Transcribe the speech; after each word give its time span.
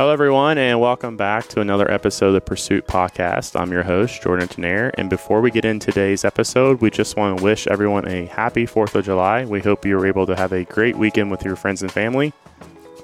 Hello, 0.00 0.14
everyone, 0.14 0.56
and 0.56 0.80
welcome 0.80 1.18
back 1.18 1.46
to 1.48 1.60
another 1.60 1.90
episode 1.90 2.28
of 2.28 2.32
the 2.32 2.40
Pursuit 2.40 2.86
Podcast. 2.86 3.54
I'm 3.54 3.70
your 3.70 3.82
host, 3.82 4.22
Jordan 4.22 4.48
Unternaher. 4.48 4.90
And 4.94 5.10
before 5.10 5.42
we 5.42 5.50
get 5.50 5.66
into 5.66 5.92
today's 5.92 6.24
episode, 6.24 6.80
we 6.80 6.88
just 6.88 7.18
want 7.18 7.36
to 7.36 7.44
wish 7.44 7.66
everyone 7.66 8.08
a 8.08 8.24
happy 8.24 8.64
4th 8.64 8.94
of 8.94 9.04
July. 9.04 9.44
We 9.44 9.60
hope 9.60 9.84
you 9.84 9.98
were 9.98 10.06
able 10.06 10.24
to 10.24 10.34
have 10.34 10.52
a 10.52 10.64
great 10.64 10.96
weekend 10.96 11.30
with 11.30 11.44
your 11.44 11.54
friends 11.54 11.82
and 11.82 11.92
family. 11.92 12.32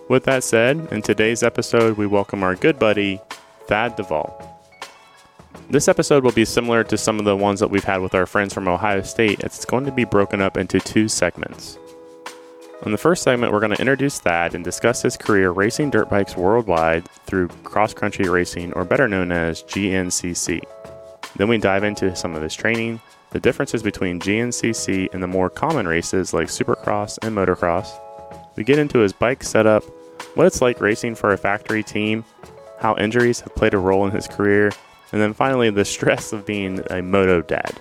With 0.08 0.24
that 0.24 0.42
said, 0.42 0.88
in 0.90 1.02
today's 1.02 1.42
episode, 1.42 1.98
we 1.98 2.06
welcome 2.06 2.42
our 2.42 2.54
good 2.54 2.78
buddy, 2.78 3.20
Thad 3.66 3.96
Duvall. 3.96 4.58
This 5.68 5.88
episode 5.88 6.24
will 6.24 6.32
be 6.32 6.46
similar 6.46 6.82
to 6.84 6.96
some 6.96 7.18
of 7.18 7.26
the 7.26 7.36
ones 7.36 7.60
that 7.60 7.68
we've 7.68 7.84
had 7.84 8.00
with 8.00 8.14
our 8.14 8.24
friends 8.24 8.54
from 8.54 8.68
Ohio 8.68 9.02
State. 9.02 9.40
It's 9.40 9.66
going 9.66 9.84
to 9.84 9.92
be 9.92 10.04
broken 10.04 10.40
up 10.40 10.56
into 10.56 10.80
two 10.80 11.08
segments. 11.08 11.78
In 12.84 12.92
the 12.92 12.98
first 12.98 13.22
segment, 13.22 13.52
we're 13.52 13.60
going 13.60 13.74
to 13.74 13.80
introduce 13.80 14.20
Thad 14.20 14.54
and 14.54 14.62
discuss 14.62 15.00
his 15.00 15.16
career 15.16 15.50
racing 15.50 15.88
dirt 15.88 16.10
bikes 16.10 16.36
worldwide 16.36 17.08
through 17.26 17.48
cross 17.64 17.94
country 17.94 18.28
racing, 18.28 18.74
or 18.74 18.84
better 18.84 19.08
known 19.08 19.32
as 19.32 19.62
GNCC. 19.62 20.60
Then 21.36 21.48
we 21.48 21.56
dive 21.56 21.84
into 21.84 22.14
some 22.14 22.34
of 22.34 22.42
his 22.42 22.54
training, 22.54 23.00
the 23.30 23.40
differences 23.40 23.82
between 23.82 24.20
GNCC 24.20 25.12
and 25.14 25.22
the 25.22 25.26
more 25.26 25.48
common 25.48 25.88
races 25.88 26.34
like 26.34 26.48
supercross 26.48 27.18
and 27.22 27.34
motocross. 27.34 27.88
We 28.56 28.64
get 28.64 28.78
into 28.78 28.98
his 28.98 29.12
bike 29.14 29.42
setup, 29.42 29.82
what 30.34 30.46
it's 30.46 30.60
like 30.60 30.80
racing 30.80 31.14
for 31.14 31.32
a 31.32 31.38
factory 31.38 31.82
team, 31.82 32.24
how 32.78 32.94
injuries 32.96 33.40
have 33.40 33.54
played 33.54 33.72
a 33.72 33.78
role 33.78 34.04
in 34.04 34.12
his 34.12 34.28
career, 34.28 34.70
and 35.12 35.20
then 35.20 35.32
finally 35.32 35.70
the 35.70 35.84
stress 35.86 36.34
of 36.34 36.44
being 36.44 36.82
a 36.90 37.00
moto 37.00 37.40
dad. 37.40 37.80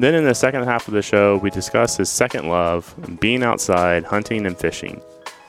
Then 0.00 0.14
in 0.14 0.24
the 0.24 0.34
second 0.34 0.62
half 0.62 0.86
of 0.86 0.94
the 0.94 1.02
show, 1.02 1.38
we 1.38 1.50
discuss 1.50 1.96
his 1.96 2.08
second 2.08 2.48
love, 2.48 2.94
being 3.18 3.42
outside, 3.42 4.04
hunting 4.04 4.46
and 4.46 4.56
fishing. 4.56 5.02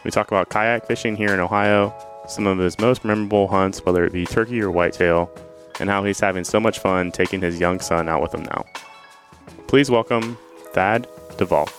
We 0.03 0.09
talk 0.09 0.27
about 0.27 0.49
kayak 0.49 0.87
fishing 0.87 1.15
here 1.15 1.31
in 1.31 1.39
Ohio, 1.39 1.93
some 2.27 2.47
of 2.47 2.57
his 2.57 2.79
most 2.79 3.05
memorable 3.05 3.47
hunts, 3.47 3.85
whether 3.85 4.03
it 4.05 4.11
be 4.11 4.25
turkey 4.25 4.59
or 4.59 4.71
whitetail, 4.71 5.31
and 5.79 5.87
how 5.87 6.03
he's 6.03 6.19
having 6.19 6.43
so 6.43 6.59
much 6.59 6.79
fun 6.79 7.11
taking 7.11 7.41
his 7.41 7.59
young 7.59 7.79
son 7.79 8.09
out 8.09 8.23
with 8.23 8.33
him 8.33 8.41
now. 8.41 8.65
Please 9.67 9.91
welcome 9.91 10.35
Thad 10.73 11.07
Duvall. 11.37 11.69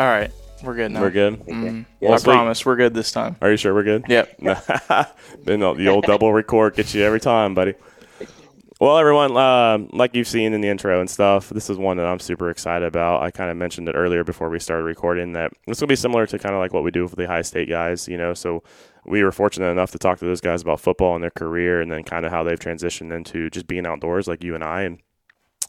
All 0.00 0.06
right, 0.06 0.30
we're 0.62 0.74
good 0.74 0.92
now. 0.92 1.00
We're 1.00 1.10
good. 1.10 1.40
Mm, 1.46 1.86
Well, 2.00 2.12
I 2.14 2.16
sweet. 2.16 2.32
promise, 2.32 2.64
we're 2.66 2.76
good 2.76 2.94
this 2.94 3.12
time. 3.12 3.36
Are 3.40 3.50
you 3.50 3.56
sure 3.56 3.74
we're 3.74 3.82
good? 3.84 4.04
Yep. 4.08 4.38
Been 5.44 5.60
the 5.60 5.88
old 5.88 6.04
double 6.04 6.32
record 6.32 6.74
gets 6.74 6.94
you 6.94 7.02
every 7.04 7.20
time, 7.20 7.54
buddy. 7.54 7.74
Well, 8.80 8.96
everyone, 8.96 9.36
uh, 9.36 9.78
like 9.92 10.14
you've 10.14 10.28
seen 10.28 10.52
in 10.52 10.60
the 10.60 10.68
intro 10.68 11.00
and 11.00 11.10
stuff, 11.10 11.48
this 11.48 11.68
is 11.68 11.76
one 11.76 11.96
that 11.96 12.06
I'm 12.06 12.20
super 12.20 12.48
excited 12.48 12.86
about. 12.86 13.22
I 13.24 13.32
kind 13.32 13.50
of 13.50 13.56
mentioned 13.56 13.88
it 13.88 13.96
earlier 13.96 14.22
before 14.22 14.48
we 14.50 14.60
started 14.60 14.84
recording 14.84 15.32
that 15.32 15.50
this 15.66 15.80
will 15.80 15.88
be 15.88 15.96
similar 15.96 16.26
to 16.26 16.38
kind 16.38 16.54
of 16.54 16.60
like 16.60 16.72
what 16.72 16.84
we 16.84 16.92
do 16.92 17.02
with 17.02 17.16
the 17.16 17.24
Ohio 17.24 17.42
State 17.42 17.68
guys, 17.68 18.06
you 18.06 18.16
know. 18.16 18.34
So 18.34 18.62
we 19.04 19.24
were 19.24 19.32
fortunate 19.32 19.66
enough 19.70 19.90
to 19.92 19.98
talk 19.98 20.20
to 20.20 20.26
those 20.26 20.40
guys 20.40 20.62
about 20.62 20.78
football 20.78 21.16
and 21.16 21.24
their 21.24 21.30
career, 21.32 21.80
and 21.80 21.90
then 21.90 22.04
kind 22.04 22.24
of 22.24 22.30
how 22.30 22.44
they've 22.44 22.58
transitioned 22.58 23.12
into 23.12 23.50
just 23.50 23.66
being 23.66 23.84
outdoors, 23.84 24.28
like 24.28 24.44
you 24.44 24.54
and 24.54 24.62
I, 24.62 24.82
and 24.82 25.00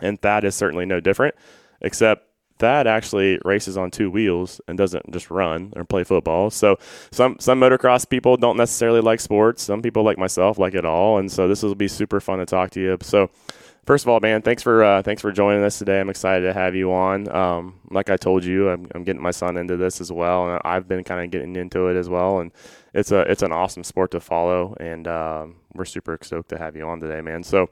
and 0.02 0.22
Thad 0.22 0.44
is 0.44 0.54
certainly 0.54 0.86
no 0.86 1.00
different, 1.00 1.34
except 1.82 2.28
Thad 2.60 2.88
actually 2.88 3.40
races 3.46 3.78
on 3.78 3.90
two 3.90 4.12
wheels 4.12 4.62
and 4.68 4.78
doesn't 4.78 5.12
just 5.12 5.32
run 5.32 5.74
or 5.76 5.86
play 5.86 6.04
football. 6.04 6.50
So 6.50 6.78
some 7.12 7.38
some 7.40 7.60
motocross 7.60 8.08
people 8.08 8.38
don't 8.38 8.58
necessarily 8.58 9.02
like 9.02 9.22
sports. 9.22 9.64
Some 9.64 9.82
people 9.82 10.04
like 10.04 10.18
myself 10.18 10.60
like 10.60 10.76
it 10.76 10.86
all, 10.86 11.18
and 11.18 11.32
so 11.32 11.48
this 11.48 11.64
will 11.64 11.76
be 11.76 11.88
super 11.88 12.20
fun 12.20 12.40
to 12.40 12.46
talk 12.46 12.72
to 12.72 12.82
you. 12.82 12.98
So 13.02 13.30
first 13.86 14.06
of 14.06 14.10
all, 14.10 14.20
man, 14.20 14.42
thanks 14.42 14.62
for 14.62 14.84
uh, 14.84 15.02
thanks 15.02 15.22
for 15.22 15.32
joining 15.32 15.64
us 15.64 15.80
today. 15.80 16.00
I'm 16.00 16.10
excited 16.10 16.46
to 16.46 16.54
have 16.54 16.76
you 16.76 16.92
on. 16.92 17.34
Um, 17.34 17.80
like 17.90 18.10
I 18.10 18.18
told 18.18 18.44
you, 18.44 18.70
I'm, 18.70 18.88
I'm 18.94 19.04
getting 19.04 19.22
my 19.22 19.32
son 19.32 19.58
into 19.58 19.78
this 19.78 20.02
as 20.02 20.12
well, 20.12 20.50
and 20.50 20.62
I've 20.66 20.88
been 20.88 21.04
kind 21.04 21.24
of 21.24 21.32
getting 21.32 21.56
into 21.56 21.88
it 21.88 21.96
as 21.96 22.10
well. 22.10 22.40
And 22.40 22.52
it's 22.94 23.12
a 23.12 23.22
it's 23.22 23.42
an 23.42 23.52
awesome 23.52 23.84
sport 23.84 24.12
to 24.12 24.20
follow, 24.20 24.76
and 24.80 25.08
um, 25.08 25.56
we're 25.74 25.86
super 25.86 26.18
stoked 26.22 26.50
to 26.50 26.58
have 26.58 26.76
you 26.76 26.88
on 26.88 27.00
today, 27.00 27.22
man. 27.22 27.44
So. 27.44 27.70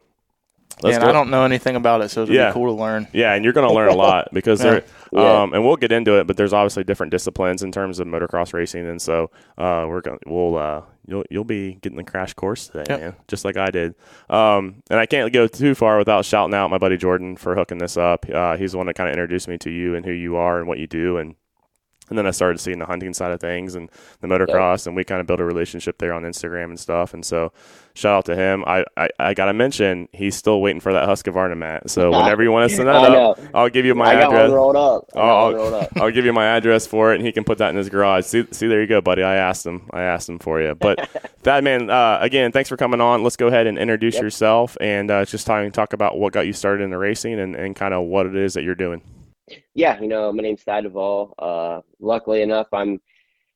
Yeah, 0.84 0.92
and 0.96 1.02
go- 1.04 1.10
I 1.10 1.12
don't 1.12 1.30
know 1.30 1.44
anything 1.44 1.76
about 1.76 2.02
it, 2.02 2.10
so 2.10 2.24
it'll 2.24 2.36
Yeah. 2.36 2.50
be 2.50 2.54
cool 2.54 2.68
to 2.76 2.80
learn. 2.80 3.08
yeah, 3.14 3.34
and 3.34 3.44
you're 3.44 3.54
going 3.54 3.68
to 3.68 3.74
learn 3.74 3.90
a 3.90 3.96
lot 4.08 4.30
because 4.34 4.64
Yeah. 4.64 4.72
there, 4.72 4.84
Yeah. 5.12 5.42
um, 5.42 5.54
and 5.54 5.66
we'll 5.66 5.76
get 5.76 5.92
into 5.92 6.20
it. 6.20 6.28
But 6.28 6.38
there's 6.38 6.54
obviously 6.54 6.84
different 6.84 7.12
disciplines 7.12 7.64
in 7.64 7.72
terms 7.72 8.00
of 8.00 8.08
motocross 8.08 8.54
racing, 8.54 8.88
and 8.88 9.02
so 9.02 9.32
uh, 9.58 9.86
we're 9.88 10.02
going, 10.02 10.20
we'll, 10.28 10.56
uh, 10.58 10.82
you'll, 11.08 11.24
you'll 11.32 11.44
be 11.44 11.76
getting 11.82 11.98
the 11.98 12.04
crash 12.04 12.34
course 12.34 12.68
today, 12.68 12.84
Yep. 12.90 13.00
man, 13.02 13.16
just 13.28 13.44
like 13.46 13.58
I 13.58 13.72
did. 13.72 13.96
Um, 14.30 14.84
and 14.90 15.00
I 15.00 15.06
can't 15.06 15.32
go 15.34 15.48
too 15.48 15.74
far 15.74 15.98
without 15.98 16.26
shouting 16.26 16.54
out 16.54 16.70
my 16.70 16.78
buddy 16.78 16.98
Jordan 16.98 17.38
for 17.38 17.56
hooking 17.56 17.78
this 17.80 17.98
up. 17.98 18.26
Uh, 18.32 18.56
he's 18.58 18.74
the 18.74 18.78
one 18.78 18.88
that 18.88 18.96
kind 18.96 19.10
of 19.10 19.14
introduced 19.14 19.48
me 19.48 19.58
to 19.60 19.72
you 19.72 19.96
and 19.96 20.06
who 20.06 20.12
you 20.12 20.36
are 20.36 20.60
and 20.60 20.68
what 20.68 20.78
you 20.78 20.86
do, 20.88 21.18
and 21.18 21.36
and 22.10 22.18
then 22.18 22.26
I 22.26 22.32
started 22.32 22.60
seeing 22.60 22.80
the 22.80 22.86
hunting 22.86 23.14
side 23.14 23.32
of 23.32 23.40
things 23.40 23.76
and 23.76 23.90
the 24.22 24.28
motocross, 24.28 24.88
and 24.88 24.96
we 24.96 25.04
kind 25.04 25.22
of 25.22 25.28
built 25.28 25.40
a 25.40 25.46
relationship 25.46 25.98
there 25.98 26.14
on 26.14 26.24
Instagram 26.24 26.66
and 26.66 26.80
stuff. 26.80 27.14
And 27.14 27.26
so, 27.26 27.52
shout 27.94 28.18
out 28.20 28.26
to 28.26 28.36
him. 28.36 28.64
I, 28.66 28.86
I, 28.96 29.10
I 29.20 29.34
got 29.34 29.46
to 29.46 29.54
mention, 29.54 30.08
he's 30.14 30.36
still 30.36 30.62
waiting 30.62 30.80
for 30.80 30.94
that 30.94 31.08
Husqvarna 31.08 31.58
mat. 31.58 31.90
So, 31.90 32.12
whenever 32.18 32.44
you 32.44 32.52
want 32.52 32.70
to 32.70 32.76
send 32.76 32.88
that 32.88 32.96
up, 32.96 33.38
know. 33.38 33.50
I'll 33.54 33.70
give 33.70 33.86
you 33.86 33.96
my 33.96 34.12
I 34.12 34.22
address. 34.22 34.52
rolled 34.52 34.76
up. 34.76 35.06
I 35.14 35.18
got 35.20 35.44
one 35.46 35.56
rolled 35.56 35.74
up. 35.74 35.90
I'll 35.98 36.12
give 36.12 36.26
you 36.26 36.34
my 36.34 36.46
address 36.46 36.88
for 36.88 37.12
it, 37.12 37.16
and 37.18 37.26
he 37.26 37.32
can 37.32 37.44
put 37.44 37.58
that 37.58 37.70
in 37.72 37.76
his 37.76 37.90
garage. 37.90 38.26
See, 38.26 38.46
see, 38.52 38.68
there 38.68 38.82
you 38.82 38.88
go, 38.88 39.02
buddy. 39.02 39.24
I 39.24 39.36
asked 39.36 39.66
him. 39.66 39.90
I 39.92 40.02
asked 40.04 40.30
him 40.30 40.40
for 40.40 40.62
you. 40.62 40.76
But 40.76 41.10
that 41.44 41.64
man, 41.64 41.90
uh, 41.90 42.20
again, 42.22 42.52
thanks 42.52 42.70
for 42.70 42.78
coming 42.78 43.02
on. 43.02 43.24
Let's 43.24 43.36
go 43.38 43.48
ahead 43.48 43.68
and 43.68 43.78
introduce 43.78 44.16
Yep. 44.16 44.24
yourself 44.24 44.78
and 44.80 45.12
uh, 45.12 45.26
just 45.26 45.46
talk, 45.46 45.72
talk 45.74 45.94
about 45.94 46.18
what 46.18 46.34
got 46.34 46.48
you 46.48 46.54
started 46.54 46.84
in 46.84 46.90
the 46.90 46.98
racing 46.98 47.40
and, 47.40 47.56
and 47.56 47.76
kind 47.76 47.94
of 47.94 48.06
what 48.06 48.26
it 48.26 48.36
is 48.36 48.54
that 48.54 48.64
you're 48.64 48.76
doing. 48.76 49.02
Yeah, 49.74 50.00
you 50.02 50.08
know, 50.08 50.32
my 50.34 50.44
name's 50.44 50.64
Thad 50.64 50.84
Duvall. 50.84 51.34
Uh, 51.40 51.82
luckily 52.00 52.42
enough, 52.42 52.68
I'm 52.74 53.00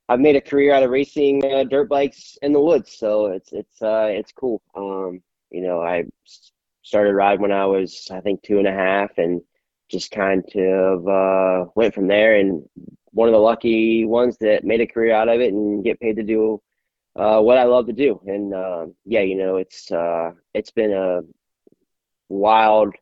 I've 0.07 0.19
made 0.19 0.35
a 0.35 0.41
career 0.41 0.74
out 0.74 0.84
of 0.84 0.90
racing 0.90 1.44
uh, 1.46 1.63
dirt 1.66 1.90
bikes 1.90 2.38
in 2.41 2.53
the 2.53 2.62
woods, 2.62 2.91
so 2.97 3.28
it's 3.28 3.52
it's 3.52 3.81
uh, 3.81 4.07
it's 4.09 4.31
cool. 4.31 4.62
Um, 4.75 5.22
you 5.50 5.62
know, 5.62 5.81
I 5.81 6.06
started 6.84 7.13
riding 7.13 7.41
when 7.41 7.52
I 7.52 7.66
was 7.66 8.07
I 8.12 8.22
think 8.22 8.41
two 8.41 8.57
and 8.59 8.68
a 8.68 8.72
half, 8.72 9.18
and 9.18 9.41
just 9.90 10.12
kind 10.12 10.44
of 10.56 11.07
uh, 11.07 11.66
went 11.75 11.94
from 11.94 12.08
there. 12.08 12.35
And 12.38 12.63
one 13.12 13.28
of 13.28 13.34
the 13.34 13.40
lucky 13.40 14.06
ones 14.06 14.38
that 14.40 14.63
made 14.63 14.81
a 14.81 14.88
career 14.88 15.13
out 15.13 15.28
of 15.29 15.41
it 15.41 15.53
and 15.53 15.84
get 15.84 16.00
paid 16.00 16.16
to 16.16 16.23
do 16.23 16.62
uh, 17.18 17.41
what 17.41 17.58
I 17.58 17.63
love 17.66 17.88
to 17.88 17.94
do. 17.94 18.22
And 18.25 18.53
um 18.53 18.96
yeah, 19.06 19.22
you 19.22 19.35
know, 19.35 19.58
it's 19.58 19.91
uh, 19.91 20.31
it's 20.53 20.72
been 20.72 20.94
a 20.94 21.22
wild 22.29 22.96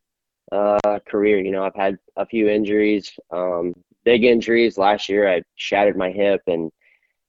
uh, 0.51 0.99
career. 1.07 1.39
You 1.39 1.51
know, 1.51 1.63
I've 1.63 1.75
had 1.75 1.97
a 2.15 2.25
few 2.25 2.47
injuries, 2.49 3.11
um, 3.31 3.73
big 4.05 4.23
injuries. 4.23 4.77
Last 4.77 5.09
year, 5.09 5.29
I 5.31 5.43
shattered 5.55 5.97
my 5.97 6.11
hip 6.11 6.41
and 6.47 6.71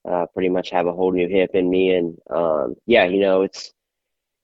uh, 0.08 0.26
pretty 0.32 0.48
much 0.48 0.70
have 0.70 0.86
a 0.86 0.92
whole 0.92 1.12
new 1.12 1.28
hip 1.28 1.50
in 1.54 1.68
me. 1.70 1.94
And 1.94 2.18
um, 2.30 2.74
yeah, 2.86 3.04
you 3.04 3.20
know, 3.20 3.42
it's 3.42 3.72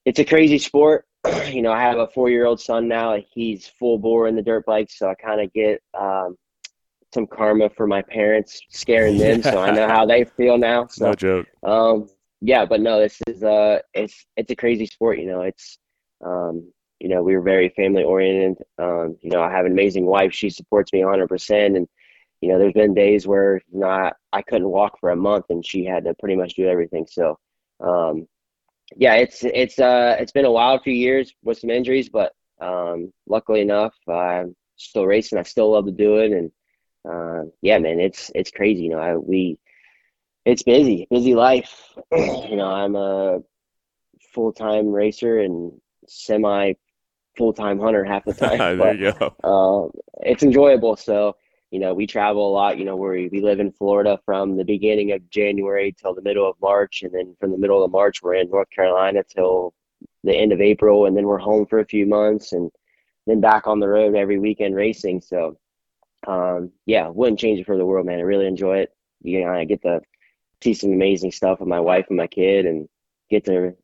it's 0.04 0.18
a 0.18 0.24
crazy 0.24 0.58
sport. 0.58 1.06
you 1.48 1.62
know, 1.62 1.72
I 1.72 1.80
have 1.80 1.98
a 1.98 2.06
four-year-old 2.08 2.60
son 2.60 2.86
now. 2.88 3.16
He's 3.32 3.66
full 3.66 3.98
bore 3.98 4.28
in 4.28 4.36
the 4.36 4.42
dirt 4.42 4.64
bikes, 4.66 4.98
so 4.98 5.08
I 5.08 5.14
kind 5.14 5.40
of 5.40 5.52
get 5.52 5.82
um, 5.98 6.36
some 7.12 7.26
karma 7.26 7.70
for 7.70 7.86
my 7.86 8.02
parents 8.02 8.60
scaring 8.70 9.18
them. 9.18 9.42
So 9.42 9.58
I 9.58 9.70
know 9.74 9.88
how 9.88 10.06
they 10.06 10.24
feel 10.24 10.58
now. 10.58 10.86
So 10.90 11.06
No 11.06 11.14
joke. 11.14 11.46
um, 11.62 12.08
yeah, 12.42 12.64
but 12.66 12.80
no, 12.80 13.00
this 13.00 13.18
is 13.26 13.42
uh, 13.42 13.78
it's 13.94 14.26
it's 14.36 14.50
a 14.50 14.56
crazy 14.56 14.86
sport. 14.86 15.18
You 15.18 15.26
know, 15.26 15.40
it's 15.40 15.78
um, 16.24 16.70
you 17.06 17.14
know, 17.14 17.22
we 17.22 17.36
were 17.36 17.42
very 17.42 17.68
family 17.68 18.02
oriented. 18.02 18.64
Um, 18.78 19.16
you 19.22 19.30
know, 19.30 19.40
I 19.40 19.48
have 19.52 19.64
an 19.64 19.70
amazing 19.70 20.06
wife. 20.06 20.32
She 20.32 20.50
supports 20.50 20.92
me 20.92 21.02
100%. 21.02 21.76
And, 21.76 21.86
you 22.40 22.48
know, 22.48 22.58
there's 22.58 22.72
been 22.72 22.94
days 22.94 23.28
where, 23.28 23.62
you 23.72 23.78
know, 23.78 23.86
I, 23.86 24.10
I 24.32 24.42
couldn't 24.42 24.68
walk 24.68 24.98
for 24.98 25.10
a 25.10 25.16
month 25.16 25.44
and 25.50 25.64
she 25.64 25.84
had 25.84 26.02
to 26.02 26.14
pretty 26.14 26.34
much 26.34 26.54
do 26.54 26.66
everything. 26.66 27.06
So, 27.08 27.38
um, 27.78 28.26
yeah, 28.96 29.14
it's, 29.14 29.44
it's, 29.44 29.78
uh, 29.78 30.16
it's 30.18 30.32
been 30.32 30.46
a 30.46 30.50
wild 30.50 30.82
few 30.82 30.94
years 30.94 31.32
with 31.44 31.58
some 31.58 31.70
injuries, 31.70 32.08
but, 32.08 32.32
um, 32.60 33.12
luckily 33.28 33.60
enough, 33.60 33.94
I'm 34.08 34.56
still 34.74 35.06
racing. 35.06 35.38
I 35.38 35.44
still 35.44 35.70
love 35.70 35.86
to 35.86 35.92
do 35.92 36.16
it. 36.16 36.32
And, 36.32 36.50
uh, 37.08 37.48
yeah, 37.62 37.78
man, 37.78 38.00
it's, 38.00 38.32
it's 38.34 38.50
crazy. 38.50 38.82
You 38.82 38.90
know, 38.90 38.98
I, 38.98 39.14
we, 39.14 39.60
it's 40.44 40.64
busy, 40.64 41.06
busy 41.08 41.36
life. 41.36 41.72
you 42.12 42.56
know, 42.56 42.66
I'm 42.68 42.96
a 42.96 43.42
full-time 44.32 44.88
racer 44.88 45.38
and 45.38 45.70
semi 46.08 46.72
full-time 47.36 47.78
hunter 47.78 48.04
half 48.04 48.24
the 48.24 48.34
time. 48.48 48.58
there 48.58 48.76
but, 48.76 48.98
you 48.98 49.12
go. 49.12 49.34
um, 49.44 49.90
it's 50.22 50.42
enjoyable. 50.42 50.96
So, 50.96 51.36
you 51.70 51.78
know, 51.78 51.94
we 51.94 52.06
travel 52.06 52.48
a 52.48 52.52
lot. 52.52 52.78
You 52.78 52.84
know, 52.84 52.96
we 52.96 53.28
we 53.28 53.40
live 53.40 53.60
in 53.60 53.72
Florida 53.72 54.18
from 54.24 54.56
the 54.56 54.64
beginning 54.64 55.12
of 55.12 55.28
January 55.30 55.94
till 56.00 56.14
the 56.14 56.22
middle 56.22 56.48
of 56.48 56.56
March, 56.60 57.02
and 57.02 57.12
then 57.12 57.36
from 57.40 57.50
the 57.50 57.58
middle 57.58 57.84
of 57.84 57.90
March 57.90 58.22
we're 58.22 58.34
in 58.34 58.50
North 58.50 58.70
Carolina 58.70 59.22
till 59.24 59.74
the 60.24 60.34
end 60.34 60.52
of 60.52 60.60
April, 60.60 61.06
and 61.06 61.16
then 61.16 61.26
we're 61.26 61.38
home 61.38 61.66
for 61.66 61.80
a 61.80 61.86
few 61.86 62.06
months, 62.06 62.52
and 62.52 62.70
then 63.26 63.40
back 63.40 63.66
on 63.66 63.80
the 63.80 63.88
road 63.88 64.14
every 64.14 64.38
weekend 64.38 64.74
racing. 64.74 65.20
So, 65.20 65.58
um, 66.26 66.70
yeah, 66.86 67.08
wouldn't 67.08 67.40
change 67.40 67.60
it 67.60 67.66
for 67.66 67.76
the 67.76 67.84
world, 67.86 68.06
man. 68.06 68.18
I 68.18 68.22
really 68.22 68.46
enjoy 68.46 68.78
it. 68.78 68.92
You 69.22 69.44
know, 69.44 69.50
I 69.50 69.64
get 69.64 69.82
to 69.82 70.00
see 70.62 70.74
some 70.74 70.92
amazing 70.92 71.32
stuff 71.32 71.60
with 71.60 71.68
my 71.68 71.80
wife 71.80 72.06
and 72.08 72.16
my 72.16 72.26
kid, 72.26 72.66
and 72.66 72.88
get 73.28 73.44
to 73.46 73.74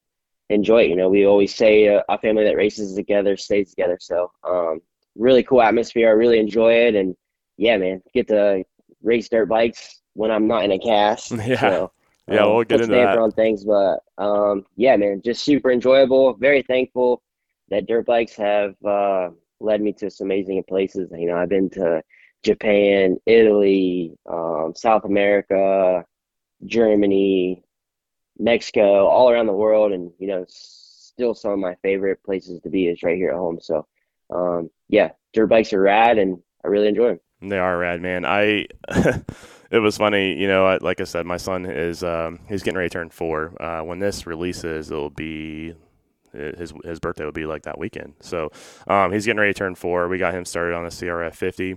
enjoy 0.52 0.82
it. 0.84 0.90
You 0.90 0.96
know, 0.96 1.08
we 1.08 1.26
always 1.26 1.54
say 1.54 1.88
uh, 1.88 2.02
a 2.08 2.18
family 2.18 2.44
that 2.44 2.56
races 2.56 2.94
together 2.94 3.36
stays 3.36 3.70
together. 3.70 3.98
So, 4.00 4.30
um, 4.44 4.80
really 5.16 5.42
cool 5.42 5.62
atmosphere. 5.62 6.08
I 6.08 6.12
really 6.12 6.38
enjoy 6.38 6.72
it, 6.74 6.94
and 6.94 7.14
yeah, 7.56 7.76
man, 7.76 8.02
get 8.14 8.28
to 8.28 8.64
race 9.02 9.28
dirt 9.28 9.48
bikes 9.48 10.00
when 10.14 10.30
I'm 10.30 10.46
not 10.46 10.64
in 10.64 10.72
a 10.72 10.78
cast. 10.78 11.32
Yeah. 11.32 11.90
So, 12.28 12.34
yeah, 12.36 12.44
um, 12.44 12.54
we'll 12.54 12.64
get 12.64 12.80
into 12.80 12.94
that. 12.94 13.18
on 13.18 13.32
things, 13.32 13.64
but 13.64 13.98
um, 14.16 14.64
yeah, 14.76 14.96
man, 14.96 15.20
just 15.24 15.42
super 15.42 15.72
enjoyable. 15.72 16.34
Very 16.34 16.62
thankful 16.62 17.20
that 17.68 17.86
dirt 17.86 18.06
bikes 18.06 18.36
have 18.36 18.74
uh, 18.84 19.30
led 19.58 19.82
me 19.82 19.92
to 19.94 20.08
some 20.08 20.28
amazing 20.28 20.62
places. 20.68 21.10
You 21.12 21.26
know, 21.26 21.36
I've 21.36 21.48
been 21.48 21.68
to 21.70 22.00
Japan, 22.44 23.16
Italy, 23.26 24.16
um, 24.30 24.72
South 24.76 25.04
America, 25.04 26.04
Germany, 26.64 27.64
Mexico, 28.38 29.06
all 29.06 29.30
around 29.30 29.46
the 29.46 29.52
world, 29.52 29.92
and 29.92 30.10
you 30.18 30.26
know, 30.26 30.44
still 30.48 31.34
some 31.34 31.52
of 31.52 31.58
my 31.58 31.74
favorite 31.82 32.22
places 32.24 32.60
to 32.62 32.70
be 32.70 32.86
is 32.86 33.02
right 33.02 33.16
here 33.16 33.30
at 33.30 33.36
home. 33.36 33.58
So, 33.60 33.86
um, 34.34 34.70
yeah, 34.88 35.10
dirt 35.32 35.48
bikes 35.48 35.72
are 35.72 35.80
rad, 35.80 36.18
and 36.18 36.38
I 36.64 36.68
really 36.68 36.88
enjoy 36.88 37.08
them. 37.08 37.20
They 37.50 37.58
are 37.58 37.76
rad, 37.76 38.00
man. 38.00 38.24
I 38.24 38.66
it 39.70 39.78
was 39.80 39.96
funny, 39.96 40.38
you 40.38 40.46
know. 40.46 40.78
Like 40.80 41.00
I 41.00 41.04
said, 41.04 41.26
my 41.26 41.36
son 41.36 41.66
is 41.66 42.02
um, 42.02 42.38
he's 42.48 42.62
getting 42.62 42.78
ready 42.78 42.88
to 42.88 42.92
turn 42.92 43.10
four. 43.10 43.54
Uh, 43.60 43.82
when 43.82 43.98
this 43.98 44.26
releases, 44.26 44.90
it'll 44.90 45.10
be 45.10 45.74
his 46.32 46.72
his 46.84 47.00
birthday 47.00 47.24
will 47.24 47.32
be 47.32 47.46
like 47.46 47.62
that 47.62 47.78
weekend. 47.78 48.14
So 48.20 48.50
um, 48.86 49.12
he's 49.12 49.26
getting 49.26 49.40
ready 49.40 49.52
to 49.52 49.58
turn 49.58 49.74
four. 49.74 50.08
We 50.08 50.18
got 50.18 50.34
him 50.34 50.44
started 50.44 50.74
on 50.74 50.84
a 50.84 50.88
CRF 50.88 51.34
50 51.34 51.76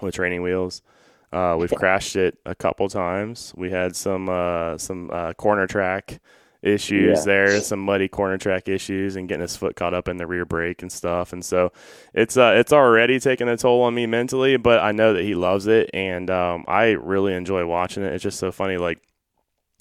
with 0.00 0.14
training 0.14 0.42
wheels. 0.42 0.82
Uh, 1.32 1.56
we've 1.58 1.70
crashed 1.70 2.16
it 2.16 2.38
a 2.44 2.54
couple 2.54 2.88
times. 2.88 3.52
We 3.56 3.70
had 3.70 3.94
some 3.94 4.28
uh, 4.28 4.78
some 4.78 5.10
uh, 5.12 5.32
corner 5.34 5.66
track 5.66 6.20
issues 6.62 7.18
yeah. 7.20 7.24
there, 7.24 7.60
some 7.60 7.80
muddy 7.80 8.08
corner 8.08 8.36
track 8.36 8.68
issues, 8.68 9.16
and 9.16 9.28
getting 9.28 9.42
his 9.42 9.56
foot 9.56 9.76
caught 9.76 9.94
up 9.94 10.08
in 10.08 10.16
the 10.16 10.26
rear 10.26 10.44
brake 10.44 10.82
and 10.82 10.90
stuff. 10.90 11.32
And 11.32 11.44
so 11.44 11.72
it's 12.14 12.36
uh, 12.36 12.54
it's 12.56 12.72
already 12.72 13.20
taking 13.20 13.48
a 13.48 13.56
toll 13.56 13.82
on 13.82 13.94
me 13.94 14.06
mentally, 14.06 14.56
but 14.56 14.80
I 14.80 14.92
know 14.92 15.14
that 15.14 15.22
he 15.22 15.34
loves 15.34 15.66
it, 15.66 15.90
and 15.94 16.30
um, 16.30 16.64
I 16.66 16.90
really 16.90 17.34
enjoy 17.34 17.64
watching 17.64 18.02
it. 18.02 18.12
It's 18.12 18.22
just 18.22 18.38
so 18.38 18.50
funny, 18.50 18.76
like 18.76 19.00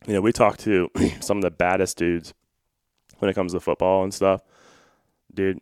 you 0.07 0.13
know, 0.13 0.21
we 0.21 0.31
talk 0.31 0.57
to 0.59 0.89
some 1.19 1.37
of 1.37 1.43
the 1.43 1.51
baddest 1.51 1.97
dudes 1.97 2.33
when 3.17 3.29
it 3.29 3.33
comes 3.33 3.53
to 3.53 3.59
football 3.59 4.03
and 4.03 4.13
stuff, 4.13 4.41
dude. 5.33 5.59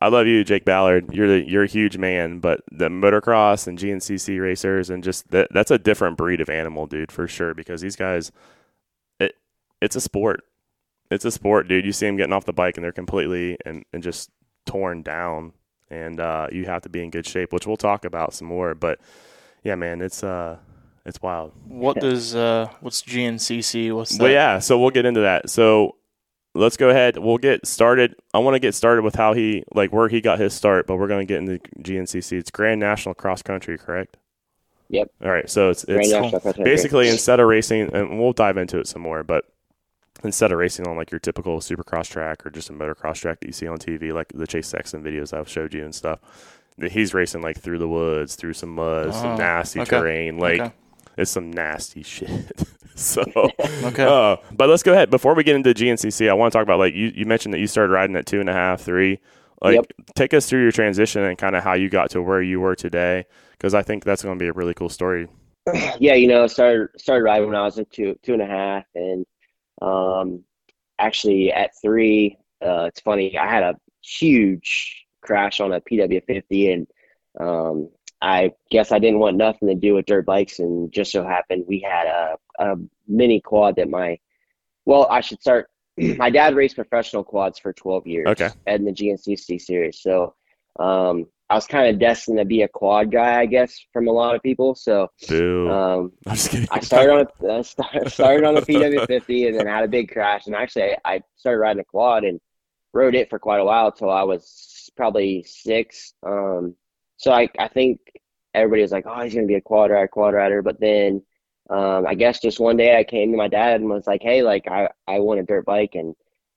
I 0.00 0.08
love 0.08 0.26
you, 0.26 0.42
Jake 0.42 0.64
Ballard. 0.64 1.14
You're 1.14 1.28
the, 1.28 1.48
you're 1.48 1.62
a 1.62 1.68
huge 1.68 1.96
man, 1.96 2.40
but 2.40 2.62
the 2.70 2.88
motocross 2.88 3.66
and 3.66 3.78
GNCC 3.78 4.40
racers 4.40 4.90
and 4.90 5.04
just 5.04 5.30
that 5.30 5.48
that's 5.52 5.70
a 5.70 5.78
different 5.78 6.16
breed 6.16 6.40
of 6.40 6.50
animal, 6.50 6.86
dude, 6.86 7.12
for 7.12 7.28
sure. 7.28 7.54
Because 7.54 7.80
these 7.80 7.96
guys, 7.96 8.32
it 9.20 9.36
it's 9.80 9.96
a 9.96 10.00
sport. 10.00 10.42
It's 11.10 11.24
a 11.24 11.30
sport, 11.30 11.68
dude. 11.68 11.84
You 11.84 11.92
see 11.92 12.06
them 12.06 12.16
getting 12.16 12.32
off 12.32 12.44
the 12.44 12.52
bike 12.52 12.76
and 12.76 12.84
they're 12.84 12.92
completely 12.92 13.56
and, 13.64 13.84
and 13.92 14.02
just 14.02 14.30
torn 14.66 15.02
down, 15.02 15.52
and 15.90 16.18
uh, 16.18 16.48
you 16.50 16.64
have 16.64 16.82
to 16.82 16.88
be 16.88 17.02
in 17.02 17.10
good 17.10 17.26
shape, 17.26 17.52
which 17.52 17.66
we'll 17.66 17.76
talk 17.76 18.04
about 18.04 18.34
some 18.34 18.48
more. 18.48 18.74
But 18.74 18.98
yeah, 19.62 19.76
man, 19.76 20.00
it's 20.00 20.24
uh, 20.24 20.58
it's 21.06 21.22
wild. 21.22 21.52
What 21.66 22.00
does 22.00 22.34
uh, 22.34 22.68
what's 22.80 23.02
GNCC? 23.02 23.94
What's 23.94 24.16
that? 24.16 24.22
Well, 24.22 24.32
yeah. 24.32 24.58
So 24.58 24.78
we'll 24.78 24.90
get 24.90 25.06
into 25.06 25.20
that. 25.20 25.50
So 25.50 25.96
let's 26.54 26.76
go 26.76 26.88
ahead. 26.88 27.18
We'll 27.18 27.38
get 27.38 27.66
started. 27.66 28.14
I 28.32 28.38
want 28.38 28.54
to 28.54 28.60
get 28.60 28.74
started 28.74 29.02
with 29.02 29.14
how 29.14 29.32
he, 29.32 29.64
like, 29.74 29.92
where 29.92 30.08
he 30.08 30.20
got 30.20 30.38
his 30.38 30.54
start, 30.54 30.86
but 30.86 30.96
we're 30.96 31.08
going 31.08 31.26
to 31.26 31.32
get 31.32 31.38
into 31.38 31.58
GNCC. 31.80 32.38
It's 32.38 32.50
Grand 32.50 32.80
National 32.80 33.14
Cross 33.14 33.42
Country, 33.42 33.76
correct? 33.76 34.16
Yep. 34.88 35.10
All 35.22 35.30
right. 35.30 35.48
So 35.50 35.70
it's, 35.70 35.84
it's 35.88 36.12
basically 36.58 37.08
instead 37.08 37.40
of 37.40 37.48
racing, 37.48 37.92
and 37.94 38.20
we'll 38.20 38.32
dive 38.32 38.56
into 38.56 38.78
it 38.78 38.86
some 38.86 39.02
more, 39.02 39.22
but 39.24 39.46
instead 40.22 40.52
of 40.52 40.58
racing 40.58 40.86
on 40.86 40.96
like 40.96 41.10
your 41.10 41.18
typical 41.18 41.58
supercross 41.58 42.08
track 42.08 42.46
or 42.46 42.50
just 42.50 42.70
a 42.70 42.72
motocross 42.72 43.16
track 43.16 43.40
that 43.40 43.46
you 43.46 43.52
see 43.52 43.66
on 43.66 43.78
TV, 43.78 44.12
like 44.12 44.28
the 44.34 44.46
Chase 44.46 44.68
Sexton 44.68 45.02
videos 45.02 45.36
I've 45.36 45.48
showed 45.48 45.74
you 45.74 45.84
and 45.84 45.94
stuff, 45.94 46.20
he's 46.78 47.14
racing 47.14 47.42
like 47.42 47.58
through 47.58 47.78
the 47.78 47.88
woods, 47.88 48.36
through 48.36 48.52
some 48.52 48.74
mud, 48.74 49.08
oh, 49.08 49.10
some 49.10 49.38
nasty 49.38 49.80
okay. 49.80 49.98
terrain. 49.98 50.38
Like, 50.38 50.60
okay. 50.60 50.72
It's 51.16 51.30
some 51.30 51.52
nasty 51.52 52.02
shit. 52.02 52.52
so 52.94 53.22
okay. 53.84 54.04
Uh, 54.04 54.36
but 54.52 54.68
let's 54.68 54.82
go 54.82 54.92
ahead 54.92 55.10
before 55.10 55.34
we 55.34 55.44
get 55.44 55.56
into 55.56 55.74
GNCC. 55.74 56.28
I 56.28 56.34
want 56.34 56.52
to 56.52 56.58
talk 56.58 56.64
about 56.64 56.78
like 56.78 56.94
you, 56.94 57.12
you 57.14 57.26
mentioned 57.26 57.54
that 57.54 57.60
you 57.60 57.66
started 57.66 57.92
riding 57.92 58.16
at 58.16 58.26
two 58.26 58.40
and 58.40 58.48
a 58.48 58.52
half, 58.52 58.80
three. 58.80 59.20
Like, 59.62 59.76
yep. 59.76 59.86
take 60.14 60.34
us 60.34 60.46
through 60.46 60.62
your 60.62 60.72
transition 60.72 61.22
and 61.22 61.38
kind 61.38 61.56
of 61.56 61.64
how 61.64 61.72
you 61.72 61.88
got 61.88 62.10
to 62.10 62.20
where 62.20 62.42
you 62.42 62.60
were 62.60 62.74
today, 62.74 63.24
because 63.52 63.72
I 63.72 63.82
think 63.82 64.04
that's 64.04 64.22
going 64.22 64.38
to 64.38 64.42
be 64.42 64.48
a 64.48 64.52
really 64.52 64.74
cool 64.74 64.90
story. 64.90 65.28
Yeah, 65.98 66.14
you 66.14 66.28
know, 66.28 66.46
started 66.46 66.88
started 66.98 67.24
riding 67.24 67.46
when 67.46 67.56
I 67.56 67.62
was 67.62 67.78
at 67.78 67.90
two 67.90 68.18
two 68.22 68.34
and 68.34 68.42
a 68.42 68.46
half, 68.46 68.84
and 68.94 69.24
um, 69.80 70.44
actually 70.98 71.52
at 71.52 71.70
three, 71.80 72.36
uh, 72.60 72.84
it's 72.84 73.00
funny. 73.00 73.38
I 73.38 73.48
had 73.48 73.62
a 73.62 73.76
huge 74.02 75.06
crash 75.22 75.60
on 75.60 75.72
a 75.72 75.80
PW50, 75.80 76.72
and 76.74 76.86
um, 77.40 77.88
I 78.24 78.52
guess 78.70 78.90
I 78.90 78.98
didn't 78.98 79.18
want 79.18 79.36
nothing 79.36 79.68
to 79.68 79.74
do 79.74 79.94
with 79.94 80.06
dirt 80.06 80.24
bikes, 80.24 80.58
and 80.58 80.90
just 80.90 81.12
so 81.12 81.24
happened 81.24 81.66
we 81.68 81.80
had 81.80 82.06
a, 82.06 82.36
a 82.58 82.76
mini 83.06 83.42
quad 83.42 83.76
that 83.76 83.90
my, 83.90 84.18
well, 84.86 85.06
I 85.10 85.20
should 85.20 85.42
start. 85.42 85.68
my 85.98 86.30
dad 86.30 86.56
raced 86.56 86.74
professional 86.74 87.22
quads 87.22 87.58
for 87.58 87.74
12 87.74 88.06
years 88.06 88.26
okay. 88.28 88.48
in 88.66 88.86
the 88.86 88.92
GNCC 88.92 89.60
series, 89.60 90.00
so 90.00 90.34
um, 90.80 91.26
I 91.50 91.54
was 91.54 91.66
kind 91.66 91.88
of 91.88 92.00
destined 92.00 92.38
to 92.38 92.46
be 92.46 92.62
a 92.62 92.68
quad 92.68 93.12
guy, 93.12 93.38
I 93.40 93.44
guess, 93.44 93.78
from 93.92 94.08
a 94.08 94.12
lot 94.12 94.34
of 94.34 94.42
people. 94.42 94.74
So 94.74 95.08
um, 95.70 96.12
i 96.26 96.80
started 96.80 97.12
on 97.12 97.26
a 97.42 97.58
I 97.58 98.08
started 98.08 98.44
on 98.46 98.56
a 98.56 98.62
PW50 98.62 99.48
and 99.48 99.58
then 99.58 99.66
had 99.66 99.84
a 99.84 99.88
big 99.88 100.10
crash, 100.10 100.46
and 100.46 100.56
actually 100.56 100.84
I, 100.84 100.96
I 101.04 101.22
started 101.36 101.58
riding 101.58 101.80
a 101.80 101.84
quad 101.84 102.24
and 102.24 102.40
rode 102.94 103.14
it 103.14 103.28
for 103.28 103.38
quite 103.38 103.60
a 103.60 103.64
while 103.64 103.88
until 103.88 104.10
I 104.10 104.22
was 104.22 104.90
probably 104.96 105.44
six. 105.46 106.14
Um, 106.26 106.74
so 107.16 107.32
I, 107.32 107.48
I 107.58 107.68
think 107.68 108.00
everybody 108.54 108.82
was 108.82 108.92
like, 108.92 109.04
oh, 109.06 109.22
he's 109.22 109.34
going 109.34 109.46
to 109.46 109.50
be 109.50 109.56
a 109.56 109.60
quad 109.60 109.90
rider, 109.90 110.08
quad 110.08 110.34
rider. 110.34 110.62
But 110.62 110.80
then 110.80 111.22
um, 111.70 112.06
I 112.06 112.14
guess 112.14 112.40
just 112.40 112.60
one 112.60 112.76
day 112.76 112.98
I 112.98 113.04
came 113.04 113.30
to 113.30 113.36
my 113.36 113.48
dad 113.48 113.80
and 113.80 113.88
was 113.88 114.06
like, 114.06 114.22
hey, 114.22 114.42
like 114.42 114.66
I, 114.68 114.88
I 115.06 115.20
want 115.20 115.40
a 115.40 115.44
dirt 115.44 115.64
bike. 115.64 115.94
And, 115.94 116.14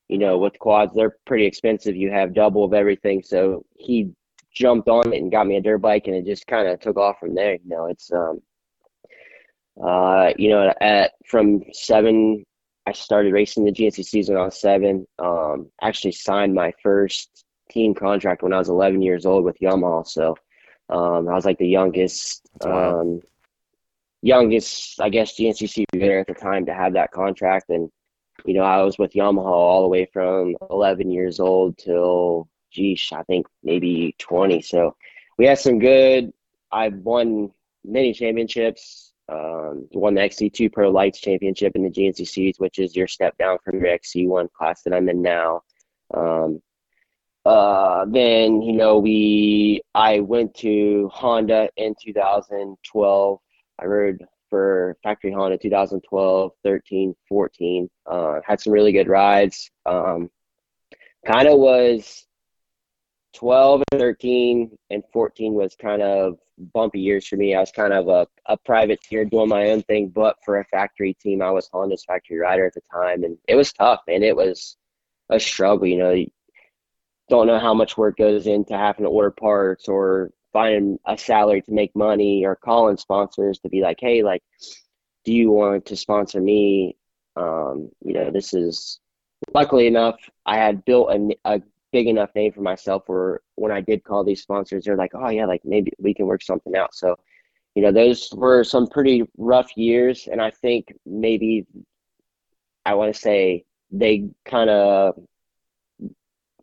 you 0.07 0.18
know, 0.18 0.38
with 0.38 0.59
quads, 0.59 0.94
they're 0.95 1.18
pretty 1.25 1.45
expensive. 1.45 1.95
You 1.95 2.12
have 2.12 2.33
double 2.33 2.63
of 2.63 2.74
everything. 2.74 3.24
So 3.24 3.65
he 3.75 4.12
jumped 4.54 4.89
on 4.89 5.13
it 5.13 5.21
and 5.21 5.31
got 5.31 5.48
me 5.48 5.57
a 5.57 5.62
dirt 5.62 5.80
bike 5.80 6.07
and 6.07 6.15
it 6.15 6.25
just 6.25 6.48
kind 6.48 6.68
of 6.68 6.80
took 6.80 6.98
off 6.98 7.19
from 7.19 7.36
there. 7.36 7.53
You 7.53 7.60
know, 7.65 7.86
it's, 7.86 8.12
um, 8.12 8.42
uh, 9.81 10.33
you 10.38 10.50
know, 10.50 10.74
at 10.81 11.13
from 11.25 11.62
seven, 11.71 12.44
I 12.88 12.94
started 12.94 13.33
racing 13.33 13.65
the 13.65 13.71
GNCC 13.71 14.06
season 14.06 14.38
on 14.38 14.50
seven. 14.50 15.06
Um, 15.19 15.69
actually 15.81 16.13
signed 16.13 16.53
my 16.53 16.74
first 16.81 17.45
team 17.69 17.93
contract 17.93 18.43
when 18.43 18.53
I 18.53 18.60
was 18.60 18.70
11 18.70 19.01
years 19.01 19.25
old 19.25 19.43
with 19.43 19.60
Yamaha. 19.60 20.08
So, 20.08 20.36
um, 20.89 21.27
I 21.27 21.34
was 21.34 21.46
like 21.46 21.58
the 21.58 21.67
youngest, 21.67 22.48
um, 22.63 23.22
youngest, 24.22 25.01
I 25.01 25.10
guess, 25.10 25.34
GNCC 25.34 25.86
there 25.91 26.20
at 26.20 26.27
the 26.27 26.34
time 26.34 26.65
to 26.67 26.74
have 26.74 26.94
that 26.94 27.12
contract. 27.12 27.70
And, 27.70 27.89
you 28.46 28.53
know, 28.53 28.63
I 28.63 28.82
was 28.84 28.98
with 28.98 29.13
Yamaha 29.13 29.46
all 29.46 29.82
the 29.82 29.89
way 29.89 30.06
from 30.12 30.56
11 30.70 31.12
years 31.12 31.39
old 31.39 31.77
till, 31.77 32.48
geez, 32.72 33.10
I 33.12 33.24
think 33.24 33.48
maybe 33.63 34.15
20. 34.20 34.62
So 34.62 34.96
we 35.38 35.46
had 35.46 35.60
some 35.60 35.79
good, 35.79 36.32
I've 36.72 36.96
won 36.96 37.51
many 37.84 38.13
championships. 38.13 39.12
Um, 39.29 39.89
won 39.91 40.13
the 40.13 40.22
XC2 40.22 40.72
Pro 40.72 40.89
Lights 40.89 41.20
Championship 41.20 41.75
in 41.75 41.84
the 41.84 41.89
GNCCs, 41.89 42.62
which 42.62 42.79
is 42.79 42.96
your 42.96 43.08
step 43.08 43.38
down 43.38 43.58
from 43.65 43.84
your 43.84 43.98
XC1 43.98 44.50
class 44.53 44.84
that 44.84 44.94
I'm 44.94 45.10
in 45.10 45.22
now. 45.22 45.63
Um, 46.13 46.62
uh, 47.48 48.06
then 48.06 48.62
you 48.62 48.74
know 48.74 49.00
we 49.00 49.82
I 49.96 50.20
went 50.20 50.54
to 50.56 51.10
Honda 51.13 51.70
in 51.77 51.96
2012. 52.04 53.39
I 53.80 53.86
rode 53.86 54.25
for 54.50 54.98
factory 55.01 55.32
Honda 55.32 55.58
2012, 55.58 56.51
13, 56.63 57.16
14. 57.30 57.89
Uh, 58.06 58.39
had 58.46 58.60
some 58.60 58.74
really 58.74 58.92
good 58.92 59.08
rides. 59.08 59.72
Um, 59.86 60.30
kind 61.25 61.48
of 61.48 61.58
was 61.60 62.25
12 63.36 63.84
and 63.92 64.01
13 64.01 64.77
and 64.89 65.04
14 65.13 65.54
was 65.54 65.75
kind 65.75 66.01
of 66.01 66.38
bumpy 66.74 67.00
years 67.00 67.27
for 67.27 67.38
me. 67.38 67.56
I 67.56 67.60
was 67.62 67.72
kind 67.72 67.94
of 67.94 68.10
a, 68.10 68.27
a 68.48 68.58
privateer 68.58 69.24
doing 69.24 69.50
my 69.50 69.70
own 69.70 69.84
thing, 69.84 70.10
but 70.10 70.36
for 70.44 70.60
a 70.60 70.66
factory 70.66 71.13
team, 71.13 71.42
I 71.42 71.51
was 71.51 71.70
Honda's 71.72 72.04
factory 72.06 72.39
rider 72.39 72.66
at 72.66 72.74
the 72.74 72.82
time, 72.92 73.24
and 73.24 73.38
it 73.48 73.56
was 73.56 73.72
tough, 73.72 74.01
man. 74.08 74.24
It 74.24 74.36
was 74.36 74.75
a 75.30 75.39
struggle. 75.39 75.88
You 75.88 75.98
know, 75.98 76.25
don't 77.29 77.48
know 77.48 77.60
how 77.60 77.74
much 77.74 77.98
work 77.98 78.17
goes 78.17 78.48
into 78.48 78.77
having 78.77 79.05
to 79.05 79.10
order 79.10 79.31
parts 79.31 79.88
or 79.88 80.31
finding 80.53 80.98
a 81.05 81.17
salary 81.17 81.62
to 81.62 81.72
make 81.72 81.96
money 81.96 82.46
or 82.46 82.55
calling 82.55 82.98
sponsors 82.98 83.60
to 83.60 83.69
be 83.69 83.81
like, 83.81 83.98
hey, 84.00 84.24
like, 84.24 84.43
do 85.25 85.34
you 85.34 85.51
want 85.51 85.86
to 85.86 85.96
sponsor 85.96 86.39
me? 86.39 86.98
Um, 87.36 87.89
you 88.03 88.13
know, 88.13 88.31
this 88.31 88.53
is 88.53 89.00
luckily 89.53 89.88
enough, 89.88 90.17
I 90.46 90.57
had 90.57 90.86
built 90.86 91.12
a, 91.12 91.36
a 91.46 91.62
big 91.91 92.07
enough 92.07 92.29
name 92.36 92.51
for 92.51 92.62
myself 92.62 93.03
where 93.07 93.41
when 93.55 93.72
I 93.72 93.81
did 93.81 94.03
call 94.03 94.24
these 94.24 94.41
sponsors, 94.41 94.86
they're 94.86 94.98
like, 94.98 95.12
oh, 95.13 95.29
yeah, 95.29 95.46
like 95.46 95.62
maybe 95.63 95.91
we 96.00 96.13
can 96.13 96.25
work 96.25 96.41
something 96.41 96.75
out. 96.75 96.96
So, 96.96 97.15
you 97.75 97.81
know, 97.81 97.91
those 97.91 98.29
were 98.34 98.63
some 98.63 98.88
pretty 98.88 99.24
rough 99.38 99.75
years. 99.77 100.27
And 100.31 100.41
I 100.41 100.51
think 100.51 100.93
maybe 101.05 101.65
I 102.86 102.96
want 102.96 103.13
to 103.13 103.19
say 103.19 103.65
they 103.91 104.29
kind 104.46 104.69
of 104.69 105.15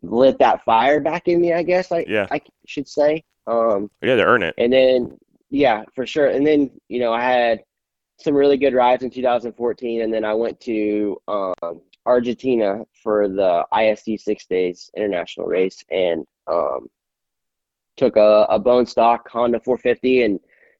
lit 0.09 0.37
that 0.39 0.63
fire 0.63 0.99
back 0.99 1.27
in 1.27 1.41
me, 1.41 1.53
I 1.53 1.63
guess. 1.63 1.91
I 1.91 2.05
Yeah. 2.07 2.27
I 2.31 2.41
should 2.67 2.87
say. 2.87 3.23
Um, 3.47 3.89
Yeah, 4.01 4.15
to 4.15 4.23
earn 4.23 4.43
it. 4.43 4.55
and 4.57 4.71
then 4.73 5.17
yeah, 5.51 5.83
for 5.93 6.05
sure. 6.05 6.27
And 6.27 6.45
then 6.45 6.71
you 6.89 6.99
know 6.99 7.13
I 7.13 7.21
had 7.21 7.63
some 8.17 8.33
really 8.35 8.57
good 8.57 8.73
rides 8.73 9.03
in 9.03 9.09
2014, 9.09 10.01
and 10.01 10.13
then 10.13 10.23
I 10.25 10.33
went 10.33 10.59
to 10.61 11.17
um, 11.27 11.81
Argentina 12.05 12.83
for 13.03 13.27
the 13.27 13.65
ISDE 13.73 14.19
six 14.19 14.45
days 14.45 14.89
international 14.95 15.47
race, 15.47 15.83
and 15.91 16.25
um, 16.47 16.87
took 17.97 18.15
a, 18.17 18.45
a 18.49 18.59
bone 18.59 18.85
stock 18.85 19.29
Honda 19.29 19.59
450 19.59 20.23
and 20.23 20.39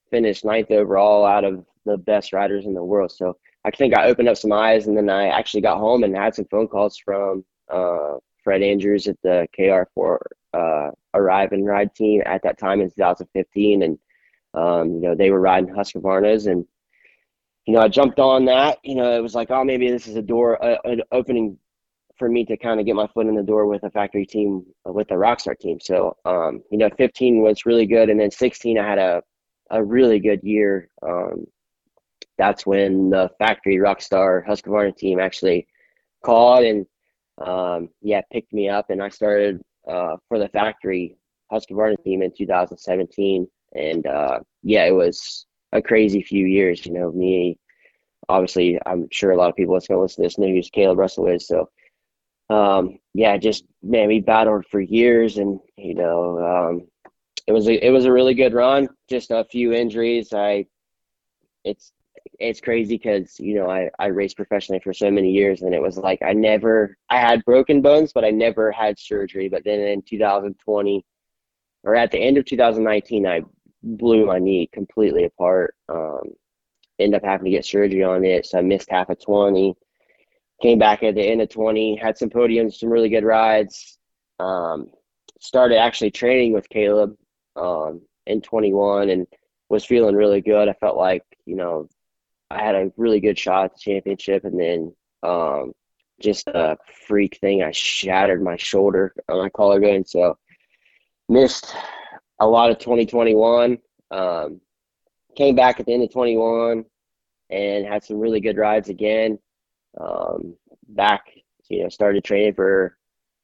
finished 0.10 0.46
ninth 0.46 0.72
overall 0.72 1.26
out 1.26 1.44
of 1.44 1.66
the 1.86 1.98
best 1.98 2.34
riders 2.34 2.66
in 2.66 2.74
the 2.74 2.84
world. 2.84 3.12
So 3.12 3.38
I 3.64 3.72
think 3.72 3.96
I 3.96 4.06
opened 4.08 4.30
up 4.30 4.38
some 4.38 4.52
eyes, 4.52 4.88
and 4.88 4.96
then 4.98 5.10
I 5.10 5.28
actually 5.28 5.62
got 5.62 5.78
home 5.78 6.04
and 6.04 6.16
had 6.16 6.36
some 6.36 6.46
phone 6.46 6.68
calls 6.68 6.98
from 6.98 7.44
uh, 7.72 8.16
Fred 8.46 8.62
Andrews 8.62 9.08
at 9.08 9.18
the 9.24 9.48
KR4 9.58 10.18
uh, 10.54 10.92
Arrive 11.16 11.52
and 11.52 11.66
Ride 11.66 11.94
team 11.96 12.22
at 12.26 12.44
that 12.44 12.60
time 12.60 12.80
in 12.80 12.90
2015, 12.90 13.84
and 13.84 14.00
um, 14.54 14.94
you 14.94 15.02
know 15.02 15.16
they 15.16 15.32
were 15.32 15.42
riding 15.42 15.74
Husqvarnas, 15.74 16.50
and 16.50 16.64
you 17.66 17.74
know 17.74 17.82
I 17.82 17.90
jumped 17.90 18.20
on 18.20 18.46
that. 18.46 18.78
You 18.84 18.96
know 18.96 19.18
it 19.18 19.22
was 19.22 19.36
like, 19.36 19.52
oh, 19.52 19.66
maybe 19.66 19.90
this 19.90 20.08
is 20.08 20.16
a 20.16 20.22
door, 20.22 20.64
uh, 20.64 20.78
an 20.86 21.02
opening 21.12 21.58
for 22.18 22.30
me 22.30 22.46
to 22.46 22.56
kind 22.56 22.80
of 22.80 22.86
get 22.86 22.96
my 22.96 23.08
foot 23.08 23.28
in 23.28 23.36
the 23.36 23.44
door 23.44 23.66
with 23.66 23.84
a 23.84 23.92
factory 23.92 24.26
team, 24.26 24.66
with 24.86 25.10
the 25.10 25.16
Rockstar 25.16 25.58
team. 25.60 25.80
So 25.82 26.16
um, 26.24 26.62
you 26.72 26.78
know 26.78 26.90
15 26.98 27.42
was 27.42 27.66
really 27.66 27.88
good, 27.88 28.10
and 28.10 28.20
then 28.20 28.32
16 28.32 28.78
I 28.78 28.88
had 28.88 29.00
a 29.00 29.24
a 29.72 29.84
really 29.84 30.20
good 30.20 30.44
year. 30.44 30.90
Um, 31.02 31.46
that's 32.38 32.66
when 32.66 33.10
the 33.10 33.32
factory 33.40 33.78
Rockstar 33.78 34.46
Husqvarna 34.46 34.96
team 34.96 35.20
actually 35.20 35.68
called 36.24 36.66
and 36.66 36.86
um, 37.38 37.90
yeah 38.02 38.22
picked 38.32 38.54
me 38.54 38.70
up, 38.70 38.90
and 38.90 39.02
I 39.02 39.10
started 39.10 39.62
uh, 39.90 40.18
for 40.28 40.40
the 40.40 40.50
factory 40.50 41.18
Husqvarna 41.52 42.02
team 42.04 42.22
in 42.22 42.32
2017, 42.36 43.48
and 43.74 44.08
uh, 44.08 44.40
yeah, 44.64 44.86
it 44.86 44.94
was 44.94 45.46
a 45.72 45.82
crazy 45.82 46.22
few 46.22 46.46
years. 46.46 46.86
You 46.86 46.94
know, 46.94 47.12
me 47.12 47.58
obviously, 48.30 48.80
I'm 48.86 49.08
sure 49.12 49.32
a 49.32 49.38
lot 49.38 49.50
of 49.50 49.56
people 49.56 49.74
that's 49.74 49.88
going 49.88 49.98
to 49.98 50.02
listen 50.02 50.24
to 50.24 50.28
this 50.28 50.38
know 50.38 50.48
who 50.48 50.62
Kailub 50.62 50.98
Russell 50.98 51.28
is. 51.28 51.48
So 51.48 51.70
um, 52.50 53.00
yeah, 53.14 53.38
just 53.38 53.66
man, 53.82 54.08
we 54.08 54.20
battled 54.22 54.66
for 54.70 54.80
years, 54.80 55.38
and 55.38 55.60
you 55.78 55.96
know, 55.96 56.40
um, 56.40 56.88
it 57.48 57.52
was 57.52 57.68
a 57.68 57.86
it 57.86 57.92
was 57.92 58.06
a 58.06 58.12
really 58.12 58.34
good 58.34 58.54
run. 58.54 58.88
Just 59.10 59.32
a 59.32 59.46
few 59.46 59.74
injuries. 59.74 60.30
I 60.34 60.66
it's 61.64 61.92
it's 62.40 62.62
crazy 62.62 62.98
because 62.98 63.40
you 63.40 63.56
know 63.56 63.70
I 63.70 63.90
I 64.00 64.08
raced 64.08 64.38
professionally 64.38 64.82
for 64.84 64.94
so 64.94 65.10
many 65.12 65.32
years, 65.32 65.62
and 65.62 65.74
it 65.74 65.82
was 65.82 65.98
like 65.98 66.22
I 66.22 66.34
never 66.34 66.98
I 67.10 67.18
had 67.20 67.46
broken 67.46 67.82
bones, 67.82 68.12
but 68.14 68.26
I 68.26 68.32
never 68.32 68.72
had 68.72 69.00
surgery. 69.00 69.50
But 69.50 69.64
then 69.64 69.80
in 69.80 70.02
2020, 70.02 71.06
or 71.84 71.96
at 71.96 72.12
the 72.12 72.20
end 72.20 72.38
of 72.38 72.46
2019, 72.46 73.26
I 73.28 73.42
blew 73.84 74.26
my 74.26 74.40
knee 74.40 74.70
completely 74.74 75.26
apart. 75.26 75.76
Um, 75.90 76.32
ended 77.00 77.22
up 77.22 77.26
having 77.28 77.46
to 77.46 77.52
get 77.52 77.66
surgery 77.66 78.04
on 78.04 78.24
it, 78.24 78.46
so 78.46 78.60
I 78.60 78.62
missed 78.62 78.90
half 78.90 79.10
of 79.10 79.22
20. 79.24 79.76
Came 80.62 80.80
back 80.80 81.04
at 81.04 81.16
the 81.16 81.22
end 81.22 81.42
of 81.42 81.50
20, 81.50 81.98
had 81.98 82.18
some 82.18 82.30
podiums, 82.30 82.76
some 82.76 82.90
really 82.90 83.10
good 83.10 83.26
rides. 83.26 83.98
Um, 84.40 84.88
started 85.40 85.78
actually 85.78 86.12
training 86.12 86.54
with 86.54 86.70
Kailub 86.70 87.16
um, 87.58 88.02
in 88.26 88.42
21 88.42 89.10
and 89.10 89.28
was 89.70 89.86
feeling 89.86 90.16
really 90.16 90.42
good. 90.42 90.70
I 90.70 90.74
felt 90.74 90.98
like, 90.98 91.24
you 91.46 91.56
know, 91.56 91.88
I 92.50 92.64
had 92.64 92.76
a 92.76 92.92
really 92.98 93.20
good 93.20 93.38
shot 93.38 93.66
at 93.66 93.74
the 93.74 93.80
championship. 93.80 94.46
And 94.46 94.60
then 94.60 94.96
um, 95.24 95.74
just 96.22 96.48
a 96.48 96.78
freak 97.08 97.38
thing, 97.40 97.64
I 97.64 97.72
shattered 97.72 98.42
my 98.42 98.58
shoulder 98.58 99.14
on 99.30 99.40
my 99.40 99.50
collarbone. 99.50 100.06
So 100.06 100.38
missed 101.28 101.76
a 102.40 102.48
lot 102.48 102.72
of 102.72 102.80
2021. 102.80 103.78
Um, 104.12 104.62
came 105.36 105.56
back 105.56 105.80
at 105.80 105.86
the 105.86 105.94
end 105.94 106.04
of 106.04 106.12
21 106.12 106.86
and 107.50 107.86
had 107.86 108.04
some 108.04 108.18
really 108.18 108.40
good 108.40 108.58
rides 108.58 108.90
again. 108.90 109.40
Um, 110.00 110.56
back, 110.88 111.26
you 111.70 111.84
know, 111.84 111.90
started 111.90 112.24
training 112.24 112.54
for 112.54 112.98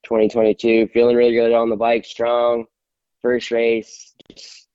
2022, 0.04 0.88
feeling 0.88 1.16
really 1.16 1.34
good 1.34 1.54
on 1.54 1.70
the 1.70 1.76
bike, 1.76 2.06
strong. 2.06 2.66
First 3.22 3.52
race, 3.52 4.16
just 4.36 4.68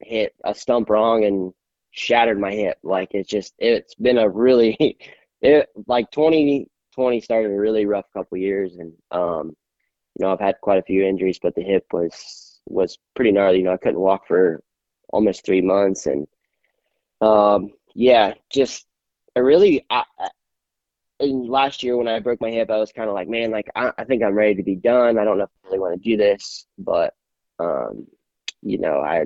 hit 0.00 0.34
a 0.44 0.54
stump 0.54 0.90
wrong 0.90 1.24
and 1.24 1.52
shattered 1.96 2.38
my 2.38 2.52
hip. 2.52 2.78
Like 2.82 3.10
it's 3.12 3.28
just, 3.28 3.54
it's 3.58 3.94
been 3.94 4.18
a 4.18 4.28
really, 4.28 4.98
it 5.42 5.68
like 5.86 6.10
2020 6.10 7.20
started 7.20 7.50
a 7.50 7.58
really 7.58 7.86
rough 7.86 8.06
couple 8.12 8.38
years, 8.38 8.76
and 8.76 8.92
um, 9.10 9.56
you 10.18 10.24
know, 10.24 10.32
I've 10.32 10.40
had 10.40 10.60
quite 10.60 10.78
a 10.78 10.82
few 10.84 11.04
injuries, 11.04 11.38
but 11.42 11.54
the 11.54 11.62
hip 11.62 11.86
was 11.92 12.60
was 12.66 12.98
pretty 13.14 13.32
gnarly. 13.32 13.58
You 13.58 13.64
know, 13.64 13.72
I 13.72 13.78
couldn't 13.78 14.00
walk 14.00 14.26
for 14.26 14.62
almost 15.12 15.44
three 15.44 15.60
months, 15.60 16.06
and 16.06 16.26
um, 17.20 17.72
yeah, 17.94 18.34
just 18.50 18.86
I 19.36 19.40
really 19.40 19.84
I, 19.90 20.04
in 21.20 21.46
last 21.46 21.82
year 21.82 21.96
when 21.96 22.08
I 22.08 22.20
broke 22.20 22.40
my 22.40 22.50
hip, 22.50 22.70
I 22.70 22.78
was 22.78 22.92
kind 22.92 23.08
of 23.08 23.14
like, 23.14 23.28
man, 23.28 23.50
like 23.50 23.70
I, 23.74 23.92
I 23.98 24.04
think 24.04 24.22
I'm 24.22 24.34
ready 24.34 24.54
to 24.56 24.62
be 24.62 24.76
done. 24.76 25.18
I 25.18 25.24
don't 25.24 25.38
know 25.38 25.44
if 25.44 25.50
I 25.64 25.68
really 25.68 25.78
want 25.78 26.02
to 26.02 26.10
do 26.10 26.16
this, 26.16 26.66
but 26.78 27.14
um, 27.58 28.06
you 28.62 28.78
know, 28.78 29.00
I 29.00 29.24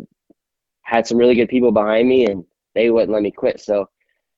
had 0.82 1.06
some 1.06 1.18
really 1.18 1.34
good 1.34 1.48
people 1.48 1.72
behind 1.72 2.08
me, 2.08 2.26
and 2.26 2.44
they 2.74 2.90
wouldn't 2.90 3.12
let 3.12 3.22
me 3.22 3.30
quit. 3.30 3.60
So 3.60 3.88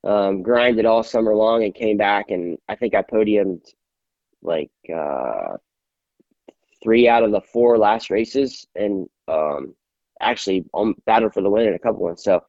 um, 0.04 0.42
grinded 0.42 0.86
all 0.86 1.02
summer 1.02 1.34
long 1.34 1.64
and 1.64 1.74
came 1.74 1.96
back, 1.96 2.30
and 2.30 2.58
I 2.68 2.74
think 2.74 2.94
I 2.94 3.02
podiumed 3.02 3.64
like 4.42 4.70
uh, 4.94 5.56
three 6.82 7.08
out 7.08 7.22
of 7.22 7.30
the 7.30 7.40
four 7.40 7.78
last 7.78 8.10
races, 8.10 8.66
and 8.74 9.08
um, 9.28 9.74
actually 10.20 10.64
um, 10.74 10.94
battled 11.06 11.34
for 11.34 11.42
the 11.42 11.50
win 11.50 11.68
in 11.68 11.74
a 11.74 11.78
couple 11.78 12.02
ones. 12.02 12.22
So 12.22 12.42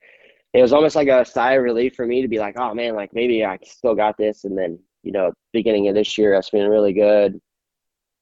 it 0.53 0.61
was 0.61 0.73
almost 0.73 0.95
like 0.95 1.07
a 1.07 1.25
sigh 1.25 1.53
of 1.53 1.63
relief 1.63 1.95
for 1.95 2.05
me 2.05 2.21
to 2.21 2.27
be 2.27 2.39
like, 2.39 2.55
oh 2.57 2.73
man, 2.73 2.95
like 2.95 3.13
maybe 3.13 3.43
I 3.45 3.57
still 3.63 3.95
got 3.95 4.17
this. 4.17 4.45
And 4.45 4.57
then 4.57 4.79
you 5.03 5.11
know, 5.11 5.33
beginning 5.51 5.87
of 5.89 5.95
this 5.95 6.17
year, 6.17 6.33
I 6.33 6.37
was 6.37 6.49
feeling 6.49 6.69
really 6.69 6.93
good. 6.93 7.39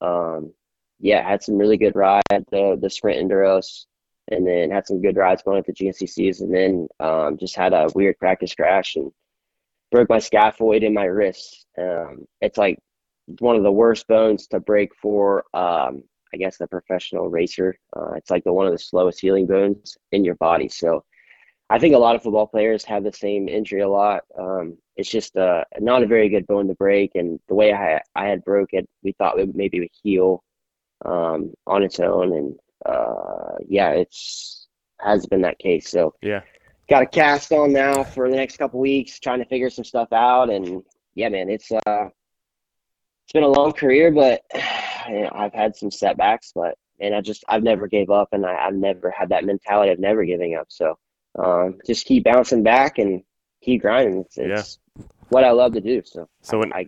Um, 0.01 0.51
yeah, 0.99 1.27
had 1.27 1.43
some 1.43 1.57
really 1.57 1.77
good 1.77 1.95
rides, 1.95 2.23
the 2.29 2.77
the 2.79 2.89
sprint 2.89 3.19
enduros, 3.19 3.85
and 4.31 4.47
then 4.47 4.71
had 4.71 4.87
some 4.87 5.01
good 5.01 5.17
rides 5.17 5.43
going 5.43 5.59
at 5.59 5.65
the 5.65 5.73
GNCCs, 5.73 6.41
and 6.41 6.53
then 6.53 6.87
um, 6.99 7.37
just 7.37 7.55
had 7.55 7.73
a 7.73 7.89
weird 7.93 8.17
practice 8.17 8.55
crash 8.55 8.95
and 8.95 9.11
broke 9.91 10.09
my 10.09 10.17
scaphoid 10.17 10.83
in 10.83 10.93
my 10.93 11.05
wrist. 11.05 11.65
Um, 11.77 12.25
it's 12.39 12.57
like 12.57 12.79
one 13.39 13.55
of 13.55 13.63
the 13.63 13.71
worst 13.71 14.07
bones 14.07 14.47
to 14.47 14.59
break 14.59 14.95
for, 14.95 15.43
um, 15.53 16.03
I 16.33 16.37
guess, 16.37 16.59
a 16.61 16.67
professional 16.67 17.29
racer. 17.29 17.77
Uh, 17.95 18.13
it's 18.13 18.29
like 18.31 18.43
the 18.43 18.53
one 18.53 18.65
of 18.65 18.71
the 18.71 18.79
slowest 18.79 19.19
healing 19.19 19.47
bones 19.47 19.97
in 20.11 20.23
your 20.23 20.35
body. 20.35 20.69
So 20.69 21.03
I 21.69 21.79
think 21.79 21.95
a 21.95 21.99
lot 21.99 22.15
of 22.15 22.23
football 22.23 22.47
players 22.47 22.83
have 22.85 23.03
the 23.03 23.13
same 23.13 23.47
injury 23.47 23.81
a 23.81 23.89
lot. 23.89 24.23
Um, 24.37 24.77
it's 24.97 25.09
just 25.09 25.37
uh, 25.37 25.63
not 25.79 26.03
a 26.03 26.07
very 26.07 26.29
good 26.29 26.47
bone 26.47 26.67
to 26.67 26.75
break, 26.75 27.11
and 27.15 27.39
the 27.47 27.55
way 27.55 27.73
I 27.73 28.01
I 28.15 28.27
had 28.27 28.43
broke 28.43 28.73
it, 28.73 28.87
we 29.03 29.13
thought 29.13 29.39
it 29.39 29.55
maybe 29.55 29.79
would 29.79 29.89
heal 30.03 30.43
um, 31.05 31.53
on 31.65 31.83
its 31.83 31.99
own, 31.99 32.35
and 32.35 32.55
uh, 32.85 33.55
yeah, 33.67 33.91
it's 33.91 34.67
has 34.99 35.25
been 35.25 35.41
that 35.41 35.59
case. 35.59 35.89
So 35.89 36.13
Yeah. 36.21 36.41
got 36.89 37.03
a 37.03 37.07
cast 37.07 37.51
on 37.51 37.73
now 37.73 38.03
for 38.03 38.29
the 38.29 38.35
next 38.35 38.57
couple 38.57 38.79
weeks, 38.79 39.19
trying 39.19 39.39
to 39.39 39.45
figure 39.45 39.69
some 39.69 39.83
stuff 39.85 40.11
out, 40.13 40.49
and 40.49 40.83
yeah, 41.15 41.29
man, 41.29 41.49
it's 41.49 41.71
uh, 41.71 42.09
it's 43.23 43.33
been 43.33 43.43
a 43.43 43.47
long 43.47 43.73
career, 43.73 44.11
but 44.11 44.41
you 45.09 45.21
know, 45.21 45.31
I've 45.33 45.53
had 45.53 45.75
some 45.75 45.91
setbacks, 45.91 46.51
but 46.53 46.75
and 46.99 47.15
I 47.15 47.21
just 47.21 47.43
I've 47.47 47.63
never 47.63 47.87
gave 47.87 48.09
up, 48.09 48.29
and 48.31 48.45
I, 48.45 48.55
I've 48.55 48.75
never 48.75 49.11
had 49.11 49.29
that 49.29 49.45
mentality 49.45 49.91
of 49.91 49.99
never 49.99 50.23
giving 50.23 50.55
up. 50.55 50.67
So 50.69 50.97
um, 51.37 51.79
just 51.85 52.05
keep 52.05 52.23
bouncing 52.23 52.63
back 52.63 52.99
and 52.99 53.23
keep 53.61 53.81
grinding. 53.81 54.21
It's, 54.21 54.37
it's 54.37 54.79
what 55.29 55.43
I 55.43 55.51
love 55.51 55.73
to 55.73 55.81
do. 55.81 56.01
So 56.05 56.27
So 56.41 56.59
when 56.59 56.73
I, 56.73 56.87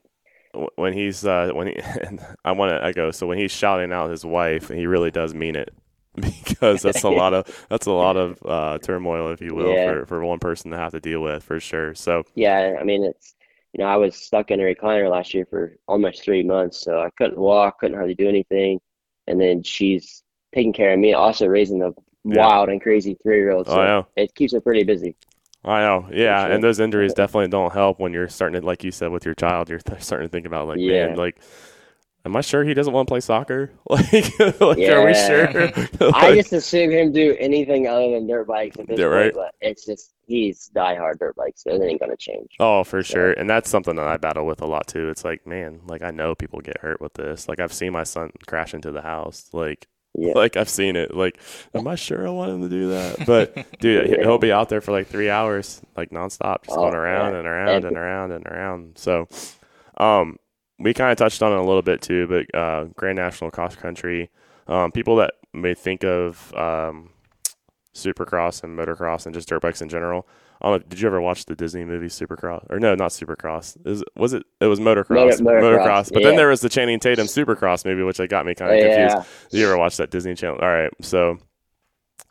when 0.75 0.93
he's 0.93 1.25
uh, 1.25 1.51
when 1.53 1.67
he 1.67 1.79
I 2.45 2.51
want 2.51 2.71
to 2.71 2.83
echo 2.83 3.11
so 3.11 3.25
when 3.25 3.37
he's 3.37 3.51
shouting 3.51 3.91
out 3.91 4.11
his 4.11 4.23
wife 4.23 4.69
he 4.69 4.85
really 4.85 5.11
does 5.11 5.33
mean 5.33 5.55
it 5.55 5.73
because 6.45 6.81
that's 6.81 7.03
a 7.03 7.09
lot 7.09 7.33
of 7.33 7.47
that's 7.69 7.87
a 7.87 7.91
lot 7.91 8.17
of 8.17 8.39
uh, 8.45 8.77
turmoil 8.79 9.31
if 9.31 9.41
you 9.41 9.55
will 9.55 9.75
Yeah. 9.75 9.77
for, 9.77 10.05
for 10.05 10.23
one 10.23 10.39
person 10.39 10.71
to 10.71 10.77
have 10.77 10.91
to 10.91 10.99
deal 10.99 11.21
with 11.21 11.43
for 11.43 11.59
sure 11.59 11.95
so 11.95 12.23
yeah, 12.35 12.77
I 12.79 12.83
mean 12.83 13.03
it's 13.03 13.35
you 13.73 13.83
know 13.83 13.89
I 13.89 13.97
was 13.97 14.15
stuck 14.15 14.51
in 14.51 14.59
a 14.59 14.63
recliner 14.63 15.09
last 15.09 15.33
year 15.33 15.45
for 15.49 15.75
almost 15.87 16.23
three 16.23 16.43
months, 16.43 16.79
so 16.81 16.99
I 17.01 17.09
couldn't 17.17 17.37
walk, 17.37 17.79
couldn't 17.79 17.97
hardly 17.97 18.15
do 18.15 18.27
anything, 18.29 18.79
and 19.27 19.39
then 19.39 19.63
she's 19.63 20.23
taking 20.53 20.73
care 20.73 20.93
of 20.93 20.99
me, 20.99 21.13
also 21.13 21.47
raising 21.47 21.79
the 21.79 21.93
Yeah. 22.29 22.49
wild 22.49 22.69
and 22.69 22.81
crazy 22.81 23.17
three 23.23 23.37
year 23.37 23.51
old. 23.51 23.67
Oh, 23.67 23.73
So 23.73 23.81
I 23.81 23.85
know. 23.87 24.07
it 24.15 24.33
keeps 24.35 24.53
her 24.53 24.61
pretty 24.61 24.83
busy. 24.83 25.15
I 25.65 25.79
know 25.81 26.09
yeah 26.11 26.45
sure. 26.45 26.53
and 26.53 26.61
those 26.63 26.79
injuries 26.81 27.13
definitely 27.13 27.47
don't 27.47 27.71
help 27.73 27.99
when 27.99 28.11
you're 28.11 28.27
starting 28.27 28.59
to 28.59 28.65
like 28.65 28.83
you 28.83 28.91
said 28.91 29.11
with 29.11 29.23
your 29.23 29.33
child 29.33 29.69
you're 29.69 29.79
starting 29.99 30.27
to 30.27 30.31
think 30.31 30.45
about 30.45 30.67
like 30.67 30.81
Yeah. 30.81 30.83
man 30.83 31.15
like 31.15 31.39
am 32.25 32.35
I 32.35 32.41
sure 32.41 32.63
he 32.63 32.73
doesn't 32.73 32.93
want 32.93 33.07
to 33.07 33.11
play 33.11 33.19
soccer? 33.19 33.71
Like, 33.89 34.13
like 34.39 34.61
are 34.61 34.75
we 34.77 34.81
Yeah. 34.83 35.27
sure? 35.51 35.71
I 36.15 36.33
just 36.35 36.53
assume 36.53 36.91
him 36.91 37.11
do 37.11 37.35
anything 37.39 37.87
other 37.87 38.11
than 38.11 38.27
dirt 38.27 38.47
bikes 38.47 38.79
at 38.79 38.87
this 38.87 38.97
Yeah, 38.99 39.05
point, 39.07 39.15
right. 39.15 39.33
but 39.33 39.55
it's 39.61 39.85
just 39.85 40.13
he's 40.25 40.69
diehard 40.75 41.19
dirt 41.19 41.35
bikes, 41.35 41.63
so 41.63 41.71
it 41.71 41.81
ain't 41.81 41.99
gonna 41.99 42.15
change. 42.17 42.51
oh, 42.59 42.83
for 42.83 43.03
So- 43.03 43.13
sure. 43.13 43.31
And 43.33 43.49
that's 43.49 43.69
something 43.69 43.95
that 43.97 44.07
I 44.07 44.17
battle 44.17 44.45
with 44.45 44.61
a 44.61 44.65
lot 44.65 44.87
too. 44.87 45.09
It's 45.09 45.23
like, 45.25 45.45
man, 45.45 45.81
like 45.87 46.01
I 46.01 46.11
know 46.11 46.33
people 46.35 46.59
get 46.61 46.77
hurt 46.79 47.01
with 47.01 47.13
this. 47.15 47.47
Like 47.49 47.59
I've 47.59 47.73
seen 47.73 47.91
my 47.93 48.03
son 48.03 48.31
crash 48.47 48.73
into 48.73 48.91
the 48.91 49.01
house. 49.01 49.49
Like, 49.53 49.87
Yeah. 50.15 50.33
like 50.33 50.55
I've 50.57 50.69
seen 50.69 50.95
it. 50.95 51.13
Like, 51.13 51.37
am 51.73 51.87
I 51.87 51.95
sure 51.95 52.25
I 52.27 52.31
want 52.31 52.51
him 52.51 52.61
to 52.61 52.69
do 52.69 52.89
that? 52.91 53.25
But 53.25 53.79
dude, 53.79 54.09
Yeah. 54.09 54.21
he'll 54.21 54.37
be 54.37 54.51
out 54.51 54.69
there 54.69 54.79
for 54.81 54.91
like 54.91 55.07
three 55.07 55.29
hours, 55.29 55.81
like 55.97 56.09
nonstop, 56.11 56.63
just 56.63 56.77
Oh, 56.77 56.81
going 56.83 56.95
around 56.95 57.33
yeah. 57.33 57.39
and 57.39 57.47
around 57.47 57.69
and 57.69 57.85
And- 57.85 57.97
around 57.97 58.31
and 58.31 58.47
around. 58.47 58.97
So, 58.97 59.27
um, 59.97 60.37
we 60.79 60.93
kind 60.93 61.11
of 61.11 61.17
touched 61.17 61.41
on 61.43 61.51
it 61.53 61.57
a 61.57 61.63
little 61.63 61.81
bit 61.81 62.01
too, 62.01 62.27
but 62.27 62.57
uh, 62.59 62.85
Grand 62.95 63.15
National 63.17 63.51
Cross 63.51 63.75
Country, 63.77 64.29
um, 64.67 64.91
people 64.91 65.15
that 65.17 65.33
may 65.53 65.73
think 65.73 66.03
of 66.03 66.53
um, 66.55 67.09
Supercross 67.93 68.63
and 68.63 68.77
motocross 68.77 69.25
and 69.25 69.35
just 69.35 69.47
dirt 69.47 69.61
bikes 69.61 69.81
in 69.81 69.89
general. 69.89 70.27
Know, 70.63 70.79
did 70.79 71.01
you 71.01 71.07
ever 71.07 71.19
watch 71.19 71.45
the 71.45 71.55
Disney 71.55 71.83
movie 71.83 72.07
Supercross? 72.07 72.65
Or 72.69 72.79
no, 72.79 72.95
not 72.95 73.11
Supercross. 73.11 73.75
Is 73.85 74.01
was 74.15 74.31
it? 74.33 74.43
It 74.61 74.67
was 74.67 74.79
motocross. 74.79 75.41
Motor- 75.41 75.61
motocross, 75.61 76.11
But 76.13 76.23
then 76.23 76.37
there 76.37 76.47
was 76.47 76.61
the 76.61 76.69
Channing 76.69 77.01
Tatum 77.01 77.27
Supercross 77.27 77.83
movie, 77.83 78.03
which 78.03 78.21
I 78.21 78.27
got 78.27 78.45
me 78.45 78.55
kind 78.55 78.71
Oh, 78.71 78.75
of 78.75 78.81
confused. 78.81 79.15
yeah. 79.17 79.23
Did 79.51 79.59
you 79.59 79.65
ever 79.67 79.77
watch 79.77 79.97
that 79.97 80.09
Disney 80.09 80.35
Channel? 80.35 80.59
All 80.61 80.69
right, 80.69 80.89
so 81.01 81.37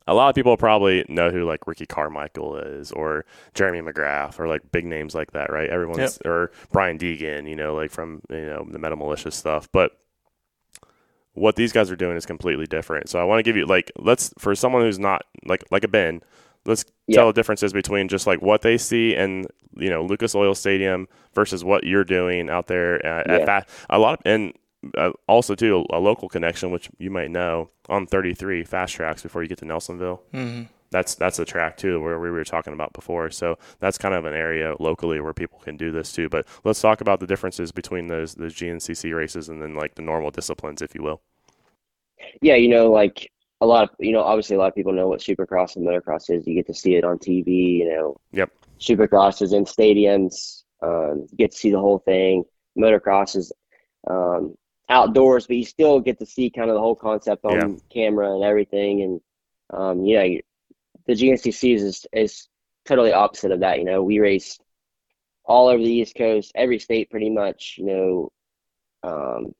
a 0.06 0.14
lot 0.14 0.28
of 0.28 0.34
people 0.34 0.56
probably 0.56 1.04
know 1.08 1.30
who 1.30 1.44
like 1.44 1.66
Ricky 1.66 1.86
Carmichael 1.86 2.56
is, 2.56 2.90
or 2.92 3.24
Jeremy 3.54 3.80
McGrath, 3.80 4.38
or 4.40 4.48
like 4.48 4.70
big 4.72 4.84
names 4.84 5.14
like 5.14 5.32
that, 5.32 5.52
right? 5.52 5.68
Everyone's 5.70 6.18
or 6.24 6.50
Brian 6.72 6.98
Deegan, 6.98 7.48
you 7.48 7.56
know, 7.56 7.74
like 7.74 7.90
from 7.90 8.20
you 8.30 8.46
know 8.46 8.66
the 8.70 8.78
Metal 8.78 8.98
Mulisha 8.98 9.32
stuff. 9.32 9.68
But 9.72 9.92
what 11.34 11.56
these 11.56 11.72
guys 11.72 11.90
are 11.90 11.96
doing 11.96 12.16
is 12.16 12.26
completely 12.26 12.66
different. 12.66 13.08
So 13.08 13.18
I 13.18 13.24
want 13.24 13.38
to 13.38 13.42
give 13.42 13.56
you 13.56 13.64
like 13.66 13.90
let's 13.98 14.32
for 14.38 14.54
someone 14.54 14.82
who's 14.82 14.98
not 14.98 15.22
like 15.46 15.64
like 15.70 15.84
a 15.84 15.88
Ben, 15.88 16.20
let's 16.66 16.84
Yeah. 17.06 17.16
tell 17.16 17.26
the 17.28 17.32
differences 17.32 17.72
between 17.72 18.08
just 18.08 18.26
like 18.26 18.42
what 18.42 18.62
they 18.62 18.76
see 18.78 19.14
and 19.14 19.46
you 19.76 19.88
know 19.88 20.04
Lucas 20.04 20.34
Oil 20.34 20.54
Stadium 20.54 21.08
versus 21.34 21.64
what 21.64 21.84
you're 21.84 22.04
doing 22.04 22.50
out 22.50 22.66
there 22.66 22.96
uh, 23.04 23.20
at, 23.20 23.26
Yeah. 23.28 23.34
at 23.36 23.46
that 23.46 23.68
a 23.88 23.98
lot 23.98 24.14
of, 24.14 24.20
and 24.26 24.52
uh, 24.96 25.12
also 25.28 25.54
too 25.54 25.84
a, 25.90 25.98
local 25.98 26.28
connection 26.28 26.70
which 26.70 26.90
you 26.98 27.10
might 27.10 27.30
know 27.30 27.70
on 27.88 28.06
33 28.06 28.64
fast 28.64 28.94
tracks 28.94 29.22
before 29.22 29.42
you 29.42 29.48
get 29.48 29.58
to 29.58 29.64
Nelsonville. 29.64 30.20
hmm 30.32 30.62
That's 30.90 31.14
that's 31.14 31.38
a 31.38 31.44
track 31.44 31.76
too 31.76 32.00
where 32.00 32.18
we 32.18 32.30
were 32.30 32.44
talking 32.44 32.72
about 32.72 32.92
before. 32.92 33.30
So 33.30 33.58
that's 33.78 33.98
kind 33.98 34.14
of 34.14 34.24
an 34.24 34.34
area 34.34 34.74
locally 34.78 35.20
where 35.20 35.32
people 35.32 35.58
can 35.60 35.76
do 35.76 35.90
this 35.90 36.12
too. 36.12 36.28
But 36.28 36.46
let's 36.64 36.80
talk 36.80 37.00
about 37.00 37.20
the 37.20 37.26
differences 37.26 37.72
between 37.72 38.08
those 38.08 38.34
those 38.34 38.54
GNCC 38.54 39.14
races 39.14 39.48
and 39.48 39.62
then 39.62 39.74
like 39.74 39.94
the 39.94 40.02
normal 40.02 40.30
disciplines, 40.30 40.82
if 40.82 40.94
you 40.94 41.02
will. 41.02 41.22
Yeah, 42.40 42.56
you 42.56 42.68
know, 42.68 42.90
like 42.90 43.30
a 43.60 43.66
lot 43.66 43.84
of 43.84 43.90
you 44.00 44.12
know, 44.12 44.22
obviously 44.22 44.56
a 44.56 44.58
lot 44.58 44.68
of 44.68 44.74
people 44.74 44.92
know 44.92 45.08
what 45.08 45.20
supercross 45.20 45.76
and 45.76 45.86
motocross 45.86 46.28
is. 46.28 46.46
You 46.46 46.54
get 46.54 46.66
to 46.66 46.74
see 46.74 46.96
it 46.96 47.04
on 47.04 47.18
TV, 47.18 47.78
you 47.78 47.88
know. 47.88 48.16
Yep. 48.32 48.50
Supercross 48.80 49.42
is 49.42 49.52
in 49.52 49.64
stadiums. 49.64 50.64
Um, 50.82 51.26
you 51.30 51.38
get 51.38 51.52
to 51.52 51.56
see 51.56 51.70
the 51.70 51.78
whole 51.78 52.00
thing. 52.00 52.44
Motocross 52.76 53.36
is 53.36 53.52
um, 54.10 54.56
outdoors, 54.88 55.46
but 55.46 55.56
you 55.56 55.64
still 55.64 56.00
get 56.00 56.18
to 56.18 56.26
see 56.26 56.50
kind 56.50 56.70
of 56.70 56.74
the 56.74 56.80
whole 56.80 56.96
concept 56.96 57.44
on 57.44 57.56
Yeah. 57.56 57.68
camera 57.92 58.34
and 58.34 58.44
everything. 58.44 59.02
And 59.02 59.20
um, 59.70 60.04
yeah, 60.04 60.38
the 61.06 61.14
GNCC 61.14 61.74
is 61.74 62.06
is 62.12 62.48
totally 62.84 63.12
opposite 63.12 63.52
of 63.52 63.60
that. 63.60 63.78
You 63.78 63.84
know, 63.84 64.02
we 64.02 64.18
race 64.18 64.58
all 65.44 65.68
over 65.68 65.82
the 65.82 65.90
East 65.92 66.14
Coast, 66.16 66.52
every 66.54 66.78
state 66.78 67.10
pretty 67.10 67.30
much. 67.30 67.76
You 67.78 67.86
know, 67.86 68.32
um, 69.02 69.54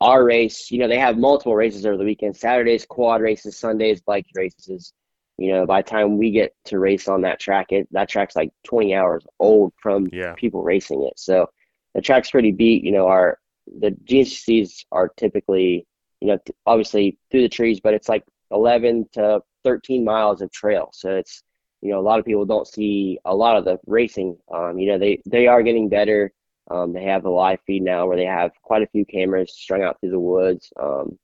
our 0.00 0.24
race, 0.24 0.70
you 0.70 0.78
know, 0.78 0.88
they 0.88 0.98
have 0.98 1.18
multiple 1.18 1.54
races 1.54 1.84
over 1.84 1.96
the 1.96 2.04
weekend. 2.04 2.36
Saturdays, 2.36 2.86
quad 2.86 3.20
races, 3.20 3.58
Sundays, 3.58 4.00
bike 4.00 4.26
races. 4.34 4.92
You 5.36 5.52
know, 5.52 5.66
by 5.66 5.82
the 5.82 5.88
time 5.88 6.18
we 6.18 6.30
get 6.30 6.54
to 6.66 6.78
race 6.78 7.08
on 7.08 7.22
that 7.22 7.40
track, 7.40 7.72
it 7.72 7.88
that 7.92 8.08
track's 8.08 8.36
like 8.36 8.52
20 8.64 8.94
hours 8.94 9.26
old 9.38 9.72
from 9.80 10.08
Yeah. 10.12 10.34
people 10.36 10.62
racing 10.62 11.02
it. 11.04 11.18
So 11.18 11.48
the 11.94 12.02
track's 12.02 12.30
pretty 12.30 12.52
beat. 12.52 12.84
You 12.84 12.92
know, 12.92 13.06
our 13.06 13.38
the 13.78 13.90
GNCCs 14.04 14.84
are 14.92 15.08
typically, 15.16 15.86
you 16.20 16.28
know, 16.28 16.38
obviously 16.66 17.18
through 17.30 17.42
the 17.42 17.48
trees, 17.48 17.80
but 17.80 17.94
it's 17.94 18.08
like 18.08 18.24
11 18.50 19.08
to 19.12 19.40
13 19.64 20.04
miles 20.04 20.40
of 20.40 20.50
trail. 20.50 20.90
So 20.92 21.16
it's, 21.16 21.42
you 21.82 21.90
know, 21.90 22.00
a 22.00 22.02
lot 22.02 22.18
of 22.18 22.24
people 22.24 22.44
don't 22.44 22.66
see 22.66 23.18
a 23.24 23.34
lot 23.34 23.56
of 23.56 23.64
the 23.64 23.78
racing. 23.86 24.36
Um, 24.52 24.78
you 24.78 24.88
know, 24.90 24.98
they 24.98 25.22
they 25.26 25.46
are 25.46 25.62
getting 25.62 25.88
better. 25.88 26.32
Um, 26.70 26.92
they 26.92 27.04
have 27.04 27.24
a 27.24 27.30
live 27.30 27.60
feed 27.66 27.82
now 27.82 28.06
where 28.06 28.16
they 28.16 28.26
have 28.26 28.52
quite 28.62 28.82
a 28.82 28.86
few 28.88 29.04
cameras 29.04 29.54
strung 29.56 29.82
out 29.82 29.98
through 30.00 30.10
the 30.10 30.20
woods. 30.20 30.72
Um, 30.80 31.18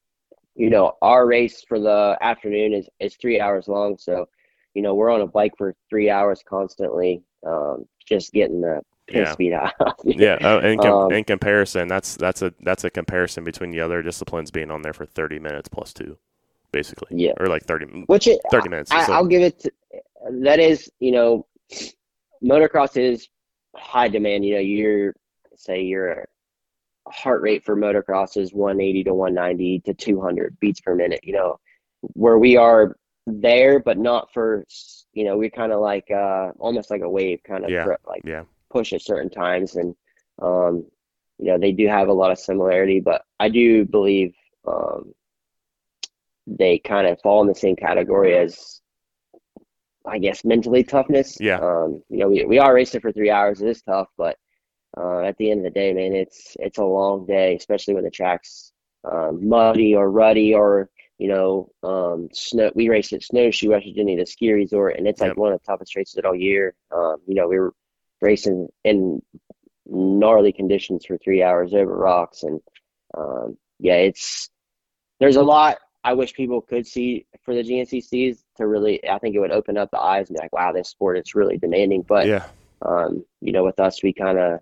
you 0.55 0.71
know, 0.71 0.94
our 1.03 1.27
race 1.27 1.62
for 1.68 1.79
the 1.79 2.16
afternoon 2.21 2.73
is, 2.73 2.88
is 2.99 3.16
three 3.16 3.40
hours 3.40 3.68
long. 3.68 3.99
So, 3.99 4.27
you 4.75 4.83
know, 4.83 4.94
we're 4.94 5.11
on 5.11 5.21
a 5.21 5.27
bike 5.27 5.53
for 5.59 5.75
three 5.90 6.09
hours 6.09 6.42
constantly, 6.49 7.23
um, 7.47 7.85
just 8.09 8.33
getting 8.33 8.62
the 8.62 8.81
Yeah. 9.09 9.33
speed 9.33 9.53
out. 9.53 9.73
Yeah, 10.05 10.35
uh, 10.42 10.61
in, 10.61 10.79
com- 10.79 10.92
Um, 10.92 11.12
in 11.12 11.25
comparison, 11.25 11.88
that's 11.88 12.16
that's 12.16 12.42
a 12.42 12.53
that's 12.61 12.85
a 12.85 12.90
comparison 12.90 13.45
between 13.45 13.71
the 13.71 13.81
other 13.81 14.03
disciplines 14.03 14.51
being 14.51 14.71
on 14.71 14.83
there 14.83 14.92
for 14.92 15.07
30 15.07 15.38
minutes 15.38 15.69
plus 15.69 15.92
two, 15.92 16.16
basically. 16.73 17.09
Yeah. 17.16 17.33
Or 17.38 17.47
like 17.47 17.64
30, 17.64 18.05
Which 18.07 18.27
it, 18.27 18.40
30 18.51 18.69
minutes. 18.69 18.90
I, 18.90 19.05
So- 19.07 19.12
I'll 19.12 19.27
give 19.27 19.42
it. 19.42 19.61
To, 19.61 19.73
that 20.42 20.59
is, 20.59 20.90
you 20.99 21.12
know, 21.12 21.47
motocross 22.42 22.97
is 22.97 23.29
high 23.77 24.09
demand. 24.09 24.45
You 24.45 24.55
know, 24.55 24.61
you're 24.61 25.14
say 25.57 25.83
your 25.83 26.27
heart 27.09 27.40
rate 27.42 27.64
for 27.64 27.77
motocross 27.77 28.37
is 28.37 28.53
180 28.53 29.05
to 29.05 29.14
190 29.14 29.81
to 29.81 29.95
200 29.95 30.59
beats 30.61 30.81
per 30.81 30.95
minute. 30.95 31.21
You 31.23 31.35
know, 31.35 31.61
where 32.01 32.38
we 32.38 32.57
are 32.57 32.97
there, 33.27 33.79
but 33.79 33.99
not 33.99 34.33
for. 34.33 34.64
You 35.12 35.25
know, 35.25 35.38
we're 35.38 35.49
kind 35.51 35.73
of 35.73 35.81
like 35.81 36.11
uh, 36.11 36.51
almost 36.59 36.90
like 36.90 37.01
a 37.01 37.09
wave, 37.09 37.40
kind 37.42 37.64
of 37.64 37.71
Yeah. 37.71 37.87
like 38.07 38.21
yeah. 38.25 38.42
Push 38.70 38.92
at 38.92 39.02
certain 39.02 39.31
times, 39.31 39.76
and 39.76 39.94
um, 40.40 40.87
you 41.38 41.46
know 41.46 41.59
they 41.59 41.72
do 41.72 41.87
have 41.88 42.09
a 42.09 42.12
lot 42.12 42.31
of 42.31 42.38
similarity. 42.38 43.00
But 43.00 43.22
I 43.38 43.48
do 43.48 43.85
believe 43.85 44.35
um, 44.66 45.14
they 46.46 46.79
kind 46.79 47.07
of 47.07 47.20
fall 47.20 47.42
in 47.42 47.48
the 47.48 47.55
same 47.55 47.76
category 47.76 48.37
as, 48.37 48.81
I 50.07 50.18
guess, 50.18 50.44
mentally 50.44 50.85
toughness. 50.85 51.38
Yeah. 51.40 51.59
Um, 51.59 52.02
you 52.09 52.18
know, 52.18 52.29
we 52.29 52.44
we 52.44 52.59
are 52.59 52.74
racing 52.74 53.00
for 53.00 53.12
three 53.12 53.31
hours. 53.31 53.61
It 53.61 53.68
is 53.68 53.83
tough, 53.83 54.09
but 54.16 54.37
uh, 54.96 55.20
at 55.20 55.37
the 55.38 55.50
end 55.50 55.61
of 55.61 55.64
the 55.64 55.79
day, 55.79 55.92
man, 55.92 56.14
it's 56.14 56.57
it's 56.59 56.79
a 56.79 56.85
long 56.85 57.26
day, 57.26 57.57
especially 57.57 57.94
when 57.94 58.05
the 58.05 58.11
track's 58.11 58.72
um, 59.05 59.48
muddy 59.48 59.94
or 59.94 60.11
ruddy 60.11 60.55
or 60.55 60.90
you 61.18 61.29
know, 61.29 61.70
um, 61.83 62.29
snow. 62.33 62.70
We 62.74 62.88
raced 62.88 63.12
at 63.14 63.22
Snowshoe, 63.22 63.70
West 63.70 63.87
Virginia, 63.87 64.18
the 64.18 64.26
ski 64.26 64.52
resort, 64.52 64.96
and 64.98 65.07
it's 65.07 65.20
like 65.20 65.31
Yep. 65.31 65.37
one 65.38 65.52
of 65.52 65.61
the 65.61 65.66
toughest 65.66 65.96
races 65.96 66.16
of 66.16 66.26
all 66.26 66.35
year. 66.35 66.74
Um, 66.90 67.16
you 67.26 67.35
know, 67.35 67.48
we 67.48 67.59
were 67.59 67.72
racing 68.20 68.68
in 68.85 69.22
gnarly 69.87 70.52
conditions 70.52 71.05
for 71.07 71.18
three 71.18 71.42
hours 71.42 71.74
over 71.74 71.96
rocks, 71.96 72.42
and 72.42 72.61
um, 73.16 73.57
yeah, 73.79 73.94
it's 73.94 74.50
there's 75.20 75.37
a 75.37 75.42
lot 75.42 75.79
I 76.05 76.12
wish 76.12 76.35
people 76.35 76.61
could 76.61 76.87
see 76.87 77.26
for 77.42 77.55
the 77.55 77.62
GNCCs 77.62 78.38
to 78.59 78.66
really. 78.66 79.07
I 79.09 79.18
think 79.18 79.35
it 79.35 79.40
would 79.40 79.50
open 79.50 79.76
up 79.76 79.90
the 79.90 79.98
eyes 79.98 80.29
and 80.29 80.37
be 80.37 80.40
like, 80.40 80.52
wow, 80.52 80.72
this 80.72 80.88
sport 80.88 81.18
is 81.18 81.35
really 81.35 81.59
demanding. 81.59 82.02
But 82.02 82.26
yeah. 82.26 82.46
um, 82.83 83.24
you 83.40 83.52
know, 83.52 83.64
with 83.64 83.81
us, 83.81 84.02
we 84.02 84.12
kind 84.12 84.38
of 84.38 84.61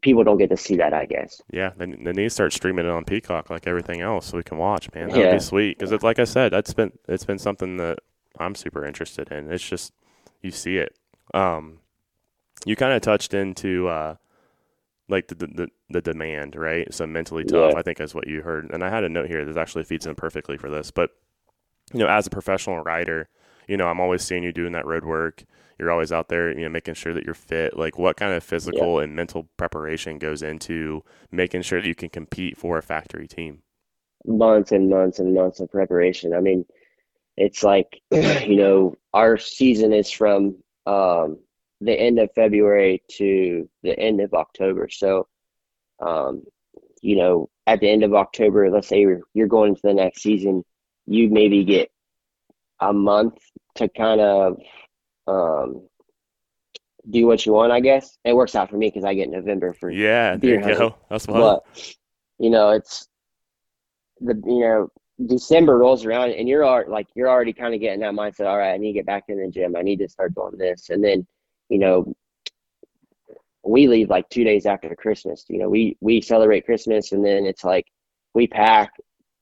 people 0.00 0.24
don't 0.24 0.38
get 0.38 0.50
to 0.50 0.56
see 0.56 0.76
that, 0.76 0.94
I 0.94 1.06
guess. 1.06 1.40
Yeah, 1.50 1.72
they, 1.76 1.86
they 1.86 2.12
need 2.12 2.24
to 2.24 2.30
start 2.30 2.52
streaming 2.52 2.86
it 2.86 2.90
on 2.90 3.04
Peacock 3.04 3.50
like 3.50 3.66
everything 3.66 4.00
else, 4.00 4.26
so 4.26 4.36
we 4.36 4.42
can 4.42 4.58
watch. 4.58 4.92
Man, 4.94 5.08
that'd 5.08 5.24
Yeah. 5.24 5.34
be 5.34 5.40
sweet. 5.40 5.78
Because 5.78 5.92
it's 5.92 6.04
like 6.04 6.18
I 6.18 6.24
said, 6.24 6.52
that's 6.52 6.74
been 6.74 6.92
it's 7.08 7.24
been 7.24 7.38
something 7.38 7.76
that 7.78 8.00
I'm 8.38 8.54
super 8.54 8.84
interested 8.84 9.30
in. 9.32 9.50
It's 9.50 9.66
just 9.66 9.92
you 10.42 10.50
see 10.50 10.76
it. 10.76 10.96
Um, 11.34 11.78
you 12.64 12.76
kind 12.76 12.92
of 12.92 13.02
touched 13.02 13.34
into 13.34 13.88
uh, 13.88 14.16
like 15.08 15.28
the, 15.28 15.34
the 15.36 15.68
the 15.90 16.00
demand, 16.02 16.56
right? 16.56 16.92
So 16.94 17.06
mentally 17.06 17.44
tough, 17.44 17.74
Yeah. 17.74 17.76
I 17.76 17.82
think 17.82 18.00
is 18.00 18.14
what 18.14 18.28
you 18.28 18.42
heard. 18.42 18.70
And 18.72 18.84
I 18.84 18.90
had 18.90 19.04
a 19.04 19.08
note 19.08 19.28
here 19.28 19.44
that 19.44 19.58
actually 19.58 19.84
feeds 19.84 20.06
in 20.06 20.14
perfectly 20.14 20.58
for 20.58 20.70
this. 20.70 20.90
But 20.90 21.10
you 21.92 22.00
know, 22.00 22.08
as 22.08 22.26
a 22.26 22.30
professional 22.30 22.82
rider, 22.82 23.28
you 23.68 23.76
know, 23.76 23.88
I'm 23.88 24.00
always 24.00 24.22
seeing 24.22 24.42
you 24.42 24.52
doing 24.52 24.72
that 24.72 24.86
road 24.86 25.04
work. 25.04 25.44
You're 25.78 25.92
always 25.92 26.12
out 26.12 26.28
there, 26.28 26.50
you 26.52 26.62
know, 26.64 26.68
making 26.70 26.94
sure 26.94 27.14
that 27.14 27.24
you're 27.24 27.34
fit. 27.34 27.76
Like, 27.78 27.98
what 27.98 28.16
kind 28.16 28.32
of 28.34 28.42
physical 28.44 28.98
and 29.00 29.14
mental 29.16 29.48
preparation 29.58 30.18
goes 30.18 30.42
into 30.42 31.04
making 31.32 31.62
sure 31.62 31.80
that 31.80 31.88
you 31.88 31.94
can 31.94 32.10
compete 32.10 32.56
for 32.58 32.78
a 32.78 32.82
factory 32.82 33.28
team? 33.28 33.62
months 34.26 34.72
and 34.72 34.90
months 34.90 35.18
and 35.18 35.34
months 35.34 35.60
of 35.60 35.70
preparation. 35.70 36.34
I 36.34 36.40
mean, 36.40 36.64
it's 37.36 37.62
like, 37.62 38.00
you 38.10 38.56
know, 38.56 38.96
our 39.14 39.38
season 39.38 39.92
is 39.92 40.10
from 40.10 40.56
um, 40.86 41.38
the 41.80 41.92
end 41.92 42.18
of 42.18 42.30
February 42.34 43.02
to 43.12 43.68
the 43.82 43.98
end 43.98 44.20
of 44.20 44.34
October. 44.34 44.88
So, 44.88 45.28
um, 46.00 46.42
you 47.02 47.16
know, 47.16 47.48
at 47.66 47.80
the 47.80 47.88
end 47.88 48.02
of 48.02 48.14
October, 48.14 48.70
let's 48.70 48.88
say 48.88 49.00
you're, 49.00 49.20
you're 49.34 49.46
going 49.46 49.70
into 49.70 49.82
the 49.84 49.94
next 49.94 50.22
season, 50.22 50.64
you 51.06 51.28
maybe 51.28 51.64
get 51.64 51.90
a 52.80 52.92
month 52.92 53.38
to 53.76 53.88
kind 53.88 54.20
of 54.20 54.58
um, 55.26 55.88
do 57.08 57.26
what 57.26 57.44
you 57.46 57.52
want, 57.52 57.72
I 57.72 57.80
guess. 57.80 58.18
It 58.24 58.34
works 58.34 58.54
out 58.54 58.70
for 58.70 58.76
me 58.76 58.88
because 58.88 59.04
I 59.04 59.14
get 59.14 59.30
November 59.30 59.72
for 59.72 59.90
Yeah, 59.90 60.36
there 60.36 60.60
you 60.60 60.76
go. 60.76 60.96
That's 61.08 61.26
fun. 61.26 61.40
but 61.40 61.94
you 62.38 62.50
know, 62.50 62.70
it's 62.70 63.08
the 64.20 64.34
you 64.46 64.60
know 64.60 64.88
December 65.26 65.78
rolls 65.78 66.04
around 66.04 66.30
and 66.30 66.48
you're 66.48 66.86
like 66.88 67.06
you're 67.14 67.28
already 67.28 67.52
kind 67.52 67.74
of 67.74 67.80
getting 67.80 68.00
that 68.00 68.14
mindset. 68.14 68.46
All 68.46 68.58
right, 68.58 68.72
I 68.72 68.76
need 68.76 68.92
to 68.92 68.98
get 68.98 69.06
back 69.06 69.24
in 69.28 69.40
the 69.40 69.48
gym. 69.48 69.76
I 69.76 69.82
need 69.82 69.98
to 69.98 70.08
start 70.08 70.34
doing 70.34 70.56
this, 70.56 70.90
and 70.90 71.02
then 71.02 71.26
you 71.68 71.78
know 71.78 72.14
we 73.68 73.86
leave 73.86 74.08
like 74.08 74.28
two 74.28 74.44
days 74.44 74.66
after 74.66 74.94
Christmas. 74.94 75.44
You 75.48 75.58
know, 75.58 75.68
we 75.68 75.96
we 76.00 76.20
celebrate 76.20 76.64
Christmas, 76.64 77.12
and 77.12 77.24
then 77.24 77.44
it's 77.44 77.64
like 77.64 77.86
we 78.34 78.46
pack, 78.46 78.92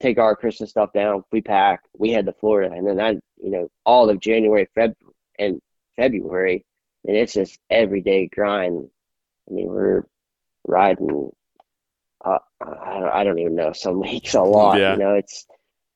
take 0.01 0.19
our 0.19 0.35
Christmas 0.35 0.71
stuff 0.71 0.93
down, 0.93 1.23
we 1.33 1.41
pack, 1.41 1.83
we 1.97 2.11
head 2.11 2.27
to 2.27 2.33
Florida, 2.33 2.75
and 2.75 2.87
then 2.87 3.01
I, 3.01 3.11
you 3.43 3.51
know 3.51 3.69
all 3.85 4.11
of 4.11 4.21
January, 4.21 4.69
Feb, 4.77 4.95
and 5.39 5.61
February, 5.97 6.65
and 7.05 7.17
it's 7.17 7.35
just 7.35 7.59
everyday 7.71 8.27
grind. 8.27 8.89
I 9.49 9.55
mean, 9.55 9.69
we're 9.69 10.05
riding. 10.67 11.31
Uh, 12.25 12.39
I 12.61 12.99
don't, 12.99 13.11
I 13.11 13.25
don't 13.25 13.39
even 13.39 13.55
know. 13.55 13.73
Some 13.73 14.01
weeks 14.01 14.35
a 14.35 14.43
lot. 14.43 14.79
Yeah. 14.79 14.93
You 14.93 14.99
know, 14.99 15.15
it's 15.15 15.47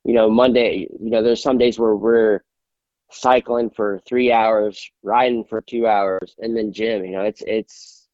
you 0.04 0.14
know 0.14 0.30
Monday. 0.30 0.86
You 1.00 1.10
know, 1.10 1.22
there's 1.22 1.42
some 1.42 1.58
days 1.58 1.78
where 1.78 1.96
we're 1.96 2.40
cycling 3.10 3.70
for 3.70 4.00
three 4.06 4.32
hours, 4.32 4.90
riding 5.02 5.44
for 5.44 5.60
two 5.60 5.86
hours, 5.86 6.34
and 6.38 6.56
then 6.56 6.72
gym. 6.72 7.04
You 7.04 7.12
know, 7.12 7.22
it's 7.22 7.42
it's 7.46 8.08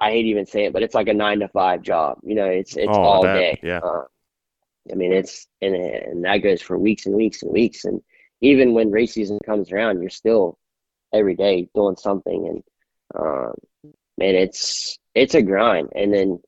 I 0.00 0.10
hate 0.10 0.26
even 0.26 0.46
saying 0.46 0.66
it, 0.66 0.72
but 0.72 0.82
it's 0.82 0.94
like 0.94 1.08
a 1.08 1.14
nine 1.14 1.40
to 1.40 1.48
five 1.48 1.82
job. 1.82 2.18
You 2.22 2.34
know, 2.36 2.46
it's 2.46 2.76
it's 2.76 2.98
Oh, 2.98 3.02
all 3.02 3.22
bet. 3.22 3.28
day. 3.28 3.56
Yeah. 3.62 3.80
Uh, 3.82 4.04
I 4.90 4.94
mean, 4.94 5.12
it's 5.12 5.46
and 5.60 5.74
and 5.74 6.24
that 6.24 6.38
goes 6.38 6.62
for 6.62 6.78
weeks 6.78 7.06
and 7.06 7.14
weeks 7.16 7.42
and 7.42 7.52
weeks. 7.52 7.84
And 7.84 8.00
even 8.40 8.74
when 8.74 8.90
race 8.90 9.14
season 9.14 9.38
comes 9.44 9.72
around, 9.72 10.00
you're 10.00 10.10
still 10.10 10.58
every 11.12 11.34
day 11.34 11.68
doing 11.74 11.96
something. 11.96 12.46
And 12.48 12.62
um, 13.18 13.54
man, 14.18 14.34
it's 14.34 14.98
it's 15.14 15.34
a 15.34 15.42
grind. 15.42 15.90
And 15.94 16.12
then 16.12 16.40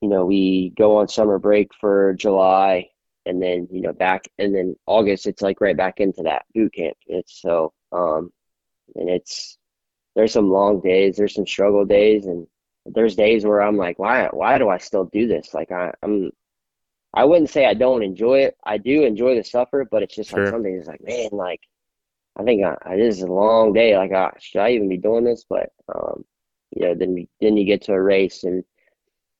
you 0.00 0.08
know 0.08 0.24
we 0.26 0.72
go 0.76 0.98
on 0.98 1.08
summer 1.08 1.38
break 1.38 1.72
for 1.74 2.14
July, 2.14 2.88
and 3.26 3.42
then 3.42 3.68
you 3.70 3.82
know 3.82 3.92
back, 3.92 4.28
and 4.38 4.54
then 4.54 4.76
August, 4.86 5.26
it's 5.26 5.42
like 5.42 5.60
right 5.60 5.76
back 5.76 6.00
into 6.00 6.22
that 6.22 6.44
boot 6.54 6.72
camp. 6.74 6.96
It's 7.06 7.40
so 7.40 7.72
um, 7.92 8.32
and 8.94 9.08
it's 9.10 9.58
there's 10.14 10.32
some 10.32 10.50
long 10.50 10.80
days, 10.80 11.16
there's 11.16 11.34
some 11.34 11.46
struggle 11.46 11.84
days, 11.84 12.26
and 12.26 12.46
there's 12.86 13.16
days 13.16 13.44
where 13.44 13.60
I'm 13.62 13.76
like, 13.76 13.98
why 13.98 14.28
why 14.32 14.58
do 14.58 14.68
I 14.68 14.78
still 14.78 15.04
do 15.04 15.26
this? 15.26 15.52
Like 15.54 15.72
I, 15.72 15.92
I'm 16.02 16.30
I 17.14 17.24
wouldn't 17.24 17.50
say 17.50 17.66
I 17.66 17.74
don't 17.74 18.02
enjoy 18.02 18.40
it. 18.40 18.56
I 18.64 18.78
do 18.78 19.04
enjoy 19.04 19.36
the 19.36 19.44
suffer, 19.44 19.86
but 19.90 20.02
it's 20.02 20.14
just 20.14 20.30
Sure. 20.30 20.40
like 20.44 20.50
something 20.50 20.74
is 20.74 20.86
like, 20.86 21.02
man, 21.02 21.28
like 21.32 21.60
I 22.36 22.42
think 22.44 22.64
I, 22.64 22.76
I, 22.82 22.96
this 22.96 23.16
is 23.16 23.22
a 23.22 23.26
long 23.32 23.72
day. 23.72 23.96
Like, 23.96 24.12
uh, 24.12 24.30
should 24.38 24.60
I 24.60 24.72
even 24.72 24.88
be 24.88 24.98
doing 24.98 25.24
this? 25.24 25.44
But 25.48 25.70
um, 25.94 26.24
you 26.70 26.82
know, 26.86 26.94
then 26.94 27.26
then 27.40 27.56
you 27.56 27.64
get 27.64 27.82
to 27.82 27.92
a 27.92 28.00
race, 28.02 28.44
and 28.44 28.64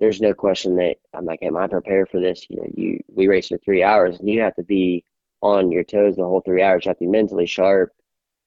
there's 0.00 0.20
no 0.20 0.34
question 0.34 0.76
that 0.76 0.96
I'm 1.14 1.24
like, 1.24 1.42
am 1.42 1.56
I 1.56 1.66
prepared 1.68 2.08
for 2.10 2.20
this? 2.20 2.46
You 2.50 2.56
know, 2.56 2.66
you 2.74 3.00
we 3.08 3.28
race 3.28 3.48
for 3.48 3.58
three 3.58 3.82
hours, 3.82 4.18
and 4.20 4.28
you 4.28 4.40
have 4.42 4.54
to 4.56 4.62
be 4.62 5.04
on 5.42 5.70
your 5.72 5.84
toes 5.84 6.16
the 6.16 6.24
whole 6.24 6.42
three 6.42 6.62
hours. 6.62 6.84
You 6.84 6.90
have 6.90 6.98
to 6.98 7.04
be 7.04 7.10
mentally 7.10 7.46
sharp. 7.46 7.92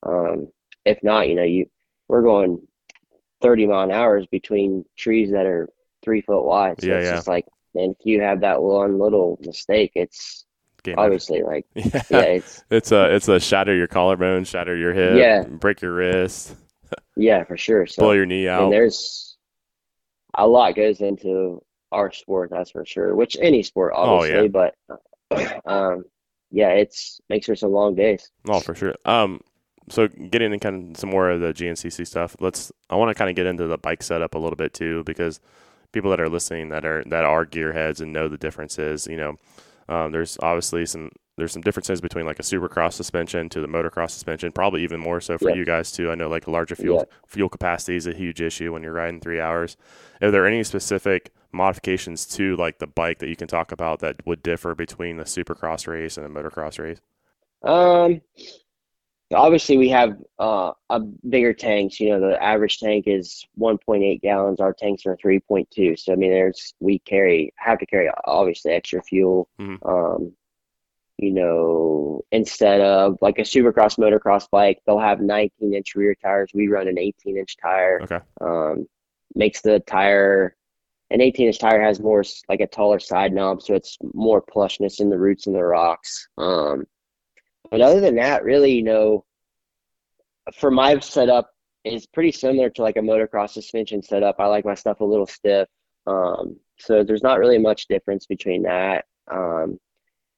Um, 0.04 0.50
if 0.86 1.04
not, 1.04 1.28
you 1.30 1.36
know, 1.36 1.44
you 1.44 1.68
we're 2.08 2.22
going 2.24 2.68
30 3.42 3.68
mile 3.68 3.84
an 3.84 3.92
hours 3.92 4.26
between 4.28 4.86
trees 4.98 5.32
that 5.32 5.46
are 5.46 5.70
three 6.04 6.22
foot 6.22 6.44
wide. 6.44 6.82
So 6.82 6.92
Yeah, 6.92 6.96
it's 6.96 7.06
yeah. 7.06 7.12
just 7.12 7.28
like, 7.28 7.46
man, 7.76 7.92
if 8.00 8.06
you 8.06 8.22
have 8.22 8.42
that 8.42 8.62
one 8.62 9.00
little 9.00 9.38
mistake, 9.42 9.92
it's 9.96 10.46
Game 10.84 10.98
over. 11.00 11.06
obviously 11.06 11.44
like, 11.44 11.66
Yeah. 11.76 12.04
yeah, 12.10 12.24
it's 12.40 12.64
It's 12.70 12.92
a 12.92 13.14
it's 13.16 13.28
a 13.28 13.40
shatter 13.40 13.76
your 13.76 13.88
collarbone, 13.88 14.44
shatter 14.46 14.76
your 14.76 14.94
hip, 14.94 15.18
Yeah. 15.18 15.44
break 15.46 15.82
your 15.82 15.94
wrist, 15.94 16.56
yeah, 17.16 17.44
for 17.44 17.58
sure. 17.58 17.86
So 17.86 18.04
blow 18.04 18.12
your 18.14 18.26
knee 18.26 18.48
out. 18.48 18.64
and 18.64 18.72
there's 18.72 19.29
a 20.36 20.48
lot 20.48 20.76
goes 20.76 21.02
into 21.02 21.62
our 21.92 22.12
sport, 22.12 22.50
that's 22.52 22.72
for 22.72 22.86
sure. 22.86 23.16
Which 23.16 23.36
any 23.42 23.64
sport, 23.64 23.94
Oh, 23.96 24.18
obviously, 24.20 24.50
yeah. 24.50 24.70
but 25.30 25.66
um, 25.66 26.04
yeah, 26.52 26.70
it's 26.70 27.20
makes 27.30 27.46
for 27.46 27.56
some 27.56 27.72
long 27.72 27.96
days. 27.96 28.32
Oh, 28.48 28.60
for 28.60 28.76
sure. 28.76 28.96
Um, 29.06 29.42
so 29.90 30.08
getting 30.08 30.54
into 30.54 30.60
kind 30.60 30.92
of 30.92 30.98
some 31.00 31.10
more 31.10 31.30
of 31.32 31.42
the 31.42 31.54
GNCC 31.54 32.06
stuff, 32.06 32.36
let's. 32.40 32.72
I 32.90 32.96
want 32.96 33.10
to 33.10 33.16
kind 33.16 33.30
of 33.30 33.36
get 33.36 33.48
into 33.48 33.68
the 33.68 33.78
bike 33.78 34.04
setup 34.04 34.36
a 34.36 34.38
little 34.40 34.56
bit 34.56 34.74
too, 34.74 35.04
because 35.04 35.40
people 35.92 36.12
that 36.12 36.20
are 36.20 36.30
listening 36.30 36.70
that 36.70 36.86
are 36.86 37.04
that 37.06 37.24
are 37.26 37.46
gearheads 37.46 38.00
and 38.02 38.14
know 38.14 38.28
the 38.28 38.38
differences. 38.38 39.08
You 39.08 39.18
know, 39.18 39.36
um, 39.88 40.12
there's 40.12 40.38
obviously 40.44 40.86
some 40.86 41.12
there's 41.40 41.52
some 41.54 41.62
differences 41.62 42.02
between 42.02 42.26
like 42.26 42.40
a 42.40 42.44
supercross 42.44 42.94
suspension 42.94 43.50
to 43.50 43.62
the 43.62 43.68
motocross 43.68 44.12
suspension, 44.12 44.52
probably 44.52 44.84
even 44.84 45.00
more 45.00 45.20
so 45.22 45.38
for 45.38 45.50
Yeah. 45.50 45.56
you 45.56 45.66
guys 45.66 45.92
too. 45.92 46.12
I 46.12 46.16
know 46.16 46.30
like 46.30 46.48
a 46.48 46.52
larger 46.52 46.76
fuel 46.76 47.10
fuel 47.28 47.50
capacity 47.50 47.96
is 47.96 48.06
a 48.08 48.14
huge 48.14 48.42
issue 48.42 48.72
when 48.74 48.84
you're 48.84 48.94
riding 48.94 49.20
three 49.20 49.40
hours. 49.40 49.78
Are 50.22 50.32
there 50.32 50.46
any 50.46 50.64
specific 50.64 51.32
modifications 51.52 52.26
to 52.28 52.56
like 52.58 52.78
the 52.78 52.88
bike 52.88 53.18
that 53.20 53.30
you 53.30 53.36
can 53.36 53.48
talk 53.48 53.72
about 53.72 54.00
that 54.02 54.18
would 54.28 54.44
differ 54.44 54.76
between 54.76 55.18
the 55.18 55.24
supercross 55.24 55.88
race 55.88 56.18
and 56.18 56.26
the 56.26 56.40
motocross 56.40 56.78
race? 56.78 57.00
Um, 57.64 58.22
obviously 59.34 59.78
we 59.78 59.90
have 59.90 60.18
uh 60.40 60.72
a 60.90 61.00
bigger 61.00 61.54
tanks. 61.54 62.00
You 62.00 62.10
know, 62.10 62.20
the 62.20 62.42
average 62.42 62.80
tank 62.80 63.06
is 63.08 63.46
1.8 63.60 64.22
gallons. 64.22 64.60
Our 64.60 64.74
tanks 64.74 65.06
are 65.06 65.16
3.2. 65.18 65.96
So 66.00 66.14
I 66.14 66.16
mean, 66.16 66.32
there's 66.32 66.74
we 66.80 67.00
carry 67.00 67.54
have 67.58 67.80
to 67.80 67.86
carry 67.86 68.10
obviously 68.26 68.72
extra 68.72 69.02
fuel. 69.04 69.48
Mhm. 69.60 69.78
Um, 69.86 70.34
you 71.22 71.32
know, 71.32 72.24
instead 72.32 72.80
of 72.80 73.18
like 73.22 73.40
a 73.40 73.44
supercross 73.44 74.00
motocross 74.00 74.50
bike, 74.50 74.80
they'll 74.86 75.00
have 75.00 75.20
19 75.20 75.74
inch 75.74 75.96
rear 75.96 76.16
tires. 76.16 76.52
We 76.54 76.68
run 76.70 76.88
an 76.88 76.98
18 76.98 77.38
inch 77.38 77.58
tire. 77.62 78.00
Okay. 78.04 78.20
Um, 78.42 78.88
makes 79.36 79.62
the 79.62 79.80
tire 79.82 80.56
an 81.12 81.22
18 81.22 81.48
inch 81.48 81.60
tire 81.60 81.82
has 81.82 82.00
more 82.00 82.24
like 82.48 82.60
a 82.60 82.68
taller 82.68 83.00
side 83.00 83.34
knob, 83.34 83.62
so 83.62 83.74
it's 83.74 83.98
more 84.14 84.42
plushness 84.42 85.00
in 85.00 85.10
the 85.10 85.18
roots 85.18 85.48
and 85.48 85.56
the 85.56 85.64
rocks. 85.64 86.28
Um, 86.38 86.86
but 87.72 87.82
other 87.82 88.00
than 88.00 88.16
that, 88.16 88.44
really, 88.44 88.74
you 88.74 88.84
know, 88.84 89.26
for 90.54 90.72
my 90.72 91.00
setup 91.00 91.50
is 91.84 92.06
pretty 92.06 92.32
similar 92.32 92.70
to 92.70 92.82
like 92.82 92.98
a 92.98 93.02
motocross 93.02 93.52
suspension 93.52 94.04
setup. 94.04 94.36
I 94.40 94.46
like 94.46 94.66
my 94.66 94.76
stuff 94.76 95.02
a 95.02 95.06
little 95.06 95.26
stiff. 95.26 95.68
Um, 96.06 96.58
so 96.78 97.04
there's 97.04 97.24
not 97.24 97.40
really 97.40 97.58
much 97.58 97.88
difference 97.88 98.26
between 98.26 98.64
that. 98.64 99.06
Um, 99.32 99.80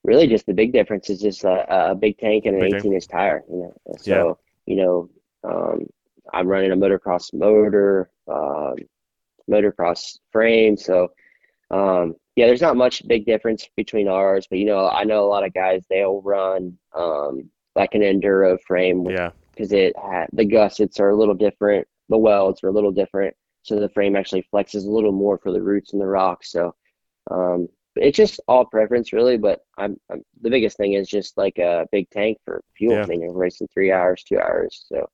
really 0.03 0.27
just 0.27 0.45
the 0.45 0.53
big 0.53 0.73
difference 0.73 1.09
is 1.09 1.19
just 1.21 1.43
a, 1.43 1.91
a 1.91 1.95
big 1.95 2.17
tank 2.17 2.45
and 2.45 2.55
an 2.55 2.61
Big 2.61 2.75
18 2.75 2.93
inch 2.93 3.07
tire, 3.07 3.43
you 3.49 3.57
know. 3.57 3.73
So, 3.97 4.39
you 4.65 4.75
know, 4.77 5.09
um, 5.43 5.87
I'm 6.33 6.47
running 6.47 6.71
a 6.71 6.75
motocross 6.75 7.33
motor, 7.33 8.09
um, 8.27 8.75
motocross 9.49 10.17
frame. 10.31 10.77
So, 10.77 11.09
um, 11.69 12.15
yeah, 12.35 12.47
there's 12.47 12.61
not 12.61 12.77
much 12.77 13.07
big 13.07 13.25
difference 13.25 13.67
between 13.75 14.07
ours, 14.07 14.47
but 14.49 14.59
you 14.59 14.65
know, 14.65 14.87
I 14.87 15.03
know 15.03 15.23
a 15.23 15.27
lot 15.29 15.45
of 15.45 15.53
guys 15.53 15.83
they'll 15.89 16.21
run 16.21 16.77
um, 16.95 17.49
like 17.75 17.93
an 17.93 18.01
enduro 18.01 18.59
frame 18.61 19.05
Yeah. 19.09 19.31
because 19.51 19.71
it 19.71 19.93
the 20.33 20.45
gussets 20.45 20.99
are 20.99 21.09
a 21.09 21.17
little 21.17 21.35
different, 21.35 21.87
the 22.09 22.17
welds 22.17 22.63
are 22.63 22.69
a 22.69 22.73
little 22.73 22.91
different, 22.91 23.35
so 23.63 23.79
the 23.79 23.89
frame 23.89 24.15
actually 24.15 24.45
flexes 24.53 24.85
a 24.85 24.89
little 24.89 25.11
more 25.11 25.37
for 25.37 25.51
the 25.51 25.61
roots 25.61 25.93
and 25.93 26.01
the 26.01 26.07
rocks. 26.07 26.51
So, 26.51 26.73
um, 27.29 27.67
it's 27.95 28.17
just 28.17 28.39
all 28.47 28.65
preference 28.65 29.13
really. 29.13 29.37
But 29.37 29.61
I'm, 29.77 29.97
I'm 30.09 30.23
the 30.41 30.49
biggest 30.49 30.77
thing 30.77 30.93
is 30.93 31.07
just 31.07 31.37
like 31.37 31.57
a 31.59 31.87
big 31.91 32.09
tank 32.09 32.37
for 32.45 32.61
fuel. 32.77 32.93
Yeah. 32.95 33.03
I 33.03 33.05
mean, 33.05 33.21
you're 33.21 33.33
racing 33.33 33.67
three 33.73 33.91
hours, 33.91 34.23
two 34.23 34.39
hours, 34.39 34.85
so 34.87 35.09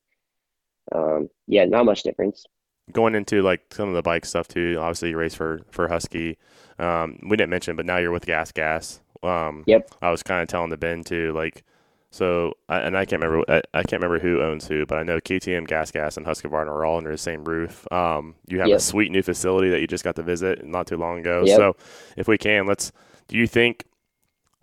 um, 0.93 1.29
yeah, 1.47 1.65
not 1.65 1.85
much 1.85 2.03
difference. 2.03 2.45
going 2.93 3.15
into 3.15 3.41
like 3.41 3.61
some 3.73 3.89
of 3.89 3.95
the 3.95 4.01
bike 4.01 4.25
stuff 4.25 4.47
too. 4.47 4.77
Obviously, 4.79 5.09
you 5.09 5.17
race 5.17 5.35
for 5.35 5.61
for 5.71 5.87
Husky. 5.89 6.37
Um, 6.79 7.19
we 7.23 7.35
didn't 7.35 7.49
mention, 7.49 7.75
but 7.75 7.85
now 7.85 7.97
you're 7.97 8.11
with 8.11 8.25
Gas 8.25 8.51
Gas. 8.51 9.01
Um, 9.23 9.63
Yep. 9.65 9.89
I 10.01 10.11
was 10.11 10.21
kind 10.23 10.41
of 10.41 10.47
telling 10.47 10.69
the 10.69 10.77
Ben 10.77 11.03
too, 11.03 11.33
like, 11.33 11.63
so, 12.09 12.53
I, 12.69 12.79
and 12.79 12.97
I 12.97 13.05
can't 13.05 13.21
remember, 13.21 13.45
I, 13.51 13.61
I 13.73 13.83
can't 13.83 14.01
remember 14.01 14.19
who 14.19 14.41
owns 14.41 14.67
who, 14.67 14.85
but 14.85 14.97
I 14.97 15.03
know 15.03 15.19
KTM, 15.19 15.67
Gas 15.67 15.91
Gas, 15.91 16.17
and 16.17 16.25
Husqvarna 16.25 16.67
are 16.67 16.85
all 16.85 16.97
under 16.97 17.11
the 17.11 17.17
same 17.17 17.43
roof. 17.43 17.85
Um, 17.91 18.35
you 18.47 18.59
have 18.59 18.69
a 18.69 18.79
sweet 18.79 19.11
new 19.11 19.21
facility 19.21 19.69
that 19.69 19.81
you 19.81 19.87
just 19.87 20.03
got 20.03 20.15
to 20.15 20.23
visit 20.23 20.65
not 20.65 20.87
too 20.87 20.97
long 20.97 21.19
ago. 21.19 21.43
Yep. 21.45 21.57
So, 21.57 21.75
if 22.15 22.27
we 22.27 22.37
can, 22.37 22.65
let's. 22.65 22.91
Do 23.27 23.37
you 23.37 23.45
think 23.45 23.83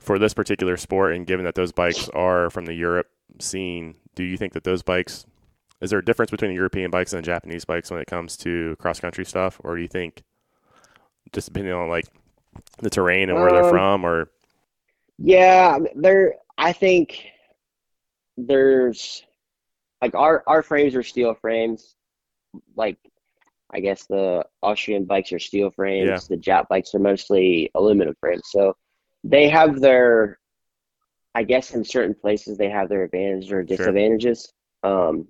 for 0.00 0.18
this 0.18 0.32
particular 0.32 0.76
sport, 0.76 1.14
and 1.14 1.26
given 1.26 1.44
that 1.44 1.54
those 1.54 1.72
bikes 1.72 2.08
are 2.10 2.48
from 2.50 2.64
the 2.64 2.74
Europe 2.74 3.08
scene, 3.40 3.96
do 4.14 4.24
you 4.24 4.36
think 4.36 4.54
that 4.54 4.64
those 4.64 4.82
bikes 4.82 5.26
is 5.80 5.90
there 5.90 5.98
a 5.98 6.04
difference 6.04 6.30
between 6.30 6.50
the 6.50 6.54
European 6.54 6.90
bikes 6.90 7.12
and 7.12 7.22
the 7.22 7.26
Japanese 7.26 7.64
bikes 7.66 7.90
when 7.90 8.00
it 8.00 8.06
comes 8.06 8.36
to 8.38 8.74
cross 8.76 9.00
country 9.00 9.24
stuff, 9.24 9.60
or 9.62 9.76
do 9.76 9.82
you 9.82 9.88
think 9.88 10.22
just 11.32 11.48
depending 11.48 11.74
on 11.74 11.88
like 11.88 12.06
the 12.78 12.90
terrain 12.90 13.30
and 13.30 13.38
where 13.38 13.52
they're 13.52 13.64
Um, 13.64 13.68
from, 13.68 14.04
or 14.04 14.30
Yeah, 15.18 15.78
there. 15.94 16.36
I 16.58 16.72
think 16.72 17.26
there's 18.36 19.24
like 20.02 20.14
our 20.14 20.42
our 20.46 20.62
frames 20.62 20.94
are 20.94 21.02
steel 21.02 21.34
frames. 21.34 21.96
Like 22.76 22.98
I 23.72 23.80
guess 23.80 24.06
the 24.06 24.44
Austrian 24.62 25.04
bikes 25.04 25.32
are 25.32 25.38
steel 25.38 25.70
frames. 25.70 26.08
Yeah. 26.08 26.36
The 26.36 26.40
Jap 26.40 26.68
bikes 26.68 26.94
are 26.94 27.00
mostly 27.00 27.70
aluminum 27.74 28.14
frames. 28.20 28.42
So 28.50 28.76
they 29.24 29.48
have 29.48 29.80
their, 29.80 30.38
I 31.34 31.42
guess 31.42 31.74
in 31.74 31.84
certain 31.84 32.14
places 32.14 32.56
they 32.56 32.70
have 32.70 32.88
their 32.88 33.02
advantages 33.02 33.50
or 33.50 33.62
disadvantages. 33.62 34.52
Um, 34.82 35.26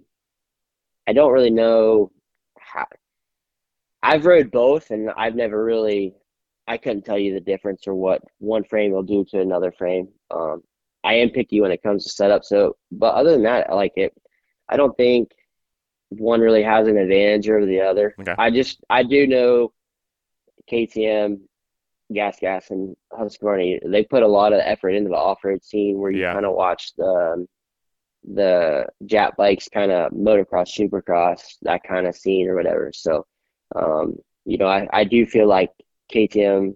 I 1.06 1.12
don't 1.12 1.32
really 1.32 1.50
know 1.50 2.10
how. 2.58 2.86
I've 4.02 4.26
rode 4.26 4.50
both, 4.50 4.90
and 4.90 5.10
I've 5.16 5.34
never 5.34 5.64
really 5.64 6.14
I 6.66 6.78
couldn't 6.78 7.04
tell 7.04 7.18
you 7.18 7.34
the 7.34 7.40
difference 7.40 7.86
or 7.86 7.94
what 7.94 8.22
one 8.38 8.64
frame 8.64 8.92
will 8.92 9.02
do 9.02 9.24
to 9.30 9.40
another 9.40 9.72
frame. 9.72 10.08
Um, 10.30 10.62
I 11.04 11.14
am 11.14 11.28
picky 11.30 11.60
when 11.60 11.70
it 11.70 11.82
comes 11.82 12.04
to 12.04 12.10
setup. 12.10 12.44
So, 12.44 12.76
but 12.90 13.14
other 13.14 13.32
than 13.32 13.42
that, 13.44 13.68
I 13.70 13.74
like 13.74 13.92
it. 13.96 14.14
I 14.68 14.76
don't 14.76 14.96
think 14.96 15.30
one 16.08 16.40
really 16.40 16.62
has 16.62 16.88
an 16.88 16.96
advantage 16.96 17.48
over 17.48 17.66
the 17.66 17.82
other. 17.82 18.14
Okay. 18.20 18.34
I 18.38 18.50
just 18.50 18.82
I 18.88 19.02
do 19.02 19.26
know 19.26 19.72
KTM, 20.70 21.40
Gas 22.12 22.38
Gas, 22.40 22.70
and 22.70 22.96
Husqvarna. 23.12 23.80
They 23.90 24.04
put 24.04 24.22
a 24.22 24.28
lot 24.28 24.52
of 24.52 24.60
effort 24.64 24.90
into 24.90 25.10
the 25.10 25.16
off 25.16 25.44
road 25.44 25.62
scene 25.62 25.98
where 25.98 26.10
you 26.10 26.22
Yeah. 26.22 26.32
kind 26.32 26.46
of 26.46 26.54
watch 26.54 26.94
the 26.96 27.46
the 28.26 28.86
Jap 29.04 29.36
bikes, 29.36 29.68
kind 29.68 29.92
of 29.92 30.10
motocross, 30.12 30.70
supercross, 30.72 31.56
that 31.62 31.82
kind 31.84 32.06
of 32.06 32.16
scene 32.16 32.48
or 32.48 32.54
whatever. 32.54 32.90
So, 32.94 33.26
um, 33.76 34.16
you 34.46 34.56
know, 34.56 34.66
I, 34.66 34.88
I 34.90 35.04
do 35.04 35.26
feel 35.26 35.46
like 35.46 35.70
KTM, 36.10 36.74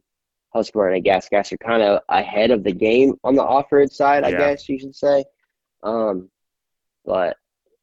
Husqvarna, 0.58 0.96
and 0.96 1.04
Gas 1.04 1.28
Gas 1.28 1.52
are 1.52 1.56
kind 1.58 1.82
of 1.82 2.00
ahead 2.08 2.50
of 2.50 2.64
the 2.64 2.72
game 2.72 3.14
on 3.24 3.34
the 3.34 3.42
off 3.44 3.70
road 3.70 3.92
side, 3.92 4.24
I 4.24 4.30
Yeah. 4.30 4.38
guess 4.38 4.68
you 4.68 4.78
should 4.78 4.94
say. 4.96 5.24
Um, 5.82 6.30
but 7.04 7.36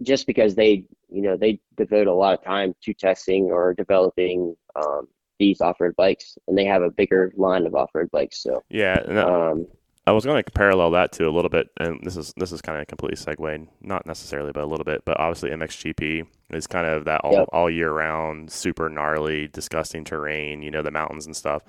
just 0.04 0.28
because 0.28 0.56
they, 0.56 0.86
you 1.10 1.22
know, 1.22 1.38
they 1.38 1.60
devote 1.78 2.08
a 2.08 2.14
lot 2.14 2.38
of 2.38 2.44
time 2.44 2.76
to 2.84 2.94
testing 2.94 3.46
or 3.46 3.74
developing 3.74 4.56
um, 4.76 5.08
these 5.40 5.62
off 5.62 5.80
road 5.80 5.96
bikes, 5.96 6.38
and 6.48 6.58
they 6.58 6.66
have 6.66 6.82
a 6.82 6.90
bigger 6.92 7.32
line 7.38 7.66
of 7.66 7.76
off 7.76 7.92
road 7.94 8.10
bikes. 8.12 8.42
So, 8.44 8.62
Yeah, 8.70 9.02
I- 9.08 9.52
um, 9.52 9.68
I 10.08 10.12
was 10.12 10.24
going 10.24 10.44
to 10.44 10.52
parallel 10.52 10.92
that 10.92 11.12
to 11.14 11.28
a 11.28 11.32
little 11.32 11.50
bit, 11.50 11.68
and 11.80 12.00
this 12.04 12.16
is 12.16 12.32
this 12.38 12.52
is 12.52 12.62
kind 12.62 12.78
of 12.78 12.84
a 12.84 12.86
completely 12.86 13.18
segue, 13.18 13.68
not 13.82 14.06
necessarily, 14.06 14.52
but 14.52 14.64
a 14.64 14.68
little 14.68 14.84
bit. 14.84 15.04
But 15.04 15.20
obviously, 15.20 15.50
MXGP 15.50 16.28
is 16.52 16.68
kind 16.68 16.86
of 16.86 17.06
that 17.06 17.22
all, 17.24 17.32
Yep. 17.34 17.50
all 17.52 17.70
year 17.72 17.92
round, 17.92 18.52
super 18.52 18.88
gnarly, 18.88 19.48
disgusting 19.48 20.04
terrain. 20.04 20.62
You 20.62 20.70
know, 20.70 20.84
the 20.84 20.92
mountains 20.92 21.26
and 21.26 21.36
stuff. 21.36 21.64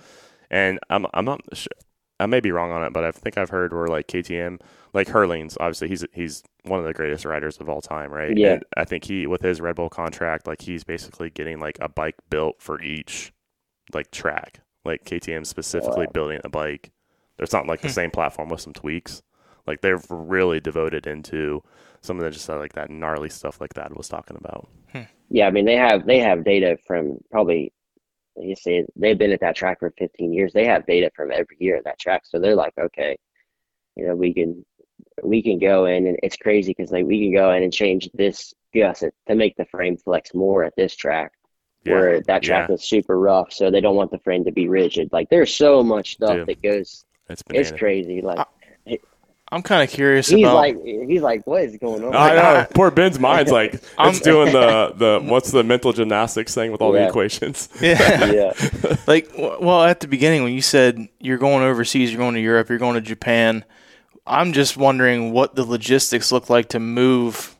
And 0.51 0.79
I'm 0.91 1.07
I'm 1.15 1.25
not 1.25 1.41
sh- 1.53 1.69
I 2.19 2.27
may 2.27 2.41
be 2.41 2.51
wrong 2.53 2.71
on 2.73 2.83
it, 2.85 2.93
but 2.93 3.05
I 3.05 3.13
think 3.13 3.37
I've 3.39 3.51
heard 3.51 3.73
where 3.75 3.89
like 3.89 4.07
KTM, 4.09 4.61
like 4.95 5.09
Herlings, 5.09 5.57
obviously 5.61 5.89
he's 5.89 6.05
he's 6.13 6.43
one 6.65 6.81
of 6.81 6.87
the 6.87 6.95
greatest 6.95 7.25
riders 7.25 7.59
of 7.59 7.69
all 7.69 7.83
time, 7.83 8.11
right? 8.13 8.37
Yeah. 8.37 8.39
And 8.43 8.65
I 8.77 8.85
think 8.85 9.05
he 9.05 9.27
with 9.27 9.43
his 9.43 9.61
Red 9.61 9.77
Bull 9.77 9.91
contract, 9.91 10.47
like 10.47 10.63
he's 10.63 10.85
basically 10.85 11.31
getting 11.31 11.61
like 11.61 11.79
a 11.81 11.89
bike 11.89 12.17
built 12.31 12.61
for 12.63 12.81
each 12.83 13.33
like 13.93 14.11
track. 14.11 14.61
Like 14.85 15.05
KTM 15.05 15.45
specifically 15.45 16.07
Wow. 16.07 16.07
building 16.07 16.41
a 16.45 16.49
bike. 16.49 16.91
It's 17.39 17.53
not 17.53 17.67
like 17.67 17.83
the 17.83 17.89
Hmm. 17.89 17.91
same 17.91 18.11
platform 18.11 18.49
with 18.49 18.61
some 18.61 18.73
tweaks. 18.73 19.23
Like 19.67 19.81
they're 19.81 20.01
really 20.11 20.61
devoted 20.61 21.07
into 21.07 21.63
some 22.03 22.19
of 22.19 22.25
the 22.25 22.31
just 22.31 22.49
uh, 22.49 22.59
like 22.59 22.75
that 22.75 22.91
gnarly 22.91 23.29
stuff 23.31 23.61
like 23.61 23.75
that 23.75 23.97
was 23.97 24.09
talking 24.09 24.37
about. 24.37 24.69
yeah, 25.29 25.47
I 25.47 25.51
mean, 25.51 25.65
they 25.65 25.77
have 25.77 26.07
they 26.07 26.19
have 26.21 26.45
data 26.45 26.79
from 26.87 27.19
probably 27.31 27.73
you 28.39 28.57
see 28.57 28.85
they've 28.97 29.19
been 29.19 29.33
at 29.33 29.41
that 29.41 29.57
track 29.57 29.81
for 29.81 29.93
15 29.99 30.33
years. 30.33 30.53
They 30.53 30.67
have 30.67 30.87
data 30.87 31.11
from 31.15 31.31
every 31.33 31.57
year 31.59 31.77
at 31.77 31.85
that 31.85 31.99
track, 31.99 32.23
so 32.25 32.39
they're 32.39 32.55
like, 32.55 32.75
okay, 32.79 33.17
you 33.97 34.07
know, 34.07 34.15
we 34.15 34.35
can 34.35 34.65
we 35.23 35.43
can 35.43 35.59
go 35.59 35.87
in 35.87 36.07
and 36.07 36.19
it's 36.23 36.37
crazy 36.37 36.75
because 36.77 36.91
like 36.91 37.07
we 37.07 37.21
can 37.21 37.35
go 37.35 37.53
in 37.53 37.63
and 37.63 37.73
change 37.73 38.09
this 38.13 38.53
gusset 38.75 39.15
to 39.29 39.35
make 39.35 39.57
the 39.57 39.65
frame 39.67 39.97
flex 39.97 40.35
more 40.35 40.65
at 40.65 40.75
this 40.77 40.95
track 40.95 41.33
where 41.87 42.21
that 42.23 42.43
track 42.43 42.69
yeah, 42.69 42.75
is 42.75 42.85
super 42.85 43.19
rough, 43.19 43.53
so 43.53 43.71
they 43.71 43.81
don't 43.81 43.97
want 43.97 44.11
the 44.11 44.19
frame 44.19 44.45
to 44.45 44.53
be 44.53 44.69
rigid. 44.69 45.09
Like 45.13 45.29
there's 45.31 45.55
so 45.55 45.83
much 45.83 46.15
stuff 46.15 46.37
Dude, 46.37 46.47
that 46.49 46.63
goes. 46.63 47.05
it's 47.29 47.43
It's 47.51 47.71
crazy. 47.73 48.23
Like 48.23 48.45
I'm 49.57 49.63
kind 49.63 49.83
of 49.83 49.89
curious 49.91 50.29
he's 50.29 50.45
about. 50.45 50.55
like 50.55 50.77
he's 50.85 51.23
like, 51.23 51.47
what 51.47 51.63
is 51.65 51.77
going 51.79 52.05
on? 52.05 52.15
I 52.15 52.35
know. 52.35 52.67
Poor 52.75 52.91
Ben's 52.91 53.19
mind's 53.19 53.51
like 53.51 53.75
I'm- 53.99 54.11
it's 54.11 54.21
doing 54.21 54.53
the 54.53 54.93
the 54.97 55.21
what's 55.25 55.51
the 55.51 55.65
mental 55.65 55.93
gymnastics 55.93 56.55
thing 56.55 56.71
with 56.73 56.81
all 56.83 56.93
the 56.93 57.07
equations. 57.07 57.69
yeah. 57.81 58.25
yeah, 58.33 58.97
like 59.07 59.31
well 59.37 59.83
at 59.83 60.01
the 60.01 60.09
beginning 60.09 60.43
when 60.43 60.53
you 60.53 60.63
said 60.63 61.09
you're 61.21 61.39
going 61.39 61.63
overseas 61.65 62.13
you're 62.13 62.19
going 62.21 62.35
to 62.35 62.41
europe 62.41 62.69
you're 62.69 62.79
going 62.79 62.95
to 62.95 63.01
japan 63.01 63.65
i'm 64.27 64.53
just 64.53 64.77
wondering 64.77 65.33
what 65.33 65.55
the 65.55 65.65
logistics 65.65 66.31
look 66.31 66.49
like 66.51 66.69
to 66.69 66.79
move 66.79 67.57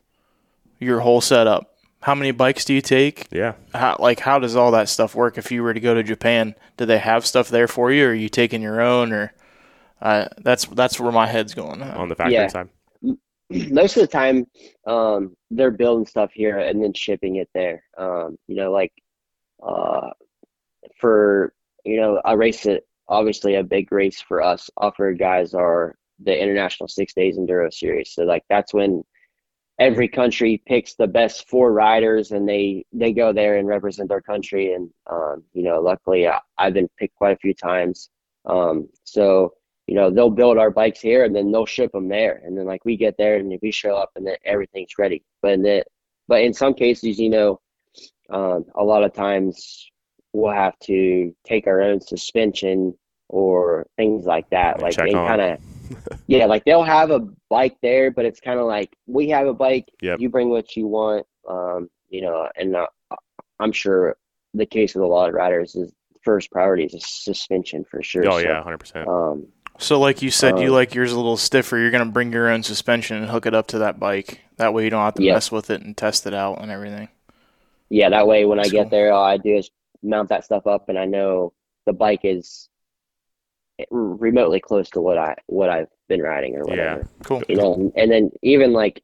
your 0.79 1.01
whole 1.01 1.21
setup 1.21 1.73
how 2.03 2.15
many 2.15 2.31
bikes 2.31 2.65
do 2.65 2.75
you 2.75 2.81
take 2.81 3.27
Yeah. 3.33 3.55
how, 3.75 3.97
like 3.99 4.21
how 4.21 4.39
does 4.39 4.55
all 4.57 4.71
that 4.73 4.89
stuff 4.89 5.15
work 5.15 5.39
if 5.39 5.51
you 5.51 5.63
were 5.63 5.75
to 5.75 5.81
go 5.81 5.95
to 5.95 6.03
japan 6.03 6.55
do 6.77 6.85
they 6.87 6.99
have 6.99 7.25
stuff 7.27 7.49
there 7.49 7.67
for 7.69 7.91
you 7.91 8.07
or 8.07 8.11
are 8.11 8.15
you 8.15 8.29
taking 8.29 8.63
your 8.63 8.81
own 8.81 9.13
or 9.13 9.33
uh, 10.07 10.29
that's 10.39 10.67
that's 10.67 11.01
where 11.01 11.11
my 11.11 11.27
head's 11.27 11.53
going 11.53 11.83
On 11.83 12.09
the 12.09 12.15
factory 12.15 12.35
Yeah. 12.35 12.47
side. 12.47 12.69
most 13.51 13.97
of 13.97 14.03
the 14.03 14.07
time, 14.07 14.47
um, 14.87 15.37
they're 15.51 15.71
building 15.73 16.07
stuff 16.07 16.31
here 16.33 16.59
and 16.59 16.83
then 16.83 16.93
shipping 16.93 17.37
it 17.37 17.49
there. 17.55 17.83
Um, 17.99 18.37
you 18.47 18.57
know, 18.57 18.71
like 18.71 18.93
uh, 19.67 20.11
for 21.01 21.53
you 21.85 21.97
know 22.01 22.21
a 22.25 22.37
race 22.37 22.63
that 22.65 22.83
obviously 23.09 23.57
a 23.57 23.65
big 23.65 23.91
race 23.93 24.21
for 24.21 24.43
us 24.43 24.71
off-road 24.77 25.19
guys 25.19 25.55
are 25.55 25.97
the 26.23 26.41
International 26.41 26.89
Six 26.89 27.13
Days 27.15 27.37
Enduro 27.37 27.73
Series. 27.73 28.13
So 28.13 28.23
like 28.25 28.45
that's 28.49 28.73
when 28.73 29.03
every 29.79 30.09
country 30.09 30.63
picks 30.67 30.95
the 30.95 31.07
best 31.07 31.49
four 31.49 31.73
riders 31.73 32.31
and 32.33 32.49
they 32.49 32.85
they 32.93 33.13
go 33.13 33.33
there 33.33 33.57
and 33.59 33.67
represent 33.69 34.09
their 34.09 34.23
country. 34.23 34.73
And 34.73 34.89
um, 35.11 35.43
you 35.53 35.65
know, 35.65 35.81
luckily 35.81 36.29
I, 36.29 36.39
I've 36.59 36.75
been 36.75 36.89
picked 36.97 37.17
quite 37.17 37.37
a 37.37 37.41
few 37.41 37.55
times. 37.55 38.09
Um, 38.45 38.89
so 39.05 39.55
you 39.87 39.95
know 39.95 40.11
they'll 40.11 40.31
build 40.31 40.59
our 40.59 40.71
bikes 40.71 41.01
here 41.01 41.25
and 41.25 41.35
then 41.35 41.51
they'll 41.53 41.67
ship 41.67 41.93
them 41.93 42.09
there. 42.09 42.41
And 42.45 42.57
then 42.57 42.67
like 42.67 42.85
we 42.85 42.97
get 42.97 43.17
there 43.17 43.37
and 43.37 43.57
we 43.63 43.71
show 43.71 43.97
up 43.97 44.11
and 44.17 44.27
then 44.27 44.37
everything's 44.45 44.99
ready. 44.99 45.23
But 45.43 45.53
in 45.53 45.63
the, 45.63 45.85
but 46.29 46.43
in 46.43 46.53
some 46.53 46.75
cases 46.75 47.19
you 47.19 47.31
know 47.31 47.61
um, 48.31 48.65
a 48.75 48.83
lot 48.83 49.05
of 49.05 49.13
times 49.15 49.91
we'll 50.33 50.53
have 50.53 50.79
to 50.81 51.35
take 51.45 51.67
our 51.67 51.81
own 51.81 52.01
suspension 52.01 52.97
or 53.29 53.87
things 53.97 54.25
like 54.25 54.49
that. 54.51 54.81
Like 54.81 54.95
check 54.95 55.07
they 55.07 55.13
kind 55.13 55.41
of 55.41 55.59
yeah 56.27 56.47
like 56.47 56.65
they'll 56.65 56.83
have 56.83 57.11
a 57.11 57.21
bike 57.49 57.77
there 57.81 58.11
but 58.11 58.25
it's 58.25 58.41
kind 58.41 58.59
of 58.59 58.67
like 58.67 58.97
we 59.07 59.29
have 59.29 59.47
a 59.47 59.55
bike 59.55 59.87
Yep. 60.03 60.19
you 60.21 60.29
bring 60.29 60.49
what 60.51 60.77
you 60.77 60.89
want 60.89 61.25
um, 61.49 61.89
you 62.09 62.23
know 62.23 62.49
and 62.57 62.75
uh, 62.75 62.87
i'm 63.61 63.71
sure 63.71 64.17
the 64.53 64.67
case 64.67 64.95
with 64.95 65.05
a 65.05 65.07
lot 65.07 65.29
of 65.29 65.35
riders 65.35 65.77
is 65.77 65.93
first 66.27 66.51
priority 66.51 66.85
is 66.85 67.07
suspension 67.07 67.85
for 67.85 68.03
sure. 68.03 68.29
Oh 68.29 68.33
So, 68.33 68.39
yeah, 68.39 68.63
hundred 68.63 68.79
percent. 68.79 69.09
So 69.79 69.99
like 70.01 70.23
you 70.23 70.31
said 70.31 70.59
you 70.59 70.69
Uh, 70.69 70.73
like 70.73 70.95
yours 70.95 71.13
a 71.13 71.17
little 71.17 71.37
stiffer 71.37 71.77
you're 71.79 71.91
going 71.91 72.05
to 72.05 72.11
bring 72.11 72.33
your 72.33 72.49
own 72.49 72.63
suspension 72.63 73.17
and 73.17 73.31
hook 73.31 73.47
it 73.47 73.55
up 73.55 73.67
to 73.67 73.79
that 73.79 73.99
bike 73.99 74.41
that 74.57 74.73
way 74.73 74.85
you 74.85 74.91
don't 74.91 75.05
have 75.05 75.15
to 75.15 75.23
Yeah. 75.23 75.35
mess 75.35 75.53
with 75.53 75.71
it 75.71 75.83
and 75.83 75.97
test 75.97 76.27
it 76.27 76.35
out 76.35 76.61
and 76.61 76.71
everything 76.71 77.09
yeah, 77.89 78.09
that 78.11 78.27
way 78.27 78.45
when 78.45 78.59
I 78.59 78.69
get 78.69 78.85
cool. 78.85 78.91
there, 78.91 79.13
all 79.13 79.25
I 79.25 79.37
do 79.37 79.57
is 79.57 79.71
mount 80.03 80.29
that 80.31 80.45
stuff 80.45 80.67
up, 80.67 80.89
and 80.89 80.99
I 80.99 81.05
know 81.05 81.53
the 81.85 81.93
bike 81.93 82.21
is 82.25 82.69
remotely 83.91 84.61
close 84.61 84.89
to 84.91 85.01
what 85.01 85.19
I 85.19 85.37
what 85.47 85.69
I've 85.69 85.89
been 86.09 86.23
riding 86.23 86.57
or 86.57 86.65
whatever. 86.65 87.01
Yeah, 87.01 87.25
cool 87.25 87.43
You 87.49 87.57
know, 87.57 87.93
and 87.97 88.11
then 88.11 88.31
even 88.43 88.73
like 88.73 89.03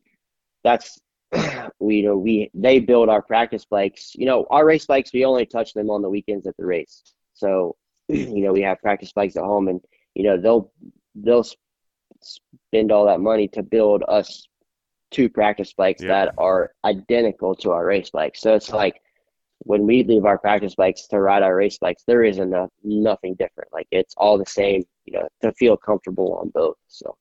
that's 0.64 1.00
we 1.78 1.96
you 1.98 2.02
know 2.04 2.16
we 2.16 2.50
they 2.54 2.78
build 2.80 3.08
our 3.08 3.22
practice 3.22 3.64
bikes. 3.64 4.14
You 4.14 4.26
know, 4.26 4.46
our 4.50 4.64
race 4.64 4.86
bikes 4.86 5.12
we 5.12 5.24
only 5.24 5.46
touch 5.46 5.74
them 5.74 5.90
on 5.90 6.02
the 6.02 6.10
weekends 6.10 6.46
at 6.46 6.56
the 6.56 6.64
race. 6.66 7.02
So 7.34 7.76
you 8.08 8.42
know 8.42 8.52
we 8.52 8.62
have 8.62 8.80
practice 8.80 9.12
bikes 9.12 9.36
at 9.36 9.44
home, 9.44 9.68
and 9.68 9.80
you 10.14 10.24
know 10.24 10.36
they'll 10.36 10.70
they'll 11.14 11.44
spend 12.20 12.92
all 12.92 13.06
that 13.06 13.20
money 13.20 13.48
to 13.48 13.62
build 13.62 14.02
us 14.08 14.46
two 15.10 15.28
practice 15.28 15.72
bikes 15.74 16.02
Yeah. 16.02 16.08
that 16.08 16.34
are 16.38 16.72
identical 16.84 17.54
to 17.56 17.70
our 17.70 17.84
race 17.84 18.10
bikes. 18.10 18.40
So 18.40 18.54
it's 18.54 18.72
like 18.72 19.00
when 19.64 19.86
we 19.86 20.02
leave 20.04 20.24
our 20.24 20.38
practice 20.38 20.74
bikes 20.74 21.06
to 21.08 21.20
ride 21.20 21.42
our 21.42 21.54
race 21.54 21.78
bikes, 21.78 22.02
there 22.06 22.24
is 22.24 22.38
enough, 22.38 22.70
nothing 22.82 23.34
different. 23.34 23.70
Like 23.72 23.86
it's 23.90 24.14
all 24.16 24.38
the 24.38 24.46
same, 24.46 24.82
you 25.04 25.12
know, 25.14 25.28
to 25.42 25.52
feel 25.52 25.76
comfortable 25.76 26.34
on 26.40 26.48
both. 26.50 26.76
So 26.88 27.16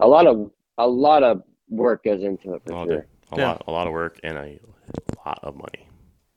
a 0.00 0.06
lot 0.06 0.26
of 0.26 0.50
a 0.78 0.86
lot 0.86 1.22
of 1.22 1.42
work 1.68 2.04
goes 2.04 2.22
into 2.22 2.54
it 2.54 2.62
for 2.66 2.86
sure. 2.86 3.06
a 3.32 3.36
Yeah. 3.38 3.48
lot, 3.48 3.64
a 3.66 3.70
lot 3.72 3.86
of 3.86 3.92
work 3.92 4.20
and 4.22 4.38
a 4.38 4.58
lot 5.26 5.38
of 5.42 5.56
money. 5.56 5.88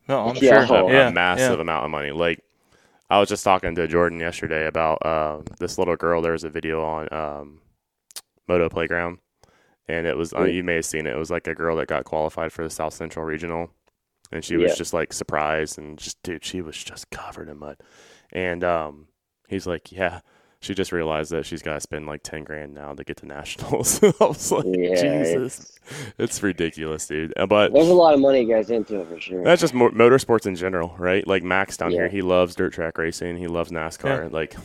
no 0.07 0.27
i'm 0.29 0.35
Yeah. 0.37 0.65
sure 0.65 0.77
Oh, 0.77 0.87
a 0.87 0.91
yeah 0.93 1.09
massive 1.11 1.57
yeah. 1.57 1.61
amount 1.61 1.85
of 1.85 1.91
money. 1.91 2.11
Like 2.11 2.39
I 3.09 3.19
was 3.19 3.29
just 3.29 3.43
talking 3.43 3.75
to 3.75 3.87
Jordan 3.87 4.19
yesterday 4.19 4.65
about 4.67 5.05
uh, 5.05 5.41
this 5.59 5.77
little 5.77 5.95
girl. 5.95 6.21
There's 6.21 6.43
a 6.43 6.49
video 6.49 6.83
on 6.83 7.13
um, 7.13 7.61
Moto 8.47 8.67
Playground, 8.69 9.19
and 9.87 10.07
it 10.07 10.17
was 10.17 10.33
uh, 10.33 10.43
you 10.45 10.63
may 10.63 10.75
have 10.75 10.85
seen 10.85 11.05
it. 11.05 11.13
It 11.15 11.17
was 11.19 11.29
like 11.31 11.47
a 11.47 11.55
girl 11.55 11.75
that 11.77 11.87
got 11.87 12.05
qualified 12.05 12.51
for 12.51 12.63
the 12.63 12.69
South 12.69 12.93
Central 12.93 13.23
Regional, 13.25 13.69
and 14.31 14.43
she 14.43 14.57
was 14.57 14.71
Yeah. 14.71 14.75
just 14.77 14.93
like 14.93 15.13
surprised 15.13 15.77
and 15.77 15.97
just 15.99 16.21
dude, 16.23 16.43
she 16.43 16.61
was 16.61 16.75
just 16.83 17.09
covered 17.11 17.47
in 17.49 17.59
mud. 17.59 17.77
And 18.31 18.63
um, 18.63 19.07
he's 19.47 19.67
like, 19.67 19.91
yeah. 19.91 20.21
She 20.61 20.73
just 20.73 20.91
realized 20.91 21.31
that 21.31 21.45
she's 21.45 21.61
got 21.61 21.75
to 21.75 21.79
spend 21.81 22.07
like 22.07 22.23
ten 22.23 22.43
grand 22.43 22.73
now 22.73 22.93
to 22.93 23.03
get 23.03 23.17
to 23.17 23.25
nationals. 23.27 24.01
I 24.03 24.11
was 24.19 24.51
like, 24.51 24.65
Yeah, 24.67 24.95
Jesus, 25.23 25.77
it's 26.17 26.41
ridiculous, 26.41 27.05
dude. 27.07 27.33
But 27.47 27.71
There's 27.73 27.87
a 27.89 27.93
lot 27.93 28.13
of 28.15 28.19
money 28.19 28.45
goes 28.45 28.69
into 28.71 29.01
it 29.01 29.07
for 29.07 29.19
sure. 29.19 29.43
that's 29.43 29.61
just 29.61 29.73
mo- 29.73 29.91
motorsports 29.91 30.45
in 30.47 30.55
general, 30.55 30.95
right? 30.97 31.25
Like 31.27 31.43
Max 31.43 31.77
down 31.77 31.91
here, 31.91 32.07
he 32.09 32.21
loves 32.21 32.55
dirt 32.55 32.73
track 32.73 32.97
racing. 32.97 33.37
He 33.37 33.47
loves 33.47 33.69
NASCAR. 33.71 34.31
Like 34.31 34.55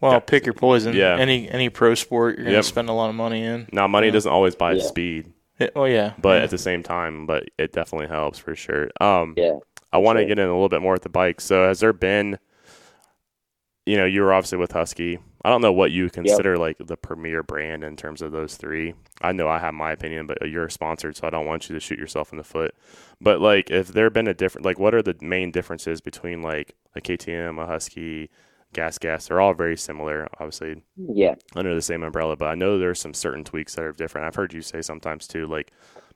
Well, 0.00 0.12
Yeah. 0.12 0.18
pick 0.20 0.44
your 0.46 0.52
poison. 0.54 0.94
Yeah. 0.94 1.16
Any 1.18 1.48
any 1.50 1.68
pro 1.68 1.94
sport 1.94 2.36
you're 2.36 2.44
gonna 2.44 2.56
Yep. 2.58 2.64
spend 2.64 2.88
a 2.88 2.92
lot 2.92 3.08
of 3.08 3.16
money 3.16 3.42
in. 3.42 3.66
now, 3.72 3.88
money 3.88 4.06
Yeah. 4.08 4.12
doesn't 4.12 4.30
always 4.32 4.54
buy 4.54 4.72
Yeah. 4.72 4.82
speed, 4.84 5.32
It- 5.58 5.72
oh 5.74 5.86
yeah. 5.86 6.12
but 6.20 6.42
at 6.42 6.50
the 6.50 6.58
same 6.58 6.82
time, 6.84 7.26
but 7.26 7.44
it 7.58 7.72
definitely 7.72 8.08
helps 8.08 8.38
for 8.38 8.54
sure. 8.54 8.90
Um, 9.00 9.34
Yeah, 9.36 9.58
I 9.92 9.98
want 9.98 10.18
to 10.18 10.22
sure. 10.22 10.28
get 10.28 10.38
in 10.38 10.46
a 10.46 10.52
little 10.52 10.68
bit 10.68 10.82
more 10.82 10.92
with 10.92 11.02
the 11.02 11.08
bike. 11.08 11.40
So, 11.40 11.66
has 11.66 11.80
there 11.80 11.92
been 11.92 12.38
you 13.86 13.96
know, 13.96 14.04
you 14.06 14.22
were 14.22 14.32
obviously 14.32 14.58
with 14.58 14.72
Husky. 14.72 15.18
I 15.44 15.50
don't 15.50 15.60
know 15.60 15.72
what 15.72 15.90
you 15.92 16.08
consider 16.08 16.56
like 16.56 16.78
the 16.78 16.96
premier 16.96 17.42
brand 17.42 17.84
in 17.84 17.96
terms 17.96 18.22
of 18.22 18.32
those 18.32 18.56
three. 18.56 18.94
I 19.20 19.32
know 19.32 19.46
I 19.46 19.58
have 19.58 19.74
my 19.74 19.92
opinion, 19.92 20.26
but 20.26 20.38
you're 20.48 20.70
sponsored, 20.70 21.16
so 21.16 21.26
I 21.26 21.30
don't 21.30 21.44
want 21.46 21.68
you 21.68 21.74
to 21.74 21.80
shoot 21.80 21.98
yourself 21.98 22.32
in 22.32 22.38
the 22.38 22.44
foot. 22.44 22.74
But 23.20 23.40
like, 23.40 23.70
if 23.70 23.88
there 23.88 24.08
been 24.08 24.26
a 24.28 24.32
different, 24.34 24.64
like, 24.64 24.78
what 24.78 24.94
are 24.94 25.02
the 25.02 25.16
main 25.20 25.50
differences 25.50 26.00
between 26.00 26.40
like 26.40 26.74
a 26.96 27.00
KTM, 27.02 27.62
a 27.62 27.66
Husky, 27.66 28.30
Gas 28.72 28.96
Gas? 28.96 29.28
They're 29.28 29.40
all 29.40 29.52
very 29.52 29.76
similar, 29.76 30.28
obviously 30.40 30.82
Yeah. 30.96 31.34
under 31.54 31.74
the 31.74 31.82
same 31.82 32.02
umbrella, 32.02 32.36
but 32.36 32.46
I 32.48 32.54
know 32.54 32.78
there's 32.78 33.00
some 33.00 33.12
certain 33.14 33.44
tweaks 33.44 33.74
that 33.74 33.84
are 33.84 33.92
different. 33.92 34.26
I've 34.26 34.34
heard 34.34 34.54
you 34.54 34.62
say 34.62 34.80
sometimes 34.80 35.26
too, 35.26 35.46
like 35.46 35.72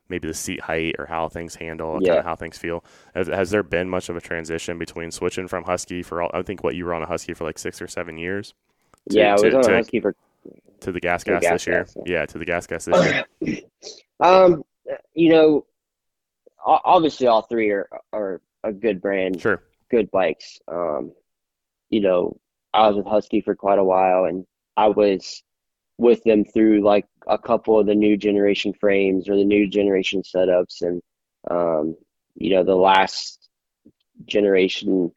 maybe 0.08 0.28
the 0.28 0.34
seat 0.34 0.60
height 0.60 0.94
or 0.98 1.06
how 1.06 1.28
things 1.28 1.54
handle, 1.54 1.94
kind 1.94 2.18
of 2.18 2.24
how 2.24 2.34
things 2.36 2.58
feel. 2.58 2.84
Has, 3.14 3.26
has 3.28 3.50
there 3.50 3.62
been 3.62 3.88
much 3.88 4.08
of 4.08 4.16
a 4.16 4.20
transition 4.20 4.78
between 4.78 5.10
switching 5.10 5.48
from 5.48 5.64
Husky 5.64 6.02
for 6.02 6.22
all? 6.22 6.30
I 6.32 6.42
think 6.42 6.64
what 6.64 6.74
you 6.74 6.84
were 6.86 6.94
on 6.94 7.02
a 7.02 7.06
Husky 7.06 7.34
for 7.34 7.44
like 7.44 7.58
six 7.58 7.80
or 7.82 7.86
seven 7.88 8.16
years. 8.18 8.54
to- 9.10 9.16
yeah, 9.18 9.30
I 9.30 9.32
was 9.32 9.42
to, 9.42 9.56
on 9.56 9.62
to, 9.64 9.72
a 9.72 9.76
Husky 9.76 10.00
for 10.00 10.14
to 10.80 10.92
the 10.92 11.00
gas 11.00 11.24
gas 11.24 11.42
gas 11.42 11.52
this 11.52 11.66
year. 11.66 11.84
gas, 11.84 11.96
Yeah, 12.06 12.26
to 12.26 12.38
the 12.38 12.44
gas 12.44 12.66
gas 12.66 12.84
this 12.86 13.24
year. 13.40 13.60
um, 14.20 14.62
you 15.14 15.30
know, 15.30 15.66
obviously 16.64 17.26
all 17.26 17.42
three 17.42 17.70
are 17.70 17.88
are 18.12 18.40
a 18.64 18.72
good 18.72 19.00
brand, 19.00 19.40
Sure. 19.40 19.62
good 19.90 20.10
bikes. 20.10 20.58
Um, 20.68 21.12
you 21.90 22.00
know, 22.00 22.38
I 22.74 22.88
was 22.88 22.96
with 22.96 23.06
Husky 23.06 23.40
for 23.40 23.54
quite 23.54 23.78
a 23.78 23.84
while, 23.84 24.24
and 24.24 24.46
I 24.76 24.88
was 24.88 25.42
with 25.98 26.22
them 26.24 26.44
through 26.44 26.82
like 26.82 27.06
a 27.26 27.38
couple 27.38 27.78
of 27.78 27.87
the 27.87 27.94
new 27.94 28.16
generation 28.16 28.72
frames 28.72 29.28
or 29.28 29.37
the 29.37 29.44
new 29.44 29.68
generation 29.68 30.22
setups, 30.22 30.82
and 30.82 31.02
um, 31.50 31.96
you 32.34 32.50
know, 32.50 32.64
the 32.64 32.74
last 32.74 33.48
generation 34.24 35.12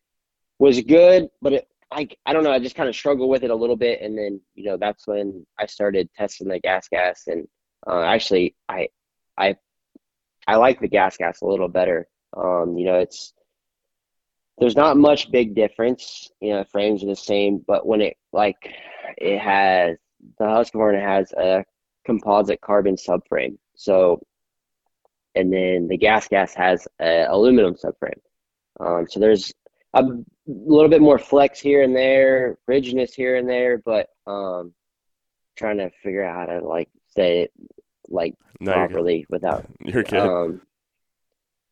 was 0.59 0.81
good, 0.81 1.29
but 1.41 1.53
it 1.53 1.67
like 1.93 2.17
I 2.25 2.33
don't 2.33 2.43
know, 2.43 2.51
I 2.51 2.59
just 2.59 2.75
kind 2.75 2.89
of 2.89 2.95
struggled 2.95 3.29
with 3.29 3.43
it 3.43 3.51
a 3.51 3.55
little 3.55 3.75
bit, 3.75 4.01
and 4.01 4.17
then 4.17 4.41
you 4.55 4.65
know 4.65 4.77
that's 4.77 5.07
when 5.07 5.45
I 5.59 5.65
started 5.65 6.09
testing 6.17 6.47
the 6.47 6.59
gas 6.59 6.87
gas, 6.87 7.23
and 7.27 7.47
uh, 7.87 8.01
actually 8.01 8.55
I 8.67 8.89
I 9.37 9.55
I 10.47 10.55
like 10.55 10.79
the 10.79 10.87
gas 10.87 11.17
gas 11.17 11.41
a 11.41 11.45
little 11.45 11.67
better. 11.67 12.07
Um, 12.35 12.77
you 12.77 12.85
know, 12.85 12.95
it's 12.95 13.33
there's 14.57 14.75
not 14.75 14.97
much 14.97 15.31
big 15.31 15.53
difference. 15.53 16.29
You 16.39 16.53
know, 16.53 16.63
frames 16.63 17.03
are 17.03 17.07
the 17.07 17.15
same, 17.15 17.63
but 17.65 17.85
when 17.85 18.01
it 18.01 18.17
like 18.31 18.57
it 19.17 19.39
has 19.39 19.97
the 20.37 20.45
Husqvarna 20.45 21.01
has 21.01 21.31
a 21.33 21.63
composite 22.05 22.61
carbon 22.61 22.95
subframe, 22.95 23.57
so 23.75 24.21
and 25.35 25.51
then 25.51 25.87
the 25.87 25.97
gas 25.97 26.27
gas 26.27 26.53
has 26.53 26.87
a 26.99 27.25
aluminum 27.29 27.75
subframe. 27.75 28.19
Um, 28.79 29.07
so 29.09 29.19
there's 29.19 29.53
a 29.93 30.03
little 30.47 30.89
bit 30.89 31.01
more 31.01 31.17
flex 31.19 31.59
here 31.59 31.83
and 31.83 31.95
there, 31.95 32.57
rigidness 32.67 33.13
here 33.13 33.35
and 33.37 33.47
there, 33.47 33.77
but 33.77 34.09
um, 34.27 34.73
trying 35.55 35.77
to 35.77 35.89
figure 36.03 36.23
out 36.23 36.49
how 36.49 36.59
to 36.59 36.67
like 36.67 36.89
say 37.15 37.41
it 37.43 37.51
like 38.09 38.35
No, 38.59 38.71
you're 38.75 38.87
properly 38.87 39.25
without 39.29 39.65
You're 39.85 40.03
good. 40.03 40.19
um, 40.19 40.61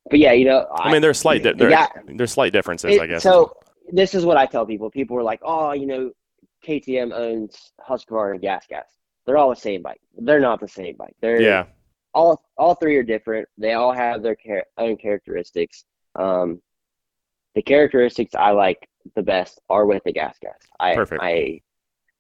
but 0.10 0.20
yeah, 0.20 0.32
you 0.34 0.46
know, 0.46 0.66
I 0.74 0.92
mean, 0.92 1.02
there's 1.02 1.20
slight 1.20 1.44
di- 1.44 1.54
there, 1.54 1.70
yeah. 1.70 1.88
there's 2.08 2.32
slight 2.32 2.54
differences, 2.54 2.96
it- 2.96 3.02
I 3.02 3.08
guess. 3.08 3.24
So 3.24 3.56
this 3.92 4.14
is 4.16 4.26
what 4.26 4.38
I 4.38 4.46
tell 4.46 4.66
people. 4.66 4.90
People 4.92 5.18
are 5.18 5.24
like, 5.24 5.40
"Oh, 5.44 5.72
you 5.74 5.86
know, 5.86 6.12
KTM 6.66 7.14
owns 7.14 7.72
Husqvarna 7.88 8.34
and 8.34 8.42
Gas 8.42 8.66
Gas. 8.68 8.86
They're 9.26 9.38
all 9.38 9.50
the 9.50 9.56
same 9.56 9.82
bike. 9.82 10.02
They're 10.18 10.40
not 10.40 10.60
the 10.60 10.68
same 10.68 10.96
bike. 10.98 11.16
They're 11.22 11.42
yeah, 11.42 11.66
all 12.14 12.44
all 12.58 12.76
three 12.76 12.96
are 12.98 13.04
different. 13.04 13.48
They 13.58 13.74
all 13.74 13.94
have 13.94 14.24
their 14.24 14.36
char- 14.36 14.66
own 14.78 14.98
characteristics. 14.98 15.86
Um, 16.16 16.62
the 17.56 17.62
characteristics 17.62 18.36
I 18.36 18.52
like 18.52 18.90
the 19.16 19.22
best 19.22 19.60
are 19.70 19.86
with 19.86 20.04
the 20.04 20.14
gas 20.14 20.38
gas. 20.42 20.58
I 20.80 20.96
Perfect. 20.96 21.22
I 21.22 21.62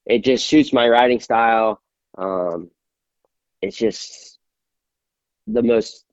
it 0.05 0.23
just 0.23 0.47
suits 0.47 0.73
my 0.73 0.87
riding 0.87 1.19
style. 1.19 1.81
Um, 2.17 2.71
it's 3.61 3.77
just 3.77 4.39
the 5.47 5.63
most. 5.63 6.05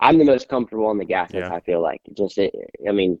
I'm 0.00 0.18
the 0.18 0.24
most 0.24 0.48
comfortable 0.48 0.86
on 0.86 0.98
the 0.98 1.04
gas 1.04 1.32
gas. 1.32 1.48
Yeah. 1.48 1.54
I 1.54 1.60
feel 1.60 1.80
like 1.82 2.00
just 2.16 2.38
it. 2.38 2.54
I 2.88 2.92
mean, 2.92 3.18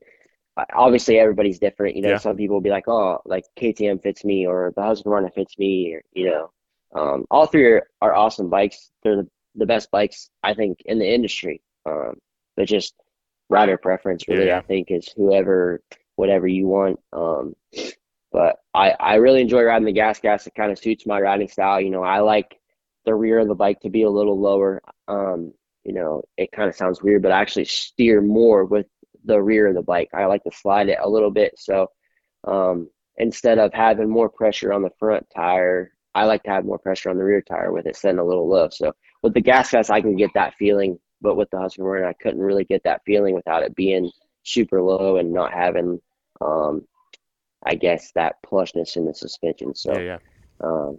obviously 0.74 1.18
everybody's 1.18 1.58
different. 1.58 1.96
You 1.96 2.02
know, 2.02 2.10
Yeah. 2.10 2.18
some 2.18 2.36
people 2.36 2.56
will 2.56 2.60
be 2.60 2.70
like, 2.70 2.88
"Oh, 2.88 3.20
like 3.24 3.44
KTM 3.56 4.02
fits 4.02 4.24
me," 4.24 4.46
or 4.46 4.72
the 4.76 4.82
Husqvarna 4.82 5.32
fits 5.34 5.58
me, 5.58 5.94
or 5.94 6.02
you 6.12 6.30
know, 6.30 6.50
um, 6.94 7.26
all 7.30 7.46
three 7.46 7.64
are, 7.66 7.88
are 8.00 8.14
awesome 8.14 8.50
bikes. 8.50 8.90
They're 9.02 9.16
the, 9.16 9.28
the 9.56 9.66
best 9.66 9.90
bikes 9.90 10.30
I 10.42 10.54
think 10.54 10.78
in 10.84 10.98
the 10.98 11.12
industry. 11.12 11.62
Um, 11.86 12.14
but 12.56 12.66
just 12.68 12.94
rider 13.50 13.76
preference, 13.76 14.28
really. 14.28 14.46
Yeah. 14.46 14.58
I 14.58 14.62
think 14.62 14.90
is 14.90 15.08
whoever, 15.16 15.80
whatever 16.16 16.46
you 16.46 16.66
want. 16.68 17.00
Um, 17.12 17.54
but 18.32 18.56
I 18.72 18.90
I 18.92 19.14
really 19.16 19.40
enjoy 19.40 19.62
riding 19.62 19.86
the 19.86 19.92
gas 19.92 20.20
gas. 20.20 20.46
It 20.46 20.54
kind 20.54 20.72
of 20.72 20.78
suits 20.78 21.06
my 21.06 21.20
riding 21.20 21.48
style. 21.48 21.80
You 21.80 21.90
know, 21.90 22.02
I 22.02 22.20
like 22.20 22.58
the 23.04 23.14
rear 23.14 23.38
of 23.40 23.48
the 23.48 23.54
bike 23.54 23.80
to 23.80 23.90
be 23.90 24.02
a 24.02 24.10
little 24.10 24.40
lower. 24.40 24.80
Um, 25.08 25.52
you 25.84 25.92
know, 25.92 26.22
it 26.38 26.50
kind 26.50 26.68
of 26.68 26.74
sounds 26.74 27.02
weird, 27.02 27.22
but 27.22 27.32
I 27.32 27.40
actually 27.42 27.66
steer 27.66 28.22
more 28.22 28.64
with 28.64 28.86
the 29.24 29.40
rear 29.40 29.68
of 29.68 29.74
the 29.74 29.82
bike. 29.82 30.10
I 30.14 30.26
like 30.26 30.44
to 30.44 30.50
slide 30.52 30.88
it 30.88 30.98
a 31.02 31.08
little 31.08 31.30
bit. 31.30 31.54
So 31.58 31.88
um, 32.46 32.90
instead 33.16 33.58
of 33.58 33.72
having 33.72 34.08
more 34.10 34.28
pressure 34.28 34.72
on 34.72 34.82
the 34.82 34.90
front 34.98 35.26
tire, 35.34 35.92
I 36.14 36.24
like 36.26 36.42
to 36.44 36.50
have 36.50 36.64
more 36.64 36.78
pressure 36.78 37.10
on 37.10 37.16
the 37.16 37.24
rear 37.24 37.42
tire 37.42 37.72
with 37.72 37.86
it 37.86 37.96
setting 37.96 38.18
a 38.20 38.24
little 38.24 38.48
low. 38.48 38.68
So 38.70 38.92
with 39.22 39.34
the 39.34 39.40
gas 39.40 39.70
gas, 39.70 39.90
I 39.90 40.00
can 40.00 40.16
get 40.16 40.30
that 40.34 40.54
feeling, 40.58 40.98
but 41.20 41.36
with 41.36 41.50
the 41.50 41.56
Husqvarna, 41.56 42.06
I 42.06 42.12
couldn't 42.12 42.40
really 42.40 42.64
get 42.64 42.82
that 42.84 43.02
feeling 43.04 43.34
without 43.34 43.62
it 43.62 43.74
being 43.74 44.10
super 44.44 44.80
low 44.82 45.16
and 45.16 45.32
not 45.32 45.52
having, 45.52 46.00
um, 46.40 46.86
I 47.64 47.74
guess, 47.74 48.12
that 48.14 48.36
plushness 48.46 48.96
in 48.96 49.06
the 49.06 49.14
suspension. 49.14 49.74
So, 49.74 49.98
yeah, 49.98 50.00
yeah. 50.00 50.18
um, 50.60 50.98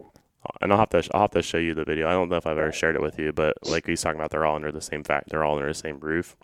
And 0.62 0.72
I'll 0.72 0.80
have 0.80 0.90
to 0.90 1.08
I'll 1.14 1.22
have 1.22 1.32
to 1.32 1.42
show 1.42 1.58
you 1.60 1.74
the 1.74 1.86
video. 1.86 2.08
I 2.08 2.12
don't 2.12 2.30
know 2.30 2.38
if 2.38 2.48
I've 2.48 2.58
ever 2.58 2.72
shared 2.72 2.96
it 2.96 3.02
with 3.02 3.20
you, 3.20 3.32
but 3.32 3.56
like 3.64 3.86
he's 3.86 4.02
talking 4.02 4.20
about, 4.20 4.32
they're 4.32 4.46
all 4.46 4.56
under 4.56 4.72
the 4.72 4.82
same 4.82 5.04
fact. 5.04 5.30
They're 5.30 5.44
all 5.44 5.56
under 5.56 5.68
the 5.68 5.74
same 5.74 6.00
roof, 6.00 6.36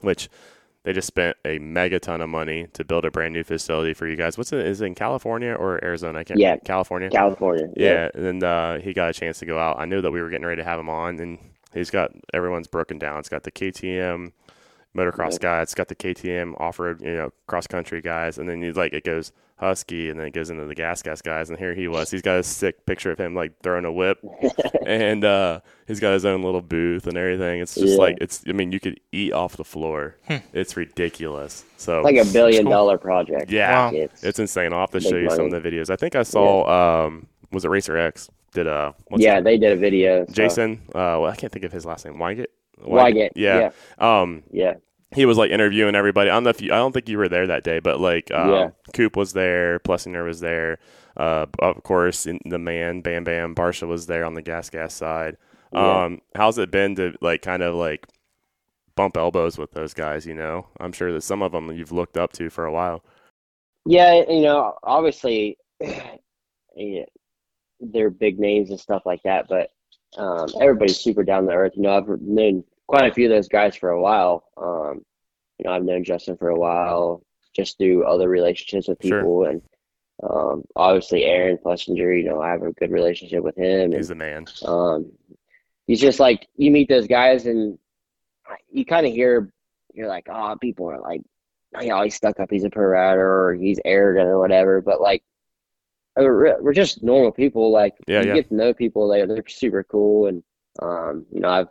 which 0.00 0.28
they 0.82 0.92
just 0.92 1.06
spent 1.06 1.36
a 1.44 1.58
mega 1.58 2.00
ton 2.00 2.20
of 2.20 2.28
money 2.28 2.66
to 2.72 2.84
build 2.84 3.04
a 3.04 3.10
brand 3.10 3.34
new 3.34 3.44
facility 3.44 3.92
for 3.92 4.06
you 4.06 4.16
guys. 4.16 4.38
What's 4.38 4.52
it? 4.52 4.66
Is 4.66 4.80
it 4.80 4.86
in 4.86 4.94
California 4.94 5.52
or 5.52 5.82
Arizona? 5.84 6.20
I 6.20 6.24
can't. 6.24 6.40
Yeah. 6.40 6.56
California. 6.56 7.10
California. 7.10 7.68
Yeah, 7.76 8.08
and 8.14 8.42
uh, 8.42 8.78
he 8.78 8.92
got 8.92 9.10
a 9.10 9.12
chance 9.12 9.38
to 9.40 9.46
go 9.46 9.58
out. 9.58 9.78
I 9.78 9.84
knew 9.84 10.00
that 10.00 10.10
we 10.10 10.22
were 10.22 10.30
getting 10.30 10.46
ready 10.46 10.62
to 10.62 10.68
have 10.68 10.80
him 10.80 10.88
on, 10.88 11.18
and 11.18 11.38
he's 11.74 11.90
got 11.90 12.12
everyone's 12.32 12.66
broken 12.68 12.98
down. 12.98 13.18
It's 13.18 13.28
got 13.28 13.42
the 13.42 13.52
KTM 13.52 14.32
motocross 14.96 15.18
Right. 15.32 15.40
guy. 15.40 15.62
It's 15.62 15.74
got 15.74 15.88
the 15.88 15.94
KTM 15.94 16.54
off 16.60 16.78
road, 16.78 17.00
you 17.02 17.14
know, 17.14 17.32
cross 17.46 17.66
country 17.66 18.00
guys, 18.00 18.38
and 18.38 18.48
then 18.48 18.60
you 18.62 18.72
like 18.72 18.92
it 18.92 19.04
goes 19.04 19.32
Husky, 19.56 20.08
and 20.08 20.18
then 20.18 20.26
it 20.28 20.32
goes 20.32 20.48
into 20.48 20.64
the 20.64 20.74
gas 20.74 21.02
gas 21.02 21.20
guys. 21.20 21.50
And 21.50 21.58
here 21.58 21.74
he 21.74 21.86
was. 21.86 22.10
He's 22.10 22.22
got 22.22 22.38
a 22.38 22.42
sick 22.42 22.86
picture 22.86 23.10
of 23.10 23.18
him 23.20 23.34
like 23.34 23.52
throwing 23.62 23.84
a 23.84 23.92
whip, 23.92 24.18
and 24.86 25.22
uh, 25.24 25.60
he's 25.86 26.00
got 26.00 26.12
his 26.14 26.24
own 26.24 26.42
little 26.42 26.62
booth 26.62 27.06
and 27.06 27.16
everything. 27.18 27.60
It's 27.60 27.74
just 27.74 27.88
Yeah. 27.94 27.98
like 27.98 28.18
it's. 28.22 28.42
I 28.48 28.52
mean, 28.52 28.72
you 28.72 28.80
could 28.80 28.98
eat 29.12 29.32
off 29.34 29.56
the 29.58 29.64
floor. 29.64 30.16
it's 30.54 30.76
ridiculous. 30.78 31.64
So 31.76 32.00
like 32.02 32.16
a 32.16 32.24
billion 32.24 32.64
cool. 32.64 32.72
dollar 32.72 32.98
project. 32.98 33.50
yeah, 33.50 33.90
Wow. 33.90 33.90
It's, 33.94 34.24
it's 34.24 34.38
insane. 34.38 34.72
I'll 34.72 34.80
have 34.80 34.90
to 34.92 35.00
show 35.00 35.16
you 35.16 35.30
some 35.30 35.52
of 35.52 35.62
the 35.62 35.70
videos. 35.70 35.90
I 35.90 35.96
think 35.96 36.14
I 36.16 36.22
saw. 36.22 37.04
Um, 37.06 37.26
was 37.52 37.64
it 37.64 37.68
Racer 37.68 37.96
X? 37.98 38.30
Did 38.52 38.66
uh, 38.66 38.92
what's 39.08 39.22
yeah, 39.22 39.36
his- 39.36 39.44
they 39.44 39.58
did 39.58 39.72
a 39.72 39.76
video. 39.76 40.24
so- 40.26 40.32
Jason? 40.32 40.80
Uh, 40.88 41.20
well, 41.20 41.26
I 41.26 41.36
can't 41.36 41.52
think 41.52 41.64
of 41.66 41.72
his 41.72 41.84
last 41.86 42.04
name. 42.06 42.14
Weigandt. 42.14 42.46
Weigandt, 42.86 43.30
Yeah. 43.36 43.70
Um, 43.98 44.42
Yeah. 44.50 44.74
he 45.12 45.26
was 45.26 45.38
like 45.38 45.50
interviewing 45.50 45.94
everybody. 45.94 46.30
I 46.30 46.34
don't 46.34 46.44
know 46.44 46.50
if 46.50 46.60
you. 46.60 46.72
I 46.72 46.76
don't 46.76 46.92
think 46.92 47.08
you 47.08 47.18
were 47.18 47.28
there 47.28 47.46
that 47.46 47.64
day, 47.64 47.80
but 47.80 48.00
like, 48.00 48.30
um, 48.32 48.50
Yeah. 48.50 48.70
Coop 48.94 49.16
was 49.16 49.32
there. 49.32 49.78
Plessinger 49.80 50.24
was 50.24 50.40
there. 50.40 50.78
Uh, 51.16 51.46
of 51.58 51.82
course, 51.82 52.26
in 52.26 52.38
the 52.44 52.58
man 52.58 53.00
Bam 53.00 53.24
Bam 53.24 53.54
Barcia 53.54 53.86
was 53.88 54.06
there 54.06 54.24
on 54.24 54.34
the 54.34 54.42
gas 54.42 54.70
gas 54.70 54.94
side. 54.94 55.36
Yeah. 55.72 56.04
Um, 56.04 56.20
how's 56.34 56.58
it 56.58 56.70
been 56.70 56.94
to 56.96 57.14
like 57.20 57.42
kind 57.42 57.62
of 57.62 57.74
like 57.74 58.06
bump 58.96 59.16
elbows 59.16 59.58
with 59.58 59.72
those 59.72 59.94
guys? 59.94 60.26
You 60.26 60.34
know, 60.34 60.66
I'm 60.78 60.92
sure 60.92 61.12
that 61.12 61.22
some 61.22 61.42
of 61.42 61.52
them 61.52 61.70
you've 61.72 61.92
looked 61.92 62.16
up 62.16 62.32
to 62.34 62.48
for 62.50 62.64
a 62.64 62.72
while. 62.72 63.04
Yeah, 63.86 64.22
you 64.28 64.42
know, 64.42 64.76
obviously, 64.82 65.58
yeah, 65.80 67.04
they're 67.80 68.10
big 68.10 68.38
names 68.38 68.70
and 68.70 68.78
stuff 68.78 69.02
like 69.06 69.22
that, 69.24 69.48
but 69.48 69.70
um, 70.16 70.48
everybody's 70.60 70.98
super 70.98 71.22
down 71.22 71.46
to 71.46 71.52
earth. 71.52 71.72
You 71.76 71.82
know, 71.82 71.96
I've 71.96 72.08
known 72.20 72.64
quite 72.86 73.10
a 73.10 73.14
few 73.14 73.26
of 73.26 73.30
those 73.30 73.48
guys 73.48 73.76
for 73.76 73.90
a 73.90 74.00
while. 74.00 74.44
Um, 74.56 75.04
you 75.58 75.64
know, 75.64 75.72
I've 75.72 75.84
known 75.84 76.04
Justin 76.04 76.36
for 76.36 76.48
a 76.48 76.58
while 76.58 77.22
just 77.54 77.78
through 77.78 78.04
other 78.04 78.28
relationships 78.28 78.88
with 78.88 78.98
Sure. 79.02 79.20
people, 79.20 79.44
and 79.44 79.62
um, 80.22 80.64
obviously 80.76 81.24
Aaron 81.24 81.58
Plessinger. 81.58 82.16
You 82.16 82.24
know, 82.30 82.40
I 82.40 82.50
have 82.50 82.62
a 82.62 82.72
good 82.72 82.90
relationship 82.90 83.42
with 83.42 83.56
him, 83.56 83.92
He's 83.92 84.10
and 84.10 84.20
the 84.20 84.24
man. 84.24 84.46
um, 84.64 85.12
he's 85.86 86.00
just 86.00 86.20
like 86.20 86.46
you 86.56 86.70
meet 86.70 86.88
those 86.88 87.06
guys, 87.06 87.46
and 87.46 87.78
you 88.70 88.84
kind 88.84 89.06
of 89.06 89.12
hear 89.12 89.52
you're 89.94 90.08
like, 90.08 90.28
oh, 90.30 90.56
people 90.60 90.88
are 90.90 91.00
like, 91.00 91.20
oh, 91.74 92.02
he's 92.02 92.14
stuck 92.14 92.38
up, 92.40 92.48
he's 92.50 92.64
a 92.64 92.70
pro 92.70 92.84
rider, 92.86 93.48
or 93.48 93.54
he's 93.54 93.80
arrogant 93.84 94.28
or 94.28 94.38
whatever. 94.38 94.80
But 94.80 95.00
like, 95.00 95.22
we're, 96.16 96.60
we're 96.62 96.72
just 96.72 97.02
normal 97.02 97.32
people. 97.32 97.70
Like, 97.70 97.94
Yeah, 98.06 98.22
you 98.22 98.28
yeah. 98.28 98.34
get 98.34 98.48
to 98.48 98.54
know 98.54 98.74
people, 98.74 99.08
they 99.08 99.24
they're 99.26 99.42
super 99.48 99.84
cool, 99.84 100.26
and 100.26 100.42
um, 100.80 101.26
you 101.32 101.40
know, 101.40 101.48
I've 101.50 101.68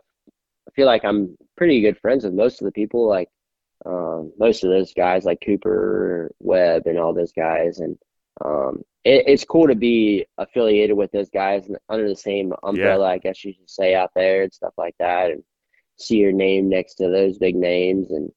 I 0.68 0.70
feel 0.72 0.86
like 0.86 1.04
I'm 1.04 1.36
pretty 1.56 1.80
good 1.80 1.98
friends 1.98 2.24
with 2.24 2.34
most 2.34 2.60
of 2.60 2.64
the 2.66 2.72
people. 2.72 3.08
Like, 3.08 3.28
um, 3.86 4.32
most 4.38 4.62
of 4.64 4.70
those 4.70 4.92
guys, 4.94 5.24
like 5.24 5.42
Cooper, 5.44 6.30
Webb, 6.40 6.86
and 6.86 6.98
all 6.98 7.12
those 7.14 7.32
guys, 7.32 7.78
and 7.78 7.98
um, 8.44 8.82
it, 9.04 9.24
it's 9.26 9.44
cool 9.44 9.68
to 9.68 9.74
be 9.74 10.26
affiliated 10.38 10.96
with 10.96 11.10
those 11.12 11.30
guys 11.30 11.66
and 11.66 11.76
under 11.88 12.08
the 12.08 12.16
same 12.16 12.52
umbrella, 12.62 13.06
I 13.08 13.18
guess 13.18 13.44
you 13.44 13.52
should 13.52 13.70
say, 13.70 13.94
out 13.94 14.10
there 14.14 14.42
and 14.42 14.52
stuff 14.52 14.74
like 14.76 14.94
that, 14.98 15.30
and 15.30 15.42
see 15.96 16.16
your 16.16 16.32
name 16.32 16.68
next 16.68 16.94
to 16.96 17.08
those 17.08 17.38
big 17.38 17.56
names. 17.56 18.10
And 18.10 18.30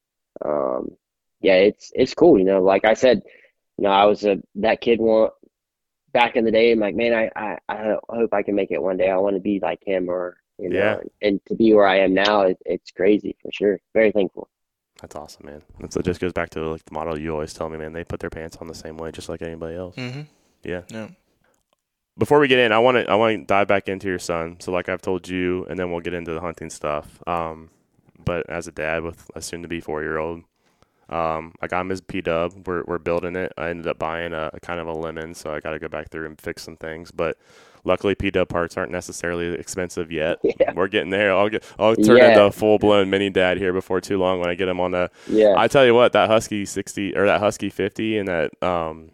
um, 0.43 0.89
yeah, 1.41 1.56
it's 1.56 1.91
it's 1.93 2.14
cool. 2.14 2.38
You 2.39 2.45
know, 2.45 2.62
like 2.64 2.86
I 2.86 2.93
said, 2.93 3.22
you 3.78 3.84
know, 3.84 3.91
I 3.91 4.06
was 4.06 4.26
a 4.26 4.41
that 4.56 4.82
kid 4.82 4.99
want 4.99 5.34
back 6.14 6.36
in 6.36 6.45
the 6.45 6.51
day. 6.51 6.72
I'm 6.72 6.80
like, 6.80 6.95
man, 6.95 7.14
I, 7.14 7.30
I 7.36 7.57
I 7.68 7.95
hope 8.09 8.34
I 8.34 8.43
can 8.43 8.55
make 8.55 8.72
it 8.72 8.82
one 8.82 8.97
day. 8.97 9.09
I 9.09 9.18
want 9.18 9.36
to 9.36 9.41
be 9.41 9.59
like 9.61 9.82
him, 9.86 10.09
or 10.09 10.38
you 10.59 10.70
know, 10.70 10.78
Yeah. 10.80 10.99
and, 10.99 11.09
and 11.22 11.45
to 11.47 11.55
be 11.55 11.74
where 11.74 11.88
I 11.88 11.99
am 11.99 12.14
now, 12.14 12.41
it, 12.43 12.57
it's 12.66 12.91
crazy 12.91 13.36
for 13.41 13.51
sure. 13.51 13.80
Very 13.93 14.11
thankful. 14.11 14.47
That's 15.01 15.16
awesome, 15.16 15.45
man. 15.47 15.61
That's, 15.80 15.97
it 15.97 16.05
just 16.05 16.22
goes 16.22 16.32
back 16.32 16.51
to 16.51 16.61
like 16.70 16.86
the 16.86 16.93
model 16.93 17.20
you 17.20 17.32
always 17.34 17.53
tell 17.53 17.68
me, 17.68 17.78
man. 17.78 17.91
They 17.93 18.03
put 18.05 18.20
their 18.22 18.30
pants 18.30 18.57
on 18.61 18.68
the 18.68 18.76
same 18.76 18.95
way, 18.97 19.11
just 19.11 19.28
like 19.28 19.41
anybody 19.41 19.76
else. 19.76 19.95
Mm-hmm. 19.95 20.22
Yeah. 20.64 20.82
Yeah. 20.89 21.07
Before 22.18 22.39
we 22.39 22.47
get 22.47 22.59
in, 22.59 22.72
I 22.72 22.80
want 22.80 22.95
to 22.97 23.09
I 23.11 23.16
want 23.16 23.36
to 23.39 23.45
dive 23.45 23.68
back 23.68 23.89
into 23.89 24.07
your 24.07 24.20
son. 24.20 24.57
So, 24.59 24.72
like 24.72 24.88
I've 24.88 25.01
told 25.01 25.28
you, 25.28 25.66
and 25.66 25.78
then 25.80 25.91
we'll 25.91 25.99
get 26.01 26.14
into 26.14 26.32
the 26.34 26.39
hunting 26.41 26.70
stuff. 26.70 27.22
Um, 27.28 27.72
but 28.24 28.47
as 28.49 28.68
a 28.68 28.72
dad 28.72 29.03
with 29.03 29.30
a 29.36 29.41
soon-to-be 29.41 29.82
four-year-old, 29.82 30.43
um, 31.14 31.53
I 31.61 31.68
got 31.68 31.82
him 31.82 31.89
his 31.89 32.01
P 32.01 32.22
Dub. 32.22 32.68
We're 32.68 32.84
we're 32.86 32.97
building 32.97 33.36
it. 33.36 33.53
I 33.57 33.70
ended 33.70 33.88
up 33.88 33.99
buying 33.99 34.34
a, 34.34 34.49
a 34.53 34.59
kind 34.59 34.80
of 34.80 34.88
a 34.88 34.93
lemon, 34.93 35.34
so 35.36 35.53
I 35.53 35.59
got 35.59 35.72
to 35.72 35.80
go 35.80 35.88
back 35.88 36.09
through 36.09 36.26
and 36.26 36.39
fix 36.41 36.64
some 36.64 36.76
things. 36.78 37.11
But 37.11 37.38
luckily, 37.84 38.16
P 38.16 38.32
Dub 38.32 38.49
parts 38.49 38.78
aren't 38.78 38.91
necessarily 38.91 39.53
expensive 39.53 40.11
yet. 40.11 40.39
Yeah. 40.59 40.72
We're 40.74 40.88
getting 40.88 41.09
there. 41.11 41.34
I'll 41.36 41.49
get 41.49 41.64
I'll 41.78 41.95
turn 41.95 42.18
Yeah. 42.18 42.30
into 42.30 42.43
a 42.45 42.51
full-blown 42.51 43.09
mini 43.09 43.30
dad 43.30 43.57
here 43.57 43.74
before 43.74 44.01
too 44.01 44.18
long 44.18 44.39
when 44.39 44.49
I 44.49 44.55
get 44.55 44.68
him 44.68 44.80
on 44.80 44.91
the 44.91 45.11
Yeah, 45.28 45.53
I 45.57 45.68
tell 45.68 45.86
you 45.86 45.93
what, 45.93 46.14
that 46.14 46.30
Husky 46.30 46.66
sixty 46.66 47.16
or 47.16 47.26
that 47.28 47.39
Husky 47.41 47.70
fifty 47.70 48.18
and 48.18 48.28
that 48.28 48.51
um 48.64 49.11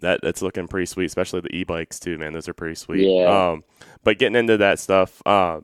that 0.00 0.20
that's 0.22 0.42
looking 0.42 0.68
pretty 0.68 0.86
sweet, 0.86 1.04
especially 1.06 1.40
the 1.40 1.54
e 1.54 1.64
bikes 1.64 2.00
too, 2.00 2.18
man. 2.18 2.32
Those 2.32 2.48
are 2.48 2.54
pretty 2.54 2.74
sweet. 2.74 3.06
Yeah. 3.08 3.50
Um 3.52 3.64
but 4.04 4.18
getting 4.18 4.36
into 4.36 4.56
that 4.58 4.78
stuff, 4.78 5.22
uh, 5.24 5.60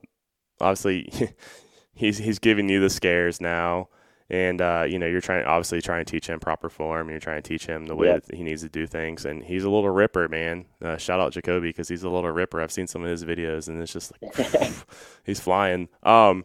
obviously 0.61 1.11
he's 1.95 2.19
he's 2.19 2.39
giving 2.39 2.69
you 2.69 2.81
the 2.81 2.91
scares 2.91 3.41
now. 3.41 3.89
And 4.31 4.61
uh, 4.61 4.85
you 4.87 4.99
know, 4.99 5.07
you're 5.07 5.23
trying 5.23 5.47
obviously 5.47 5.81
trying 5.81 6.05
to 6.05 6.11
teach 6.11 6.27
him 6.29 6.39
proper 6.39 6.69
form. 6.69 7.09
You're 7.09 7.19
trying 7.19 7.41
to 7.43 7.49
teach 7.49 7.65
him 7.67 7.87
the 7.87 7.97
way 7.97 8.09
Yep. 8.09 8.25
that 8.27 8.37
he 8.37 8.43
needs 8.43 8.61
to 8.63 8.69
do 8.69 8.87
things, 8.87 9.25
and 9.25 9.43
he's 9.43 9.65
a 9.65 9.71
little 9.71 9.89
ripper, 9.91 10.29
man. 10.29 10.67
Uh, 10.83 10.99
shout 10.99 11.19
out 11.19 11.33
Jacoby 11.33 11.69
because 11.71 11.89
he's 11.89 12.03
a 12.03 12.11
little 12.11 12.31
ripper. 12.31 12.61
I've 12.61 12.73
seen 12.73 12.87
some 12.87 13.03
of 13.03 13.09
his 13.11 13.25
videos, 13.25 13.69
and 13.69 13.81
it's 13.81 13.93
just 13.93 14.13
like 14.21 14.35
he's 15.25 15.41
flying. 15.41 15.89
Um, 16.03 16.45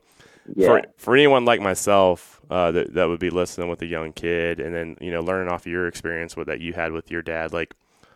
yeah, 0.56 0.68
for 0.68 0.82
for 0.98 1.14
anyone 1.16 1.44
like 1.46 1.60
myself 1.62 2.42
uh, 2.50 2.72
that 2.72 2.94
that 2.94 3.10
would 3.10 3.20
be 3.20 3.30
listening 3.30 3.70
with 3.70 3.82
a 3.82 3.86
young 3.86 4.14
kid, 4.14 4.62
and 4.62 4.74
then 4.74 4.96
you 5.02 5.12
know 5.12 5.22
learning 5.22 5.52
off 5.52 5.68
your 5.68 5.88
experience 5.88 6.38
with 6.38 6.48
that 6.48 6.62
you 6.62 6.72
had 6.74 6.94
with 6.94 7.12
your 7.12 7.22
dad, 7.22 7.52
like 7.52 7.76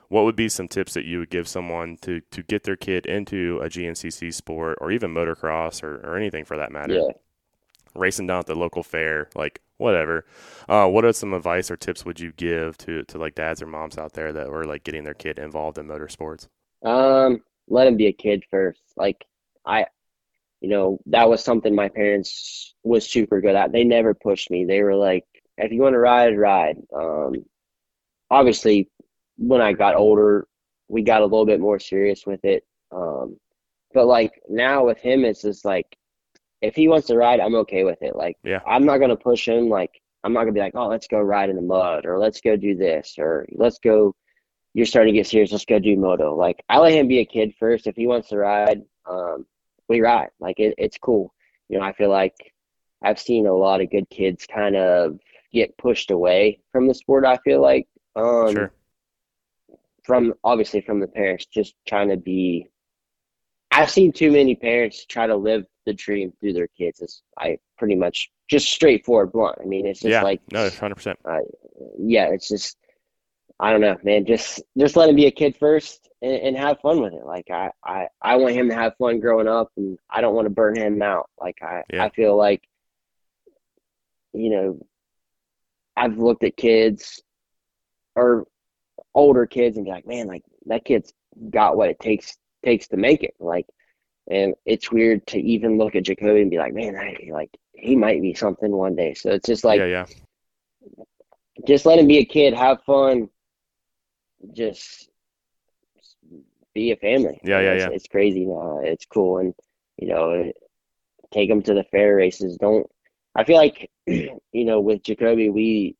what 0.09 0.23
would 0.23 0.37
be 0.37 0.47
some 0.47 0.69
tips 0.69 0.93
that 0.93 1.03
you 1.03 1.19
would 1.19 1.29
give 1.29 1.45
someone 1.47 1.97
to 2.03 2.21
to 2.31 2.41
get 2.43 2.63
their 2.63 2.77
kid 2.77 3.05
into 3.05 3.59
a 3.61 3.67
GNCC 3.67 4.33
sport 4.33 4.77
or 4.79 4.91
even 4.91 5.13
motocross 5.13 5.83
or, 5.83 5.97
or 6.05 6.15
anything 6.15 6.45
for 6.45 6.55
that 6.55 6.71
matter? 6.71 6.93
yeah. 6.93 7.11
Racing 7.97 8.27
down 8.27 8.39
at 8.39 8.45
the 8.45 8.55
local 8.55 8.83
fair, 8.83 9.29
like 9.35 9.61
whatever. 9.77 10.25
Uh, 10.69 10.87
what 10.87 11.03
are 11.03 11.13
some 11.13 11.33
advice 11.33 11.71
or 11.71 11.77
tips 11.77 12.05
would 12.05 12.19
you 12.19 12.31
give 12.33 12.77
to 12.79 13.03
to 13.03 13.17
like 13.17 13.35
dads 13.35 13.61
or 13.61 13.67
moms 13.67 13.97
out 13.97 14.13
there 14.13 14.31
that 14.33 14.49
were 14.49 14.65
like 14.65 14.83
getting 14.83 15.03
their 15.03 15.13
kid 15.13 15.39
involved 15.39 15.77
in 15.77 15.87
motorsports? 15.87 16.47
Um, 16.83 17.41
let 17.67 17.87
him 17.87 17.97
be 17.97 18.07
a 18.07 18.13
kid 18.13 18.43
first. 18.51 18.81
Like 18.95 19.25
I, 19.65 19.87
you 20.61 20.69
know, 20.69 20.99
that 21.07 21.29
was 21.29 21.43
something 21.43 21.75
my 21.75 21.89
parents 21.89 22.75
was 22.83 23.07
super 23.07 23.41
good 23.41 23.55
at. 23.55 23.71
They 23.71 23.83
never 23.83 24.13
pushed 24.13 24.49
me. 24.49 24.65
They 24.65 24.81
were 24.81 24.95
like, 24.95 25.25
if 25.57 25.71
you 25.71 25.81
want 25.81 25.93
to 25.93 25.99
ride, 25.99 26.37
ride. 26.37 26.77
Um, 26.95 27.45
obviously, 28.29 28.89
when 29.37 29.61
I 29.61 29.73
got 29.73 29.95
older, 29.95 30.47
we 30.87 31.01
got 31.03 31.21
a 31.21 31.25
little 31.25 31.45
bit 31.45 31.59
more 31.59 31.79
serious 31.79 32.25
with 32.25 32.43
it. 32.45 32.63
Um, 32.91 33.37
but 33.93 34.05
like 34.05 34.41
now 34.49 34.85
with 34.85 34.99
him, 34.99 35.25
it's 35.25 35.41
just 35.41 35.65
like, 35.65 35.97
if 36.61 36.75
he 36.75 36.87
wants 36.87 37.07
to 37.07 37.17
ride, 37.17 37.39
I'm 37.39 37.55
okay 37.55 37.83
with 37.83 38.01
it. 38.01 38.15
Like, 38.15 38.37
Yeah. 38.43 38.61
I'm 38.65 38.85
not 38.85 38.97
gonna 38.99 39.15
push 39.15 39.47
him. 39.47 39.69
Like, 39.69 40.01
I'm 40.23 40.33
not 40.33 40.41
gonna 40.41 40.53
be 40.53 40.59
like, 40.59 40.75
oh, 40.75 40.87
let's 40.87 41.07
go 41.07 41.19
ride 41.19 41.49
in 41.49 41.55
the 41.55 41.61
mud, 41.61 42.05
or 42.05 42.19
let's 42.19 42.41
go 42.41 42.55
do 42.55 42.75
this, 42.75 43.15
or 43.17 43.45
let's 43.51 43.79
go 43.79 44.15
you're 44.77 44.85
starting 44.85 45.11
to 45.11 45.19
get 45.19 45.25
serious, 45.25 45.51
let's 45.51 45.65
go 45.65 45.79
do 45.79 45.97
moto. 45.97 46.35
Like 46.35 46.63
I 46.69 46.77
let 46.77 46.93
him 46.93 47.07
be 47.07 47.17
a 47.17 47.25
kid 47.25 47.55
first. 47.59 47.87
If 47.87 47.95
he 47.95 48.05
wants 48.05 48.29
to 48.29 48.37
ride, 48.37 48.83
um, 49.09 49.47
we 49.89 50.01
ride. 50.01 50.29
Like 50.39 50.59
it, 50.59 50.75
it's 50.77 50.99
cool. 50.99 51.33
You 51.67 51.79
know, 51.79 51.83
I 51.83 51.93
feel 51.93 52.11
like 52.11 52.35
I've 53.01 53.19
seen 53.19 53.47
a 53.47 53.53
lot 53.53 53.81
of 53.81 53.89
good 53.89 54.07
kids 54.11 54.45
kind 54.45 54.75
of 54.75 55.19
get 55.51 55.75
pushed 55.79 56.11
away 56.11 56.59
from 56.71 56.87
the 56.87 56.93
sport. 56.93 57.25
I 57.25 57.37
feel 57.37 57.59
like, 57.59 57.87
um, 58.15 58.53
sure. 58.53 58.71
from 60.03 60.35
obviously 60.43 60.81
from 60.81 60.99
the 60.99 61.07
parents 61.07 61.47
just 61.47 61.73
trying 61.87 62.09
to 62.09 62.17
be. 62.17 62.67
I've 63.71 63.89
seen 63.89 64.11
too 64.11 64.31
many 64.31 64.53
parents 64.55 65.05
try 65.05 65.25
to 65.25 65.35
live 65.35 65.65
the 65.87 65.93
dream 65.93 66.31
through 66.39 66.53
their 66.53 66.67
kids. 66.67 67.01
is 67.01 67.23
I 67.39 67.57
pretty 67.79 67.95
much 67.95 68.29
just 68.47 68.67
straightforward, 68.69 69.31
blunt. 69.31 69.57
I 69.61 69.65
mean, 69.65 69.87
it's 69.87 70.01
just 70.01 70.11
Yeah. 70.11 70.21
like 70.21 70.41
No, 70.51 70.69
hundred 70.69 70.95
percent. 70.95 71.19
yeah, 71.97 72.29
it's 72.31 72.47
just 72.47 72.77
I 73.59 73.71
don't 73.71 73.81
know, 73.81 73.97
man. 74.03 74.25
Just 74.25 74.61
just 74.77 74.95
let 74.95 75.09
him 75.09 75.15
be 75.15 75.25
a 75.25 75.31
kid 75.31 75.57
first 75.57 76.07
and, 76.21 76.33
and 76.33 76.57
have 76.57 76.79
fun 76.81 77.01
with 77.01 77.13
it. 77.13 77.25
Like 77.25 77.49
I, 77.49 77.71
I 77.83 78.07
I 78.21 78.35
want 78.35 78.53
him 78.55 78.69
to 78.69 78.75
have 78.75 78.95
fun 78.97 79.19
growing 79.19 79.47
up, 79.47 79.71
and 79.77 79.97
I 80.09 80.21
don't 80.21 80.35
want 80.35 80.45
to 80.45 80.51
burn 80.53 80.75
him 80.77 81.01
out. 81.01 81.29
Like 81.41 81.57
I 81.63 81.83
Yeah. 81.91 82.03
I 82.05 82.09
feel 82.09 82.35
like 82.37 82.63
you 84.33 84.49
know 84.51 84.79
I've 85.95 86.17
looked 86.19 86.43
at 86.43 86.55
kids 86.57 87.21
or 88.15 88.45
older 89.15 89.45
kids 89.47 89.77
and 89.77 89.85
be 89.85 89.91
like, 89.91 90.05
man, 90.05 90.27
like 90.27 90.43
that 90.67 90.85
kid's 90.85 91.11
got 91.49 91.75
what 91.77 91.89
it 91.89 91.99
takes 91.99 92.37
takes 92.63 92.87
to 92.89 92.97
make 92.97 93.23
it. 93.23 93.33
Like, 93.39 93.65
and 94.29 94.55
it's 94.65 94.91
weird 94.91 95.25
to 95.27 95.39
even 95.39 95.77
look 95.77 95.95
at 95.95 96.03
Jacoby 96.03 96.41
and 96.41 96.51
be 96.51 96.57
like, 96.57 96.73
man, 96.73 96.95
I, 96.95 97.29
like 97.31 97.49
he 97.73 97.95
might 97.95 98.21
be 98.21 98.33
something 98.33 98.71
one 98.71 98.95
day. 98.95 99.13
So 99.13 99.31
it's 99.31 99.47
just 99.47 99.63
like 99.63 99.79
yeah, 99.79 99.85
yeah. 99.85 101.05
just 101.65 101.85
let 101.85 101.99
him 101.99 102.07
be 102.07 102.17
a 102.17 102.25
kid, 102.25 102.53
have 102.53 102.83
fun, 102.83 103.29
just 104.53 105.09
be 106.73 106.91
a 106.91 106.95
family. 106.97 107.39
Yeah, 107.43 107.61
yeah, 107.61 107.71
it's, 107.71 107.83
yeah. 107.83 107.89
It's 107.91 108.07
crazy 108.07 108.45
now. 108.45 108.79
It's 108.83 109.05
cool, 109.05 109.39
and 109.39 109.53
you 109.97 110.09
know, 110.09 110.51
take 111.31 111.49
him 111.49 111.61
to 111.63 111.73
the 111.73 111.83
fair 111.85 112.15
races. 112.15 112.57
Don't. 112.57 112.87
I 113.35 113.43
feel 113.43 113.57
like, 113.57 113.89
you 114.07 114.39
know, 114.51 114.79
with 114.79 115.03
Jacoby, 115.03 115.49
we 115.49 115.95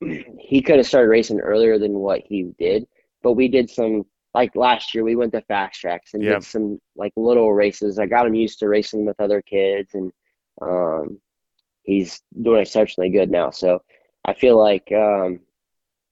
he 0.38 0.62
could 0.62 0.76
have 0.76 0.86
started 0.86 1.08
racing 1.08 1.40
earlier 1.40 1.78
than 1.78 1.94
what 1.94 2.22
he 2.24 2.54
did, 2.58 2.86
but 3.22 3.32
we 3.32 3.48
did 3.48 3.70
some 3.70 4.04
like 4.34 4.56
last 4.56 4.94
year. 4.94 5.04
We 5.04 5.16
went 5.16 5.32
to 5.32 5.40
fast 5.42 5.80
tracks 5.80 6.14
and 6.14 6.22
Yeah. 6.22 6.34
did 6.34 6.44
some 6.44 6.80
like 6.96 7.12
little 7.16 7.52
races. 7.52 7.98
I 7.98 8.06
got 8.06 8.26
him 8.26 8.34
used 8.34 8.58
to 8.58 8.68
racing 8.68 9.06
with 9.06 9.20
other 9.20 9.40
kids, 9.42 9.94
and 9.94 10.12
um, 10.60 11.20
he's 11.82 12.20
doing 12.42 12.62
exceptionally 12.62 13.10
good 13.10 13.30
now. 13.30 13.50
So 13.50 13.82
I 14.24 14.34
feel 14.34 14.58
like, 14.58 14.90
um, 14.92 15.40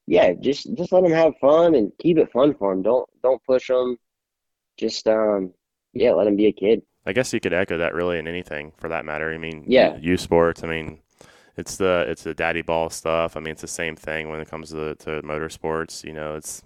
yeah, 0.07 0.33
just 0.33 0.73
just 0.75 0.91
let 0.91 1.03
him 1.03 1.11
have 1.11 1.33
fun 1.39 1.75
and 1.75 1.91
keep 1.99 2.17
it 2.17 2.31
fun 2.31 2.53
for 2.55 2.71
him. 2.73 2.81
Don't 2.81 3.09
don't 3.21 3.43
push 3.43 3.69
him. 3.69 3.97
Just 4.77 5.07
um, 5.07 5.53
yeah, 5.93 6.11
let 6.13 6.27
him 6.27 6.35
be 6.35 6.47
a 6.47 6.51
kid. 6.53 6.81
I 7.05 7.11
guess 7.13 7.33
you 7.33 7.39
could 7.41 7.53
echo 7.53 7.77
that 7.79 7.93
really 7.93 8.17
in 8.17 8.27
anything 8.27 8.71
for 8.77 8.87
that 8.87 9.03
matter. 9.05 9.33
I 9.33 9.37
mean, 9.37 9.65
Yeah. 9.67 9.97
youth 9.97 10.21
sports. 10.21 10.63
I 10.63 10.67
mean, 10.67 10.99
it's 11.57 11.75
the 11.75 12.05
it's 12.07 12.23
the 12.23 12.33
daddy 12.33 12.61
ball 12.61 12.89
stuff. 12.89 13.35
I 13.35 13.41
mean, 13.41 13.51
it's 13.51 13.61
the 13.61 13.67
same 13.67 13.95
thing 13.97 14.29
when 14.29 14.39
it 14.39 14.49
comes 14.49 14.69
to 14.71 14.95
to 14.95 15.21
motorsports. 15.21 16.03
You 16.05 16.13
know, 16.13 16.35
it's 16.35 16.63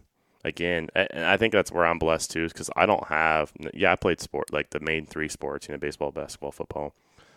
again, 0.47 0.89
and 0.95 1.25
I 1.25 1.37
think 1.37 1.53
that's 1.53 1.71
where 1.71 1.85
I'm 1.85 1.99
blessed 1.99 2.31
too, 2.31 2.47
because 2.47 2.69
I 2.75 2.85
don't 2.85 3.07
have. 3.07 3.51
Yeah, 3.73 3.91
I 3.91 3.95
played 3.95 4.19
sport 4.19 4.51
like 4.51 4.71
the 4.71 4.79
main 4.79 5.05
three 5.05 5.27
sports. 5.29 5.67
You 5.67 5.73
know, 5.73 5.79
baseball, 5.79 6.11
basketball, 6.11 6.51
football. 6.51 6.93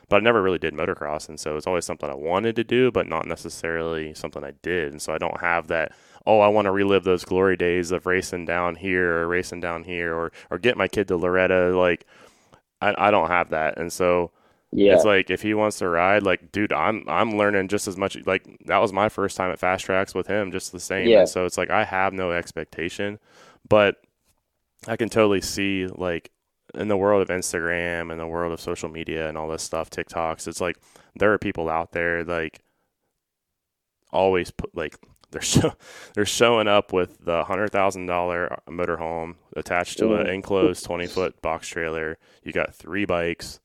But 0.08 0.16
I 0.16 0.20
never 0.20 0.42
really 0.42 0.58
did 0.58 0.74
motocross, 0.74 1.28
and 1.28 1.38
so 1.38 1.56
it's 1.56 1.68
always 1.68 1.84
something 1.84 2.11
I 2.11 2.14
wanted 2.14 2.56
to 2.56 2.64
do, 2.64 2.90
but 2.90 3.06
not 3.06 3.26
necessarily 3.26 4.12
something 4.14 4.42
I 4.42 4.54
did. 4.61 4.92
And 4.92 5.00
so 5.00 5.12
I 5.12 5.18
don't 5.18 5.40
have 5.40 5.68
that. 5.68 5.92
Oh, 6.26 6.40
I 6.40 6.48
want 6.48 6.66
to 6.66 6.72
relive 6.72 7.04
those 7.04 7.24
glory 7.24 7.56
days 7.56 7.92
of 7.92 8.06
racing 8.06 8.44
down 8.44 8.74
here 8.74 9.18
or 9.18 9.28
racing 9.28 9.61
down 9.61 9.84
here, 9.84 10.14
or 10.14 10.32
or 10.50 10.58
get 10.58 10.76
my 10.76 10.88
kid 10.88 11.08
to 11.08 11.16
Loretta. 11.16 11.76
Like, 11.76 12.06
I 12.80 12.94
I 12.98 13.11
don't 13.11 13.28
have 13.28 13.50
that, 13.50 13.78
and 13.78 13.92
so 13.92 14.32
Yeah, 14.73 14.95
it's 14.95 15.05
like 15.05 15.31
if 15.31 15.43
he 15.43 15.53
wants 15.55 15.79
to 15.79 15.89
ride, 15.89 16.23
like, 16.23 16.53
dude, 16.53 16.73
I'm 16.73 17.05
I'm 17.09 17.37
learning 17.37 17.68
just 17.68 17.89
as 17.89 17.97
much. 17.97 18.16
Like 18.27 18.45
that 18.66 18.79
was 18.79 18.93
my 18.93 19.09
first 19.09 19.37
time 19.37 19.51
at 19.51 19.59
fast 19.59 19.85
tracks 19.85 20.14
with 20.14 20.27
him, 20.29 20.53
just 20.53 20.71
the 20.73 20.79
same. 20.81 21.09
Yeah. 21.09 21.21
And 21.21 21.29
so 21.29 21.45
it's 21.45 21.59
like 21.59 21.71
I 21.71 21.85
have 21.85 22.12
no 22.12 22.31
expectation, 22.33 23.18
but 23.68 23.97
I 24.87 24.97
can 24.97 25.09
totally 25.09 25.41
see 25.41 25.87
like 25.89 26.31
in 26.75 26.87
the 26.87 26.97
world 26.97 27.21
of 27.21 27.37
Instagram 27.37 28.12
and 28.12 28.21
the 28.21 28.29
world 28.29 28.53
of 28.53 28.61
social 28.61 28.89
media 28.89 29.29
and 29.29 29.37
all 29.37 29.49
this 29.49 29.62
stuff, 29.64 29.91
TikToks. 29.91 30.47
It's 30.47 30.61
like 30.61 30.77
there 31.16 31.33
are 31.33 31.39
people 31.39 31.68
out 31.68 31.91
there 31.93 32.23
like 32.25 32.61
always 34.12 34.51
put 34.51 34.75
like 34.77 34.97
they're 35.33 35.43
show, 35.43 35.73
they're 36.14 36.25
showing 36.25 36.66
up 36.68 36.93
with 36.93 37.25
the 37.25 37.45
hundred 37.45 37.71
thousand 37.71 38.07
dollar 38.07 38.57
motorhome 38.68 39.35
attached 39.57 39.99
to 39.99 40.14
an 40.14 40.27
Mhm. 40.27 40.35
enclosed 40.35 40.85
twenty 40.85 41.07
foot 41.07 41.41
box 41.43 41.68
trailer. 41.68 42.18
You 42.43 42.53
got 42.53 42.75
three 42.75 43.05
bikes. 43.05 43.61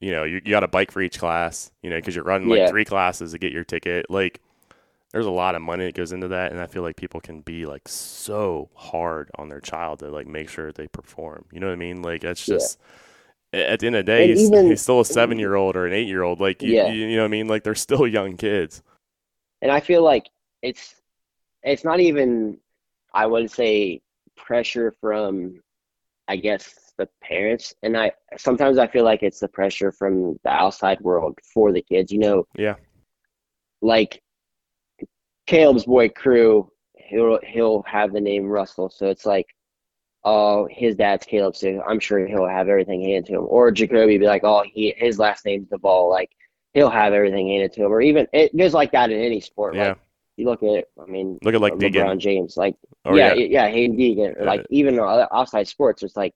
You 0.00 0.12
know, 0.12 0.24
you, 0.24 0.40
you 0.44 0.50
got 0.50 0.64
a 0.64 0.68
bike 0.68 0.90
for 0.90 1.00
each 1.02 1.18
class. 1.18 1.70
You 1.82 1.90
know, 1.90 1.96
because 1.96 2.14
you're 2.14 2.24
running 2.24 2.48
like 2.48 2.58
Yeah. 2.58 2.68
three 2.70 2.84
classes 2.84 3.32
to 3.32 3.38
get 3.38 3.52
your 3.52 3.64
ticket. 3.64 4.06
Like, 4.10 4.40
there's 5.12 5.26
a 5.26 5.30
lot 5.30 5.54
of 5.54 5.62
money 5.62 5.84
that 5.86 5.94
goes 5.94 6.12
into 6.12 6.28
that, 6.28 6.52
and 6.52 6.60
I 6.60 6.66
feel 6.66 6.82
like 6.82 6.96
people 6.96 7.20
can 7.20 7.40
be 7.40 7.66
like 7.66 7.86
so 7.88 8.70
hard 8.74 9.30
on 9.36 9.48
their 9.48 9.60
child 9.60 9.98
to 10.00 10.08
like 10.08 10.26
make 10.26 10.48
sure 10.48 10.72
they 10.72 10.86
perform. 10.88 11.44
You 11.52 11.60
know 11.60 11.66
what 11.66 11.72
I 11.72 11.76
mean? 11.76 12.00
Like 12.02 12.22
that's 12.22 12.46
Yeah. 12.48 12.54
just 12.56 12.78
at 13.52 13.80
the 13.80 13.88
end 13.88 13.96
of 13.96 14.06
the 14.06 14.12
day, 14.12 14.28
he's, 14.28 14.46
even- 14.48 14.68
he's 14.70 14.80
still 14.80 15.00
a 15.00 15.04
seven 15.04 15.38
year 15.38 15.56
old 15.56 15.74
or 15.76 15.84
an 15.86 15.92
eight 15.92 16.06
year 16.06 16.22
old. 16.22 16.40
Like 16.40 16.62
you, 16.62 16.74
Yeah. 16.74 16.88
you, 16.92 17.06
you 17.08 17.16
know 17.16 17.22
what 17.22 17.28
I 17.28 17.28
mean? 17.30 17.48
Like 17.48 17.64
they're 17.64 17.74
still 17.74 18.06
young 18.06 18.36
kids. 18.36 18.82
and 19.60 19.70
I 19.72 19.80
feel 19.80 20.02
like 20.02 20.30
it's 20.62 20.94
it's 21.62 21.84
not 21.84 21.98
even 22.00 22.58
I 23.12 23.26
wouldn't 23.26 23.50
say 23.50 24.00
pressure 24.36 24.94
from 25.00 25.60
I 26.28 26.36
guess 26.36 26.89
the 27.00 27.08
parents 27.22 27.74
and 27.82 27.96
I 27.96 28.12
sometimes 28.36 28.76
I 28.78 28.86
feel 28.86 29.04
like 29.04 29.22
it's 29.22 29.40
the 29.40 29.48
pressure 29.48 29.90
from 29.90 30.38
the 30.44 30.50
outside 30.50 31.00
world 31.00 31.38
for 31.54 31.72
the 31.72 31.82
kids. 31.82 32.12
You 32.12 32.18
know, 32.18 32.44
Yeah. 32.56 32.74
like 33.80 34.22
Kailub's 35.46 35.84
boy 35.84 36.08
crew, 36.10 36.70
he'll 36.96 37.38
he'll 37.42 37.82
have 37.82 38.12
the 38.12 38.20
name 38.20 38.44
Russell, 38.46 38.88
so 38.90 39.06
it's 39.08 39.26
like, 39.26 39.46
oh, 40.24 40.68
his 40.70 40.94
dad's 40.96 41.26
Caleb, 41.26 41.56
so 41.56 41.82
I'm 41.88 41.98
sure 41.98 42.26
he'll 42.26 42.46
have 42.46 42.68
everything 42.68 43.00
handed 43.02 43.26
to 43.26 43.34
him. 43.38 43.46
Or 43.48 43.70
Jacoby 43.70 44.18
be 44.18 44.26
like, 44.26 44.44
oh, 44.44 44.62
he 44.72 44.94
his 44.96 45.18
last 45.18 45.44
name's 45.44 45.68
Duvall, 45.68 46.10
like 46.10 46.30
he'll 46.74 46.90
have 46.90 47.12
everything 47.12 47.48
handed 47.48 47.72
to 47.74 47.84
him. 47.84 47.92
Or 47.92 48.00
even 48.00 48.26
it 48.32 48.56
goes 48.56 48.74
like 48.74 48.92
that 48.92 49.10
in 49.10 49.20
any 49.20 49.40
sport. 49.40 49.74
Yeah. 49.74 49.88
Like 49.88 49.98
you 50.36 50.44
look 50.46 50.62
at 50.62 50.68
it, 50.70 50.84
I 51.02 51.06
mean, 51.10 51.38
Look 51.42 51.54
at 51.54 51.60
like 51.60 51.74
LeBron 51.74 51.92
Deegan. 51.92 52.18
James, 52.18 52.56
like 52.56 52.76
Or 53.04 53.16
yeah, 53.16 53.34
yeah, 53.34 53.66
yeah, 53.66 53.68
Haiden 53.70 53.96
Deegan, 53.98 54.40
or, 54.40 54.44
like 54.44 54.60
Uh, 54.60 54.64
even 54.70 54.98
other 55.00 55.26
outside 55.32 55.66
sports, 55.68 56.02
it's 56.02 56.16
like, 56.16 56.32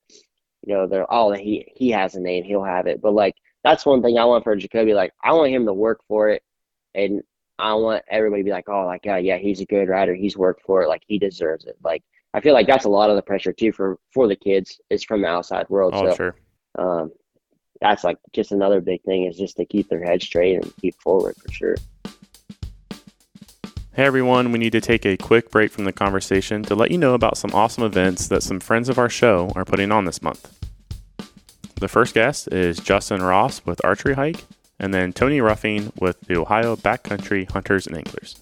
you 0.67 0.75
know, 0.75 0.87
they're 0.87 1.11
all 1.11 1.33
he 1.33 1.73
he 1.77 1.91
has 1.91 2.15
a 2.15 2.21
name, 2.21 2.45
he'll 2.45 2.65
have 2.65 2.87
it. 2.87 3.01
But 3.01 3.15
like 3.15 3.35
that's 3.63 3.87
one 3.87 4.03
thing 4.03 4.19
I 4.19 4.25
want 4.25 4.45
for 4.45 4.55
Jacoby. 4.57 4.95
Like 4.95 5.13
I 5.23 5.33
want 5.33 5.53
him 5.53 5.67
to 5.67 5.73
work 5.73 6.01
for 6.09 6.31
it, 6.31 6.43
and 6.95 7.23
I 7.59 7.75
want 7.75 8.03
everybody 8.11 8.43
to 8.43 8.45
be 8.45 8.51
like, 8.51 8.69
oh, 8.69 8.87
like 8.87 9.05
yeah, 9.05 9.19
yeah, 9.19 9.39
he's 9.39 9.61
a 9.61 9.67
good 9.67 9.89
rider, 9.89 10.15
he's 10.15 10.37
worked 10.37 10.63
for 10.63 10.83
it, 10.83 10.89
like 10.89 11.03
he 11.07 11.19
deserves 11.19 11.65
it. 11.65 11.77
Like 11.83 12.03
I 12.33 12.41
feel 12.41 12.55
like 12.55 12.67
that's 12.67 12.85
a 12.85 12.91
lot 12.91 13.11
of 13.11 13.17
the 13.17 13.23
pressure 13.23 13.53
too 13.53 13.73
for 13.73 13.99
for 14.13 14.27
the 14.29 14.37
kids 14.37 14.81
is 14.91 15.05
from 15.05 15.23
the 15.23 15.29
outside 15.29 15.69
world. 15.69 15.95
Oh, 15.95 16.11
so 16.11 16.17
sure. 16.17 16.37
um, 16.79 17.13
that's 17.81 18.05
like 18.05 18.19
just 18.33 18.53
another 18.53 18.81
big 18.81 19.03
thing 19.03 19.27
is 19.27 19.37
just 19.37 19.57
to 19.59 19.65
keep 19.65 19.89
their 19.89 20.03
head 20.03 20.23
straight 20.23 20.57
and 20.57 20.77
keep 20.77 21.01
forward 21.01 21.37
for 21.37 21.53
sure. 21.53 21.77
Hey 23.97 24.07
everyone, 24.07 24.51
we 24.51 24.59
need 24.59 24.73
to 24.73 24.81
take 24.81 25.07
a 25.07 25.17
quick 25.17 25.53
break 25.53 25.71
from 25.71 25.85
the 25.85 25.93
conversation 25.93 26.65
to 26.65 26.75
let 26.75 26.91
you 26.91 26.99
know 26.99 27.15
about 27.15 27.37
some 27.37 27.53
awesome 27.55 27.85
events 27.85 28.27
that 28.27 28.43
some 28.43 28.59
friends 28.59 28.89
of 28.89 28.99
our 28.99 29.09
show 29.09 29.53
are 29.55 29.65
putting 29.65 29.93
on 29.93 30.05
this 30.05 30.21
month. 30.21 30.53
The 31.77 31.87
first 31.87 32.13
guest 32.13 32.49
is 32.49 32.81
Justin 32.81 33.23
Ross 33.23 33.65
with 33.65 33.81
Archery 33.85 34.15
Hike, 34.15 34.47
and 34.81 34.93
then 34.93 35.13
Tony 35.13 35.41
Ruffing 35.41 35.93
with 36.01 36.21
the 36.23 36.37
Ohio 36.37 36.75
Backcountry 36.75 37.49
Hunters 37.49 37.87
and 37.87 37.97
Anglers. 37.97 38.41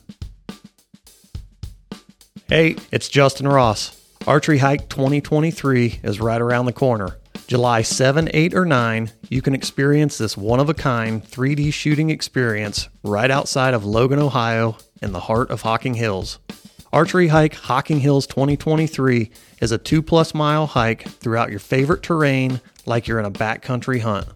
Hey, 2.48 2.76
it's 2.90 3.10
Justin 3.10 3.46
Ross. 3.46 4.02
Archery 4.26 4.56
Hike 4.56 4.88
2023 4.88 6.00
is 6.02 6.18
right 6.18 6.40
around 6.40 6.64
the 6.64 6.72
corner. 6.72 7.18
July 7.46 7.82
7, 7.82 8.30
8, 8.32 8.54
or 8.54 8.64
9, 8.64 9.10
you 9.28 9.42
can 9.42 9.54
experience 9.54 10.16
this 10.16 10.34
one 10.34 10.60
of 10.60 10.70
a 10.70 10.74
kind 10.74 11.22
3D 11.22 11.74
shooting 11.74 12.08
experience 12.08 12.88
right 13.04 13.30
outside 13.30 13.74
of 13.74 13.84
Logan, 13.84 14.18
Ohio, 14.18 14.78
in 15.02 15.12
the 15.12 15.20
heart 15.20 15.50
of 15.50 15.62
Hocking 15.62 15.94
Hills. 15.94 16.38
Archery 16.92 17.28
Hike 17.28 17.54
Hocking 17.54 18.00
Hills 18.00 18.26
2023 18.26 19.30
is 19.60 19.72
a 19.72 19.78
two 19.78 20.02
plus 20.02 20.34
mile 20.34 20.66
hike 20.66 21.08
throughout 21.08 21.50
your 21.50 21.58
favorite 21.58 22.02
terrain 22.02 22.60
like 22.86 23.06
you're 23.06 23.18
in 23.18 23.24
a 23.24 23.30
backcountry 23.30 24.00
hunt. 24.00 24.28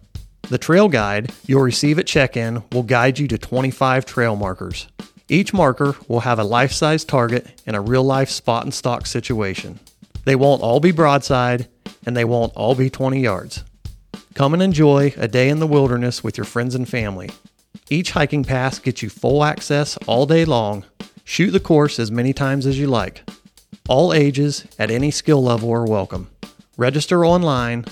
The 0.49 0.57
trail 0.57 0.87
guide 0.87 1.31
you'll 1.45 1.61
receive 1.61 1.99
at 1.99 2.07
check 2.07 2.35
in 2.35 2.63
will 2.71 2.83
guide 2.83 3.19
you 3.19 3.27
to 3.27 3.37
25 3.37 4.05
trail 4.05 4.35
markers. 4.35 4.87
Each 5.29 5.53
marker 5.53 5.95
will 6.07 6.21
have 6.21 6.39
a 6.39 6.43
life 6.43 6.71
size 6.71 7.03
target 7.03 7.45
in 7.65 7.75
a 7.75 7.81
real 7.81 8.03
life 8.03 8.29
spot 8.29 8.63
and 8.63 8.73
stock 8.73 9.05
situation. 9.05 9.79
They 10.25 10.35
won't 10.35 10.61
all 10.61 10.79
be 10.79 10.91
broadside 10.91 11.67
and 12.05 12.15
they 12.15 12.25
won't 12.25 12.53
all 12.55 12.75
be 12.75 12.89
20 12.89 13.19
yards. 13.19 13.63
Come 14.33 14.53
and 14.53 14.63
enjoy 14.63 15.13
a 15.17 15.27
day 15.27 15.49
in 15.49 15.59
the 15.59 15.67
wilderness 15.67 16.23
with 16.23 16.37
your 16.37 16.45
friends 16.45 16.75
and 16.75 16.87
family. 16.87 17.29
Each 17.89 18.11
hiking 18.11 18.43
pass 18.43 18.79
gets 18.79 19.01
you 19.01 19.09
full 19.09 19.43
access 19.43 19.97
all 20.07 20.25
day 20.25 20.45
long. 20.45 20.85
Shoot 21.23 21.51
the 21.51 21.59
course 21.59 21.99
as 21.99 22.11
many 22.11 22.33
times 22.33 22.65
as 22.65 22.79
you 22.79 22.87
like. 22.87 23.29
All 23.87 24.13
ages 24.13 24.65
at 24.77 24.91
any 24.91 25.11
skill 25.11 25.41
level 25.43 25.71
are 25.71 25.85
welcome. 25.85 26.29
Register 26.77 27.25
online 27.25 27.85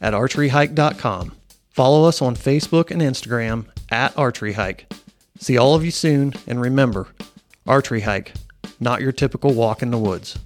at 0.00 0.14
archeryhike.com. 0.14 1.36
Follow 1.70 2.04
us 2.08 2.20
on 2.20 2.36
Facebook 2.36 2.90
and 2.90 3.00
Instagram 3.00 3.66
at 3.90 4.14
archeryhike. 4.14 4.82
See 5.38 5.56
all 5.56 5.74
of 5.74 5.84
you 5.84 5.90
soon, 5.90 6.34
and 6.46 6.60
remember 6.60 7.08
Archery 7.66 8.02
Hike, 8.02 8.34
not 8.78 9.00
your 9.00 9.12
typical 9.12 9.54
walk 9.54 9.82
in 9.82 9.90
the 9.90 9.98
woods. 9.98 10.38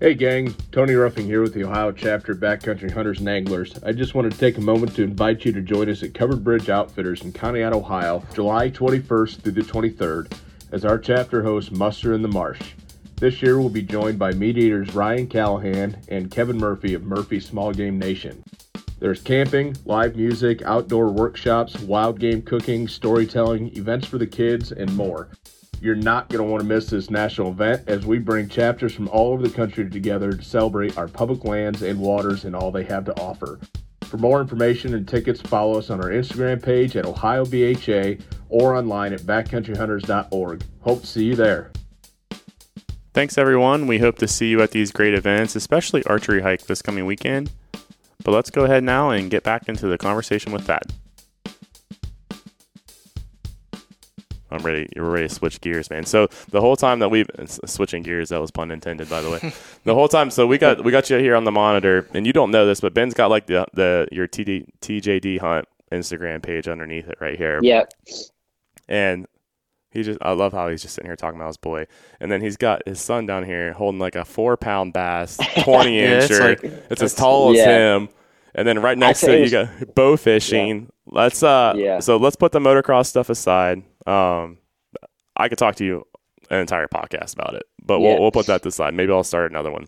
Hey 0.00 0.14
gang, 0.14 0.54
Tony 0.70 0.94
Ruffing 0.94 1.26
here 1.26 1.42
with 1.42 1.54
the 1.54 1.64
Ohio 1.64 1.90
chapter 1.90 2.32
Backcountry 2.32 2.92
Hunters 2.92 3.18
and 3.18 3.28
Anglers. 3.28 3.82
I 3.82 3.90
just 3.90 4.14
wanted 4.14 4.30
to 4.30 4.38
take 4.38 4.56
a 4.56 4.60
moment 4.60 4.94
to 4.94 5.02
invite 5.02 5.44
you 5.44 5.50
to 5.50 5.60
join 5.60 5.90
us 5.90 6.04
at 6.04 6.14
Covered 6.14 6.44
Bridge 6.44 6.70
Outfitters 6.70 7.22
in 7.22 7.32
Conneaut, 7.32 7.72
Ohio, 7.72 8.22
July 8.32 8.70
21st 8.70 9.40
through 9.40 9.50
the 9.50 9.62
23rd, 9.62 10.32
as 10.70 10.84
our 10.84 11.00
chapter 11.00 11.42
hosts 11.42 11.72
Muster 11.72 12.12
in 12.12 12.22
the 12.22 12.28
Marsh. 12.28 12.74
This 13.16 13.42
year 13.42 13.58
we'll 13.58 13.70
be 13.70 13.82
joined 13.82 14.20
by 14.20 14.30
meat 14.30 14.56
eaters 14.56 14.94
Ryan 14.94 15.26
Callaghan 15.26 15.96
and 16.06 16.30
Kevin 16.30 16.58
Murphy 16.58 16.94
of 16.94 17.02
Murphy 17.02 17.40
Small 17.40 17.72
Game 17.72 17.98
Nation. 17.98 18.44
There's 19.00 19.20
camping, 19.20 19.74
live 19.84 20.14
music, 20.14 20.62
outdoor 20.62 21.08
workshops, 21.08 21.76
wild 21.80 22.20
game 22.20 22.42
cooking, 22.42 22.86
storytelling, 22.86 23.76
events 23.76 24.06
for 24.06 24.18
the 24.18 24.28
kids, 24.28 24.70
and 24.70 24.94
more. 24.94 25.30
You're 25.80 25.94
not 25.94 26.28
going 26.28 26.44
to 26.44 26.50
want 26.50 26.62
to 26.62 26.68
miss 26.68 26.86
this 26.86 27.10
national 27.10 27.50
event 27.50 27.84
as 27.86 28.04
we 28.04 28.18
bring 28.18 28.48
chapters 28.48 28.94
from 28.94 29.08
all 29.08 29.32
over 29.32 29.42
the 29.42 29.54
country 29.54 29.88
together 29.88 30.32
to 30.32 30.42
celebrate 30.42 30.98
our 30.98 31.08
public 31.08 31.44
lands 31.44 31.82
and 31.82 32.00
waters 32.00 32.44
and 32.44 32.56
all 32.56 32.70
they 32.70 32.84
have 32.84 33.04
to 33.04 33.20
offer. 33.20 33.60
For 34.02 34.16
more 34.16 34.40
information 34.40 34.94
and 34.94 35.06
tickets, 35.06 35.40
follow 35.40 35.78
us 35.78 35.90
on 35.90 36.00
our 36.00 36.10
Instagram 36.10 36.62
page 36.62 36.96
at 36.96 37.06
Ohio 37.06 37.44
BHA 37.44 38.22
or 38.48 38.74
online 38.74 39.12
at 39.12 39.20
backcountryhunters.org. 39.20 40.64
Hope 40.80 41.00
to 41.02 41.06
see 41.06 41.24
you 41.24 41.36
there. 41.36 41.70
Thanks 43.12 43.36
everyone. 43.36 43.86
We 43.86 43.98
hope 43.98 44.18
to 44.18 44.28
see 44.28 44.48
you 44.48 44.62
at 44.62 44.70
these 44.70 44.92
great 44.92 45.14
events, 45.14 45.54
especially 45.56 46.02
Archery 46.04 46.40
Hike 46.40 46.66
this 46.66 46.82
coming 46.82 47.04
weekend. 47.04 47.50
But 48.24 48.32
let's 48.32 48.50
go 48.50 48.64
ahead 48.64 48.82
now 48.82 49.10
and 49.10 49.30
get 49.30 49.42
back 49.42 49.68
into 49.68 49.86
the 49.86 49.98
conversation 49.98 50.52
with 50.52 50.66
Thad. 50.66 50.92
I'm 54.50 54.62
ready. 54.62 54.88
You're 54.96 55.04
ready 55.10 55.28
to 55.28 55.34
switch 55.34 55.60
gears, 55.60 55.90
man. 55.90 56.04
So 56.04 56.28
the 56.50 56.60
whole 56.60 56.76
time 56.76 57.00
that 57.00 57.10
we've 57.10 57.28
switching 57.66 58.02
gears, 58.02 58.30
that 58.30 58.40
was 58.40 58.50
pun 58.50 58.70
intended, 58.70 59.08
by 59.10 59.20
the 59.20 59.30
way. 59.30 59.52
the 59.84 59.94
whole 59.94 60.08
time, 60.08 60.30
so 60.30 60.46
we 60.46 60.58
got 60.58 60.82
we 60.84 60.90
got 60.92 61.10
you 61.10 61.18
here 61.18 61.36
on 61.36 61.44
the 61.44 61.52
monitor, 61.52 62.08
and 62.14 62.26
you 62.26 62.32
don't 62.32 62.50
know 62.50 62.64
this, 62.66 62.80
but 62.80 62.94
Ben's 62.94 63.14
got 63.14 63.30
like 63.30 63.46
the 63.46 63.66
the 63.74 64.08
your 64.12 64.26
TD, 64.26 64.66
TJD 64.80 65.40
Hunt 65.40 65.66
Instagram 65.92 66.42
page 66.42 66.68
underneath 66.68 67.08
it 67.08 67.18
right 67.20 67.36
here, 67.38 67.60
Yeah, 67.62 67.84
and 68.88 69.26
he 69.90 70.02
just 70.02 70.18
I 70.22 70.32
love 70.32 70.52
how 70.52 70.68
he's 70.68 70.82
just 70.82 70.94
sitting 70.94 71.08
here 71.08 71.16
talking 71.16 71.38
about 71.40 71.48
his 71.48 71.56
boy, 71.56 71.86
and 72.20 72.30
then 72.30 72.40
he's 72.40 72.56
got 72.56 72.86
his 72.86 73.00
son 73.00 73.26
down 73.26 73.44
here 73.44 73.72
holding 73.72 73.98
like 73.98 74.16
a 74.16 74.24
four 74.24 74.56
pound 74.56 74.92
bass, 74.92 75.38
twenty 75.62 75.98
Yeah, 76.00 76.20
it's 76.22 76.38
like- 76.40 76.62
it's 76.62 77.02
as 77.02 77.14
tall 77.14 77.50
as 77.52 77.56
Yeah. 77.58 77.96
him, 77.96 78.08
and 78.54 78.66
then 78.66 78.80
right 78.80 78.96
next 78.98 79.20
to 79.20 79.32
it 79.32 79.44
you 79.44 79.50
got 79.50 79.68
bow 79.94 80.16
fishing. 80.16 80.90
Let's 81.06 81.42
uh, 81.42 81.72
Yeah. 81.76 82.00
so 82.00 82.16
let's 82.16 82.36
put 82.36 82.52
the 82.52 82.58
motocross 82.60 83.06
stuff 83.06 83.30
aside. 83.30 83.82
Um, 84.06 84.58
I 85.36 85.48
could 85.48 85.58
talk 85.58 85.76
to 85.76 85.84
you 85.84 86.04
an 86.50 86.60
entire 86.60 86.88
podcast 86.88 87.34
about 87.34 87.54
it, 87.54 87.64
but 87.84 88.00
we'll 88.00 88.20
we'll 88.20 88.30
put 88.30 88.46
that 88.46 88.62
to 88.62 88.68
the 88.68 88.72
side. 88.72 88.94
Maybe 88.94 89.12
I'll 89.12 89.24
start 89.24 89.50
another 89.50 89.70
one. 89.70 89.86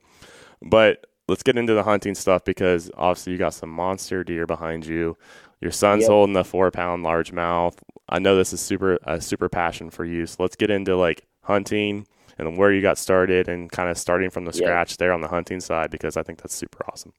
But 0.62 1.06
let's 1.28 1.42
get 1.42 1.56
into 1.56 1.74
the 1.74 1.82
hunting 1.82 2.14
stuff 2.14 2.44
because 2.44 2.90
obviously 2.96 3.32
you 3.32 3.38
got 3.38 3.54
some 3.54 3.70
monster 3.70 4.22
deer 4.24 4.46
behind 4.46 4.84
you. 4.86 5.16
Your 5.60 5.70
son's 5.72 6.02
Yep. 6.02 6.10
holding 6.10 6.36
a 6.36 6.44
four 6.44 6.70
pound 6.70 7.04
largemouth. 7.04 7.76
I 8.08 8.18
know 8.18 8.34
this 8.36 8.52
is 8.52 8.60
super 8.60 8.98
a 9.04 9.20
super 9.20 9.48
passion 9.48 9.90
for 9.90 10.04
you. 10.04 10.26
So 10.26 10.36
let's 10.42 10.56
get 10.56 10.70
into 10.70 10.96
like 10.96 11.26
hunting 11.42 12.06
and 12.38 12.56
where 12.56 12.72
you 12.72 12.80
got 12.80 12.96
started 12.98 13.48
and 13.48 13.70
kind 13.70 13.90
of 13.90 13.98
starting 13.98 14.30
from 14.30 14.44
the 14.46 14.52
Yeah. 14.52 14.64
scratch 14.66 14.96
there 14.96 15.12
on 15.12 15.20
the 15.20 15.28
hunting 15.28 15.60
side 15.60 15.90
because 15.90 16.16
I 16.16 16.22
think 16.22 16.40
that's 16.42 16.54
super 16.54 16.84
awesome. 16.90 17.12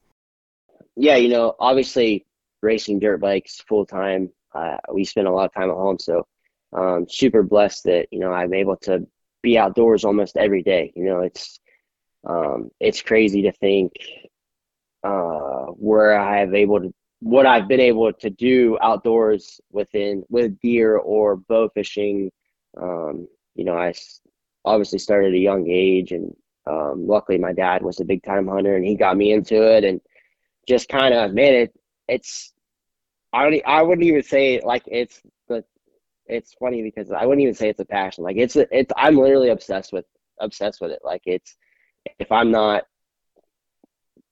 Yeah, 0.96 1.16
you 1.16 1.30
know, 1.30 1.56
obviously 1.60 2.26
racing 2.62 3.00
dirt 3.00 3.20
bikes 3.20 3.62
full 3.68 3.86
time. 3.86 4.30
Uh, 4.54 4.78
we 4.94 5.04
spend 5.04 5.28
a 5.28 5.32
lot 5.32 5.46
of 5.46 5.54
time 5.54 5.70
at 5.70 5.76
home, 5.76 5.98
so 6.00 6.26
um, 6.74 7.06
super 7.10 7.44
blessed 7.44 7.86
that 7.86 8.08
you 8.12 8.20
know 8.20 8.32
I'm 8.32 8.54
able 8.54 8.78
to 8.78 9.08
be 9.42 9.58
outdoors 9.58 10.04
almost 10.06 10.38
every 10.38 10.64
day. 10.64 10.92
You 10.96 11.06
know, 11.06 11.22
it's 11.22 11.60
um, 12.28 12.70
it's 12.80 13.02
crazy 13.02 13.44
to 13.44 13.52
think 13.52 13.94
uh, 15.04 15.66
where 15.68 16.20
I 16.20 16.40
have 16.40 16.54
able 16.54 16.82
to 16.82 16.94
what 17.20 17.46
I've 17.46 17.68
been 17.68 17.80
able 17.80 18.12
to 18.14 18.30
do 18.30 18.78
outdoors 18.82 19.62
within 19.72 20.24
with 20.30 20.60
deer 20.60 20.98
or 20.98 21.38
bow 21.38 21.70
fishing. 21.74 22.32
Um, 22.80 23.28
you 23.56 23.64
know, 23.64 23.78
I 23.78 23.94
obviously 24.66 25.00
started 25.00 25.30
at 25.30 25.36
a 25.36 25.40
young 25.40 25.70
age, 25.70 26.12
and 26.12 26.36
um, 26.68 27.08
luckily 27.08 27.38
my 27.38 27.54
dad 27.54 27.84
was 27.84 28.00
a 28.00 28.06
big 28.06 28.24
time 28.24 28.48
hunter, 28.48 28.76
and 28.76 28.86
he 28.86 28.96
got 28.96 29.18
me 29.18 29.32
into 29.32 29.62
it, 29.62 29.84
and 29.84 30.02
just 30.68 30.90
kind 30.90 31.14
of 31.14 31.34
man, 31.34 31.54
it 31.54 31.80
it's 32.08 32.54
I 33.34 33.50
don't 33.50 33.62
I 33.66 33.82
wouldn't 33.82 34.08
even 34.08 34.24
say 34.24 34.62
like 34.64 34.84
it's 34.88 35.22
the 35.48 35.64
it's 36.28 36.54
funny 36.54 36.82
because 36.82 37.12
I 37.12 37.26
wouldn't 37.26 37.42
even 37.42 37.54
say 37.56 37.70
it's 37.70 37.80
a 37.80 37.86
passion. 37.86 38.24
Like 38.24 38.38
it's 38.38 38.56
it's 38.56 38.92
I'm 38.98 39.18
literally 39.18 39.50
obsessed 39.50 39.94
with 39.94 40.06
obsessed 40.40 40.82
with 40.82 40.92
it. 40.92 41.00
Like 41.04 41.24
it's 41.26 41.56
if 42.20 42.32
I'm 42.32 42.52
not 42.52 42.86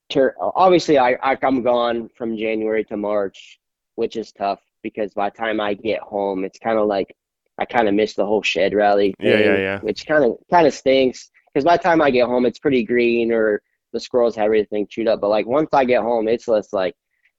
ter- 0.10 0.36
obviously 0.40 0.98
I, 0.98 1.18
I 1.22 1.38
I'm 1.42 1.62
gone 1.62 2.10
from 2.16 2.38
January 2.38 2.84
to 2.86 2.98
March, 2.98 3.60
which 3.96 4.16
is 4.18 4.32
tough 4.32 4.62
because 4.84 5.14
by 5.14 5.30
the 5.30 5.38
time 5.38 5.60
I 5.60 5.74
get 5.74 6.00
home, 6.00 6.44
it's 6.44 6.60
kind 6.60 6.78
of 6.78 6.88
like 6.88 7.16
I 7.58 7.66
kind 7.66 7.88
of 7.88 7.94
miss 7.94 8.14
the 8.16 8.26
whole 8.26 8.44
shed 8.44 8.74
rally. 8.74 9.14
Yeah, 9.20 9.38
yeah, 9.38 9.58
yeah. 9.58 9.80
Which 9.80 10.06
kind 10.06 10.24
of 10.24 10.38
kind 10.50 10.68
of 10.68 10.74
stinks 10.74 11.30
because 11.54 11.66
by 11.66 11.78
the 11.78 11.84
time 11.84 12.02
I 12.02 12.12
get 12.12 12.28
home, 12.28 12.46
it's 12.46 12.60
pretty 12.60 12.84
green 12.84 13.32
or 13.32 13.62
the 13.94 14.00
squirrels 14.00 14.36
have 14.36 14.46
everything 14.46 14.88
chewed 14.88 15.08
up. 15.08 15.22
But 15.22 15.30
like 15.30 15.46
once 15.48 15.70
I 15.74 15.86
get 15.86 16.02
home, 16.02 16.28
it's 16.28 16.48
less 16.48 16.74
like, 16.74 16.96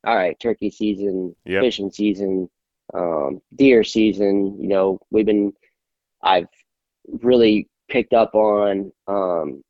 all 0.07 0.17
right, 0.17 0.39
turkey 0.41 0.71
season, 0.71 1.35
Yep. 1.45 1.63
fishing 1.63 1.91
season, 1.91 2.49
um, 2.95 3.41
deer 3.55 3.85
season. 3.85 4.61
You 4.61 4.69
know, 4.69 5.01
we've 5.11 5.27
been, 5.27 5.53
I've 6.23 6.49
really 7.23 7.69
picked 7.89 8.13
up 8.15 8.35
on. 8.35 8.93
Um, 9.07 9.63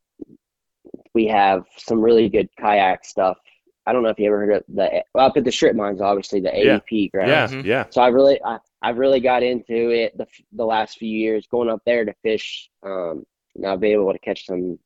we 1.14 1.26
have 1.26 1.64
some 1.76 2.00
really 2.00 2.28
good 2.28 2.48
kayak 2.58 3.04
stuff. 3.04 3.38
I 3.86 3.92
don't 3.92 4.02
know 4.02 4.10
if 4.10 4.18
you 4.18 4.26
ever 4.26 4.38
heard 4.38 4.52
of 4.56 4.64
the 4.68 5.02
well, 5.14 5.26
up 5.26 5.36
at 5.36 5.44
the 5.44 5.50
strip 5.50 5.74
mines, 5.74 6.00
obviously 6.00 6.40
the 6.40 6.50
Yeah. 6.54 6.78
AEP 6.78 7.10
ground. 7.10 7.28
Yeah, 7.30 7.46
Mhm. 7.48 7.64
yeah. 7.64 7.86
So 7.90 8.00
I 8.02 8.08
really, 8.08 8.40
I, 8.44 8.58
I've 8.82 8.98
really 8.98 9.20
got 9.20 9.42
into 9.42 9.90
it 9.90 10.16
the 10.16 10.26
the 10.52 10.64
last 10.64 10.98
few 10.98 11.08
years, 11.08 11.46
going 11.48 11.68
up 11.68 11.82
there 11.84 12.04
to 12.04 12.12
fish. 12.22 12.70
Um, 12.82 13.26
and 13.56 13.66
I've 13.66 13.80
been 13.80 13.92
able 13.92 14.12
to 14.12 14.18
catch 14.20 14.46
some 14.46 14.78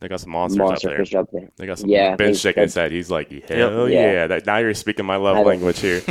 They 0.00 0.06
got 0.06 0.20
some 0.20 0.30
monsters 0.30 0.58
monster 0.58 0.90
up 0.90 1.08
there. 1.10 1.20
up 1.20 1.30
there. 1.32 1.48
They 1.56 1.66
got 1.66 1.78
some. 1.80 1.90
Yeah, 1.90 2.12
I 2.12 2.16
Ben 2.16 2.28
think 2.28 2.38
shaking 2.38 2.62
his 2.62 2.74
head. 2.74 2.92
He's 2.92 3.10
like, 3.10 3.30
hell 3.48 3.88
Yeah. 3.88 4.12
yeah. 4.12 4.26
That, 4.28 4.46
now 4.46 4.58
you're 4.58 4.74
speaking 4.74 5.04
my 5.04 5.16
love 5.16 5.44
language 5.44 5.80
here. 5.80 6.02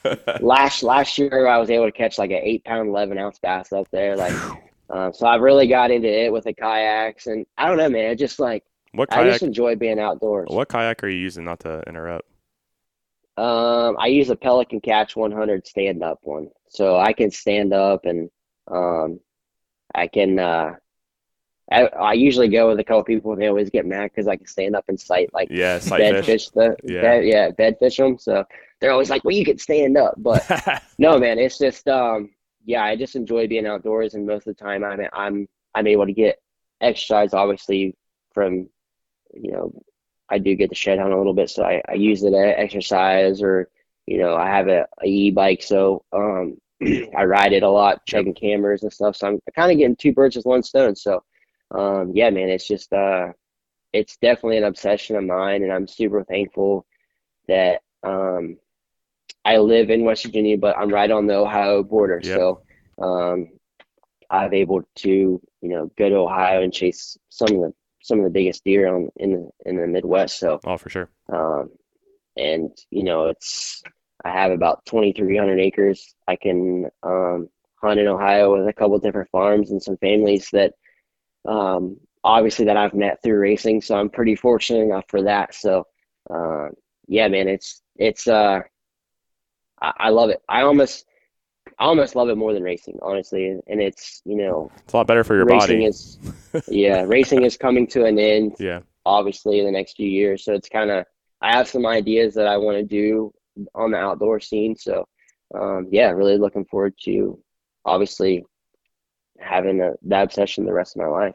last 0.40 0.84
last 0.84 1.18
year 1.18 1.48
I 1.48 1.58
was 1.58 1.68
able 1.68 1.86
to 1.86 1.92
catch 1.92 2.16
like 2.16 2.30
an 2.30 2.40
eight 2.42 2.64
pound, 2.64 2.88
eleven 2.88 3.18
ounce 3.18 3.40
bass 3.40 3.72
up 3.72 3.88
there. 3.90 4.16
Like, 4.16 4.32
um, 4.88 5.12
so 5.12 5.26
I've 5.26 5.40
really 5.40 5.66
got 5.66 5.90
into 5.90 6.08
it 6.08 6.32
with 6.32 6.44
the 6.44 6.52
kayaks, 6.52 7.26
and 7.26 7.44
I 7.58 7.66
don't 7.66 7.76
know, 7.76 7.88
man. 7.88 8.12
It 8.12 8.20
just 8.20 8.38
like 8.38 8.62
what 8.92 9.12
I 9.12 9.24
just 9.24 9.42
enjoy 9.42 9.74
being 9.74 9.98
outdoors. 9.98 10.48
What 10.50 10.68
kayak 10.68 11.02
are 11.02 11.08
you 11.08 11.18
using? 11.18 11.44
Not 11.44 11.58
to 11.60 11.82
interrupt. 11.88 12.28
Um, 13.36 13.96
I 13.98 14.06
use 14.06 14.30
a 14.30 14.36
Pelican 14.36 14.80
Catch 14.80 15.16
100 15.16 15.66
stand 15.66 16.04
up 16.04 16.20
one, 16.22 16.50
so 16.68 16.96
I 17.00 17.12
can 17.12 17.32
stand 17.32 17.72
up 17.72 18.04
and 18.04 18.30
um, 18.68 19.18
I 19.92 20.06
can. 20.06 20.38
Uh, 20.38 20.74
I, 21.70 21.86
I 21.86 22.12
usually 22.12 22.48
go 22.48 22.68
with 22.68 22.78
a 22.80 22.84
couple 22.84 23.02
people, 23.04 23.32
and 23.32 23.40
they 23.40 23.46
always 23.48 23.70
get 23.70 23.86
mad 23.86 24.10
because 24.10 24.28
I 24.28 24.36
can 24.36 24.46
stand 24.46 24.76
up 24.76 24.84
and 24.88 25.00
sight 25.00 25.30
like 25.32 25.50
Yeah, 25.50 25.78
sight 25.78 26.00
bed 26.00 26.16
fish. 26.16 26.26
fish 26.26 26.48
the 26.50 26.76
Yeah. 26.84 27.00
bed, 27.00 27.24
yeah 27.24 27.50
bed 27.50 27.76
fish 27.78 27.96
them. 27.96 28.18
So 28.18 28.44
they're 28.80 28.90
always 28.90 29.10
like, 29.10 29.24
"Well, 29.24 29.34
you 29.34 29.44
can 29.44 29.58
stand 29.58 29.96
up," 29.96 30.14
but 30.18 30.44
no, 30.98 31.18
man, 31.18 31.38
it's 31.38 31.58
just 31.58 31.88
um, 31.88 32.30
yeah, 32.64 32.84
I 32.84 32.96
just 32.96 33.16
enjoy 33.16 33.48
being 33.48 33.66
outdoors, 33.66 34.14
and 34.14 34.26
most 34.26 34.46
of 34.46 34.56
the 34.56 34.62
time 34.62 34.84
I'm 34.84 35.00
I'm 35.12 35.48
I'm 35.74 35.86
able 35.86 36.06
to 36.06 36.12
get 36.12 36.40
exercise, 36.80 37.32
obviously 37.34 37.96
from 38.34 38.68
you 39.32 39.52
know 39.52 39.72
I 40.28 40.38
do 40.38 40.54
get 40.54 40.70
the 40.70 40.74
shed 40.74 40.98
hunt 40.98 41.12
a 41.12 41.16
little 41.16 41.34
bit, 41.34 41.50
so 41.50 41.64
I, 41.64 41.82
I 41.88 41.94
use 41.94 42.22
it 42.22 42.30
to 42.30 42.60
exercise, 42.60 43.42
or 43.42 43.68
you 44.06 44.18
know 44.18 44.34
I 44.34 44.48
have 44.48 44.68
a, 44.68 44.86
a 45.02 45.06
e 45.06 45.30
bike, 45.30 45.62
so 45.62 46.04
um 46.12 46.56
I 47.16 47.24
ride 47.24 47.52
it 47.52 47.62
a 47.62 47.70
lot, 47.70 48.04
checking 48.06 48.34
cameras 48.34 48.82
and 48.82 48.92
stuff. 48.92 49.16
So 49.16 49.28
I'm 49.28 49.40
kind 49.54 49.72
of 49.72 49.78
getting 49.78 49.96
two 49.96 50.12
birds 50.12 50.36
with 50.36 50.44
one 50.46 50.62
stone. 50.62 50.96
So 50.96 51.22
um 51.74 52.12
yeah, 52.14 52.30
man, 52.30 52.48
it's 52.50 52.66
just 52.68 52.92
uh 52.92 53.28
it's 53.92 54.16
definitely 54.18 54.58
an 54.58 54.64
obsession 54.64 55.16
of 55.16 55.24
mine, 55.24 55.62
and 55.62 55.72
I'm 55.72 55.86
super 55.88 56.24
thankful 56.24 56.86
that 57.48 57.82
um 58.02 58.58
I 59.44 59.58
live 59.58 59.90
in 59.90 60.04
West 60.04 60.24
Virginia, 60.24 60.56
but 60.58 60.76
I'm 60.78 60.90
right 60.90 61.10
on 61.10 61.26
the 61.26 61.34
Ohio 61.36 61.82
border, 61.82 62.20
Yep. 62.22 62.36
so 62.36 62.62
um 63.02 63.48
I'm 64.30 64.54
able 64.54 64.82
to 64.96 65.08
you 65.08 65.68
know 65.68 65.90
go 65.98 66.08
to 66.08 66.16
Ohio 66.16 66.62
and 66.62 66.72
chase 66.72 67.18
some 67.28 67.48
of 67.56 67.60
the 67.60 67.72
some 68.02 68.18
of 68.18 68.24
the 68.24 68.30
biggest 68.30 68.64
deer 68.64 68.94
on 68.94 69.08
in 69.16 69.32
the 69.32 69.50
in 69.70 69.76
the 69.76 69.86
Midwest. 69.86 70.38
So 70.38 70.60
oh, 70.64 70.76
for 70.76 70.90
sure. 70.90 71.08
um, 71.32 71.70
and 72.36 72.70
you 72.90 73.04
know 73.04 73.26
it's 73.28 73.82
I 74.24 74.30
have 74.30 74.52
about 74.52 74.84
2,300 74.86 75.60
acres. 75.60 76.14
I 76.26 76.36
can 76.36 76.86
um, 77.02 77.48
hunt 77.82 78.00
in 78.00 78.06
Ohio 78.08 78.56
with 78.56 78.68
a 78.68 78.72
couple 78.72 78.98
different 78.98 79.30
farms 79.30 79.70
and 79.70 79.82
some 79.82 79.98
families 79.98 80.48
that 80.52 80.72
um, 81.46 81.98
obviously 82.22 82.64
that 82.66 82.76
I've 82.76 82.94
met 82.94 83.22
through 83.22 83.38
racing. 83.38 83.82
So 83.82 83.96
I'm 83.96 84.08
pretty 84.08 84.34
fortunate 84.34 84.80
enough 84.82 85.04
for 85.08 85.22
that. 85.22 85.54
So 85.54 85.86
uh, 86.30 86.68
yeah, 87.06 87.28
man, 87.28 87.48
it's 87.48 87.82
it's 87.96 88.26
uh, 88.26 88.60
I, 89.80 89.92
I 89.98 90.08
love 90.08 90.30
it. 90.30 90.42
I 90.48 90.62
almost 90.62 91.06
I 91.78 91.84
almost 91.84 92.14
love 92.16 92.28
it 92.28 92.36
more 92.36 92.52
than 92.52 92.62
racing, 92.62 92.98
honestly. 93.02 93.46
And 93.66 93.82
it's 93.82 94.22
you 94.24 94.36
know 94.36 94.70
It's 94.84 94.94
a 94.94 94.96
lot 94.96 95.06
better 95.06 95.24
for 95.24 95.36
your 95.36 95.44
racing 95.44 95.80
body. 95.80 95.84
is 95.84 96.18
yeah 96.68 97.02
racing 97.06 97.42
is 97.42 97.56
coming 97.56 97.86
to 97.88 98.04
an 98.04 98.18
end 98.18 98.56
yeah. 98.58 98.80
obviously 99.04 99.58
in 99.58 99.66
the 99.66 99.72
next 99.72 99.96
few 99.96 100.08
years. 100.08 100.44
So 100.44 100.54
it's 100.54 100.68
kind 100.68 100.90
of 100.90 101.04
I 101.40 101.56
have 101.56 101.68
some 101.68 101.84
ideas 101.86 102.34
that 102.34 102.46
I 102.46 102.56
want 102.56 102.78
to 102.78 102.82
do 102.82 103.32
on 103.74 103.90
the 103.90 103.98
outdoor 103.98 104.40
scene. 104.40 104.76
So 104.76 105.06
um, 105.54 105.88
yeah, 105.90 106.10
really 106.10 106.38
looking 106.38 106.64
forward 106.64 106.94
to 107.04 107.38
obviously 107.84 108.44
having 109.38 109.80
a, 109.80 109.94
that 110.02 110.22
obsession 110.24 110.64
the 110.64 110.72
rest 110.72 110.96
of 110.96 111.02
my 111.02 111.08
life. 111.08 111.34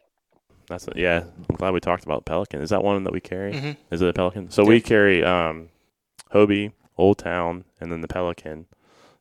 That's 0.67 0.85
what, 0.85 0.97
yeah. 0.97 1.23
I'm 1.49 1.55
glad 1.55 1.73
we 1.73 1.79
talked 1.79 2.03
about 2.03 2.25
Pelican. 2.25 2.61
Is 2.61 2.69
that 2.69 2.83
one 2.83 3.03
that 3.03 3.13
we 3.13 3.19
carry? 3.19 3.53
Mhm. 3.53 3.77
Is 3.91 4.01
it 4.01 4.07
a 4.09 4.13
Pelican? 4.13 4.51
So 4.51 4.63
we 4.63 4.81
carry 4.81 5.23
um, 5.23 5.69
Hobie, 6.33 6.73
Old 6.97 7.17
Town, 7.17 7.65
and 7.81 7.91
then 7.91 8.01
the 8.01 8.07
Pelican. 8.07 8.67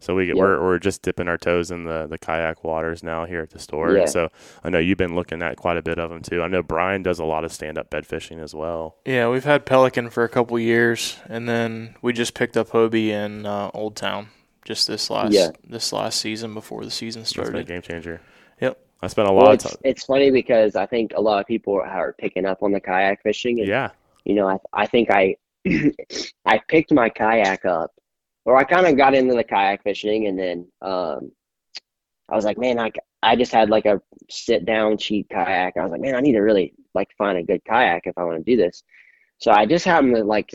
So 0.00 0.14
we 0.14 0.26
get, 0.26 0.36
Yeah. 0.36 0.42
we're 0.42 0.62
we're 0.62 0.78
just 0.78 1.02
dipping 1.02 1.26
our 1.26 1.38
toes 1.38 1.70
in 1.72 1.82
the, 1.84 2.06
the 2.06 2.18
kayak 2.18 2.62
waters 2.62 3.02
now 3.02 3.24
here 3.24 3.40
at 3.40 3.50
the 3.50 3.58
store. 3.58 3.96
Yeah. 3.96 4.04
So 4.04 4.28
I 4.62 4.70
know 4.70 4.78
you've 4.78 4.98
been 4.98 5.16
looking 5.16 5.42
at 5.42 5.56
quite 5.56 5.76
a 5.76 5.82
bit 5.82 5.98
of 5.98 6.10
them 6.10 6.22
too. 6.22 6.40
I 6.42 6.46
know 6.48 6.62
Brian 6.62 7.02
does 7.02 7.18
a 7.18 7.24
lot 7.24 7.44
of 7.44 7.52
stand 7.52 7.78
up 7.78 7.90
bed 7.90 8.06
fishing 8.06 8.38
as 8.38 8.54
well. 8.54 8.96
Yeah, 9.04 9.28
we've 9.28 9.42
had 9.44 9.66
Pelican 9.66 10.10
for 10.10 10.22
a 10.22 10.28
couple 10.28 10.56
years, 10.58 11.16
and 11.28 11.48
then 11.48 11.96
we 12.00 12.12
just 12.12 12.34
picked 12.34 12.56
up 12.56 12.68
Hobie 12.68 13.08
in 13.08 13.44
uh, 13.44 13.70
Old 13.74 13.96
Town 13.96 14.28
just 14.64 14.86
this 14.86 15.08
last 15.10 15.32
Yeah. 15.32 15.48
this 15.66 15.92
last 15.92 16.20
season 16.20 16.54
before 16.54 16.84
the 16.84 16.90
season 16.92 17.22
That's 17.22 17.32
been 17.32 17.42
a 17.42 17.46
started. 17.46 17.66
game 17.66 17.82
changer. 17.82 18.20
I 19.00 19.06
spent 19.06 19.28
a 19.28 19.32
lot 19.32 19.54
it's, 19.54 19.64
of 19.64 19.70
time. 19.72 19.80
it's 19.84 20.04
funny 20.04 20.30
because 20.30 20.74
I 20.74 20.86
think 20.86 21.12
a 21.14 21.20
lot 21.20 21.40
of 21.40 21.46
people 21.46 21.74
are 21.80 22.14
picking 22.18 22.44
up 22.44 22.62
on 22.62 22.72
the 22.72 22.80
kayak 22.80 23.22
fishing. 23.22 23.60
And, 23.60 23.68
Yeah. 23.68 23.90
You 24.24 24.34
know, 24.34 24.48
I 24.48 24.58
I 24.72 24.86
think 24.86 25.10
I 25.10 25.36
I 26.44 26.60
picked 26.68 26.92
my 26.92 27.08
kayak 27.08 27.64
up, 27.64 27.90
or 28.44 28.56
I 28.56 28.64
kind 28.64 28.86
of 28.86 28.96
got 28.96 29.14
into 29.14 29.34
the 29.34 29.44
kayak 29.44 29.82
fishing, 29.82 30.26
and 30.26 30.38
then 30.38 30.66
um, 30.82 31.30
I 32.28 32.36
was 32.36 32.44
like, 32.44 32.58
man, 32.58 32.78
I 32.78 32.90
I 33.22 33.36
just 33.36 33.52
had 33.52 33.70
like 33.70 33.86
a 33.86 34.00
sit 34.28 34.64
down 34.64 34.98
cheap 34.98 35.28
kayak. 35.30 35.76
I 35.76 35.82
was 35.82 35.92
like, 35.92 36.00
man, 36.00 36.14
I 36.14 36.20
need 36.20 36.32
to 36.32 36.40
really 36.40 36.74
like 36.94 37.08
find 37.16 37.38
a 37.38 37.42
good 37.42 37.64
kayak 37.64 38.02
if 38.06 38.18
I 38.18 38.24
want 38.24 38.44
to 38.44 38.50
do 38.50 38.56
this. 38.56 38.82
So 39.38 39.50
I 39.52 39.64
just 39.66 39.84
happened 39.84 40.16
to 40.16 40.24
like, 40.24 40.50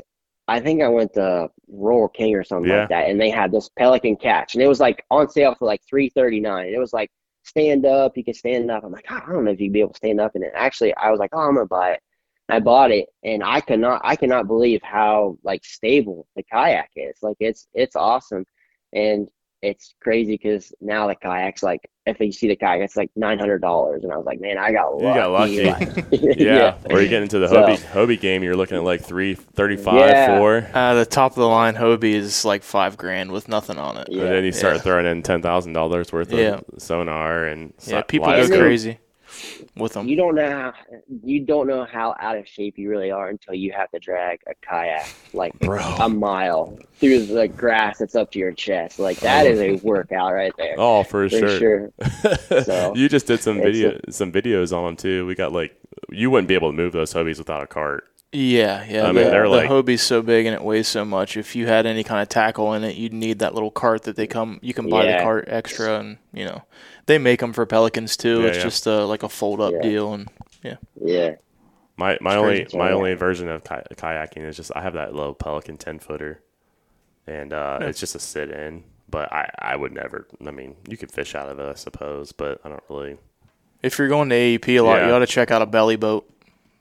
I 0.48 0.60
think 0.60 0.82
I 0.82 0.88
went 0.90 1.14
to 1.14 1.50
Rural 1.70 2.10
King 2.10 2.36
or 2.36 2.44
something 2.44 2.70
Yeah. 2.70 2.82
like 2.82 2.90
that, 2.90 3.10
and 3.10 3.20
they 3.20 3.30
had 3.30 3.52
this 3.52 3.70
Pelican 3.80 4.18
catch, 4.18 4.54
and 4.54 4.62
it 4.62 4.68
was 4.68 4.80
like 4.82 5.04
on 5.10 5.30
sale 5.30 5.56
for 5.58 5.66
like 5.66 5.82
three 5.90 6.10
thirty 6.10 6.40
nine. 6.42 6.68
It 6.68 6.80
was 6.80 6.94
like 6.94 7.10
stand 7.44 7.86
up, 7.86 8.18
you 8.18 8.24
can 8.24 8.34
stand 8.34 8.72
up. 8.72 8.84
I'm 8.84 8.92
like, 8.92 9.10
I 9.12 9.22
don't 9.32 9.46
know 9.46 9.52
if 9.52 9.60
you'd 9.62 9.74
be 9.74 9.82
able 9.82 9.92
to 9.94 9.98
stand 9.98 10.20
up 10.20 10.32
it. 10.36 10.52
Actually, 10.56 10.96
I 10.96 11.12
was 11.12 11.20
like, 11.20 11.32
oh, 11.34 11.40
I'm 11.40 11.56
gonna 11.56 11.68
buy 11.68 11.92
it. 11.94 12.02
I 12.50 12.60
bought 12.60 12.92
it, 12.92 13.08
and 13.24 13.44
I 13.44 13.62
could 13.62 13.80
not, 13.80 14.02
I 14.04 14.16
cannot 14.16 14.48
believe 14.48 14.82
how 14.84 15.38
like 15.44 15.64
stable 15.64 16.28
the 16.36 16.44
kayak 16.44 16.90
is. 16.96 17.18
Like 17.22 17.38
it's 17.40 17.68
it's 17.74 17.96
awesome, 17.96 18.46
and 18.94 19.28
it's 19.62 19.96
crazy 20.02 20.34
because 20.34 20.74
now 20.82 21.08
the 21.08 21.16
kayak's 21.16 21.64
like, 21.64 21.82
if 22.06 22.20
you 22.20 22.32
see 22.34 22.48
the 22.50 22.56
kayak, 22.56 22.82
it's 22.82 22.98
like 22.98 23.10
nine 23.16 23.40
hundred 23.40 23.60
dollars, 23.62 24.04
and 24.04 24.12
I 24.12 24.18
was 24.18 24.26
like, 24.26 24.42
man, 24.42 24.58
I 24.58 24.72
got 24.72 24.94
You 24.98 25.04
got 25.04 25.32
lucky. 25.32 25.64
lucky. 25.66 25.86
Like, 26.02 26.06
Yeah. 26.38 26.76
Or 26.90 27.02
you 27.02 27.08
get 27.08 27.22
into 27.22 27.40
the 27.40 27.48
So- 27.48 27.56
Hobie 27.64 27.78
Hobie 27.92 28.20
game, 28.20 28.44
you're 28.44 28.56
looking 28.56 28.78
at 28.78 28.84
like 28.84 29.02
three 29.02 29.36
thirty 29.36 29.78
five, 29.78 30.10
Yeah. 30.10 30.38
four. 30.38 30.68
Uh, 30.74 30.96
the 30.96 31.06
top 31.06 31.32
of 31.32 31.36
the 31.38 31.48
line 31.48 31.76
Hobie 31.76 32.14
is 32.16 32.44
like 32.44 32.64
five 32.64 32.98
grand 32.98 33.32
with 33.32 33.48
nothing 33.48 33.78
on 33.78 33.98
it. 33.98 34.08
Yeah. 34.12 34.24
And 34.24 34.32
then 34.34 34.44
you 34.44 34.52
start 34.52 34.76
Yeah. 34.76 34.82
throwing 34.82 35.06
in 35.06 35.24
ten 35.24 35.42
thousand 35.42 35.74
dollars 35.74 36.12
worth 36.12 36.34
of 36.34 36.40
Yeah. 36.40 36.60
sonar 36.78 37.46
and 37.46 37.74
Yeah, 37.88 38.02
people 38.02 38.28
go 38.28 38.34
Isn't 38.38 38.60
crazy 38.60 38.98
with 39.76 39.94
them. 39.94 40.08
You 40.08 40.16
don't 40.16 40.36
know 40.36 40.50
how 40.50 40.74
you 41.24 41.42
don't 41.42 41.68
know 41.68 41.86
how 41.86 42.16
out 42.20 42.38
of 42.38 42.48
shape 42.48 42.78
you 42.78 42.90
really 42.90 43.12
are 43.12 43.30
until 43.30 43.54
you 43.54 43.72
have 43.74 43.92
to 43.92 44.00
drag 44.00 44.42
a 44.48 44.54
kayak 44.62 45.08
like 45.34 45.58
Bro. 45.60 45.80
a 46.00 46.10
mile 46.10 46.78
through 47.00 47.26
the 47.26 47.48
grass 47.48 48.00
that's 48.00 48.16
up 48.16 48.32
to 48.32 48.40
your 48.40 48.52
chest. 48.52 49.00
Like 49.00 49.20
that 49.20 49.46
oh. 49.46 49.50
is 49.50 49.60
a 49.60 49.86
workout 49.86 50.34
right 50.34 50.54
there. 50.58 50.76
Oh, 50.78 51.04
for, 51.04 51.30
for 51.30 51.38
sure. 51.38 51.60
sure. 51.60 51.92
So, 52.64 52.94
you 52.96 53.10
just 53.10 53.28
did 53.28 53.42
some 53.42 53.58
it's 53.58 53.66
video, 53.66 54.00
some 54.10 54.32
videos 54.32 54.76
on 54.76 54.86
them 54.86 54.96
too. 54.96 55.26
We 55.26 55.36
got 55.36 55.52
like, 55.52 55.76
you 56.10 56.30
wouldn't 56.30 56.48
be 56.48 56.54
able 56.54 56.70
to 56.70 56.76
move 56.76 56.94
those 56.94 57.14
Hobies 57.14 57.38
without 57.38 57.64
a 57.64 57.68
cart. 57.68 58.06
Yeah, 58.32 58.84
yeah. 58.90 59.04
I 59.04 59.08
the, 59.08 59.14
mean, 59.14 59.30
they're 59.30 59.44
the 59.44 59.50
like- 59.50 59.70
Hobie's 59.70 60.02
so 60.02 60.24
big 60.24 60.48
and 60.48 60.56
it 60.56 60.64
weighs 60.64 60.88
so 60.88 61.06
much. 61.06 61.38
If 61.38 61.56
you 61.56 61.68
had 61.68 61.86
any 61.86 62.04
kind 62.04 62.22
of 62.22 62.30
tackle 62.30 62.74
in 62.74 62.84
it, 62.84 62.96
you'd 62.96 63.14
need 63.14 63.40
that 63.40 63.54
little 63.54 63.70
cart 63.70 64.04
that 64.04 64.16
they 64.16 64.26
come. 64.26 64.60
You 64.64 64.74
can 64.74 64.90
buy 64.90 65.06
Yeah. 65.06 65.18
the 65.18 65.24
cart 65.24 65.46
extra, 65.48 66.00
and 66.00 66.18
you 66.34 66.46
know 66.46 66.64
they 67.06 67.18
make 67.18 67.40
them 67.40 67.54
for 67.54 67.66
Pelicans 67.66 68.16
too. 68.18 68.42
Yeah, 68.42 68.48
it's 68.48 68.58
yeah. 68.58 68.64
just 68.64 68.88
a, 68.88 69.06
like 69.06 69.24
a 69.24 69.30
fold 69.30 69.62
up 69.62 69.74
Yeah. 69.74 69.82
deal, 69.82 70.14
and 70.14 70.30
Yeah. 70.64 70.76
yeah. 71.02 71.36
My 71.98 72.18
my 72.22 72.36
only 72.36 72.62
crazy. 72.64 72.78
my 72.78 72.90
Yeah. 72.90 72.96
only 72.96 73.14
version 73.14 73.50
of 73.50 73.64
ki- 73.64 73.96
kayaking 73.96 74.46
is 74.48 74.56
just 74.58 74.72
I 74.76 74.82
have 74.82 74.94
that 74.94 75.14
little 75.14 75.34
Pelican 75.34 75.78
ten 75.78 76.00
footer, 76.00 76.42
and 77.28 77.54
uh, 77.54 77.78
Yeah. 77.82 77.88
it's 77.88 78.00
just 78.00 78.16
a 78.16 78.20
sit 78.20 78.50
in. 78.50 78.84
but 79.10 79.32
I, 79.32 79.48
I 79.60 79.76
would 79.76 79.92
never. 79.94 80.26
I 80.44 80.50
mean, 80.50 80.76
you 80.90 80.98
could 80.98 81.12
fish 81.12 81.36
out 81.36 81.48
of 81.48 81.60
it, 81.60 81.70
I 81.70 81.76
suppose, 81.76 82.32
but 82.32 82.60
I 82.66 82.70
don't 82.70 82.82
really. 82.90 83.18
If 83.84 84.00
you're 84.00 84.08
going 84.08 84.30
to 84.30 84.36
AEP 84.36 84.80
a 84.80 84.82
lot, 84.82 84.96
Yeah. 85.02 85.08
you 85.08 85.14
ought 85.14 85.20
to 85.20 85.28
check 85.28 85.52
out 85.52 85.62
a 85.62 85.68
belly 85.68 85.98
boat. 85.98 86.28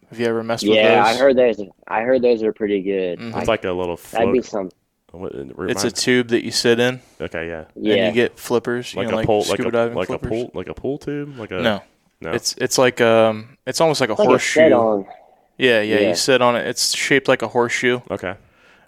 Have 0.09 0.19
you 0.19 0.25
ever 0.27 0.43
messed 0.43 0.63
with 0.67 0.75
Yeah, 0.77 1.03
those? 1.05 1.17
I 1.17 1.19
heard 1.19 1.37
those. 1.37 1.61
I 1.89 2.01
heard 2.03 2.23
those 2.23 2.43
are 2.43 2.53
pretty 2.55 2.81
good. 2.81 3.19
Mhm. 3.19 3.37
It's 3.39 3.49
like 3.49 3.65
a 3.67 3.73
little 3.73 3.97
that'd 3.97 4.33
be 4.33 4.41
float. 4.41 4.45
some. 4.47 4.71
What- 5.13 5.33
it 5.35 5.51
It's 5.71 5.85
a 5.85 5.91
tube 5.91 6.29
that 6.29 6.45
you 6.45 6.51
sit 6.51 6.81
in, 6.81 7.01
okay, 7.21 7.47
yeah, 7.49 7.65
Yeah, 7.77 7.95
and 8.07 8.07
you 8.17 8.23
get 8.23 8.39
flippers. 8.39 8.95
You 8.95 9.01
like 9.03 9.09
know, 9.09 9.15
a 9.15 9.19
like 9.19 9.27
pool, 9.27 9.45
like 9.49 9.59
a 9.61 9.71
diving 9.71 9.97
like 9.97 10.09
a 10.11 10.19
pool, 10.19 10.51
like 10.55 10.69
a 10.69 10.75
pool 10.75 10.99
tube, 10.99 11.39
like 11.39 11.51
a 11.51 11.61
No, 11.61 11.83
no. 12.21 12.33
it's 12.33 12.55
it's 12.59 12.79
like 12.79 13.01
um, 13.01 13.57
it's 13.67 13.81
almost 13.81 14.01
like 14.01 14.11
a 14.11 14.15
like 14.15 14.27
horseshoe. 14.29 14.61
set 14.61 14.73
on. 14.73 15.07
Yeah, 15.59 15.81
yeah, 15.83 16.01
Yeah. 16.01 16.09
You 16.09 16.15
sit 16.15 16.41
on 16.43 16.57
it. 16.57 16.67
It's 16.67 16.95
shaped 16.97 17.29
like 17.29 17.43
a 17.43 17.49
horseshoe. 17.49 18.01
okay. 18.11 18.35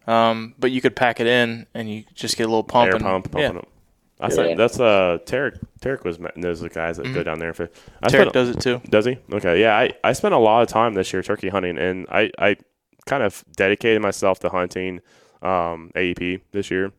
Um, 0.06 0.54
but 0.58 0.70
you 0.70 0.80
could 0.82 0.94
pack 0.96 1.18
it 1.20 1.26
in, 1.26 1.66
and 1.74 1.88
you 1.90 2.04
just 2.14 2.36
get 2.36 2.44
a 2.44 2.48
little 2.48 2.62
pump. 2.64 2.88
Air 2.88 2.96
and, 2.96 3.04
pump, 3.04 3.28
yeah, 3.36 3.48
pumping 3.48 3.56
it. 3.62 3.68
I 4.20 4.28
said 4.28 4.50
Yeah. 4.50 4.54
that's 4.56 4.78
uh 4.80 5.18
Tarek. 5.26 5.58
Tarek 5.80 6.04
was 6.04 6.18
knows 6.36 6.60
the 6.60 6.68
guys 6.68 6.96
that 6.98 7.12
go 7.14 7.22
down 7.22 7.38
there. 7.38 7.52
For 7.52 7.70
I 8.02 8.08
Tarek 8.08 8.10
spent- 8.10 8.32
does 8.32 8.48
it 8.50 8.60
too. 8.60 8.80
Does 8.88 9.04
he? 9.06 9.18
Okay, 9.32 9.60
yeah. 9.60 9.76
I, 9.76 9.90
I 10.02 10.12
spent 10.12 10.34
a 10.34 10.38
lot 10.38 10.62
of 10.62 10.68
time 10.68 10.94
this 10.94 11.12
year 11.12 11.22
turkey 11.22 11.48
hunting, 11.48 11.78
and 11.78 12.06
I, 12.10 12.30
I 12.38 12.56
kind 13.06 13.22
of 13.22 13.44
dedicated 13.56 14.00
myself 14.02 14.38
to 14.40 14.48
hunting 14.50 15.00
um, 15.45 15.90
AEP 15.95 16.40
this 16.53 16.70
year. 16.70 16.92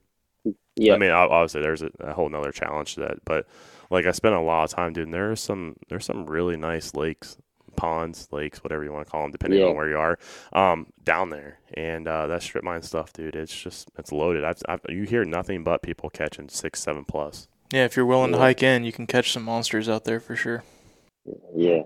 Yeah, 0.78 0.94
I 0.94 0.98
mean, 0.98 1.12
obviously 1.12 1.62
there's 1.62 1.82
a, 1.82 1.90
a 2.00 2.14
whole 2.14 2.30
nother 2.30 2.52
challenge 2.52 2.96
to 2.96 3.00
that, 3.02 3.24
but 3.26 3.48
like 3.90 4.06
I 4.06 4.12
spent 4.12 4.36
a 4.36 4.42
lot 4.42 4.66
of 4.66 4.70
time, 4.72 4.94
doing. 4.94 5.06
And 5.06 5.14
there's 5.14 5.40
some 5.40 5.76
there's 5.90 6.06
some 6.06 6.26
really 6.26 6.58
nice 6.58 6.94
lakes, 6.94 7.38
ponds, 7.78 8.28
lakes, 8.32 8.62
whatever 8.64 8.84
you 8.84 8.92
want 8.92 9.08
to 9.08 9.12
call 9.12 9.22
them, 9.22 9.32
depending 9.32 9.62
Yeah. 9.62 9.68
on 9.68 9.76
where 9.76 9.90
you 9.90 9.98
are, 9.98 10.20
um, 10.54 10.88
down 11.04 11.30
there. 11.30 11.60
And 11.76 12.08
uh, 12.08 12.28
that 12.28 12.44
strip 12.44 12.64
mine 12.64 12.82
stuff, 12.82 13.14
dude, 13.14 13.36
it's 13.36 13.56
just 13.56 13.90
it's 13.98 14.12
loaded. 14.12 14.44
I've, 14.44 14.62
I've 14.68 14.82
you 14.90 15.04
hear 15.04 15.24
nothing 15.24 15.64
but 15.64 15.82
people 15.82 16.10
catching 16.10 16.50
six, 16.50 16.82
seven 16.82 17.06
plus. 17.06 17.48
Yeah, 17.72 17.86
if 17.86 17.96
you're 17.96 18.06
willing 18.06 18.32
to 18.34 18.38
hike 18.38 18.62
in, 18.62 18.84
you 18.84 18.92
can 18.92 19.08
catch 19.08 19.32
some 19.32 19.44
monsters 19.44 19.88
out 19.90 20.04
there 20.04 20.20
for 20.20 20.36
sure. 20.36 20.64
yeah, 21.56 21.84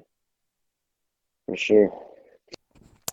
for 1.45 1.55
sure. 1.55 1.93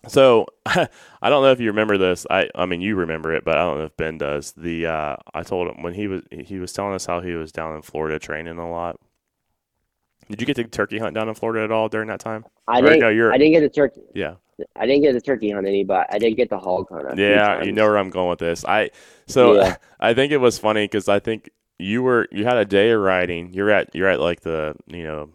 So 0.07 0.45
I 0.65 0.87
don't 1.29 1.43
know 1.43 1.51
if 1.51 1.59
you 1.59 1.67
remember 1.67 1.97
this. 1.97 2.25
I 2.29 2.49
I 2.55 2.65
mean 2.65 2.81
you 2.81 2.95
remember 2.95 3.33
it, 3.33 3.43
but 3.45 3.57
I 3.57 3.61
don't 3.63 3.77
know 3.79 3.85
if 3.85 3.97
Ben 3.97 4.17
does. 4.17 4.51
The 4.53 4.85
uh, 4.87 5.15
I 5.33 5.43
told 5.43 5.67
him 5.69 5.81
when 5.83 5.93
he 5.93 6.07
was 6.07 6.21
he 6.31 6.59
was 6.59 6.73
telling 6.73 6.93
us 6.93 7.05
how 7.05 7.21
he 7.21 7.33
was 7.33 7.51
down 7.51 7.75
in 7.75 7.81
Florida 7.81 8.19
training 8.19 8.57
a 8.57 8.69
lot. 8.69 8.99
Did 10.29 10.41
you 10.41 10.47
get 10.47 10.55
to 10.57 10.63
turkey 10.65 10.99
hunt 10.99 11.15
down 11.15 11.29
in 11.29 11.35
Florida 11.35 11.63
at 11.63 11.71
all 11.71 11.87
during 11.87 12.09
that 12.09 12.19
time? 12.19 12.45
I 12.67 12.79
Or, 12.79 12.81
didn't. 12.83 12.99
no, 12.99 13.09
you're- 13.09 13.33
I 13.33 13.37
didn't 13.37 13.53
get 13.53 13.61
the 13.61 13.69
turkey. 13.69 14.01
Yeah, 14.13 14.35
I 14.75 14.85
didn't 14.85 15.03
get 15.03 15.13
the 15.13 15.21
turkey 15.21 15.51
hunt 15.51 15.65
any, 15.65 15.85
but 15.85 16.07
I 16.13 16.17
did 16.19 16.35
get 16.35 16.49
the 16.49 16.59
hog 16.59 16.87
hunt. 16.91 17.17
yeah. 17.17 17.63
You 17.63 17.71
know 17.71 17.85
where 17.85 17.97
I'm 17.97 18.09
going 18.09 18.29
with 18.29 18.39
this. 18.39 18.65
I 18.65 18.89
so 19.25 19.55
Yeah. 19.55 19.77
I 19.99 20.13
think 20.13 20.31
it 20.33 20.37
was 20.37 20.59
funny 20.59 20.83
because 20.83 21.07
I 21.07 21.19
think 21.19 21.49
you 21.79 22.03
were 22.03 22.27
you 22.31 22.43
had 22.43 22.57
a 22.57 22.65
day 22.65 22.89
of 22.91 22.99
riding. 23.01 23.53
You're 23.53 23.69
at 23.69 23.95
you're 23.95 24.09
at 24.09 24.19
like 24.19 24.41
the 24.41 24.75
you 24.87 25.03
know 25.03 25.29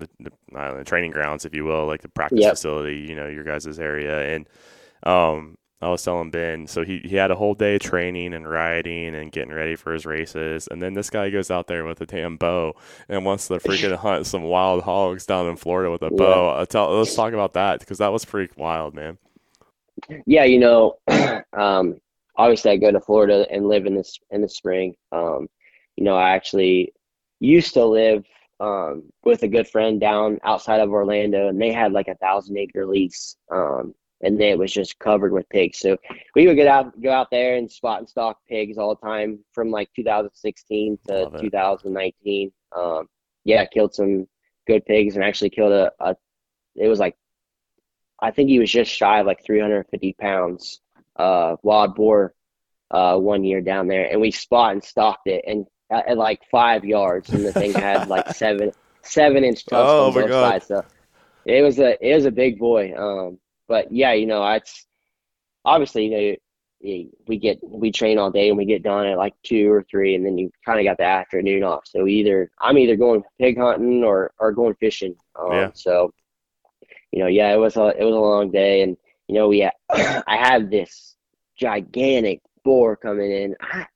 the, 0.00 0.08
the, 0.20 0.30
don't 0.52 0.86
training 0.86 1.12
grounds, 1.12 1.44
if 1.44 1.54
you 1.54 1.64
will, 1.64 1.86
like 1.86 2.02
the 2.02 2.08
practice 2.08 2.46
Yep. 2.46 2.50
facility, 2.50 2.96
you 3.08 3.14
know, 3.16 3.28
your 3.28 3.44
guys' 3.44 3.78
area. 3.78 4.34
And 4.34 4.48
um, 5.04 5.56
I 5.82 5.88
was 5.88 6.02
telling 6.02 6.30
Ben, 6.30 6.66
so 6.66 6.84
he, 6.84 6.98
he 7.04 7.16
had 7.16 7.30
a 7.30 7.36
whole 7.36 7.54
day 7.54 7.76
of 7.76 7.80
training 7.82 8.34
and 8.34 8.48
riding 8.48 9.14
and 9.14 9.32
getting 9.32 9.52
ready 9.54 9.76
for 9.76 9.92
his 9.92 10.06
races. 10.06 10.68
And 10.70 10.82
then 10.82 10.94
this 10.94 11.10
guy 11.10 11.30
goes 11.30 11.50
out 11.50 11.68
there 11.68 11.84
with 11.84 12.00
a 12.02 12.06
damn 12.06 12.36
bow 12.36 12.74
and 13.08 13.24
wants 13.24 13.48
to 13.48 13.54
freaking 13.60 13.96
hunt 13.96 14.26
some 14.26 14.42
wild 14.42 14.82
hogs 14.82 15.26
down 15.26 15.46
in 15.48 15.56
Florida 15.56 15.90
with 15.90 16.02
a 16.02 16.10
Yeah. 16.10 16.16
bow. 16.16 16.60
i 16.60 16.64
tell, 16.66 16.90
let's 16.98 17.14
talk 17.14 17.32
about 17.32 17.54
that 17.54 17.80
because 17.80 17.98
that 17.98 18.12
was 18.12 18.24
pretty 18.24 18.52
wild, 18.56 18.94
man. 18.94 19.18
Yeah, 20.26 20.44
you 20.44 20.58
know, 20.58 20.98
um, 21.52 22.00
obviously 22.36 22.70
I 22.72 22.76
go 22.76 22.90
to 22.90 23.00
Florida 23.00 23.46
and 23.50 23.68
live 23.68 23.86
in 23.86 23.94
this 23.94 24.18
in 24.30 24.40
the 24.42 24.48
spring. 24.48 24.94
Um, 25.12 25.48
you 25.96 26.04
know, 26.04 26.16
I 26.16 26.30
actually 26.30 26.92
used 27.40 27.74
to 27.74 27.84
live 27.84 28.24
um, 28.60 29.04
with 29.24 29.42
a 29.42 29.48
good 29.48 29.66
friend 29.68 30.00
down 30.00 30.38
outside 30.44 30.80
of 30.80 30.90
Orlando, 30.90 31.48
and 31.48 31.60
they 31.60 31.72
had 31.72 31.92
like 31.92 32.08
a 32.08 32.14
thousand 32.16 32.58
acre 32.58 32.86
lease, 32.86 33.36
um, 33.50 33.94
and 34.20 34.40
it 34.40 34.58
was 34.58 34.72
just 34.72 34.98
covered 34.98 35.32
with 35.32 35.48
pigs. 35.48 35.78
So 35.78 35.96
we 36.34 36.46
would 36.46 36.56
get 36.56 36.66
out, 36.66 37.00
go 37.00 37.10
out 37.10 37.30
there 37.30 37.56
and 37.56 37.70
spot 37.70 38.00
and 38.00 38.08
stalk 38.08 38.38
pigs 38.48 38.76
all 38.76 38.94
the 38.94 39.06
time 39.06 39.40
from 39.52 39.70
like 39.70 39.90
2016 39.96 40.98
to 41.08 41.30
2019. 41.40 42.52
Um, 42.76 43.06
yeah, 43.44 43.64
killed 43.64 43.94
some 43.94 44.26
good 44.66 44.84
pigs 44.84 45.16
and 45.16 45.24
actually 45.24 45.50
killed 45.50 45.72
a, 45.72 45.90
a 45.98 46.14
it 46.76 46.88
was 46.88 47.00
like 47.00 47.16
I 48.20 48.30
think 48.30 48.50
he 48.50 48.58
was 48.58 48.70
just 48.70 48.90
shy 48.92 49.20
of 49.20 49.26
like 49.26 49.44
350 49.44 50.14
pounds 50.20 50.80
uh, 51.16 51.56
wild 51.62 51.94
boar 51.94 52.34
uh, 52.90 53.16
one 53.16 53.44
year 53.44 53.60
down 53.62 53.88
there, 53.88 54.10
and 54.10 54.20
we 54.20 54.30
spot 54.30 54.72
and 54.72 54.84
stalked 54.84 55.26
it, 55.26 55.44
and 55.46 55.66
at, 55.90 56.16
like 56.16 56.40
five 56.50 56.84
yards, 56.84 57.30
and 57.30 57.44
the 57.44 57.52
thing 57.52 57.72
had 57.72 58.08
like 58.08 58.28
seven 58.34 58.72
seven 59.02 59.44
inch 59.44 59.64
tufts 59.66 59.92
Oh, 59.92 60.06
on 60.06 60.14
both 60.14 60.28
God. 60.28 60.52
sides. 60.52 60.66
So 60.66 60.84
it 61.46 61.62
was 61.62 61.78
a 61.78 61.96
it 62.06 62.14
was 62.14 62.26
a 62.26 62.30
big 62.30 62.58
boy. 62.58 62.94
Um, 62.96 63.38
but 63.68 63.90
yeah, 63.92 64.12
you 64.12 64.26
know, 64.26 64.46
it's 64.52 64.86
obviously 65.64 66.06
you 66.06 66.32
know 66.82 67.10
we 67.26 67.36
get 67.38 67.58
we 67.62 67.92
train 67.92 68.18
all 68.18 68.30
day 68.30 68.48
and 68.48 68.56
we 68.56 68.64
get 68.64 68.82
done 68.82 69.06
at 69.06 69.18
like 69.18 69.34
two 69.42 69.70
or 69.70 69.82
three, 69.90 70.14
and 70.14 70.24
then 70.24 70.38
you 70.38 70.50
kind 70.64 70.78
of 70.80 70.84
got 70.84 70.96
the 70.96 71.04
afternoon 71.04 71.62
off. 71.62 71.82
So 71.86 72.06
either 72.06 72.50
I'm 72.60 72.78
either 72.78 72.96
going 72.96 73.22
pig 73.38 73.58
hunting 73.58 74.02
or 74.04 74.32
or 74.38 74.52
going 74.52 74.74
fishing. 74.74 75.14
Um, 75.38 75.52
Yeah. 75.52 75.70
So 75.74 76.12
you 77.12 77.18
know, 77.20 77.26
yeah, 77.26 77.52
it 77.52 77.58
was 77.58 77.76
a 77.76 77.88
it 77.98 78.04
was 78.04 78.14
a 78.14 78.18
long 78.18 78.50
day, 78.50 78.82
and 78.82 78.96
you 79.28 79.34
know, 79.34 79.48
we 79.48 79.64
I 79.90 80.36
have 80.36 80.70
this 80.70 81.16
gigantic 81.56 82.40
boar 82.64 82.96
coming 82.96 83.30
in. 83.30 83.56
I, 83.60 83.86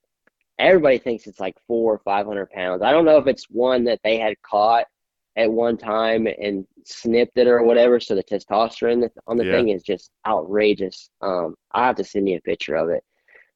everybody 0.58 0.98
thinks 0.98 1.26
it's 1.26 1.40
like 1.40 1.56
four 1.66 1.94
or 1.94 1.98
five 2.00 2.26
hundred 2.26 2.50
pounds. 2.50 2.82
I 2.82 2.92
don't 2.92 3.04
know 3.04 3.18
if 3.18 3.26
it's 3.26 3.46
one 3.50 3.84
that 3.84 4.00
they 4.04 4.18
had 4.18 4.40
caught 4.42 4.86
at 5.36 5.50
one 5.50 5.76
time 5.76 6.26
and 6.26 6.66
snipped 6.84 7.38
it 7.38 7.48
or 7.48 7.62
whatever. 7.62 7.98
So 8.00 8.14
the 8.14 8.22
testosterone 8.24 9.08
on 9.26 9.36
the 9.36 9.44
Yeah. 9.44 9.50
thing 9.56 9.70
is 9.70 9.82
just 9.82 10.10
outrageous. 10.26 11.10
Um, 11.20 11.56
I 11.72 11.86
have 11.86 11.96
to 11.96 12.04
send 12.04 12.28
you 12.28 12.36
a 12.38 12.40
picture 12.42 12.76
of 12.76 12.90
it, 12.90 13.02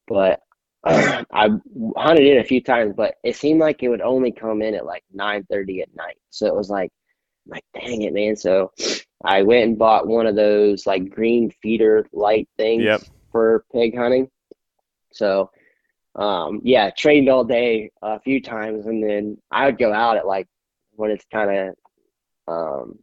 but 0.07 0.41
I 0.85 1.49
hunted 1.97 2.25
it 2.25 2.39
a 2.39 2.43
few 2.43 2.61
times, 2.61 2.93
but 2.95 3.15
it 3.23 3.35
seemed 3.35 3.59
like 3.59 3.83
it 3.83 3.89
would 3.89 4.01
only 4.01 4.31
come 4.31 4.61
in 4.61 4.75
at 4.75 4.85
like 4.85 5.03
nine 5.13 5.45
thirty 5.51 5.81
at 5.81 5.93
night. 5.95 6.17
So 6.31 6.47
it 6.47 6.55
was 6.55 6.69
like, 6.69 6.91
like 7.47 7.63
dang 7.73 8.03
it, 8.03 8.13
man. 8.13 8.35
So 8.35 8.71
I 9.23 9.43
went 9.43 9.65
and 9.65 9.77
bought 9.77 10.07
one 10.07 10.27
of 10.27 10.35
those 10.35 10.85
like 10.87 11.09
green 11.09 11.51
feeder 11.61 12.05
light 12.13 12.47
things 12.57 12.83
Yep. 12.83 13.01
for 13.31 13.65
pig 13.73 13.97
hunting. 13.97 14.29
So, 15.11 15.51
um, 16.19 16.59
yeah, 16.63 16.89
trained 16.89 17.29
all 17.29 17.45
day 17.45 17.91
a 18.01 18.19
few 18.19 18.41
times, 18.41 18.85
and 18.85 19.01
then 19.01 19.37
I 19.51 19.65
would 19.65 19.77
go 19.77 19.93
out 19.93 20.17
at 20.17 20.27
like 20.27 20.47
when 20.95 21.11
it's 21.11 21.25
kind 21.31 21.75
of 22.47 22.53
um, 22.53 22.99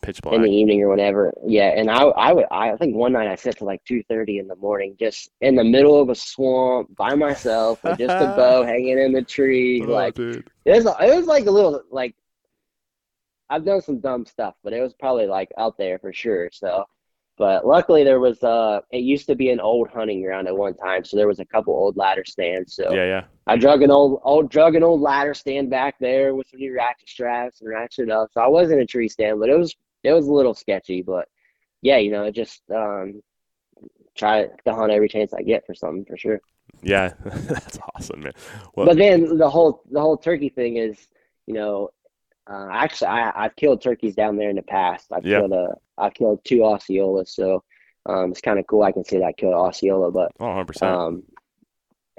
Pitch 0.00 0.22
black 0.22 0.34
in 0.36 0.42
the 0.42 0.50
evening 0.50 0.80
or 0.82 0.88
whatever. 0.88 1.32
Yeah, 1.44 1.70
and 1.76 1.90
I 1.90 2.02
I 2.02 2.32
would 2.32 2.46
I 2.52 2.76
think 2.76 2.94
one 2.94 3.12
night 3.12 3.28
I 3.28 3.34
set 3.34 3.58
to 3.58 3.64
like 3.64 3.84
two 3.84 4.02
thirty 4.04 4.38
in 4.38 4.46
the 4.46 4.56
morning, 4.56 4.96
just 4.98 5.30
in 5.40 5.56
the 5.56 5.64
middle 5.64 6.00
of 6.00 6.08
a 6.08 6.14
swamp 6.14 6.94
by 6.96 7.14
myself 7.16 7.82
with 7.82 7.98
just 7.98 8.14
a 8.14 8.34
bow 8.36 8.62
hanging 8.66 8.98
in 8.98 9.12
the 9.12 9.22
tree. 9.22 9.82
Oh, 9.84 9.90
like 9.90 10.14
dude. 10.14 10.48
it 10.64 10.70
was 10.70 10.86
it 10.86 11.16
was 11.16 11.26
like 11.26 11.46
a 11.46 11.50
little 11.50 11.82
like 11.90 12.14
I've 13.50 13.64
done 13.64 13.82
some 13.82 13.98
dumb 13.98 14.24
stuff, 14.24 14.54
but 14.62 14.72
it 14.72 14.80
was 14.80 14.94
probably 14.94 15.26
like 15.26 15.50
out 15.58 15.76
there 15.78 15.98
for 15.98 16.12
sure. 16.12 16.48
So, 16.52 16.84
but 17.42 17.66
luckily 17.66 18.04
there 18.04 18.20
was 18.20 18.40
uh 18.44 18.80
it 18.92 18.98
used 18.98 19.26
to 19.26 19.34
be 19.34 19.50
an 19.50 19.58
old 19.58 19.88
hunting 19.88 20.22
ground 20.22 20.46
at 20.46 20.56
one 20.56 20.76
time, 20.76 21.04
so 21.04 21.16
there 21.16 21.26
was 21.26 21.40
a 21.40 21.44
couple 21.44 21.74
old 21.74 21.96
ladder 21.96 22.24
stands. 22.24 22.76
So 22.76 22.94
Yeah, 22.94 23.04
yeah. 23.14 23.24
I 23.48 23.56
drug 23.56 23.82
an 23.82 23.90
old 23.90 24.20
old 24.22 24.48
drug 24.48 24.76
an 24.76 24.84
old 24.84 25.00
ladder 25.00 25.34
stand 25.34 25.68
back 25.68 25.96
there 25.98 26.36
with 26.36 26.46
some 26.46 26.60
new 26.60 26.72
ratchet 26.72 27.08
straps 27.08 27.60
and 27.60 27.68
ratchet 27.68 28.10
up. 28.12 28.28
So 28.32 28.40
I 28.40 28.46
wasn't 28.46 28.80
a 28.80 28.86
tree 28.86 29.08
stand, 29.08 29.40
but 29.40 29.48
it 29.48 29.58
was 29.58 29.74
it 30.04 30.12
was 30.12 30.28
a 30.28 30.32
little 30.32 30.54
sketchy. 30.54 31.02
But 31.02 31.26
yeah, 31.88 31.96
you 31.96 32.12
know, 32.12 32.22
I 32.24 32.30
just 32.30 32.62
um 32.70 33.20
try 34.16 34.46
to 34.64 34.72
hunt 34.72 34.92
every 34.92 35.08
chance 35.08 35.34
I 35.34 35.42
get 35.42 35.66
for 35.66 35.74
something 35.74 36.04
for 36.04 36.16
sure. 36.16 36.40
Yeah, 36.80 37.14
that's 37.24 37.80
awesome, 37.96 38.20
man. 38.22 38.34
Well, 38.76 38.86
But 38.86 38.98
then 38.98 39.36
the 39.36 39.50
whole 39.50 39.82
the 39.90 40.00
whole 40.00 40.16
turkey 40.16 40.48
thing 40.48 40.76
is, 40.76 40.96
you 41.48 41.54
know, 41.54 41.90
uh, 42.50 42.68
actually 42.70 43.08
I 43.08 43.32
I've 43.44 43.56
killed 43.56 43.80
turkeys 43.82 44.14
down 44.14 44.36
there 44.36 44.50
in 44.50 44.56
the 44.56 44.62
past. 44.62 45.12
I've 45.12 45.24
Yeah. 45.26 45.40
killed 45.40 45.52
a 45.52 45.74
I've 45.98 46.14
killed 46.14 46.40
two 46.44 46.58
Osceolas, 46.58 47.28
so 47.28 47.62
um, 48.06 48.32
it's 48.32 48.40
kind 48.40 48.58
of 48.58 48.66
cool. 48.66 48.82
I 48.82 48.92
can 48.92 49.04
say 49.04 49.18
that 49.18 49.24
I 49.26 49.32
killed 49.32 49.54
Osceola, 49.54 50.10
but 50.10 50.32
oh, 50.40 50.44
100%. 50.44 50.82
um, 50.82 51.22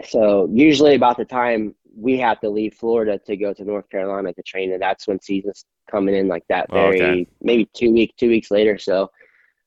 so 0.06 0.48
usually 0.52 0.96
about 0.96 1.18
the 1.18 1.26
time 1.26 1.76
we 1.96 2.18
have 2.18 2.40
to 2.40 2.50
leave 2.50 2.74
Florida 2.74 3.20
to 3.26 3.38
go 3.38 3.54
to 3.54 3.64
North 3.64 3.90
Carolina 3.90 4.34
to 4.34 4.42
train, 4.44 4.72
and 4.74 4.82
that's 4.82 5.08
when 5.08 5.20
season's 5.22 5.66
coming 5.92 6.16
in 6.16 6.28
like 6.28 6.44
that 6.50 6.68
Oh, 6.72 6.76
very 6.90 7.02
okay. 7.02 7.28
maybe 7.42 7.70
two 7.74 7.92
week 7.92 8.14
two 8.18 8.30
weeks 8.30 8.50
later. 8.50 8.78
So, 8.78 9.12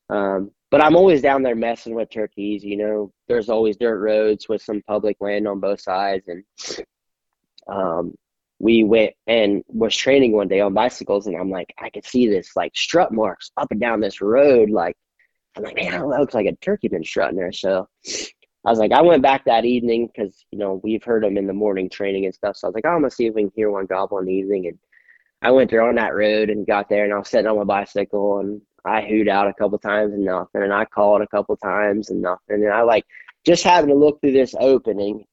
um, 0.08 0.50
but 0.70 0.82
I'm 0.82 0.96
always 0.96 1.22
down 1.22 1.42
there 1.42 1.54
messing 1.54 1.94
with 1.94 2.10
turkeys. 2.10 2.64
You 2.64 2.76
know, 2.78 3.12
there's 3.28 3.48
always 3.48 3.76
dirt 3.76 3.98
roads 4.00 4.48
with 4.48 4.62
some 4.62 4.82
public 4.88 5.18
land 5.20 5.46
on 5.46 5.60
both 5.60 5.80
sides, 5.80 6.26
and 6.28 6.42
um, 7.68 8.14
we 8.58 8.84
went 8.84 9.14
and 9.26 9.62
was 9.68 9.96
training 9.96 10.32
one 10.32 10.48
day 10.48 10.60
on 10.60 10.74
bicycles, 10.74 11.26
and 11.26 11.36
I'm 11.36 11.50
like, 11.50 11.74
I 11.78 11.90
could 11.90 12.06
see 12.06 12.28
this 12.28 12.56
like 12.56 12.76
strut 12.76 13.12
marks 13.12 13.50
up 13.56 13.70
and 13.70 13.80
down 13.80 14.00
this 14.00 14.20
road, 14.20 14.70
like. 14.70 14.96
I'm 15.56 15.62
like, 15.62 15.76
man, 15.76 15.92
that 15.92 16.06
looks 16.06 16.34
like 16.34 16.44
a 16.44 16.54
turkey 16.56 16.88
been 16.88 17.02
strutting 17.02 17.38
there. 17.38 17.50
So 17.50 17.88
I 18.04 18.70
was 18.70 18.78
like, 18.78 18.92
I 18.92 19.00
went 19.00 19.22
back 19.22 19.46
that 19.46 19.64
evening 19.64 20.06
because 20.06 20.44
you 20.50 20.58
know 20.58 20.82
we've 20.84 21.02
heard 21.02 21.22
them 21.22 21.38
in 21.38 21.46
the 21.46 21.54
morning 21.54 21.88
training 21.88 22.26
and 22.26 22.34
stuff. 22.34 22.56
So 22.56 22.66
I 22.66 22.68
was 22.68 22.74
like, 22.74 22.84
oh, 22.84 22.90
I'm 22.90 23.00
gonna 23.00 23.10
see 23.10 23.24
if 23.24 23.34
we 23.34 23.44
can 23.44 23.52
hear 23.56 23.70
one 23.70 23.86
gobble 23.86 24.18
in 24.18 24.26
the 24.26 24.34
evening. 24.34 24.66
And 24.66 24.78
I 25.40 25.52
went 25.52 25.70
there 25.70 25.80
on 25.80 25.94
that 25.94 26.14
road 26.14 26.50
and 26.50 26.66
got 26.66 26.90
there, 26.90 27.04
and 27.04 27.12
I 27.14 27.16
was 27.16 27.28
sitting 27.28 27.46
on 27.46 27.56
my 27.56 27.64
bicycle, 27.64 28.40
and 28.40 28.60
I 28.84 29.00
hooed 29.00 29.28
out 29.28 29.48
a 29.48 29.54
couple 29.54 29.78
times 29.78 30.12
and 30.12 30.24
nothing, 30.26 30.62
and 30.62 30.74
I 30.74 30.84
called 30.84 31.22
a 31.22 31.26
couple 31.28 31.56
times 31.56 32.10
and 32.10 32.20
nothing, 32.20 32.64
and 32.64 32.72
I 32.72 32.82
like 32.82 33.06
just 33.46 33.62
happened 33.62 33.90
to 33.90 33.94
look 33.94 34.20
through 34.20 34.32
this 34.32 34.54
opening, 34.60 35.24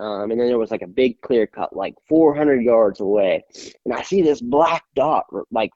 um, 0.00 0.30
and 0.30 0.40
then 0.40 0.48
there 0.48 0.58
was 0.58 0.70
like 0.70 0.82
a 0.82 0.88
big 0.88 1.20
clear 1.20 1.46
cut 1.46 1.76
like 1.76 1.94
400 2.08 2.62
yards 2.62 3.00
away, 3.00 3.44
and 3.84 3.92
I 3.94 4.02
see 4.02 4.22
this 4.22 4.40
black 4.40 4.84
dot 4.94 5.26
like 5.50 5.70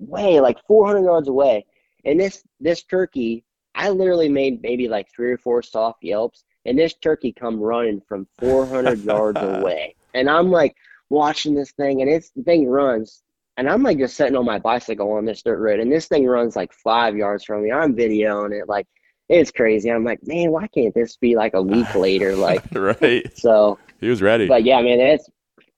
way 0.00 0.40
like 0.40 0.58
400 0.66 1.04
yards 1.04 1.28
away, 1.28 1.64
and 2.04 2.18
this 2.18 2.42
this 2.60 2.82
turkey 2.82 3.44
I 3.74 3.90
literally 3.90 4.28
made 4.28 4.62
maybe 4.62 4.88
like 4.88 5.06
three 5.14 5.30
or 5.30 5.38
four 5.38 5.62
soft 5.62 6.02
yelps, 6.02 6.44
and 6.66 6.76
this 6.76 6.94
turkey 6.94 7.32
come 7.32 7.60
running 7.60 8.02
from 8.08 8.26
400 8.40 9.04
yards 9.04 9.40
away, 9.40 9.94
and 10.12 10.28
I'm 10.28 10.50
like 10.50 10.74
watching 11.08 11.54
this 11.54 11.70
thing, 11.72 12.02
and 12.02 12.10
it's 12.10 12.30
the 12.30 12.42
thing 12.42 12.66
runs, 12.66 13.22
and 13.56 13.70
I'm 13.70 13.84
like 13.84 13.98
just 13.98 14.16
sitting 14.16 14.36
on 14.36 14.44
my 14.44 14.58
bicycle 14.58 15.12
on 15.12 15.24
this 15.24 15.42
dirt 15.42 15.60
road, 15.60 15.78
and 15.78 15.90
this 15.90 16.08
thing 16.08 16.26
runs 16.26 16.56
like 16.56 16.72
five 16.72 17.16
yards 17.16 17.44
from 17.44 17.62
me. 17.62 17.70
I'm 17.70 17.94
videoing 17.94 18.60
it, 18.60 18.68
like 18.68 18.88
it's 19.28 19.50
crazy. 19.50 19.90
I'm 19.90 20.04
like, 20.04 20.20
man, 20.26 20.50
why 20.50 20.66
can't 20.66 20.94
this 20.94 21.16
be 21.16 21.36
like 21.36 21.54
a 21.54 21.62
week 21.62 21.94
later? 21.94 22.34
Like, 22.36 22.64
right. 22.72 23.26
So 23.36 23.78
he 24.00 24.08
was 24.08 24.22
ready. 24.22 24.46
But 24.46 24.64
yeah, 24.64 24.80
man, 24.82 25.00
it's 25.00 25.28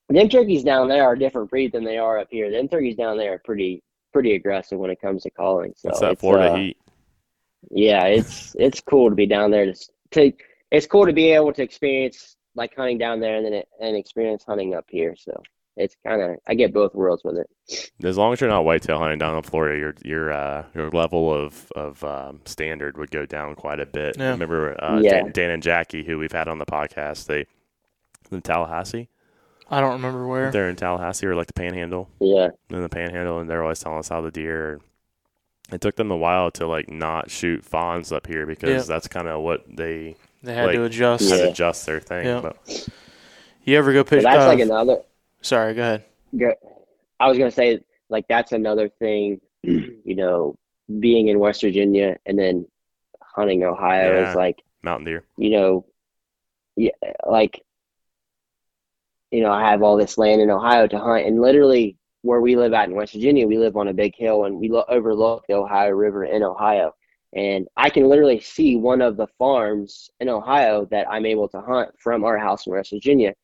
them 0.09 0.29
turkeys 0.29 0.65
down 0.65 0.89
there 0.89 1.05
are 1.05 1.15
a 1.15 1.19
different 1.19 1.51
breed 1.51 1.73
than 1.73 1.85
they 1.85 1.99
are 1.99 2.19
up 2.19 2.29
here. 2.31 2.51
Them 2.51 2.69
turkeys 2.69 2.97
down 2.97 3.17
there 3.17 3.35
are 3.35 3.41
pretty 3.45 3.83
pretty 4.13 4.35
aggressive 4.35 4.79
when 4.79 4.91
it 4.91 5.01
comes 5.01 5.23
to 5.23 5.31
calling. 5.31 5.75
So 5.77 5.89
it's 5.89 6.01
that 6.01 6.21
Florida 6.21 6.53
uh, 6.53 6.57
heat 6.57 6.77
yeah, 7.71 8.05
it's 8.05 8.55
it's 8.59 8.81
cool 8.81 9.11
to 9.11 9.17
be 9.17 9.27
down 9.27 9.51
there 9.51 9.67
to, 9.67 9.75
to 10.13 10.33
it's 10.71 10.87
cool 10.87 11.07
to 11.07 11.13
be 11.13 11.33
able 11.33 11.53
to 11.53 11.63
experience 11.63 12.37
like 12.55 12.75
hunting 12.77 12.99
down 12.99 13.21
there 13.21 13.37
and 13.37 13.47
then 13.47 13.53
it, 13.53 13.69
and 13.81 13.97
experience 13.97 14.45
hunting 14.45 14.75
up 14.75 14.87
here. 14.89 15.15
So 15.17 15.43
it's 15.77 15.97
kind 16.07 16.23
of 16.23 16.39
I 16.47 16.55
get 16.55 16.73
both 16.73 16.95
worlds 16.95 17.23
with 17.25 17.37
it. 17.37 17.91
As 18.05 18.17
long 18.17 18.33
as 18.33 18.41
you're 18.41 18.51
not 18.51 18.65
whitetail 18.65 18.99
hunting 18.99 19.19
down 19.19 19.37
in 19.37 19.43
Florida, 19.43 19.79
your 19.79 19.95
your 20.05 20.33
uh, 20.33 20.65
your 20.75 20.91
level 20.91 21.33
of 21.33 21.71
of 21.75 22.03
um, 22.05 22.41
standard 22.45 22.97
would 22.99 23.11
go 23.11 23.27
down 23.27 23.55
quite 23.55 23.81
a 23.81 23.87
bit. 23.87 24.17
Yeah. 24.19 24.31
Remember 24.31 24.83
uh, 24.83 25.01
yeah. 25.01 25.23
Dan, 25.23 25.33
Dan, 25.33 25.51
and 25.51 25.63
Jackie, 25.63 26.05
who 26.05 26.19
we've 26.19 26.33
had 26.33 26.49
on 26.49 26.59
the 26.59 26.67
podcast, 26.67 27.27
they 27.27 27.47
in 28.31 28.43
Tallahassee. 28.43 29.09
I 29.71 29.81
don't 29.81 29.93
remember 29.93 30.27
where 30.27 30.51
they're 30.51 30.69
in 30.69 30.77
Tallahassee 30.77 31.27
or 31.27 31.35
like 31.35 31.47
the 31.47 31.55
Panhandle. 31.55 32.09
Yeah, 32.21 32.49
in 32.71 32.83
the 32.83 32.89
Panhandle, 32.89 33.41
and 33.41 33.49
they're 33.49 33.63
always 33.63 33.81
telling 33.81 33.99
us 33.99 34.09
how 34.09 34.21
the 34.21 34.31
deer 34.31 34.81
it 35.73 35.81
took 35.81 35.97
them 35.97 36.11
a 36.11 36.17
while 36.17 36.51
to 36.53 36.67
like 36.67 36.89
not 36.91 37.31
shoot 37.31 37.65
fawns 37.65 38.13
up 38.13 38.27
here 38.27 38.47
because 38.47 38.87
that's 38.87 39.09
kind 39.09 39.27
of 39.27 39.43
what 39.43 39.65
they 39.69 40.17
they 40.43 40.55
had 40.55 40.67
like, 40.67 40.77
to 40.77 40.85
adjust 40.85 41.31
had 41.31 41.39
to 41.39 41.51
adjust 41.51 41.87
their 41.87 42.01
thing. 42.01 42.27
Yeah. 42.27 42.41
But. 42.41 42.89
You 43.65 43.79
ever 43.79 43.93
go 43.93 44.05
pitch? 44.05 44.23
But 44.23 44.31
that's 44.31 44.45
uh, 44.45 44.49
like 44.49 44.61
another. 44.61 45.03
Sorry, 45.45 45.75
go 45.75 45.83
ahead. 45.83 46.05
I 47.21 47.29
was 47.29 47.37
gonna 47.37 47.51
say 47.51 47.81
like 48.09 48.27
that's 48.29 48.53
another 48.53 48.89
thing. 48.89 49.41
You 50.07 50.15
know, 50.15 50.59
being 51.01 51.29
in 51.29 51.39
West 51.39 51.63
Virginia 51.63 52.19
and 52.27 52.39
then 52.39 52.67
hunting 53.23 53.65
Ohio 53.65 54.21
yeah. 54.21 54.31
is 54.31 54.37
like 54.37 54.63
mountain 54.83 55.07
deer. 55.07 55.25
You 55.39 55.51
know, 55.51 55.87
yeah, 56.77 56.91
like 57.27 57.63
you 59.31 59.41
know, 59.41 59.51
I 59.51 59.71
have 59.71 59.83
all 59.83 59.97
this 59.97 60.19
land 60.19 60.43
in 60.43 60.51
Ohio 60.51 60.87
to 60.87 60.99
hunt, 60.99 61.27
and 61.27 61.41
literally 61.41 61.97
where 62.21 62.41
we 62.41 62.57
live 62.57 62.73
at 62.73 62.89
in 62.89 62.95
West 62.95 63.15
Virginia, 63.15 63.47
we 63.47 63.59
live 63.59 63.77
on 63.77 63.89
a 63.89 63.95
big 63.95 64.15
hill 64.17 64.45
and 64.45 64.59
we 64.59 64.71
lo- 64.71 64.85
overlook 64.89 65.45
the 65.47 65.55
Ohio 65.55 65.91
River 65.91 66.25
in 66.25 66.43
Ohio. 66.43 66.95
And 67.35 67.67
I 67.77 67.91
can 67.91 68.09
literally 68.09 68.41
see 68.41 68.77
one 68.77 69.03
of 69.03 69.17
the 69.17 69.27
farms 69.39 70.09
in 70.21 70.29
Ohio 70.31 70.87
that 70.91 71.07
I'm 71.11 71.27
able 71.27 71.49
to 71.49 71.61
hunt 71.61 71.91
from 71.99 72.25
our 72.25 72.39
house 72.39 72.67
in 72.67 72.73
West 72.73 72.91
Virginia. 72.93 73.35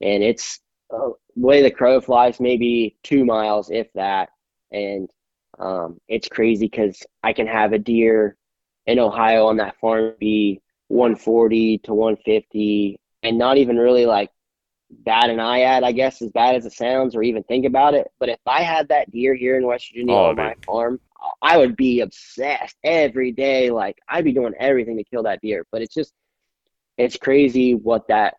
And 0.00 0.22
it's 0.22 0.60
uh, 0.94 1.10
way 1.36 1.62
the 1.62 1.70
crow 1.70 2.00
flies, 2.00 2.40
maybe 2.40 2.96
two 3.02 3.24
miles, 3.24 3.70
if 3.70 3.92
that. 3.94 4.30
And 4.70 5.10
um, 5.58 5.98
it's 6.08 6.28
crazy 6.28 6.66
because 6.66 7.02
I 7.22 7.32
can 7.32 7.46
have 7.46 7.72
a 7.72 7.78
deer 7.78 8.36
in 8.86 8.98
Ohio 8.98 9.46
on 9.46 9.56
that 9.58 9.78
farm 9.80 10.14
be 10.18 10.60
140 10.88 11.78
to 11.78 11.94
150 11.94 13.00
and 13.22 13.38
not 13.38 13.56
even 13.56 13.76
really 13.76 14.06
like 14.06 14.30
bad 14.90 15.30
an 15.30 15.40
eye 15.40 15.62
at, 15.62 15.84
I 15.84 15.92
guess, 15.92 16.20
as 16.22 16.30
bad 16.30 16.54
as 16.54 16.66
it 16.66 16.72
sounds, 16.72 17.16
or 17.16 17.22
even 17.22 17.42
think 17.44 17.66
about 17.66 17.94
it. 17.94 18.08
But 18.20 18.28
if 18.28 18.38
I 18.46 18.62
had 18.62 18.88
that 18.88 19.10
deer 19.10 19.34
here 19.34 19.56
in 19.56 19.66
West 19.66 19.90
Virginia 19.90 20.14
oh, 20.14 20.24
on 20.26 20.36
man. 20.36 20.46
my 20.46 20.54
farm, 20.66 21.00
I 21.40 21.56
would 21.56 21.74
be 21.76 22.00
obsessed 22.00 22.76
every 22.84 23.32
day. 23.32 23.70
Like 23.70 23.96
I'd 24.08 24.24
be 24.24 24.32
doing 24.32 24.54
everything 24.58 24.98
to 24.98 25.04
kill 25.04 25.22
that 25.22 25.40
deer. 25.40 25.66
But 25.72 25.82
it's 25.82 25.94
just, 25.94 26.12
it's 26.98 27.16
crazy 27.16 27.74
what 27.74 28.08
that 28.08 28.34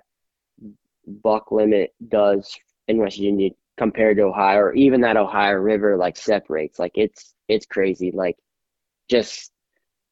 buck 1.08 1.51
limit 1.51 1.93
does 2.08 2.56
in 2.88 2.97
West 2.97 3.18
Virginia 3.18 3.51
compared 3.78 4.18
to 4.18 4.24
Ohio, 4.24 4.60
or 4.60 4.74
even 4.74 5.01
that 5.01 5.18
Ohio 5.18 5.53
River 5.53 5.97
like 5.97 6.18
separates. 6.18 6.80
Like 6.80 6.93
it's 6.95 7.34
it's 7.47 7.66
crazy. 7.66 8.12
Like 8.12 8.38
just 9.10 9.51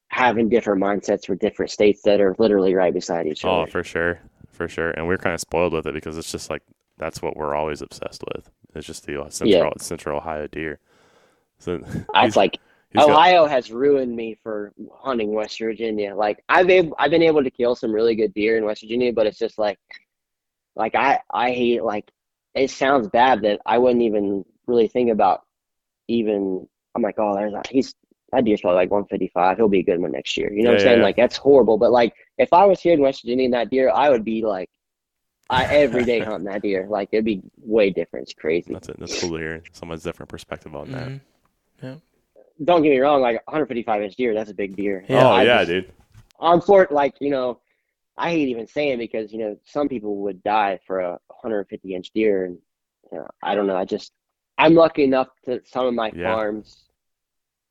having 0.08 0.48
different 0.48 0.82
mindsets 0.82 1.26
for 1.26 1.34
different 1.34 1.70
states 1.70 2.02
that 2.02 2.20
are 2.20 2.36
literally 2.38 2.74
right 2.74 2.94
beside 2.94 3.26
each 3.26 3.44
oh, 3.44 3.50
other. 3.50 3.62
Oh, 3.62 3.66
for 3.70 3.82
sure 3.82 4.20
for 4.54 4.68
sure. 4.68 4.90
And 4.92 5.06
we're 5.06 5.18
kind 5.18 5.34
of 5.34 5.40
spoiled 5.40 5.72
with 5.72 5.86
it 5.86 5.94
because 5.94 6.16
it's 6.16 6.32
just 6.32 6.48
like 6.48 6.62
that's 6.96 7.20
what 7.20 7.36
we're 7.36 7.54
always 7.54 7.82
obsessed 7.82 8.22
with. 8.34 8.50
It's 8.74 8.86
just 8.86 9.04
the 9.04 9.20
uh, 9.20 9.28
central 9.28 9.72
yeah. 9.76 9.82
central 9.82 10.18
Ohio 10.18 10.46
deer. 10.46 10.78
So 11.58 11.80
it's 12.14 12.36
like 12.36 12.58
Ohio 12.96 13.42
got, 13.44 13.50
has 13.50 13.70
ruined 13.70 14.14
me 14.14 14.38
for 14.42 14.72
hunting 14.94 15.34
West 15.34 15.58
Virginia. 15.58 16.14
Like 16.14 16.42
I've 16.48 16.70
able, 16.70 16.96
I've 16.98 17.10
been 17.10 17.22
able 17.22 17.42
to 17.42 17.50
kill 17.50 17.74
some 17.74 17.92
really 17.92 18.14
good 18.14 18.32
deer 18.32 18.56
in 18.56 18.64
West 18.64 18.82
Virginia, 18.82 19.12
but 19.12 19.26
it's 19.26 19.38
just 19.38 19.58
like 19.58 19.78
like 20.76 20.94
I 20.94 21.20
I 21.30 21.50
hate 21.50 21.82
like 21.82 22.10
it 22.54 22.70
sounds 22.70 23.08
bad 23.08 23.42
that 23.42 23.60
I 23.66 23.78
wouldn't 23.78 24.02
even 24.02 24.44
really 24.66 24.88
think 24.88 25.10
about 25.10 25.42
even 26.08 26.68
I'm 26.94 27.02
like 27.02 27.18
oh 27.18 27.34
there's 27.34 27.52
a, 27.52 27.62
he's 27.68 27.94
that 28.34 28.44
deer's 28.44 28.60
probably 28.60 28.76
like 28.76 28.90
155. 28.90 29.56
He'll 29.56 29.68
be 29.68 29.80
a 29.80 29.84
good 29.84 30.00
one 30.00 30.12
next 30.12 30.36
year. 30.36 30.52
You 30.52 30.62
know 30.62 30.70
yeah, 30.70 30.74
what 30.74 30.80
I'm 30.80 30.86
saying? 30.86 30.98
Yeah. 30.98 31.04
Like 31.04 31.16
that's 31.16 31.36
horrible. 31.36 31.78
But 31.78 31.92
like 31.92 32.14
if 32.38 32.52
I 32.52 32.64
was 32.64 32.80
here 32.80 32.94
in 32.94 33.00
West 33.00 33.22
Virginia 33.22 33.44
and 33.44 33.54
that 33.54 33.70
deer, 33.70 33.90
I 33.90 34.10
would 34.10 34.24
be 34.24 34.44
like, 34.44 34.70
I 35.48 35.64
every 35.64 36.04
day 36.04 36.18
hunting 36.20 36.46
that 36.46 36.62
deer. 36.62 36.86
Like 36.88 37.10
it'd 37.12 37.24
be 37.24 37.42
way 37.58 37.90
different. 37.90 38.24
It's 38.24 38.34
crazy. 38.34 38.72
That's 38.72 38.88
it. 38.88 38.98
That's 38.98 39.20
cool 39.20 39.30
to 39.30 39.36
hear 39.36 39.62
someone's 39.72 40.02
different 40.02 40.30
perspective 40.30 40.74
on 40.74 40.88
mm-hmm. 40.88 40.92
that. 40.92 41.20
Yeah. 41.82 41.94
Don't 42.62 42.82
get 42.82 42.90
me 42.90 42.98
wrong. 42.98 43.20
Like 43.20 43.36
155 43.46 44.02
inch 44.02 44.16
deer, 44.16 44.34
that's 44.34 44.50
a 44.50 44.54
big 44.54 44.76
deer. 44.76 45.04
Yeah. 45.08 45.28
Oh 45.28 45.40
yeah, 45.40 45.58
just, 45.58 45.68
dude. 45.68 45.92
On 46.38 46.60
for 46.60 46.88
like 46.90 47.14
you 47.20 47.30
know, 47.30 47.60
I 48.16 48.30
hate 48.30 48.48
even 48.48 48.66
saying 48.66 48.98
because 48.98 49.32
you 49.32 49.38
know 49.38 49.56
some 49.64 49.88
people 49.88 50.18
would 50.18 50.42
die 50.42 50.78
for 50.86 51.00
a 51.00 51.10
150 51.28 51.94
inch 51.94 52.10
deer, 52.14 52.44
and 52.44 52.58
you 53.10 53.18
know, 53.18 53.26
I 53.42 53.54
don't 53.54 53.66
know. 53.66 53.76
I 53.76 53.84
just 53.84 54.12
I'm 54.56 54.74
lucky 54.74 55.04
enough 55.04 55.28
that 55.46 55.66
some 55.68 55.86
of 55.86 55.94
my 55.94 56.12
yeah. 56.14 56.32
farms 56.32 56.84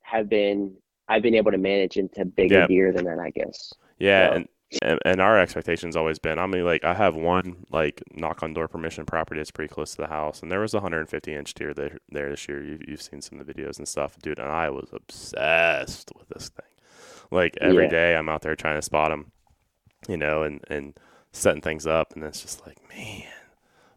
have 0.01 0.29
been 0.29 0.75
I've 1.07 1.21
been 1.21 1.35
able 1.35 1.51
to 1.51 1.57
manage 1.57 1.97
into 1.97 2.25
bigger 2.25 2.59
yeah. 2.59 2.67
deer 2.67 2.93
than 2.93 3.05
that, 3.05 3.19
I 3.19 3.29
guess. 3.29 3.73
Yeah, 3.99 4.29
so. 4.29 4.35
and, 4.35 4.47
and 4.81 4.99
and 5.05 5.21
our 5.21 5.39
expectations 5.39 5.95
always 5.95 6.19
been. 6.19 6.39
I 6.39 6.47
mean, 6.47 6.65
like 6.65 6.83
I 6.83 6.93
have 6.93 7.15
one 7.15 7.65
like 7.71 8.01
knock 8.11 8.43
on 8.43 8.53
door 8.53 8.67
permission 8.67 9.05
property 9.05 9.39
that's 9.39 9.51
pretty 9.51 9.73
close 9.73 9.91
to 9.91 10.01
the 10.01 10.07
house, 10.07 10.41
and 10.41 10.51
there 10.51 10.59
was 10.59 10.73
a 10.73 10.77
150 10.77 11.33
inch 11.33 11.53
deer 11.53 11.73
there, 11.73 11.97
there 12.09 12.29
this 12.29 12.47
year. 12.47 12.63
You, 12.63 12.79
you've 12.87 13.01
seen 13.01 13.21
some 13.21 13.39
of 13.39 13.47
the 13.47 13.53
videos 13.53 13.77
and 13.77 13.87
stuff, 13.87 14.17
dude. 14.21 14.39
And 14.39 14.49
I 14.49 14.69
was 14.69 14.89
obsessed 14.91 16.11
with 16.17 16.29
this 16.29 16.49
thing. 16.49 16.65
Like 17.31 17.57
every 17.61 17.85
yeah. 17.85 17.89
day, 17.89 18.15
I'm 18.15 18.29
out 18.29 18.41
there 18.41 18.55
trying 18.55 18.77
to 18.77 18.81
spot 18.81 19.11
them, 19.11 19.31
you 20.07 20.17
know, 20.17 20.43
and 20.43 20.61
and 20.67 20.93
setting 21.31 21.61
things 21.61 21.87
up, 21.87 22.13
and 22.13 22.23
it's 22.23 22.41
just 22.41 22.65
like, 22.65 22.77
man. 22.89 23.23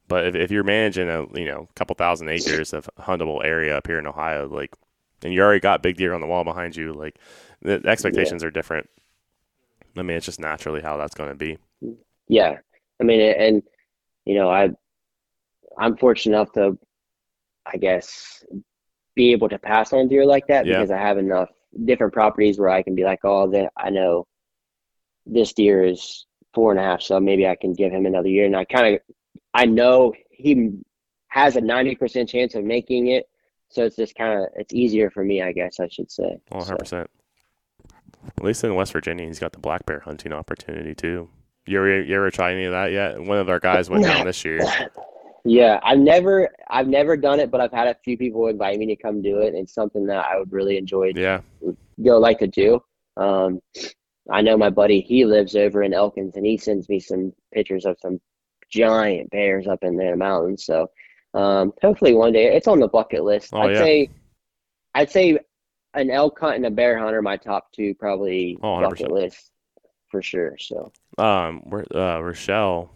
But 0.08 0.26
if, 0.26 0.34
if 0.36 0.50
you're 0.50 0.64
managing 0.64 1.08
a 1.08 1.26
you 1.38 1.46
know 1.46 1.68
couple 1.74 1.94
thousand 1.94 2.28
acres 2.28 2.72
of 2.72 2.88
huntable 2.98 3.44
area 3.44 3.76
up 3.76 3.86
here 3.86 3.98
in 3.98 4.06
Ohio, 4.06 4.48
like 4.48 4.74
and 5.22 5.32
you 5.32 5.42
already 5.42 5.60
got 5.60 5.82
big 5.82 5.96
deer 5.96 6.14
on 6.14 6.20
the 6.20 6.26
wall 6.26 6.44
behind 6.44 6.76
you, 6.76 6.92
like 6.92 7.18
the 7.62 7.82
expectations 7.86 8.42
yeah. 8.42 8.48
are 8.48 8.52
different. 8.52 8.88
I 9.96 10.02
mean, 10.02 10.16
it's 10.16 10.26
just 10.26 10.40
naturally 10.40 10.82
how 10.82 10.96
that's 10.96 11.14
going 11.14 11.30
to 11.30 11.34
be. 11.34 11.58
Yeah, 12.28 12.58
I 13.00 13.04
mean, 13.04 13.20
and 13.20 13.62
you 14.24 14.34
know, 14.34 14.50
I 14.50 14.70
I'm 15.78 15.96
fortunate 15.96 16.36
enough 16.36 16.52
to, 16.52 16.78
I 17.66 17.76
guess, 17.76 18.44
be 19.14 19.32
able 19.32 19.48
to 19.48 19.58
pass 19.58 19.92
on 19.92 20.08
deer 20.08 20.26
like 20.26 20.46
that 20.48 20.66
yeah. 20.66 20.76
because 20.76 20.90
I 20.90 20.98
have 20.98 21.18
enough 21.18 21.50
different 21.84 22.12
properties 22.12 22.58
where 22.58 22.68
I 22.68 22.82
can 22.82 22.94
be 22.94 23.04
like, 23.04 23.20
oh, 23.24 23.50
that 23.50 23.72
I 23.76 23.90
know 23.90 24.26
this 25.26 25.52
deer 25.52 25.84
is 25.84 26.26
four 26.54 26.70
and 26.70 26.80
a 26.80 26.82
half, 26.82 27.02
so 27.02 27.20
maybe 27.20 27.46
I 27.46 27.56
can 27.56 27.72
give 27.72 27.92
him 27.92 28.06
another 28.06 28.28
year. 28.28 28.46
And 28.46 28.56
I 28.56 28.64
kind 28.64 28.94
of, 28.94 29.00
I 29.52 29.66
know 29.66 30.14
he 30.30 30.70
has 31.28 31.56
a 31.56 31.60
ninety 31.60 31.94
percent 31.94 32.28
chance 32.28 32.54
of 32.54 32.64
making 32.64 33.08
it 33.08 33.28
so 33.68 33.84
it's 33.84 33.96
just 33.96 34.14
kind 34.14 34.40
of 34.40 34.48
it's 34.54 34.72
easier 34.72 35.10
for 35.10 35.24
me, 35.24 35.42
I 35.42 35.52
guess 35.52 35.80
I 35.80 35.88
should 35.88 36.10
say. 36.10 36.38
100. 36.48 36.78
percent 36.78 37.10
At 38.36 38.44
least 38.44 38.64
in 38.64 38.74
West 38.74 38.92
Virginia, 38.92 39.26
he's 39.26 39.38
got 39.38 39.52
the 39.52 39.58
black 39.58 39.86
bear 39.86 40.00
hunting 40.00 40.32
opportunity 40.32 40.94
too. 40.94 41.28
You 41.66 41.78
ever 41.78 42.02
you 42.02 42.14
ever 42.16 42.30
try 42.30 42.52
any 42.52 42.64
of 42.64 42.72
that 42.72 42.92
yet? 42.92 43.20
One 43.20 43.38
of 43.38 43.48
our 43.48 43.60
guys 43.60 43.90
went 43.90 44.04
down 44.04 44.26
this 44.26 44.44
year. 44.44 44.60
Yeah, 45.48 45.78
I've 45.84 46.00
never 46.00 46.48
I've 46.68 46.88
never 46.88 47.16
done 47.16 47.38
it, 47.38 47.52
but 47.52 47.60
I've 47.60 47.70
had 47.70 47.86
a 47.86 47.94
few 48.02 48.18
people 48.18 48.48
invite 48.48 48.80
me 48.80 48.86
to 48.86 48.96
come 48.96 49.22
do 49.22 49.38
it. 49.38 49.54
It's 49.54 49.72
something 49.72 50.04
that 50.06 50.24
I 50.24 50.36
would 50.36 50.52
really 50.52 50.76
enjoy. 50.76 51.12
Yeah, 51.14 51.40
go 52.04 52.18
like 52.18 52.40
to 52.40 52.48
do. 52.48 52.82
Um, 53.16 53.60
I 54.30 54.42
know 54.42 54.56
my 54.56 54.70
buddy, 54.70 55.00
he 55.00 55.24
lives 55.24 55.54
over 55.56 55.82
in 55.82 55.94
Elkins 55.94 56.36
and 56.36 56.44
he 56.46 56.56
sends 56.58 56.88
me 56.88 57.00
some 57.00 57.32
pictures 57.52 57.84
of 57.86 57.98
some 58.00 58.20
giant 58.70 59.30
bears 59.30 59.66
up 59.66 59.84
in 59.84 59.96
the 59.96 60.16
mountains. 60.16 60.64
So 60.64 60.88
um, 61.34 61.72
hopefully 61.82 62.14
one 62.14 62.32
day 62.32 62.54
it's 62.56 62.68
on 62.68 62.80
the 62.80 62.88
bucket 62.88 63.24
list. 63.24 63.52
Oh, 63.52 63.62
I'd 63.62 63.72
yeah. 63.72 63.84
say 63.84 64.10
I'd 64.94 65.10
say 65.10 65.38
an 65.94 66.10
elk 66.10 66.38
hunt 66.40 66.56
and 66.56 66.66
a 66.66 66.70
bear 66.70 66.98
hunt 66.98 67.14
are 67.14 67.22
my 67.22 67.36
top 67.36 67.72
two 67.72 67.94
probably 67.94 68.58
Oh, 68.62 68.80
bucket 68.80 69.10
list 69.10 69.50
for 70.10 70.22
sure. 70.22 70.56
So 70.58 70.92
Um, 71.18 71.62
uh, 71.94 72.22
Rochelle, 72.22 72.90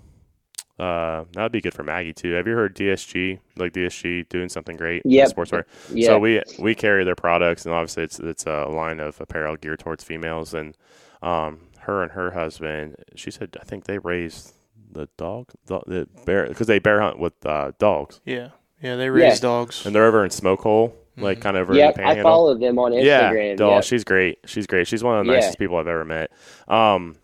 uh, 0.79 1.25
that 1.33 1.43
would 1.43 1.53
be 1.53 1.61
good 1.61 1.75
for 1.75 1.83
Maggie 1.83 2.13
too. 2.13 2.33
Have 2.33 2.47
you 2.47 2.55
heard 2.55 2.75
DSG? 2.75 3.39
Like 3.57 3.73
DSG 3.73 4.25
doing 4.25 4.49
something 4.49 4.77
great 4.77 5.05
Yeah, 5.05 5.27
sportswear. 5.27 5.65
yeah, 5.89 6.07
So 6.07 6.19
we 6.19 6.43
we 6.59 6.75
carry 6.75 7.05
their 7.05 7.15
products, 7.17 7.65
and 7.67 7.75
obviously 7.75 8.05
it's 8.05 8.19
it's 8.19 8.47
a 8.47 8.67
line 8.67 9.01
of 9.01 9.21
apparel 9.21 9.57
geared 9.57 9.81
towards 9.81 10.05
females. 10.05 10.55
And 10.55 10.77
um, 11.23 11.61
her 11.81 12.03
and 12.03 12.13
her 12.13 12.31
husband, 12.33 12.97
she 13.15 13.31
said, 13.31 13.57
I 13.61 13.65
think 13.65 13.85
they 13.85 13.99
raised 13.99 14.53
the 14.93 15.09
dog, 15.17 15.51
the, 15.67 15.81
the 15.87 16.09
bear, 16.27 16.47
because 16.47 16.67
they 16.67 16.79
bear 16.79 17.01
hunt 17.01 17.19
with 17.19 17.35
uh, 17.47 17.73
dogs, 17.79 18.21
Yeah. 18.25 18.49
Yeah, 18.83 18.97
they 18.97 19.11
raise 19.11 19.41
dogs. 19.41 19.85
and 19.85 19.95
they're 19.95 20.07
over 20.07 20.25
in 20.25 20.31
Smoke 20.31 20.61
Hole, 20.63 20.97
like 21.19 21.39
Mhm. 21.39 21.43
kind 21.43 21.57
of 21.59 21.69
over 21.69 21.75
yep, 21.79 21.97
in 21.97 22.03
the 22.03 22.03
I 22.03 22.07
Panhandle. 22.15 22.33
follow 22.33 22.55
them 22.59 22.79
on 22.79 22.93
Instagram. 22.93 23.05
Yeah, 23.05 23.31
Instagram. 23.33 23.57
doll, 23.59 23.75
yep. 23.75 23.85
she's 23.85 24.05
great. 24.05 24.39
She's 24.47 24.67
great. 24.67 24.87
She's 24.87 25.05
one 25.05 25.19
of 25.19 25.27
the 25.27 25.33
Yeah. 25.33 25.39
nicest 25.41 25.59
people 25.59 25.77
I've 25.77 25.87
ever 25.87 26.05
met. 26.07 26.31
Um, 26.67 27.17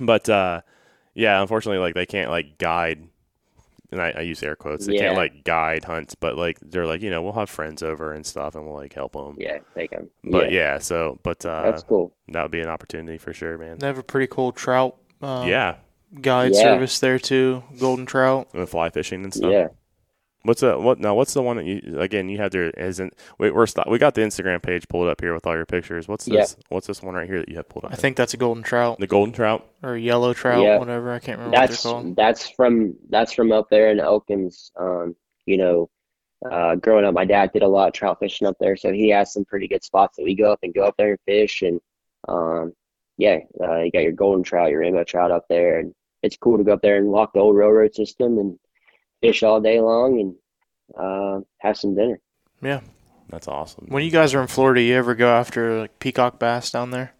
but 0.00 0.28
uh, 0.28 0.62
yeah, 1.14 1.40
unfortunately, 1.40 1.78
like 1.78 1.94
they 1.94 2.06
can't 2.06 2.28
like 2.30 2.58
guide, 2.58 3.06
and 3.92 4.00
I, 4.00 4.10
I 4.16 4.20
use 4.22 4.42
air 4.42 4.56
quotes. 4.56 4.86
They 4.86 4.98
can't 4.98 5.16
like 5.16 5.44
guide 5.44 5.84
hunts, 5.84 6.14
but 6.14 6.36
like 6.36 6.58
they're 6.60 6.86
like 6.86 7.02
you 7.02 7.10
know 7.10 7.22
we'll 7.22 7.32
have 7.34 7.50
friends 7.50 7.82
over 7.82 8.12
and 8.12 8.24
stuff, 8.24 8.54
and 8.54 8.64
we'll 8.66 8.74
like 8.74 8.92
help 8.92 9.12
them. 9.12 9.36
Yeah, 9.38 9.58
take 9.74 9.90
them. 9.90 10.08
But 10.24 10.52
yeah, 10.52 10.78
so 10.78 11.18
but 11.22 11.44
uh, 11.44 11.62
that's 11.70 11.82
cool. 11.82 12.12
that 12.28 12.42
would 12.42 12.50
be 12.50 12.60
an 12.60 12.68
opportunity 12.68 13.18
for 13.18 13.32
sure, 13.32 13.58
man. 13.58 13.78
They 13.78 13.86
have 13.86 13.98
a 13.98 14.02
pretty 14.02 14.26
cool 14.26 14.52
trout 14.52 14.96
uh, 15.22 15.44
yeah, 15.46 15.76
guide 16.20 16.52
Yeah. 16.54 16.62
service 16.62 16.98
there 16.98 17.18
too. 17.18 17.62
Golden 17.78 18.06
trout. 18.06 18.48
and 18.52 18.68
fly 18.68 18.90
fishing 18.90 19.24
and 19.24 19.32
stuff. 19.32 19.50
Yeah. 19.52 19.68
What's 20.44 20.60
the 20.60 20.78
what? 20.78 21.00
Now, 21.00 21.14
what's 21.14 21.32
the 21.34 21.42
one 21.42 21.56
that 21.56 21.64
you 21.64 21.98
again? 22.00 22.28
You 22.28 22.36
have 22.38 22.50
there 22.52 22.68
isn't. 22.70 23.14
Wait, 23.38 23.54
we're 23.54 23.66
st- 23.66 23.88
we 23.90 23.98
got 23.98 24.14
the 24.14 24.20
Instagram 24.20 24.62
page 24.62 24.86
pulled 24.88 25.08
up 25.08 25.20
here 25.20 25.32
with 25.32 25.46
all 25.46 25.54
your 25.54 25.64
pictures. 25.66 26.06
What's 26.06 26.28
Yeah. 26.28 26.40
this? 26.40 26.56
What's 26.68 26.86
this 26.86 27.02
one 27.02 27.14
right 27.14 27.26
here 27.26 27.38
that 27.38 27.48
you 27.48 27.56
have 27.56 27.68
pulled 27.68 27.86
up? 27.86 27.92
I 27.92 27.96
think 27.96 28.16
that's 28.16 28.34
a 28.34 28.36
golden 28.36 28.62
trout 28.62 28.98
the 29.00 29.06
golden 29.06 29.32
trout. 29.32 29.66
or 29.82 29.96
yellow 29.96 30.34
trout, 30.34 30.62
Yeah. 30.62 30.78
whatever. 30.78 31.12
I 31.12 31.18
can't 31.18 31.38
remember 31.38 31.56
what 31.58 31.68
That's 31.68 31.82
they're 31.82 31.92
called. 31.92 32.16
that's 32.16 32.48
from 32.50 32.94
that's 33.08 33.32
from 33.32 33.52
up 33.52 33.68
there 33.70 33.90
in 33.90 34.00
Elkins. 34.00 34.70
Um, 34.78 35.16
you 35.46 35.56
know, 35.56 35.88
uh, 36.50 36.74
growing 36.76 37.06
up, 37.06 37.14
my 37.14 37.24
dad 37.24 37.50
did 37.52 37.62
a 37.62 37.68
lot 37.68 37.88
of 37.88 37.94
trout 37.94 38.18
fishing 38.20 38.46
up 38.46 38.56
there, 38.60 38.76
so 38.76 38.92
he 38.92 39.08
has 39.08 39.32
some 39.32 39.46
pretty 39.46 39.66
good 39.66 39.82
spots 39.82 40.16
that 40.18 40.24
we 40.24 40.34
go 40.34 40.52
up 40.52 40.58
and 40.62 40.74
go 40.74 40.84
up 40.84 40.94
there 40.98 41.10
and 41.12 41.18
fish. 41.26 41.62
And 41.62 41.80
um, 42.28 42.72
yeah, 43.16 43.38
uh, 43.62 43.78
you 43.80 43.90
got 43.90 44.02
your 44.02 44.12
golden 44.12 44.42
trout, 44.42 44.70
your 44.70 44.80
rainbow 44.80 45.04
trout 45.04 45.30
up 45.30 45.46
there, 45.48 45.78
and 45.78 45.94
it's 46.22 46.36
cool 46.36 46.58
to 46.58 46.64
go 46.64 46.74
up 46.74 46.82
there 46.82 46.96
and 46.98 47.08
walk 47.08 47.32
the 47.32 47.40
old 47.40 47.56
railroad 47.56 47.94
system 47.94 48.38
and 48.38 48.58
fish 49.24 49.42
all 49.42 49.60
day 49.60 49.80
long 49.80 50.20
and 50.20 50.34
uh, 50.98 51.40
have 51.58 51.76
some 51.76 51.94
dinner. 51.94 52.20
Yeah. 52.62 52.80
That's 53.30 53.48
awesome. 53.48 53.86
When 53.88 54.04
you 54.04 54.10
guys 54.10 54.34
are 54.34 54.42
in 54.42 54.48
Florida, 54.48 54.82
you 54.82 54.94
ever 54.96 55.14
go 55.14 55.28
after 55.28 55.80
like 55.80 55.98
peacock 55.98 56.38
bass 56.38 56.70
down 56.70 56.90
there? 56.90 57.14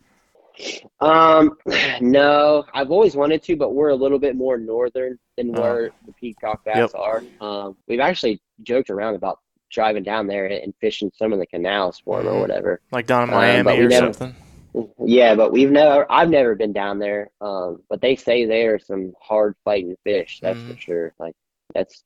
Um, 1.01 1.57
no, 2.01 2.65
I've 2.75 2.91
always 2.91 3.17
wanted 3.17 3.43
to, 3.45 3.57
but 3.57 3.75
we're 3.75 3.89
a 3.89 3.95
little 3.95 4.19
bit 4.19 4.37
more 4.37 4.59
northern 4.59 5.19
than 5.37 5.57
Oh. 5.59 5.63
where 5.63 5.91
the 6.07 6.13
peacock 6.13 6.63
bass 6.65 6.77
Yep. 6.77 6.91
are. 6.95 7.23
Um, 7.41 7.77
we've 7.89 8.01
actually 8.01 8.41
joked 8.63 8.91
around 8.91 9.15
about 9.15 9.39
driving 9.71 10.03
down 10.05 10.27
there 10.27 10.47
and 10.47 10.73
fishing 10.81 11.11
some 11.17 11.33
of 11.33 11.39
the 11.39 11.47
canals 11.47 11.99
for 12.05 12.23
them 12.23 12.35
or 12.35 12.41
whatever. 12.41 12.81
Like 12.93 13.07
down 13.07 13.25
in 13.25 13.31
but 13.31 13.37
Miami 13.37 13.79
we 13.79 13.85
or 13.87 13.89
never- 13.89 14.13
something? 14.13 14.37
Yeah, 15.05 15.37
but 15.37 15.53
we've 15.53 15.71
never, 15.71 16.05
I've 16.11 16.31
never 16.31 16.55
been 16.57 16.73
down 16.73 16.99
there. 16.99 17.31
Um, 17.41 17.83
but 17.89 18.01
they 18.01 18.15
say 18.17 18.45
they 18.45 18.67
are 18.67 18.79
some 18.79 19.15
hard 19.21 19.55
fighting 19.65 19.97
fish, 20.05 20.41
that's 20.43 20.59
for 20.61 20.75
Mhm. 20.75 20.79
sure. 20.81 21.15
Like 21.19 21.35
that's 21.75 22.05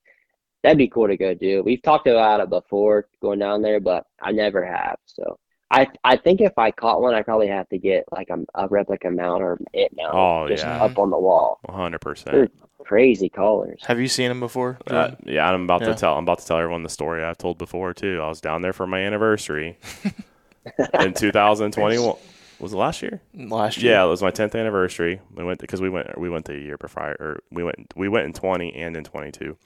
that'd 0.62 0.78
be 0.78 0.88
cool 0.88 1.08
to 1.08 1.16
go 1.16 1.34
do. 1.34 1.62
We've 1.62 1.82
talked 1.82 2.06
about 2.06 2.40
it 2.40 2.50
before 2.50 3.08
going 3.22 3.38
down 3.38 3.62
there, 3.62 3.80
but 3.80 4.06
I 4.20 4.32
never 4.32 4.64
have. 4.64 4.96
So 5.06 5.38
I 5.70 5.86
I 6.02 6.16
think 6.16 6.40
if 6.40 6.56
I 6.58 6.70
caught 6.70 7.00
one, 7.02 7.14
I 7.14 7.22
probably 7.22 7.48
have 7.48 7.68
to 7.68 7.78
get 7.78 8.04
like 8.10 8.28
a, 8.30 8.38
a 8.54 8.68
replica 8.68 9.10
mount 9.10 9.42
or 9.42 9.58
it 9.72 9.92
mount 9.96 10.14
Oh, 10.14 10.48
just 10.48 10.64
yeah. 10.64 10.82
up 10.82 10.98
on 10.98 11.10
the 11.10 11.18
wall. 11.18 11.58
One 11.62 11.76
hundred 11.76 12.00
They're 12.02 12.14
percent. 12.14 12.52
crazy 12.84 13.28
colors. 13.28 13.82
Have 13.86 14.00
you 14.00 14.08
seen 14.08 14.28
them 14.30 14.40
before? 14.40 14.78
Uh, 14.86 15.10
yeah, 15.24 15.48
I'm 15.48 15.64
about 15.64 15.82
Yeah. 15.82 15.88
to 15.88 15.94
tell. 15.94 16.16
I'm 16.16 16.24
about 16.24 16.38
to 16.40 16.46
tell 16.46 16.58
everyone 16.58 16.82
the 16.82 16.88
story 16.88 17.22
I've 17.22 17.38
told 17.38 17.58
before 17.58 17.92
too. 17.94 18.20
I 18.22 18.28
was 18.28 18.40
down 18.40 18.62
there 18.62 18.72
for 18.72 18.86
my 18.86 19.00
anniversary 19.00 19.78
in 21.00 21.12
2021. 21.14 22.16
Was 22.61 22.72
it 22.72 22.76
last 22.76 23.02
year? 23.02 23.20
Last 23.34 23.78
year. 23.78 23.92
Yeah, 23.92 24.04
it 24.04 24.09
was 24.09 24.22
my 24.22 24.30
10th 24.30 24.59
anniversary. 24.59 25.20
We 25.34 25.44
went 25.44 25.61
because 25.61 25.80
we 25.80 25.88
went 25.88 26.18
we 26.18 26.28
went 26.28 26.46
the 26.46 26.54
year 26.59 26.76
before, 26.76 27.16
or 27.20 27.40
we 27.52 27.62
went 27.62 27.92
we 27.96 28.09
went 28.09 28.26
in 28.26 28.32
20 28.32 28.74
and 28.74 28.96
in 28.96 29.04
22. 29.04 29.56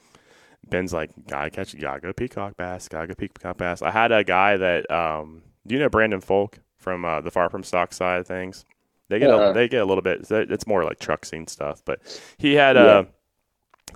Ben's 0.68 0.92
like, 0.92 1.10
gotta 1.26 1.50
catch, 1.50 1.78
gotta 1.78 2.00
go 2.00 2.12
peacock 2.12 2.56
bass, 2.56 2.88
gotta 2.88 3.06
go 3.08 3.14
peacock 3.14 3.56
bass. 3.56 3.82
I 3.82 3.90
had 3.90 4.12
a 4.12 4.22
guy 4.22 4.56
that, 4.56 4.88
um, 4.90 5.42
do 5.66 5.74
you 5.74 5.80
know 5.80 5.88
Brandon 5.88 6.20
Folk 6.20 6.58
from 6.76 7.04
uh, 7.04 7.20
the 7.20 7.30
Far 7.30 7.48
From 7.50 7.62
Stock 7.64 7.92
side 7.92 8.20
of 8.20 8.26
things? 8.26 8.64
They 9.08 9.18
get 9.18 9.30
Uh-uh. 9.30 9.50
a, 9.50 9.52
they 9.54 9.68
get 9.68 9.82
a 9.82 9.84
little 9.84 10.02
bit. 10.02 10.30
It's 10.30 10.66
more 10.66 10.84
like 10.84 10.98
truck 10.98 11.24
scene 11.24 11.46
stuff, 11.48 11.82
but 11.84 12.00
he 12.38 12.54
had 12.54 12.76
Yeah. 12.76 13.00
a 13.00 13.06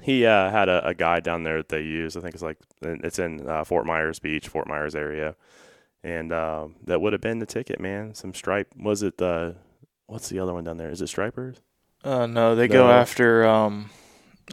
he 0.03 0.27
uh, 0.27 0.51
had 0.51 0.69
a, 0.69 0.87
a 0.89 0.95
guy 0.95 1.21
down 1.21 1.43
there 1.45 1.59
that 1.59 1.69
they 1.71 1.81
use. 1.83 2.17
I 2.17 2.21
think 2.21 2.35
it's 2.35 2.43
like 2.43 2.59
it's 2.83 3.19
in 3.19 3.49
uh, 3.49 3.65
Fort 3.65 3.87
Myers 3.87 4.19
Beach, 4.19 4.49
Fort 4.49 4.67
Myers 4.69 4.95
area, 4.95 5.37
and 6.07 6.33
um, 6.33 6.77
that 6.85 7.01
would 7.01 7.13
have 7.13 7.21
been 7.21 7.41
the 7.41 7.47
ticket, 7.47 7.81
man. 7.81 8.15
Some 8.15 8.33
stripe. 8.33 8.69
Was 8.79 9.03
it 9.03 9.19
the 9.19 9.57
what's 10.07 10.29
the 10.29 10.39
other 10.39 10.55
one 10.55 10.63
down 10.65 10.77
there? 10.77 10.91
Is 10.91 11.03
it 11.03 11.09
stripers? 11.09 11.61
Uh, 12.05 12.27
no, 12.27 12.55
they 12.55 12.69
go 12.69 12.89
after 12.89 13.45
um, 13.45 13.91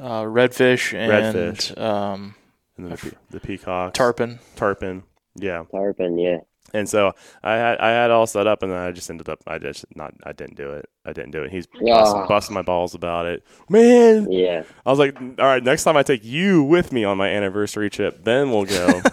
uh, 0.01 0.23
redfish 0.23 0.93
and 0.97 1.11
Redfish. 1.11 1.77
um, 1.79 2.33
And 2.77 2.87
the, 2.87 2.89
I 2.89 2.93
f- 2.93 3.13
the 3.29 3.39
peacocks, 3.39 3.95
tarpon. 3.97 4.39
tarpon. 4.55 5.03
Yeah, 5.35 5.63
Tarpon, 5.71 6.17
yeah. 6.17 6.37
and 6.73 6.87
so 6.89 7.11
I 7.43 7.53
had 7.53 7.77
I 7.79 7.89
had 7.91 8.09
all 8.11 8.25
set 8.27 8.47
up, 8.47 8.63
and 8.63 8.71
then 8.71 8.79
I 8.79 8.91
just 8.91 9.09
ended 9.09 9.29
up 9.29 9.39
I 9.47 9.57
just 9.59 9.85
not 9.95 10.13
I 10.23 10.31
didn't 10.31 10.55
do 10.57 10.71
it. 10.71 10.89
I 11.05 11.13
didn't 11.13 11.31
do 11.31 11.43
it. 11.43 11.51
He's 11.51 11.67
Yeah. 11.81 11.95
busting, 11.99 12.25
busting 12.27 12.53
my 12.55 12.61
balls 12.63 12.95
about 12.95 13.25
it, 13.27 13.43
man. 13.69 14.31
Yeah. 14.31 14.63
I 14.85 14.89
was 14.89 14.97
like, 14.99 15.15
all 15.19 15.45
right, 15.45 15.63
next 15.63 15.83
time 15.83 15.97
I 15.97 16.03
take 16.03 16.23
you 16.23 16.63
with 16.63 16.91
me 16.91 17.03
on 17.03 17.17
my 17.17 17.29
anniversary 17.29 17.89
trip, 17.91 18.23
then 18.23 18.49
we'll 18.51 18.65
go. 18.65 19.01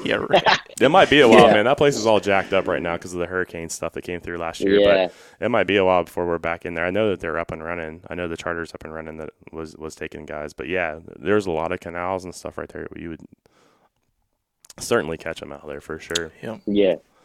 Yeah, 0.04 0.24
right. 0.30 0.42
it 0.80 0.88
might 0.88 1.10
be 1.10 1.20
a 1.20 1.28
while, 1.28 1.46
Yeah. 1.48 1.52
man. 1.54 1.64
That 1.66 1.76
place 1.76 1.96
is 1.96 2.06
all 2.06 2.20
jacked 2.20 2.52
up 2.52 2.66
right 2.66 2.80
now 2.82 2.96
because 2.96 3.12
of 3.12 3.20
the 3.20 3.26
hurricane 3.26 3.68
stuff 3.68 3.92
that 3.92 4.02
came 4.02 4.20
through 4.20 4.38
last 4.38 4.60
year. 4.60 4.76
Yeah. 4.80 5.08
But 5.38 5.44
it 5.44 5.48
might 5.50 5.66
be 5.66 5.76
a 5.76 5.84
while 5.84 6.04
before 6.04 6.26
we're 6.26 6.38
back 6.38 6.64
in 6.64 6.74
there. 6.74 6.86
I 6.86 6.90
know 6.90 7.10
that 7.10 7.20
they're 7.20 7.38
up 7.38 7.50
and 7.52 7.62
running. 7.62 8.02
I 8.08 8.14
know 8.14 8.26
the 8.28 8.36
charter's 8.36 8.72
up 8.74 8.84
and 8.84 8.92
running 8.94 9.18
that 9.18 9.30
was 9.52 9.76
was 9.76 9.94
taking 9.94 10.24
guys. 10.26 10.52
But 10.54 10.68
yeah, 10.68 11.00
there's 11.18 11.46
a 11.46 11.50
lot 11.50 11.70
of 11.72 11.80
canals 11.80 12.24
and 12.24 12.34
stuff 12.34 12.56
right 12.58 12.68
there. 12.68 12.86
You 12.96 13.10
would 13.10 13.20
certainly 14.78 15.18
catch 15.18 15.40
them 15.40 15.52
out 15.52 15.66
there 15.66 15.80
for 15.80 15.98
sure. 15.98 16.32
Yeah. 16.42 16.58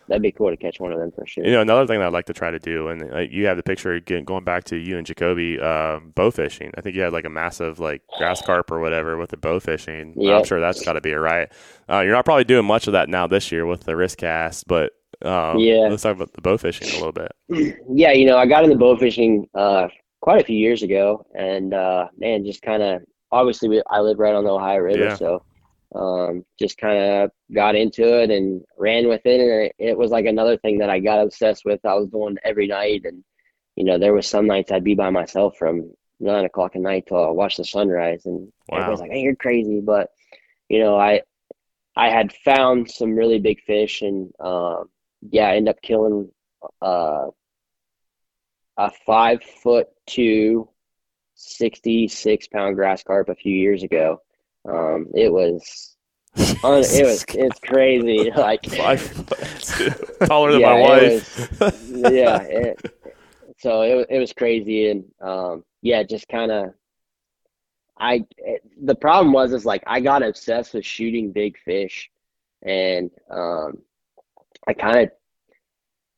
That'd 0.08 0.22
be 0.22 0.32
cool 0.32 0.52
to 0.52 0.58
catch 0.58 0.80
one 0.80 0.92
of 0.92 1.00
them 1.00 1.12
for 1.12 1.26
sure. 1.26 1.44
You 1.44 1.52
know, 1.52 1.62
another 1.62 1.88
thing 1.88 2.00
that 2.00 2.06
I'd 2.08 2.14
like 2.14 2.26
to 2.28 2.34
try 2.34 2.52
to 2.52 2.60
do, 2.60 2.90
and 2.90 3.12
uh, 3.14 3.20
you 3.20 3.48
have 3.48 3.58
the 3.58 3.64
picture 3.64 3.94
again, 3.94 4.24
going 4.24 4.44
back 4.44 4.64
to 4.66 4.76
you 4.76 4.98
and 4.98 5.06
Jacoby 5.08 5.60
uh, 5.60 6.00
bow 6.14 6.30
fishing. 6.32 6.72
I 6.78 6.82
think 6.82 6.96
you 6.96 7.02
had 7.02 7.12
like 7.14 7.26
a 7.26 7.30
massive 7.30 7.80
like 7.80 8.02
grass 8.18 8.42
carp 8.42 8.72
or 8.72 8.80
whatever 8.80 9.18
with 9.18 9.32
the 9.32 9.38
bow 9.38 9.60
fishing. 9.60 10.14
I'm 10.30 10.44
sure 10.44 10.60
that's 10.60 10.84
got 10.86 10.94
to 10.94 11.02
be 11.02 11.12
a 11.12 11.20
riot. 11.20 11.52
Uh, 11.90 12.02
you're 12.02 12.14
not 12.14 12.26
probably 12.26 12.44
doing 12.44 12.66
much 12.66 12.88
of 12.88 12.94
that 12.94 13.10
now 13.10 13.26
this 13.28 13.52
year 13.52 13.66
with 13.66 13.82
the 13.84 13.96
wrist 13.96 14.18
cast, 14.18 14.68
but 14.68 14.92
um, 15.24 15.58
Yeah. 15.60 15.88
let's 15.90 16.04
talk 16.04 16.16
about 16.16 16.34
the 16.34 16.42
bow 16.42 16.58
fishing 16.58 16.90
a 16.90 17.04
little 17.04 17.12
bit. 17.12 17.32
Yeah, 17.90 18.12
you 18.12 18.26
know, 18.26 18.38
I 18.38 18.46
got 18.46 18.64
into 18.64 18.76
bow 18.78 18.98
fishing 18.98 19.48
uh, 19.56 19.88
quite 20.22 20.42
a 20.42 20.46
few 20.46 20.58
years 20.58 20.84
ago, 20.84 21.26
and 21.34 21.74
uh, 21.74 22.08
man, 22.18 22.44
just 22.46 22.62
kind 22.62 22.84
of 22.84 23.02
obviously 23.32 23.70
we, 23.70 23.82
I 23.90 24.02
live 24.02 24.20
right 24.20 24.36
on 24.36 24.44
the 24.44 24.50
Ohio 24.52 24.80
River, 24.80 25.04
Yeah. 25.06 25.16
so 25.16 25.44
um, 25.94 26.46
just 26.60 26.78
kind 26.78 26.98
of 26.98 27.32
got 27.54 27.76
into 27.76 28.22
it 28.22 28.30
and 28.32 28.64
ran 28.78 29.08
with 29.08 29.22
it, 29.26 29.40
and 29.40 29.52
it, 29.66 29.76
it 29.78 29.98
was 29.98 30.12
like 30.12 30.26
another 30.26 30.58
thing 30.58 30.80
that 30.80 30.90
I 30.90 31.00
got 31.00 31.20
obsessed 31.22 31.64
with. 31.66 31.86
I 31.86 31.96
was 31.96 32.10
doing 32.10 32.38
every 32.44 32.68
night, 32.68 33.02
and 33.06 33.24
you 33.76 33.84
know, 33.86 33.98
there 33.98 34.14
was 34.14 34.28
some 34.28 34.48
nights 34.48 34.72
I'd 34.72 34.84
be 34.84 34.96
by 34.96 35.10
myself 35.10 35.58
from 35.58 35.92
nine 36.20 36.46
o'clock 36.46 36.76
at 36.76 36.82
night 36.82 37.06
till 37.08 37.24
I 37.24 37.30
watched 37.30 37.58
the 37.58 37.66
sunrise, 37.66 38.26
and 38.26 38.52
Wow. 38.68 38.78
everybody's 38.78 39.02
like, 39.02 39.12
"Hey, 39.12 39.22
you're 39.22 39.36
crazy," 39.36 39.82
but 39.82 40.10
you 40.70 40.80
know, 40.80 40.98
I 40.98 41.22
I 41.96 42.10
had 42.10 42.34
found 42.34 42.90
some 42.92 43.16
really 43.16 43.40
big 43.40 43.62
fish, 43.64 44.02
and 44.02 44.32
um, 44.40 44.90
yeah, 45.30 45.48
I 45.50 45.56
ended 45.56 45.76
up 45.76 45.82
killing. 45.82 46.32
Uh, 46.82 47.28
a 48.78 48.92
five 49.06 49.44
foot 49.44 49.88
two, 50.06 50.70
66 51.36 52.48
pound 52.48 52.76
grass 52.76 53.04
carp 53.04 53.30
a 53.30 53.36
few 53.36 53.56
years 53.56 53.84
ago. 53.84 54.22
Um, 54.68 55.08
it 55.14 55.32
was, 55.32 55.96
un- 56.64 56.84
it 56.84 57.06
was, 57.06 57.26
it's 57.34 57.60
crazy. 57.60 58.32
Like, 58.36 58.66
Five 58.66 59.02
foot 59.02 60.20
taller 60.28 60.52
than 60.54 60.62
Yeah, 60.62 60.76
my 60.76 60.80
it 60.80 61.24
wife. 61.24 61.52
yeah, 61.94 62.42
it, 62.42 62.92
so 63.60 63.82
it, 63.82 64.08
it 64.10 64.20
was 64.20 64.34
crazy. 64.34 64.90
And, 64.90 65.06
um, 65.22 65.64
yeah, 65.82 66.04
just 66.04 66.28
kind 66.28 66.52
of, 66.52 66.74
I, 67.98 68.26
it, 68.38 68.62
the 68.86 68.96
problem 68.96 69.32
was, 69.34 69.54
is 69.54 69.66
like, 69.66 69.84
I 69.88 70.02
got 70.02 70.24
obsessed 70.24 70.74
with 70.74 70.86
shooting 70.86 71.32
big 71.32 71.58
fish 71.60 72.10
and, 72.62 73.10
um, 73.30 73.78
I 74.68 74.74
kind 74.74 75.00
of, 75.00 75.12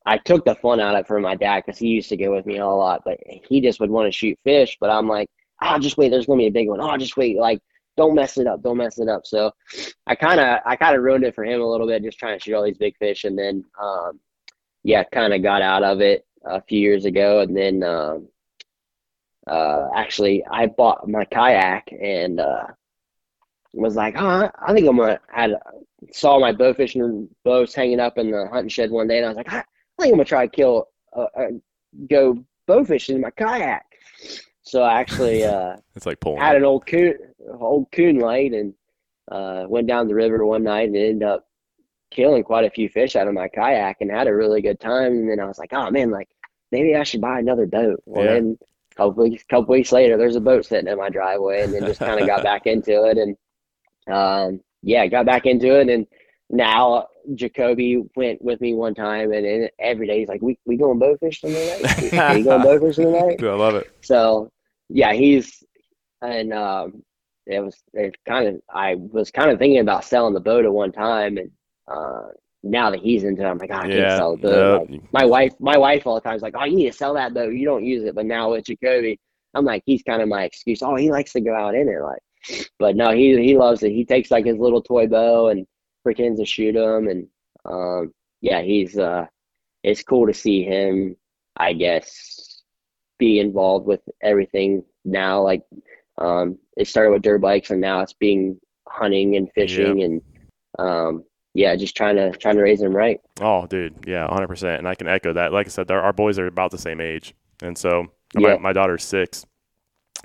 I 0.06 0.18
took 0.18 0.46
the 0.46 0.56
fun 0.56 0.80
out 0.80 0.96
of 0.96 1.02
it 1.02 1.08
for 1.08 1.20
my 1.20 1.36
dad 1.36 1.64
because 1.66 1.78
he 1.78 1.88
used 1.90 2.08
to 2.10 2.18
go 2.18 2.34
with 2.34 2.46
me 2.46 2.58
a 2.60 2.66
lot, 2.66 3.02
but 3.04 3.20
he 3.26 3.60
just 3.60 3.82
would 3.82 3.90
want 3.90 4.08
to 4.08 4.18
shoot 4.18 4.40
fish. 4.46 4.78
But 4.80 4.90
I'm 4.90 5.10
like, 5.10 5.28
oh, 5.62 5.78
just 5.80 5.98
wait, 5.98 6.10
there's 6.10 6.26
gonna 6.28 6.38
be 6.38 6.48
a 6.48 6.52
big 6.52 6.70
one. 6.70 6.80
Oh, 6.80 6.96
just 6.96 7.18
wait, 7.18 7.38
like 7.38 7.60
don't 7.98 8.16
mess 8.16 8.38
it 8.38 8.48
up, 8.48 8.62
don't 8.62 8.78
mess 8.78 9.00
it 9.00 9.10
up. 9.10 9.26
So 9.26 9.52
I 10.06 10.16
kind 10.16 10.40
of 10.40 10.60
I 10.66 10.76
kind 10.76 10.96
of 10.96 11.04
ruined 11.04 11.26
it 11.26 11.36
for 11.36 11.44
him 11.44 11.62
a 11.62 11.70
little 11.70 11.88
bit, 11.88 12.04
just 12.04 12.20
trying 12.20 12.38
to 12.38 12.44
shoot 12.44 12.54
all 12.54 12.64
these 12.64 12.78
big 12.78 12.96
fish, 12.98 13.26
and 13.26 13.38
then 13.38 13.66
um, 13.82 14.20
yeah, 14.84 15.04
kind 15.04 15.34
of 15.34 15.44
got 15.44 15.62
out 15.62 15.84
of 15.84 16.00
it 16.00 16.26
a 16.46 16.62
few 16.62 16.80
years 16.80 17.06
ago, 17.06 17.42
and 17.42 17.58
then 17.58 17.84
um, 17.84 18.30
uh, 19.48 19.90
actually 19.96 20.46
I 20.50 20.68
bought 20.68 21.10
my 21.10 21.26
kayak 21.26 21.92
and 21.92 22.40
uh, 22.40 22.68
was 23.74 23.96
like, 23.96 24.16
oh, 24.18 24.50
I 24.60 24.74
think 24.74 24.88
I'm 24.88 24.98
gonna. 24.98 25.20
had 25.28 25.56
saw 26.12 26.40
my 26.40 26.52
bow 26.52 26.74
fishing 26.74 27.28
bows 27.44 27.74
hanging 27.74 28.00
up 28.00 28.18
in 28.18 28.32
the 28.32 28.48
hunting 28.48 28.70
shed 28.70 28.92
one 28.92 29.08
day, 29.08 29.18
and 29.18 29.26
I 29.26 29.30
was 29.30 29.38
like, 29.38 29.52
I, 29.52 29.60
I 29.60 29.64
think 30.02 30.14
I'm 30.14 30.18
gonna 30.18 30.26
try 30.26 30.46
to 30.46 30.56
kill, 30.56 30.88
uh, 31.16 31.26
uh, 31.38 31.48
go 32.10 32.44
bow 32.68 32.84
fishing 32.86 33.16
in 33.16 33.22
my 33.22 33.32
kayak. 33.32 33.86
So 34.68 34.84
I 34.84 35.00
actually 35.00 35.44
uh, 35.46 35.78
it's 35.96 36.06
like 36.06 36.20
pulling. 36.20 36.42
Had 36.42 36.56
an 36.56 36.66
old 36.66 36.86
coon, 36.86 37.16
old 37.60 37.92
coon 37.92 38.20
light, 38.20 38.54
and 38.54 38.74
uh, 39.32 39.66
went 39.68 39.88
down 39.88 40.08
the 40.08 40.16
river 40.16 40.46
one 40.46 40.64
night 40.64 40.88
and 40.88 40.96
ended 40.96 41.24
up 41.24 41.48
killing 42.12 42.44
quite 42.44 42.66
a 42.66 42.70
few 42.70 42.90
fish 42.90 43.16
out 43.16 43.28
of 43.28 43.34
my 43.34 43.48
kayak 43.48 43.98
and 44.02 44.12
had 44.12 44.28
a 44.28 44.36
really 44.36 44.62
good 44.62 44.80
time. 44.80 45.12
And 45.12 45.30
then 45.30 45.40
I 45.40 45.46
was 45.46 45.60
like, 45.60 45.74
oh 45.74 45.90
man, 45.92 46.12
like 46.12 46.30
maybe 46.72 46.96
I 46.96 47.04
should 47.04 47.22
buy 47.22 47.40
another 47.40 47.66
boat. 47.66 48.02
Well, 48.06 48.26
yeah. 48.26 48.34
then 48.34 48.58
a 48.92 48.96
couple 48.96 49.24
weeks, 49.24 49.44
couple 49.50 49.74
weeks 49.74 49.92
later, 49.92 50.18
there's 50.18 50.36
a 50.36 50.42
boat 50.42 50.66
sitting 50.66 50.92
in 50.92 50.98
my 50.98 51.10
driveway, 51.10 51.64
and 51.64 51.74
then 51.74 51.86
just 51.86 52.00
kind 52.00 52.20
of 52.20 52.28
got 52.28 52.44
back 52.52 52.66
into 52.66 53.06
it, 53.06 53.18
and 53.18 53.38
um, 54.14 54.62
yeah, 54.82 55.06
got 55.08 55.26
back 55.26 55.46
into 55.46 55.80
it, 55.80 55.90
and 55.90 56.08
now 56.50 57.08
Jacoby 57.36 58.04
went 58.16 58.42
with 58.42 58.62
me 58.62 58.74
one 58.74 58.96
time, 58.96 59.32
and, 59.32 59.46
and 59.46 59.70
every 59.80 60.08
day 60.08 60.20
he's 60.20 60.30
like, 60.30 60.42
"We 60.42 60.58
we 60.66 60.78
going 60.78 61.00
bow 61.00 61.18
fishing 61.20 61.52
tonight? 61.52 62.02
we 62.36 62.44
going 62.44 62.64
bow 62.64 62.80
fishing 62.80 63.06
tonight?" 63.06 63.44
I 63.44 63.54
love 63.54 63.76
it. 63.76 63.92
So 64.02 64.52
yeah, 64.90 65.14
he's 65.14 65.64
and 66.22 66.54
um, 66.54 67.04
it 67.46 67.60
was 67.60 67.76
it 67.94 68.16
kind 68.28 68.48
of 68.48 68.62
I 68.74 68.96
was 68.96 69.32
kind 69.32 69.52
of 69.52 69.60
thinking 69.60 69.80
about 69.80 70.06
selling 70.06 70.34
the 70.34 70.40
boat 70.40 70.66
at 70.66 70.74
one 70.74 70.92
time, 70.92 71.38
and 71.38 71.52
uh, 71.88 72.30
now 72.64 72.90
that 72.92 73.00
he's 73.00 73.24
into 73.24 73.44
it, 73.44 73.46
I'm 73.46 73.58
like, 73.58 73.70
oh, 73.72 73.78
I 73.78 73.88
can't 73.88 74.18
sell 74.18 74.36
the 74.36 74.42
boat. 74.42 74.90
Like, 74.90 75.02
my 75.14 75.26
wife, 75.26 75.54
my 75.60 75.78
wife 75.78 76.06
all 76.06 76.16
the 76.16 76.22
time 76.22 76.36
is 76.36 76.42
like, 76.42 76.56
oh, 76.58 76.66
you 76.66 76.76
need 76.76 76.92
to 76.92 76.98
sell 76.98 77.14
that 77.14 77.34
boat. 77.34 77.54
You 77.54 77.66
don't 77.66 77.86
use 77.86 78.04
it, 78.04 78.16
but 78.16 78.26
now 78.26 78.52
with 78.52 78.66
Jacoby, 78.66 79.20
I'm 79.54 79.66
like, 79.66 79.84
he's 79.86 80.04
kind 80.04 80.22
of 80.22 80.28
my 80.28 80.44
excuse. 80.44 80.82
Oh, 80.82 80.96
he 80.96 81.10
likes 81.12 81.34
to 81.34 81.42
go 81.42 81.56
out 81.56 81.76
in 81.76 81.88
it, 81.88 82.02
like, 82.02 82.70
but 82.80 82.96
no, 82.96 83.12
he 83.12 83.42
he 83.42 83.58
loves 83.58 83.84
it. 83.84 83.92
He 83.92 84.06
takes 84.06 84.32
like 84.32 84.46
his 84.46 84.58
little 84.58 84.82
toy 84.82 85.08
bow 85.08 85.50
and 85.50 85.66
pretends 86.04 86.40
to 86.40 86.46
shoot 86.46 86.74
them, 86.74 87.08
and 87.08 87.28
um, 87.66 88.14
yeah, 88.42 88.62
he's 88.62 88.98
uh, 88.98 89.26
it's 89.84 90.04
cool 90.04 90.28
to 90.28 90.34
see 90.34 90.64
him. 90.64 91.16
I 91.60 91.74
guess 91.74 92.37
be 93.18 93.40
involved 93.40 93.86
with 93.86 94.02
everything 94.22 94.84
now. 95.06 95.42
Like 95.42 95.64
um, 96.18 96.58
it 96.76 96.88
started 96.88 97.12
with 97.12 97.22
dirt 97.22 97.40
bikes, 97.40 97.70
and 97.70 97.82
now 97.82 98.02
it's 98.02 98.14
being 98.14 98.60
hunting 98.88 99.36
and 99.36 99.52
fishing, 99.54 100.04
and 100.04 100.22
um, 100.80 101.24
yeah, 101.54 101.76
just 101.76 101.96
trying 101.96 102.16
to 102.16 102.32
trying 102.32 102.56
to 102.56 102.62
raise 102.62 102.80
them 102.80 102.96
right. 102.96 103.20
Oh, 103.42 103.66
dude, 103.68 104.06
yeah, 104.06 104.28
hundred 104.28 104.48
percent. 104.48 104.80
And 104.80 104.88
I 104.88 104.96
can 104.96 105.08
echo 105.08 105.34
that. 105.34 105.54
Like 105.54 105.68
I 105.68 105.70
said, 105.70 105.90
our 105.92 106.14
boys 106.14 106.40
are 106.40 106.48
about 106.48 106.72
the 106.72 106.78
same 106.78 107.02
age, 107.02 107.34
and 107.62 107.78
so 107.78 108.08
yeah. 108.38 108.56
my, 108.56 108.58
my 108.58 108.74
daughter's 108.74 109.04
six. 109.04 109.46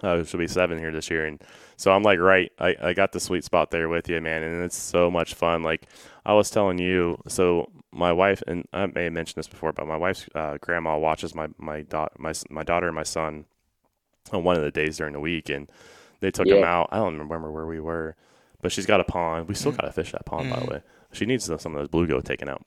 Uh, 0.02 0.24
she'll 0.24 0.40
be 0.40 0.48
seven 0.48 0.78
here 0.78 0.90
this 0.90 1.10
year, 1.10 1.26
and 1.26 1.40
so 1.76 1.92
I'm 1.92 2.02
like, 2.02 2.18
right, 2.18 2.50
I, 2.58 2.74
I 2.82 2.92
got 2.92 3.12
the 3.12 3.20
sweet 3.20 3.44
spot 3.44 3.70
there 3.70 3.88
with 3.88 4.08
you, 4.08 4.20
man, 4.20 4.42
and 4.42 4.64
it's 4.64 4.76
so 4.76 5.10
much 5.10 5.34
fun. 5.34 5.62
Like 5.62 5.86
I 6.24 6.34
was 6.34 6.50
telling 6.50 6.78
you, 6.78 7.20
so 7.26 7.70
my 7.90 8.12
wife 8.12 8.42
and 8.46 8.66
I 8.72 8.86
may 8.86 9.04
have 9.04 9.12
mentioned 9.12 9.36
this 9.36 9.48
before, 9.48 9.72
but 9.72 9.86
my 9.86 9.96
wife's 9.96 10.26
uh, 10.34 10.58
grandma 10.60 10.96
watches 10.98 11.34
my 11.34 11.48
my, 11.58 11.82
da- 11.82 12.08
my 12.18 12.32
my 12.48 12.62
daughter 12.62 12.86
and 12.86 12.94
my 12.94 13.02
son 13.02 13.44
on 14.32 14.44
one 14.44 14.56
of 14.56 14.62
the 14.62 14.70
days 14.70 14.98
during 14.98 15.14
the 15.14 15.20
week, 15.20 15.48
and 15.48 15.70
they 16.20 16.30
took 16.30 16.46
yeah. 16.46 16.56
him 16.56 16.64
out. 16.64 16.88
I 16.92 16.96
don't 16.98 17.18
remember 17.18 17.50
where 17.50 17.66
we 17.66 17.80
were, 17.80 18.14
but 18.60 18.72
she's 18.72 18.86
got 18.86 19.00
a 19.00 19.04
pond. 19.04 19.48
We 19.48 19.54
still 19.54 19.72
mm. 19.72 19.78
got 19.78 19.86
to 19.86 19.92
fish 19.92 20.12
that 20.12 20.24
pond, 20.24 20.46
mm. 20.46 20.54
by 20.54 20.60
the 20.60 20.66
mm. 20.66 20.72
way. 20.72 20.82
She 21.12 21.26
needs 21.26 21.44
some 21.44 21.76
of 21.76 21.78
those 21.78 21.88
bluegill 21.88 22.24
taken 22.24 22.48
out. 22.48 22.62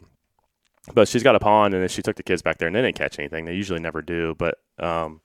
But 0.94 1.08
she's 1.08 1.24
got 1.24 1.36
a 1.36 1.40
pond, 1.40 1.74
and 1.74 1.82
then 1.82 1.90
she 1.90 2.04
took 2.04 2.16
the 2.16 2.24
kids 2.24 2.42
back 2.42 2.58
there, 2.58 2.68
and 2.68 2.76
they 2.76 2.82
didn't 2.82 2.98
catch 2.98 3.18
anything. 3.18 3.46
They 3.46 3.56
usually 3.56 3.80
never 3.80 4.02
do, 4.02 4.36
but 4.38 4.60
um, 4.78 5.22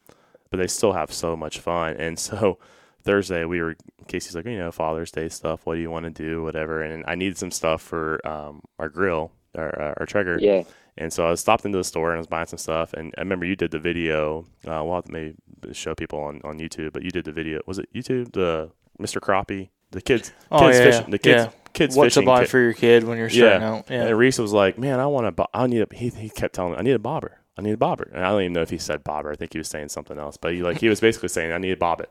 but 0.50 0.56
they 0.56 0.68
still 0.68 0.92
have 0.92 1.12
so 1.12 1.36
much 1.36 1.58
fun. 1.58 1.96
And 1.96 2.18
so 2.18 2.58
Thursday 3.02 3.44
we 3.44 3.60
were 3.60 3.76
Casey's 4.08 4.34
like, 4.34 4.44
you 4.44 4.58
know, 4.58 4.72
Father's 4.72 5.10
Day 5.10 5.28
stuff. 5.28 5.60
What 5.64 5.76
do 5.76 5.80
you 5.80 5.90
want 5.90 6.04
to 6.04 6.10
do? 6.10 6.42
Whatever. 6.42 6.82
And 6.82 7.04
I 7.06 7.14
needed 7.14 7.38
some 7.38 7.50
stuff 7.50 7.80
for 7.80 8.26
um, 8.26 8.62
our 8.78 8.88
grill, 8.88 9.32
our, 9.54 9.80
uh, 9.80 9.94
our 9.98 10.06
Traeger. 10.06 10.38
Yeah. 10.40 10.64
And 10.98 11.12
so 11.12 11.30
I 11.30 11.34
stopped 11.34 11.64
into 11.64 11.78
the 11.78 11.84
store 11.84 12.10
and 12.10 12.16
I 12.16 12.18
was 12.18 12.26
buying 12.26 12.46
some 12.46 12.58
stuff. 12.58 12.92
And 12.92 13.14
I 13.16 13.20
remember 13.20 13.46
you 13.46 13.56
did 13.56 13.70
the 13.70 13.78
video. 13.78 14.46
Uh, 14.66 14.82
we'll 14.84 14.96
have 14.96 15.04
to 15.04 15.12
maybe 15.12 15.34
show 15.72 15.94
people 15.94 16.20
on, 16.20 16.40
on 16.44 16.58
YouTube, 16.58 16.92
but 16.92 17.02
you 17.02 17.10
did 17.10 17.24
the 17.24 17.32
video. 17.32 17.60
Was 17.66 17.78
it 17.78 17.88
YouTube? 17.94 18.32
The 18.32 18.70
Mr. 19.00 19.20
Crappie, 19.20 19.70
the 19.92 20.02
kids, 20.02 20.32
oh, 20.50 20.60
kids 20.60 20.78
yeah, 20.78 20.84
fishing, 20.84 21.10
the 21.10 21.18
kids, 21.18 21.44
yeah. 21.44 21.50
kids 21.72 21.96
what 21.96 22.04
fishing. 22.04 22.22
to 22.22 22.26
buy 22.26 22.40
kid. 22.40 22.50
for 22.50 22.58
your 22.58 22.72
kid 22.74 23.04
when 23.04 23.16
you're 23.16 23.30
starting 23.30 23.62
yeah. 23.62 23.70
out. 23.70 23.86
Yeah. 23.88 24.06
And 24.06 24.18
Reese 24.18 24.38
was 24.38 24.52
like, 24.52 24.78
man, 24.78 25.00
I 25.00 25.06
want 25.06 25.34
to, 25.34 25.46
I 25.54 25.66
need 25.66 25.82
a, 25.82 25.86
he, 25.94 26.10
he 26.10 26.28
kept 26.28 26.54
telling 26.54 26.72
me, 26.72 26.78
I 26.78 26.82
need 26.82 26.92
a 26.92 26.98
bobber. 26.98 27.38
I 27.56 27.62
need 27.62 27.72
a 27.72 27.78
bobber. 27.78 28.10
And 28.12 28.24
I 28.24 28.30
don't 28.30 28.42
even 28.42 28.52
know 28.52 28.62
if 28.62 28.70
he 28.70 28.78
said 28.78 29.04
bobber. 29.04 29.30
I 29.30 29.36
think 29.36 29.52
he 29.52 29.58
was 29.58 29.68
saying 29.68 29.88
something 29.88 30.18
else, 30.18 30.36
but 30.36 30.54
he 30.54 30.62
like, 30.62 30.80
he 30.80 30.88
was 30.88 31.00
basically 31.00 31.28
saying, 31.28 31.52
I 31.52 31.58
need 31.58 31.72
a 31.72 31.76
bobbit. 31.76 32.06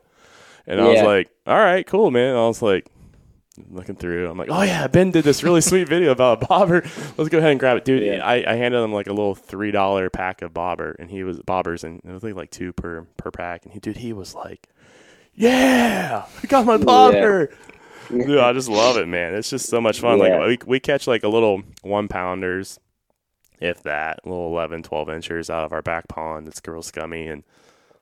And 0.70 0.80
I 0.80 0.88
was 0.88 1.02
like, 1.02 1.30
all 1.48 1.58
right, 1.58 1.86
cool, 1.86 2.12
man. 2.12 2.36
I 2.36 2.48
was 2.48 2.62
like, 2.62 2.88
looking 3.70 3.96
through. 3.96 4.30
I'm 4.30 4.38
like, 4.38 4.50
oh 4.52 4.62
yeah, 4.62 4.88
Ben 4.88 5.12
did 5.12 5.24
this 5.24 5.44
really 5.44 5.62
sweet 5.62 5.88
video 5.88 6.12
about 6.12 6.44
a 6.44 6.46
bobber. 6.46 6.84
Let's 7.18 7.30
go 7.30 7.40
ahead 7.40 7.52
and 7.52 7.60
grab 7.60 7.78
it, 7.78 7.86
dude. 7.86 8.04
Yeah. 8.04 8.26
I, 8.26 8.52
I 8.52 8.56
handed 8.56 8.80
him 8.80 8.94
like 8.94 9.08
a 9.08 9.14
little 9.14 9.36
three 9.36 9.72
dollar 9.72 10.10
pack 10.10 10.42
of 10.42 10.54
bobber, 10.54 10.96
and 11.00 11.10
he 11.10 11.24
was 11.24 11.40
bobbers, 11.40 11.84
and 11.84 12.02
it 12.06 12.12
was 12.12 12.24
like, 12.24 12.36
like 12.36 12.52
two 12.52 12.72
per 12.74 13.08
per 13.18 13.32
pack. 13.32 13.66
And 13.66 13.74
he, 13.74 13.80
dude, 13.80 13.98
he 13.98 14.14
was 14.14 14.36
like, 14.36 14.70
yeah, 15.34 16.26
I 16.44 16.48
got 16.48 16.66
my 16.66 16.78
bobber. 16.78 17.50
Yeah. 18.12 18.26
dude, 18.26 18.40
I 18.40 18.54
just 18.54 18.70
love 18.70 18.98
it, 18.98 19.08
man. 19.08 19.34
It's 19.34 19.50
just 19.50 19.68
so 19.68 19.82
much 19.82 20.00
fun. 20.00 20.20
Yeah. 20.20 20.40
Like 20.40 20.66
we 20.66 20.74
we 20.74 20.80
catch 20.80 21.08
like 21.08 21.24
a 21.24 21.30
little 21.30 21.64
one 21.82 22.08
pounders, 22.08 22.80
if 23.60 23.84
that, 23.84 24.20
little 24.26 24.48
11, 24.48 24.84
12 24.84 25.10
inches 25.10 25.50
out 25.50 25.66
of 25.66 25.74
our 25.74 25.82
back 25.82 26.08
pond. 26.08 26.48
It's 26.48 26.62
real 26.68 26.82
scummy 26.82 27.28
and 27.28 27.44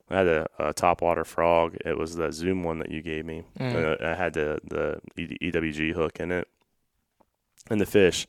I 0.09 0.17
had 0.17 0.27
a, 0.27 0.47
a 0.59 0.73
top 0.73 1.01
water 1.01 1.25
frog. 1.25 1.75
It 1.83 1.97
was 1.97 2.15
the 2.15 2.31
Zoom 2.31 2.63
one 2.63 2.79
that 2.79 2.91
you 2.91 3.01
gave 3.01 3.25
me. 3.25 3.43
Mm. 3.59 4.01
Uh, 4.01 4.05
I 4.05 4.15
had 4.15 4.33
the 4.33 4.59
the 4.63 5.01
EWG 5.17 5.93
hook 5.93 6.19
in 6.19 6.31
it, 6.31 6.47
and 7.69 7.81
the 7.81 7.85
fish, 7.85 8.27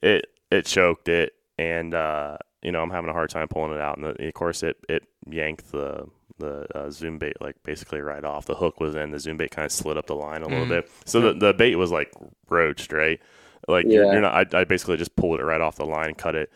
it 0.00 0.26
it 0.50 0.66
choked 0.66 1.08
it, 1.08 1.34
and 1.58 1.94
uh, 1.94 2.38
you 2.62 2.70
know 2.70 2.82
I'm 2.82 2.90
having 2.90 3.10
a 3.10 3.12
hard 3.12 3.30
time 3.30 3.48
pulling 3.48 3.72
it 3.72 3.80
out. 3.80 3.96
And 3.96 4.06
the, 4.06 4.28
of 4.28 4.34
course 4.34 4.62
it 4.62 4.76
it 4.88 5.04
yanked 5.28 5.72
the 5.72 6.06
the 6.38 6.66
uh, 6.76 6.90
zoom 6.90 7.18
bait 7.18 7.40
like 7.40 7.56
basically 7.64 8.00
right 8.00 8.24
off. 8.24 8.46
The 8.46 8.54
hook 8.54 8.78
was 8.80 8.94
in. 8.94 9.10
The 9.10 9.18
zoom 9.18 9.36
bait 9.36 9.50
kind 9.50 9.66
of 9.66 9.72
slid 9.72 9.96
up 9.96 10.06
the 10.06 10.14
line 10.14 10.42
a 10.42 10.48
little 10.48 10.66
mm. 10.66 10.70
bit. 10.70 10.90
So 11.04 11.20
the 11.20 11.32
the 11.32 11.54
bait 11.54 11.76
was 11.76 11.90
like 11.90 12.12
roached, 12.48 12.92
right? 12.92 13.20
Like 13.68 13.86
yeah. 13.86 13.92
you're, 13.92 14.12
you're, 14.12 14.20
not. 14.20 14.54
I, 14.54 14.60
I 14.60 14.64
basically 14.64 14.96
just 14.96 15.16
pulled 15.16 15.40
it 15.40 15.44
right 15.44 15.60
off 15.60 15.76
the 15.76 15.86
line, 15.86 16.14
cut 16.14 16.34
it. 16.34 16.52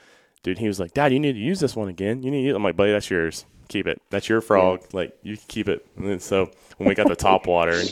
Dude, 0.46 0.58
he 0.58 0.68
was 0.68 0.80
like, 0.80 0.94
"Dad, 0.94 1.12
you 1.12 1.18
need 1.18 1.32
to 1.32 1.38
use 1.38 1.60
this 1.60 1.74
one 1.76 1.88
again. 1.88 2.22
You 2.22 2.30
need." 2.30 2.42
To 2.42 2.46
use 2.46 2.56
I'm 2.56 2.62
like, 2.62 2.76
"Buddy, 2.76 2.92
that's 2.92 3.10
yours." 3.10 3.44
keep 3.68 3.86
it. 3.86 4.00
That's 4.10 4.28
your 4.28 4.40
frog. 4.40 4.82
Like 4.92 5.16
you 5.22 5.36
keep 5.48 5.68
it. 5.68 5.86
And 5.96 6.20
so 6.22 6.50
when 6.76 6.88
we 6.88 6.94
got 6.94 7.08
the 7.08 7.16
top 7.16 7.46
water, 7.46 7.82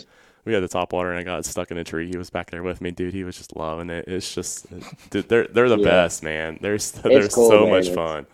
we 0.44 0.52
had 0.52 0.62
the 0.62 0.68
top 0.68 0.92
water, 0.92 1.10
and 1.10 1.18
I 1.18 1.22
got 1.22 1.44
stuck 1.44 1.70
in 1.70 1.78
a 1.78 1.84
tree. 1.84 2.08
He 2.08 2.16
was 2.16 2.30
back 2.30 2.50
there 2.50 2.62
with 2.62 2.80
me, 2.80 2.90
dude. 2.90 3.14
He 3.14 3.24
was 3.24 3.36
just 3.36 3.56
loving 3.56 3.90
it. 3.90 4.06
It's 4.08 4.34
just, 4.34 4.66
dude, 5.10 5.28
they're 5.28 5.46
they're 5.48 5.68
the 5.68 5.78
yeah. 5.78 5.84
best, 5.84 6.22
man. 6.22 6.58
They're 6.60 6.78
they're 6.78 7.28
cool, 7.28 7.48
so 7.48 7.60
man. 7.62 7.70
much 7.70 7.86
it's, 7.86 7.94
fun. 7.94 8.26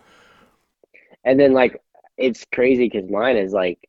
And 1.23 1.39
then 1.39 1.53
like 1.53 1.81
it's 2.17 2.45
crazy 2.53 2.89
because 2.89 3.09
mine 3.09 3.37
is 3.37 3.53
like 3.53 3.87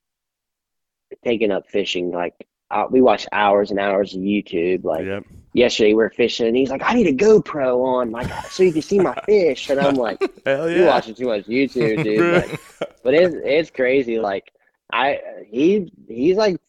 taking 1.24 1.50
up 1.50 1.68
fishing. 1.68 2.10
Like 2.10 2.46
we 2.90 3.02
watch 3.02 3.26
hours 3.32 3.70
and 3.70 3.78
hours 3.78 4.14
of 4.14 4.20
YouTube. 4.20 4.84
Like 4.84 5.04
yep. 5.04 5.24
Yesterday 5.52 5.90
we 5.90 5.94
were 5.94 6.10
fishing, 6.10 6.46
and 6.46 6.56
he's 6.56 6.70
like, 6.70 6.82
"I 6.84 6.94
need 6.94 7.06
a 7.06 7.12
GoPro 7.12 7.84
on, 7.84 8.10
my 8.10 8.24
God, 8.24 8.46
so 8.46 8.62
you 8.62 8.72
can 8.72 8.82
see 8.82 8.98
my 8.98 9.14
fish." 9.26 9.70
And 9.70 9.80
I'm 9.80 9.94
like, 9.94 10.20
Hell 10.46 10.70
yeah. 10.70 10.76
"You're 10.76 10.86
watching 10.86 11.14
too 11.14 11.26
much 11.26 11.46
YouTube, 11.46 12.02
dude." 12.04 12.34
like, 12.34 12.60
but 13.02 13.14
it's 13.14 13.34
it's 13.44 13.70
crazy. 13.70 14.18
Like 14.18 14.52
I 14.92 15.20
he 15.48 15.92
he's 16.08 16.36
like 16.36 16.60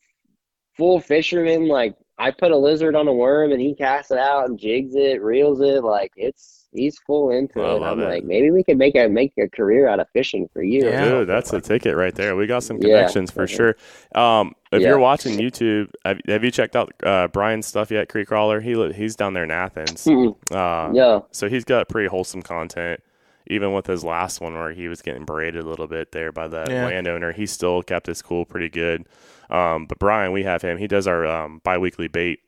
full 0.76 1.00
fisherman. 1.00 1.68
Like 1.68 1.96
I 2.18 2.32
put 2.32 2.52
a 2.52 2.58
lizard 2.58 2.96
on 2.96 3.08
a 3.08 3.14
worm, 3.14 3.52
and 3.52 3.62
he 3.62 3.74
casts 3.74 4.12
it 4.12 4.20
out 4.20 4.48
and 4.48 4.60
jigs 4.60 4.96
it, 4.96 5.22
reels 5.22 5.62
it. 5.62 5.84
Like 5.84 6.12
it's 6.16 6.68
he's 6.74 6.98
full 7.06 7.30
into 7.30 7.62
it. 7.62 7.82
I'm 7.82 8.00
it. 8.00 8.06
like, 8.06 8.24
maybe 8.24 8.52
we 8.52 8.64
could 8.64 8.78
make 8.78 8.96
a 8.96 9.08
make 9.08 9.34
a 9.38 9.48
career 9.48 9.88
out 9.88 10.00
of 10.00 10.08
fishing 10.14 10.50
for 10.54 10.64
you. 10.64 10.86
Yeah, 10.86 11.06
dude, 11.06 11.28
that's 11.28 11.54
a 11.54 11.62
ticket 11.62 11.96
right 11.96 12.14
there. 12.14 12.36
We 12.36 12.48
got 12.48 12.64
some 12.64 12.80
connections 12.80 13.30
yeah, 13.32 13.36
for 13.36 13.48
sure. 13.48 13.76
Um, 14.16 14.54
if 14.72 14.82
yeah. 14.82 14.90
you're 14.90 15.00
watching 15.00 15.38
YouTube, 15.38 15.92
have, 16.06 16.20
have 16.28 16.44
you 16.44 16.52
checked 16.52 16.76
out 16.76 16.94
uh, 17.04 17.28
Brian's 17.28 17.68
stuff 17.68 17.92
yet? 17.92 18.10
Creek 18.10 18.28
Crawler. 18.28 18.62
He 18.62 18.74
he's 18.94 19.16
down 19.16 19.34
there 19.34 19.44
in 19.44 19.52
Athens. 19.52 20.08
Uh, 20.08 20.92
yeah. 20.94 21.20
So 21.32 21.50
he's 21.50 21.64
got 21.64 21.90
pretty 21.90 22.10
wholesome 22.10 22.42
content. 22.42 23.02
Even 23.48 23.74
with 23.74 23.88
his 23.88 24.06
last 24.06 24.40
one 24.40 24.54
where 24.54 24.72
he 24.72 24.88
was 24.88 25.02
getting 25.02 25.26
berated 25.26 25.66
a 25.66 25.68
little 25.68 25.88
bit 25.88 26.14
there 26.14 26.32
by 26.32 26.48
the 26.48 26.66
yeah. 26.70 26.86
landowner, 26.86 27.34
he 27.34 27.46
still 27.46 27.84
kept 27.84 28.08
his 28.08 28.22
cool 28.22 28.46
pretty 28.46 28.70
good. 28.70 29.06
Um, 29.54 29.86
but 29.86 30.00
Brian, 30.00 30.32
we 30.34 30.44
have 30.44 30.62
him. 30.62 30.78
He 30.80 30.88
does 30.88 31.08
our 31.08 31.26
um, 31.26 31.62
biweekly 31.64 32.08
bait 32.10 32.40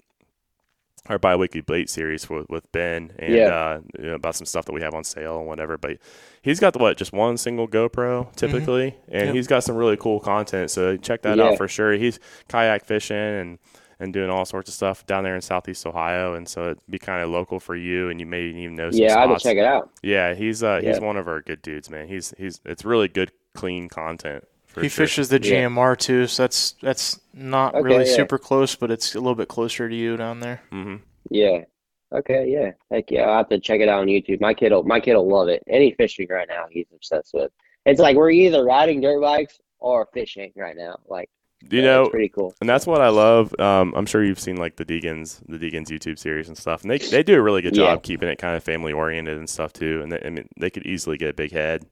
our 1.08 1.20
biweekly 1.20 1.62
bait 1.62 1.88
series 1.88 2.28
with, 2.32 2.50
with 2.50 2.72
Ben 2.72 3.12
and 3.20 3.36
Yeah. 3.36 3.48
uh, 3.50 3.82
you 4.00 4.06
know, 4.08 4.16
about 4.16 4.34
some 4.36 4.48
stuff 4.48 4.66
that 4.66 4.74
we 4.74 4.82
have 4.82 4.96
on 4.96 5.04
sale 5.04 5.38
and 5.38 5.46
whatever. 5.48 5.78
But 5.78 5.98
he's 6.42 6.60
got 6.60 6.74
the 6.74 6.80
what 6.80 6.98
just 6.98 7.14
one 7.14 7.38
single 7.38 7.68
GoPro 7.68 8.36
typically, 8.36 8.96
and 9.08 9.28
Yep. 9.28 9.36
he's 9.36 9.46
got 9.46 9.64
some 9.64 9.76
really 9.76 9.98
cool 9.98 10.20
content. 10.20 10.72
So 10.72 10.98
check 10.98 11.22
that 11.22 11.38
Yeah. 11.38 11.44
out 11.50 11.58
for 11.58 11.68
sure. 11.68 11.94
He's 11.94 12.20
kayak 12.48 12.86
fishing 12.86 13.16
and 13.16 13.60
and 13.98 14.12
doing 14.12 14.30
all 14.30 14.44
sorts 14.44 14.68
of 14.68 14.74
stuff 14.74 15.06
down 15.06 15.24
there 15.24 15.36
in 15.36 15.42
Southeast 15.42 15.86
Ohio, 15.86 16.34
and 16.34 16.50
so 16.50 16.66
it'd 16.66 16.80
be 16.90 16.98
kind 17.00 17.24
of 17.24 17.30
local 17.30 17.62
for 17.62 17.76
you, 17.78 18.10
and 18.10 18.20
you 18.20 18.26
may 18.26 18.42
even 18.42 18.76
know 18.76 18.92
some 18.92 19.00
Yeah, 19.00 19.16
I 19.16 19.22
had 19.22 19.26
to 19.28 19.30
spots. 19.34 19.44
check 19.44 19.58
it 19.58 19.64
out. 19.64 19.90
Yeah, 20.02 20.34
he's 20.34 20.64
uh 20.64 20.82
he's 20.82 21.00
one 21.00 21.16
of 21.18 21.28
our 21.30 21.40
good 21.42 21.62
dudes, 21.62 21.90
man. 21.90 22.08
He's 22.08 22.34
he's 22.38 22.60
it's 22.66 22.84
really 22.84 23.08
good, 23.08 23.32
clean 23.54 23.88
content. 23.90 24.44
For 24.76 24.84
he 24.84 24.90
sure. 24.90 25.08
fishes 25.08 25.30
the 25.30 25.40
Yeah. 25.40 25.64
GMR 25.68 25.96
too, 25.96 26.28
so 26.28 26.44
that's 26.44 26.74
that's 26.82 27.20
not 27.34 27.76
Okay, 27.76 27.84
really 27.84 28.06
yeah. 28.06 28.06
super 28.06 28.38
close, 28.38 28.76
but 28.76 28.92
it's 28.92 29.16
a 29.16 29.20
little 29.20 29.36
bit 29.36 29.48
closer 29.48 29.90
to 29.90 29.96
you 29.96 30.18
down 30.18 30.40
there. 30.42 30.62
hmm 30.72 30.98
Yeah. 31.30 31.66
Okay, 32.14 32.50
yeah. 32.50 32.72
Heck 32.92 33.12
yeah, 33.12 33.24
I'll 33.24 33.38
have 33.40 33.50
to 33.50 33.60
check 33.60 33.82
it 33.82 33.90
out 33.90 34.02
on 34.02 34.08
YouTube. 34.08 34.40
My 34.42 34.54
kid'll 34.54 34.84
my 34.84 35.00
kid'll 35.00 35.28
love 35.28 35.50
it. 35.50 35.64
Any 35.68 35.94
fishing 35.94 36.28
right 36.30 36.48
now 36.48 36.66
he's 36.70 36.88
obsessed 36.94 37.34
with. 37.34 37.52
It's 37.86 38.00
like 38.00 38.16
we're 38.18 38.32
either 38.32 38.64
riding 38.64 39.02
dirt 39.02 39.22
bikes 39.22 39.60
or 39.80 40.08
fishing 40.14 40.52
right 40.56 40.76
now. 40.78 41.00
Like 41.08 41.30
You 41.70 41.82
yeah, 41.82 41.82
know, 41.82 42.02
it's 42.02 42.10
pretty 42.10 42.30
cool. 42.30 42.56
and 42.62 42.70
that's 42.70 42.88
what 42.88 43.02
I 43.02 43.10
love. 43.10 43.58
Um, 43.60 43.94
I'm 43.96 44.06
sure 44.06 44.24
you've 44.24 44.40
seen 44.40 44.58
like 44.58 44.76
the 44.78 44.86
Deegans, 44.86 45.42
the 45.48 45.58
Deegans 45.58 45.88
YouTube 45.90 46.20
series 46.20 46.48
and 46.48 46.58
stuff, 46.58 46.84
and 46.84 46.92
they 46.92 47.00
they 47.00 47.24
do 47.24 47.36
a 47.36 47.42
really 47.42 47.62
good 47.62 47.76
Yeah. 47.76 47.96
job 47.96 48.04
keeping 48.04 48.30
it 48.30 48.38
kind 48.38 48.56
of 48.56 48.64
family 48.64 48.94
oriented 48.94 49.38
and 49.38 49.50
stuff 49.50 49.74
too. 49.74 50.02
And 50.04 50.12
they, 50.12 50.22
I 50.26 50.30
mean, 50.30 50.48
they 50.60 50.70
could 50.70 50.86
easily 50.86 51.18
get 51.18 51.30
a 51.30 51.34
big 51.34 51.52
head 51.52 51.86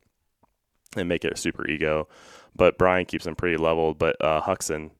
and 0.95 1.09
make 1.09 1.25
it 1.25 1.33
a 1.33 1.37
super 1.37 1.67
ego, 1.67 2.07
but 2.55 2.77
Brian 2.77 3.05
keeps 3.05 3.25
him 3.25 3.35
pretty 3.35 3.57
leveled. 3.57 3.97
But 3.99 4.15
uh, 4.23 4.41
Hudson, 4.41 4.91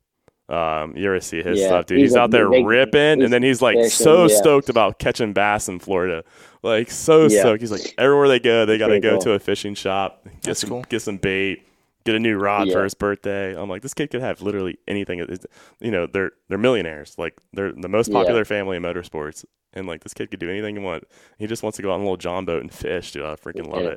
um, 0.50 0.96
you 0.96 1.06
ever 1.08 1.20
see 1.22 1.42
his 1.42 1.60
Yeah, 1.60 1.68
stuff, 1.68 1.86
dude? 1.88 2.00
he's 2.00 2.12
He's, 2.12 2.16
out 2.18 2.32
there 2.32 2.50
big- 2.50 2.66
ripping, 2.66 3.22
and 3.24 3.32
then 3.32 3.44
he's 3.44 3.62
like 3.62 3.76
fishing, 3.78 3.90
so 3.90 4.26
yeah. 4.28 4.36
stoked 4.36 4.70
about 4.70 5.00
catching 5.00 5.34
bass 5.34 5.68
in 5.70 5.80
Florida, 5.80 6.24
like 6.64 6.92
so 6.92 7.28
Yeah. 7.28 7.40
stoked. 7.42 7.62
He's 7.62 7.72
like 7.72 7.94
everywhere 7.98 8.28
they 8.28 8.40
go, 8.40 8.66
they 8.66 8.78
got 8.78 8.88
to 8.88 9.00
go 9.00 9.12
cool. 9.12 9.22
to 9.22 9.32
a 9.34 9.40
fishing 9.40 9.74
shop, 9.76 10.24
get 10.26 10.42
That's 10.44 10.60
some 10.62 10.70
cool. 10.70 10.86
get 10.90 11.02
some 11.02 11.18
bait, 11.18 11.66
get 12.06 12.16
a 12.16 12.20
new 12.20 12.38
rod 12.38 12.68
Yeah. 12.68 12.74
for 12.74 12.84
his 12.84 12.94
birthday. 12.94 13.56
I'm 13.58 13.70
like, 13.70 13.82
this 13.84 13.94
kid 13.94 14.12
could 14.12 14.22
have 14.22 14.42
literally 14.42 14.78
anything. 14.88 15.20
It's- 15.20 15.46
You 15.80 15.92
know, 15.92 16.08
they're 16.08 16.32
they're 16.50 16.58
millionaires. 16.58 17.16
Like 17.18 17.36
they're 17.54 17.72
the 17.72 17.88
most 17.90 18.10
Yeah. 18.10 18.16
popular 18.20 18.44
family 18.44 18.76
in 18.78 18.84
motorsports, 18.84 19.46
and 19.74 19.88
like 19.88 20.04
this 20.04 20.14
kid 20.14 20.30
could 20.30 20.42
do 20.42 20.50
anything 20.50 20.76
he 20.76 20.82
want. 20.84 21.06
He 21.40 21.48
just 21.48 21.64
wants 21.64 21.78
to 21.78 21.82
go 21.82 21.90
out 21.92 21.96
on 21.96 22.02
a 22.02 22.04
little 22.04 22.18
John 22.18 22.44
boat 22.44 22.62
and 22.62 22.72
fish, 22.72 23.14
dude. 23.14 23.24
I 23.24 23.36
freaking 23.36 23.68
love 23.72 23.84
Yeah. 23.84 23.96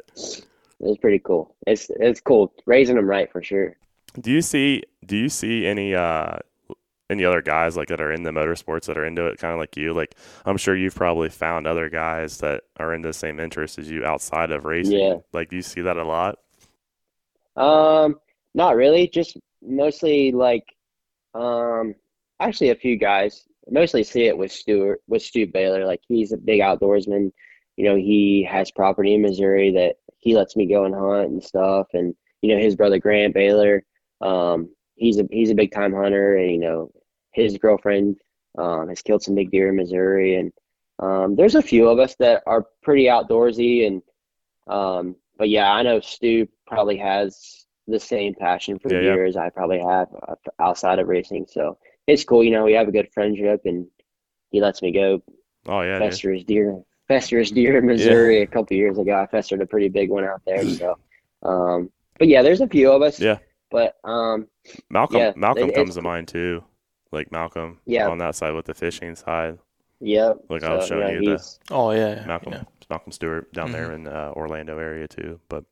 It. 0.80 0.88
It's 0.88 0.98
pretty 0.98 1.18
cool. 1.18 1.54
It's 1.66 1.90
it's 1.90 2.20
cool 2.20 2.52
raising 2.66 2.96
them 2.96 3.08
right 3.08 3.30
for 3.30 3.42
sure. 3.42 3.76
Do 4.20 4.30
you 4.30 4.42
see 4.42 4.82
Do 5.04 5.16
you 5.16 5.28
see 5.28 5.66
any 5.66 5.94
uh 5.94 6.36
any 7.08 7.24
other 7.24 7.42
guys 7.42 7.76
like 7.76 7.88
that 7.88 8.00
are 8.00 8.12
in 8.12 8.24
the 8.24 8.30
motorsports 8.30 8.86
that 8.86 8.98
are 8.98 9.04
into 9.04 9.26
it, 9.26 9.38
kind 9.38 9.52
of 9.52 9.58
like 9.58 9.76
you? 9.76 9.92
Like 9.92 10.16
I'm 10.44 10.56
sure 10.56 10.76
you've 10.76 10.94
probably 10.94 11.28
found 11.28 11.66
other 11.66 11.88
guys 11.88 12.38
that 12.38 12.64
are 12.78 12.94
into 12.94 13.08
the 13.08 13.14
same 13.14 13.38
interest 13.38 13.78
as 13.78 13.90
you 13.90 14.04
outside 14.04 14.50
of 14.50 14.64
racing. 14.64 14.98
Yeah. 14.98 15.16
Like, 15.32 15.50
do 15.50 15.56
you 15.56 15.62
see 15.62 15.82
that 15.82 15.96
a 15.96 16.04
lot? 16.04 16.38
Um, 17.56 18.18
not 18.54 18.76
really. 18.76 19.08
Just 19.08 19.36
mostly 19.62 20.32
like, 20.32 20.64
um, 21.34 21.94
actually 22.40 22.70
a 22.70 22.76
few 22.76 22.96
guys. 22.96 23.44
Mostly 23.68 24.04
see 24.04 24.26
it 24.26 24.36
with 24.36 24.52
Stuart, 24.52 25.02
with 25.08 25.22
Stu 25.22 25.46
Baylor. 25.46 25.86
Like 25.86 26.00
he's 26.06 26.32
a 26.32 26.36
big 26.36 26.60
outdoorsman. 26.60 27.32
You 27.76 27.84
know, 27.84 27.96
he 27.96 28.46
has 28.50 28.70
property 28.70 29.14
in 29.14 29.22
Missouri 29.22 29.72
that 29.72 29.96
he 30.18 30.34
lets 30.36 30.56
me 30.56 30.66
go 30.66 30.84
and 30.84 30.94
hunt 30.94 31.30
and 31.30 31.42
stuff. 31.42 31.88
And 31.94 32.14
you 32.42 32.54
know, 32.54 32.60
his 32.62 32.76
brother 32.76 32.98
Grant 32.98 33.34
Baylor, 33.34 33.84
um, 34.20 34.70
he's 34.96 35.18
a 35.18 35.26
he's 35.30 35.50
a 35.50 35.54
big 35.54 35.72
time 35.72 35.92
hunter, 35.94 36.36
and 36.36 36.50
you 36.50 36.58
know, 36.58 36.90
his 37.32 37.56
girlfriend 37.58 38.16
um, 38.58 38.88
has 38.88 39.02
killed 39.02 39.22
some 39.22 39.34
big 39.34 39.50
deer 39.50 39.68
in 39.68 39.76
Missouri. 39.76 40.36
And 40.36 40.52
um, 40.98 41.36
there's 41.36 41.54
a 41.54 41.62
few 41.62 41.88
of 41.88 41.98
us 41.98 42.14
that 42.16 42.42
are 42.46 42.66
pretty 42.82 43.04
outdoorsy 43.04 43.86
and 43.86 44.02
um, 44.66 45.16
but 45.38 45.48
yeah, 45.48 45.70
I 45.70 45.82
know 45.82 46.00
Stu 46.00 46.48
probably 46.66 46.96
has 46.98 47.66
the 47.86 48.00
same 48.00 48.34
passion 48.34 48.78
for 48.78 48.88
Yeah, 48.90 49.00
yeah. 49.00 49.12
deer 49.14 49.24
as 49.24 49.36
I 49.36 49.50
probably 49.50 49.78
have 49.80 50.08
uh, 50.26 50.34
outside 50.58 50.98
of 50.98 51.08
racing. 51.08 51.46
So 51.48 51.78
it's 52.06 52.24
cool. 52.24 52.42
You 52.42 52.50
know, 52.50 52.64
we 52.64 52.72
have 52.72 52.88
a 52.88 52.92
good 52.92 53.12
friendship, 53.12 53.62
and 53.64 53.86
he 54.50 54.60
lets 54.60 54.82
me 54.82 54.92
go 54.92 55.22
Oh 55.66 55.82
yeah, 55.82 55.98
fester 55.98 56.32
his 56.32 56.44
deer, 56.44 56.80
fester 57.08 57.38
his 57.38 57.50
deer 57.50 57.78
in 57.78 57.86
Missouri 57.86 58.42
a 58.42 58.46
couple 58.46 58.76
years 58.76 58.98
ago. 58.98 59.14
I 59.18 59.26
festered 59.26 59.60
a 59.62 59.66
pretty 59.66 59.88
big 59.88 60.10
one 60.10 60.24
out 60.24 60.42
there. 60.46 60.64
So, 60.68 60.98
um, 61.42 61.90
but 62.18 62.28
yeah, 62.28 62.42
there's 62.42 62.60
a 62.60 62.66
few 62.68 62.90
of 62.90 63.02
us. 63.02 63.20
Yeah. 63.20 63.38
But 63.70 63.96
um, 64.04 64.46
Malcolm 64.90 65.18
Yeah, 65.18 65.32
Malcolm 65.36 65.68
it- 65.70 65.74
comes 65.74 65.94
to 65.96 66.02
mind 66.02 66.28
too. 66.28 66.64
Like 67.12 67.30
Malcolm 67.32 67.78
Yeah. 67.86 68.08
on 68.08 68.18
that 68.18 68.34
side 68.34 68.54
with 68.54 68.66
the 68.66 68.74
fishing 68.74 69.14
side. 69.14 69.58
yeah. 70.00 70.32
Like 70.48 70.62
I 70.64 70.74
was 70.74 70.88
so, 70.88 70.96
showing 71.00 71.22
yeah, 71.22 71.30
you 71.32 71.36
the 71.38 71.56
Oh 71.70 71.90
yeah, 71.92 72.16
yeah, 72.16 72.26
Malcolm 72.26 72.52
yeah. 72.52 72.62
Malcolm 72.90 73.12
Stewart 73.12 73.52
down 73.52 73.72
there 73.72 73.92
in 73.92 74.06
uh, 74.06 74.32
Orlando 74.36 74.78
area 74.78 75.06
too. 75.08 75.40
But 75.48 75.64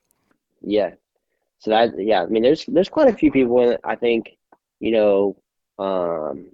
Yeah. 0.63 0.95
So 1.59 1.71
that 1.71 1.99
yeah, 1.99 2.23
I 2.23 2.27
mean 2.27 2.43
there's 2.43 2.65
there's 2.67 2.89
quite 2.89 3.09
a 3.09 3.17
few 3.17 3.31
people 3.33 3.61
in 3.61 3.79
I 3.85 3.97
think, 3.97 4.37
you 4.81 4.93
know, 4.93 5.37
um 5.79 6.47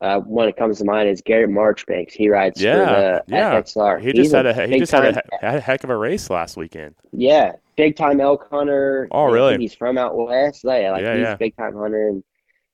uh 0.00 0.20
one 0.20 0.46
that 0.46 0.56
comes 0.56 0.78
to 0.78 0.84
mind 0.84 1.08
is 1.08 1.22
Garrett 1.22 1.50
Marchbanks. 1.50 2.14
He 2.14 2.28
rides 2.28 2.60
Yeah, 2.60 2.74
for 2.74 2.84
the 2.84 3.24
yeah. 3.28 3.50
FXR. 3.52 3.98
he 3.98 4.12
He's 4.12 4.14
just 4.14 4.32
had 4.32 4.46
a 4.46 4.66
he 4.66 4.78
just 4.78 4.92
had 4.92 5.16
a, 5.16 5.22
a 5.56 5.60
heck 5.60 5.84
of 5.84 5.90
a 5.90 5.96
race 5.96 6.30
last 6.30 6.56
weekend. 6.56 6.94
yeah, 7.12 7.52
big 7.76 7.96
time 7.96 8.20
elk 8.20 8.48
hunter. 8.50 9.08
Oh, 9.10 9.24
really? 9.24 9.56
he's 9.58 9.74
from 9.74 9.98
out 9.98 10.16
west. 10.16 10.62
Yeah, 10.64 10.92
like 10.92 11.02
Yeah, 11.02 11.16
he's 11.16 11.22
yeah. 11.22 11.32
a 11.32 11.36
big 11.38 11.56
time 11.56 11.74
hunter 11.74 12.08
and 12.08 12.22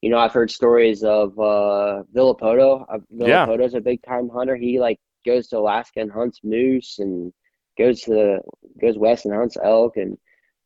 you 0.01 0.11
know, 0.11 0.19
I've 0.19 0.33
heard 0.33 0.51
stories 0.51 1.05
of 1.05 1.39
uh 1.39 2.03
Villopoto. 2.15 2.85
Uh, 2.93 2.99
Yeah. 3.25 3.47
Villopoto's 3.47 3.75
a 3.75 3.81
big 3.81 4.03
time 4.03 4.29
hunter. 4.29 4.57
He 4.57 4.81
like 4.81 4.99
goes 5.25 5.49
to 5.49 5.59
Alaska 5.59 6.01
and 6.01 6.11
hunts 6.11 6.41
moose 6.43 6.99
and 6.99 7.33
goes 7.79 8.01
to 8.03 8.41
goes 8.81 8.99
west 8.99 9.25
and 9.27 9.35
hunts 9.35 9.57
elk 9.63 9.97
and 9.97 10.19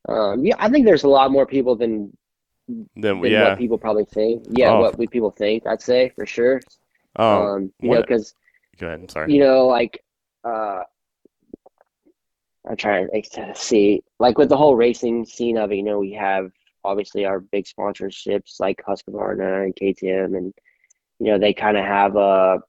um 0.09 0.45
yeah, 0.45 0.57
I 0.59 0.69
think 0.71 0.87
there's 0.87 1.05
a 1.05 1.09
lot 1.09 1.31
more 1.31 1.47
people 1.47 1.77
than 1.77 2.17
Then 2.69 3.21
than 3.21 3.31
yeah, 3.31 3.51
what 3.51 3.59
people 3.59 3.79
probably 3.79 4.05
think. 4.07 4.45
Yeah, 4.51 4.73
Oh. 4.73 4.81
what 4.81 4.99
we 4.99 5.07
people 5.07 5.31
think, 5.31 5.67
I'd 5.67 5.81
say 5.83 6.09
for 6.11 6.27
sure. 6.27 6.61
um, 7.17 7.27
um, 7.27 7.73
you 7.81 7.91
know, 7.91 8.01
because 8.01 8.35
go 8.79 8.87
ahead. 8.89 9.01
I'm 9.01 9.09
sorry. 9.09 9.33
you 9.33 9.41
know, 9.41 9.67
like, 9.67 10.03
uh, 10.45 10.83
I'm 12.69 12.77
trying 12.77 13.09
to 13.13 13.55
see, 13.55 14.03
like, 14.19 14.39
with 14.39 14.49
the 14.49 14.57
whole 14.57 14.75
racing 14.75 15.25
scene 15.25 15.57
of 15.57 15.71
it. 15.71 15.77
You 15.77 15.85
know, 15.85 16.01
we 16.01 16.13
have 16.15 16.51
obviously 16.85 17.25
our 17.25 17.41
big 17.41 17.65
sponsorships 17.65 18.59
like 18.61 18.83
Husqvarna 18.87 19.65
and 19.65 19.75
KTM, 19.77 20.37
and 20.37 20.53
you 21.19 21.27
know, 21.33 21.39
they 21.39 21.55
kind 21.55 21.77
of 21.77 21.85
have 21.85 22.17
a 22.17 22.61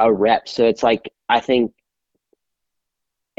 a 0.00 0.12
rep. 0.12 0.48
So 0.48 0.66
it's 0.66 0.82
like 0.82 1.10
I 1.28 1.40
think 1.40 1.72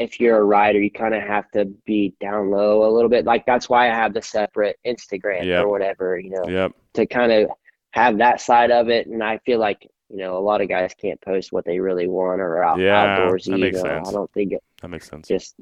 if 0.00 0.18
you're 0.18 0.38
a 0.38 0.42
rider, 0.44 0.80
you 0.80 0.90
kind 0.90 1.14
of 1.14 1.22
have 1.22 1.50
to 1.50 1.66
be 1.84 2.14
down 2.20 2.50
low 2.50 2.88
a 2.88 2.90
little 2.92 3.10
bit. 3.10 3.24
Like 3.26 3.44
that's 3.44 3.68
why 3.68 3.90
I 3.90 3.94
have 3.94 4.14
the 4.14 4.22
separate 4.22 4.78
Instagram 4.86 5.44
Yep. 5.44 5.64
or 5.64 5.68
whatever. 5.68 6.18
You 6.18 6.30
know, 6.30 6.48
Yep. 6.48 6.72
to 6.94 7.06
kind 7.06 7.30
of 7.32 7.50
have 7.92 8.16
that 8.18 8.40
side 8.40 8.70
of 8.70 8.88
it. 8.88 9.06
And 9.06 9.22
I 9.22 9.38
feel 9.38 9.58
like, 9.58 9.86
you 10.08 10.16
know, 10.16 10.38
a 10.38 10.40
lot 10.40 10.62
of 10.62 10.68
guys 10.68 10.94
can't 10.94 11.20
post 11.20 11.52
what 11.52 11.64
they 11.66 11.78
really 11.80 12.08
want 12.08 12.40
or 12.40 12.62
out, 12.64 12.78
Yeah, 12.78 13.18
outdoorsy. 13.18 13.50
that 13.52 13.58
makes 13.58 13.76
you 13.78 13.82
know, 13.84 13.90
sense. 13.90 14.08
I 14.08 14.12
don't 14.12 14.32
think 14.32 14.52
it 14.52 14.62
That 14.80 14.88
makes 14.88 15.08
sense. 15.10 15.28
just 15.28 15.56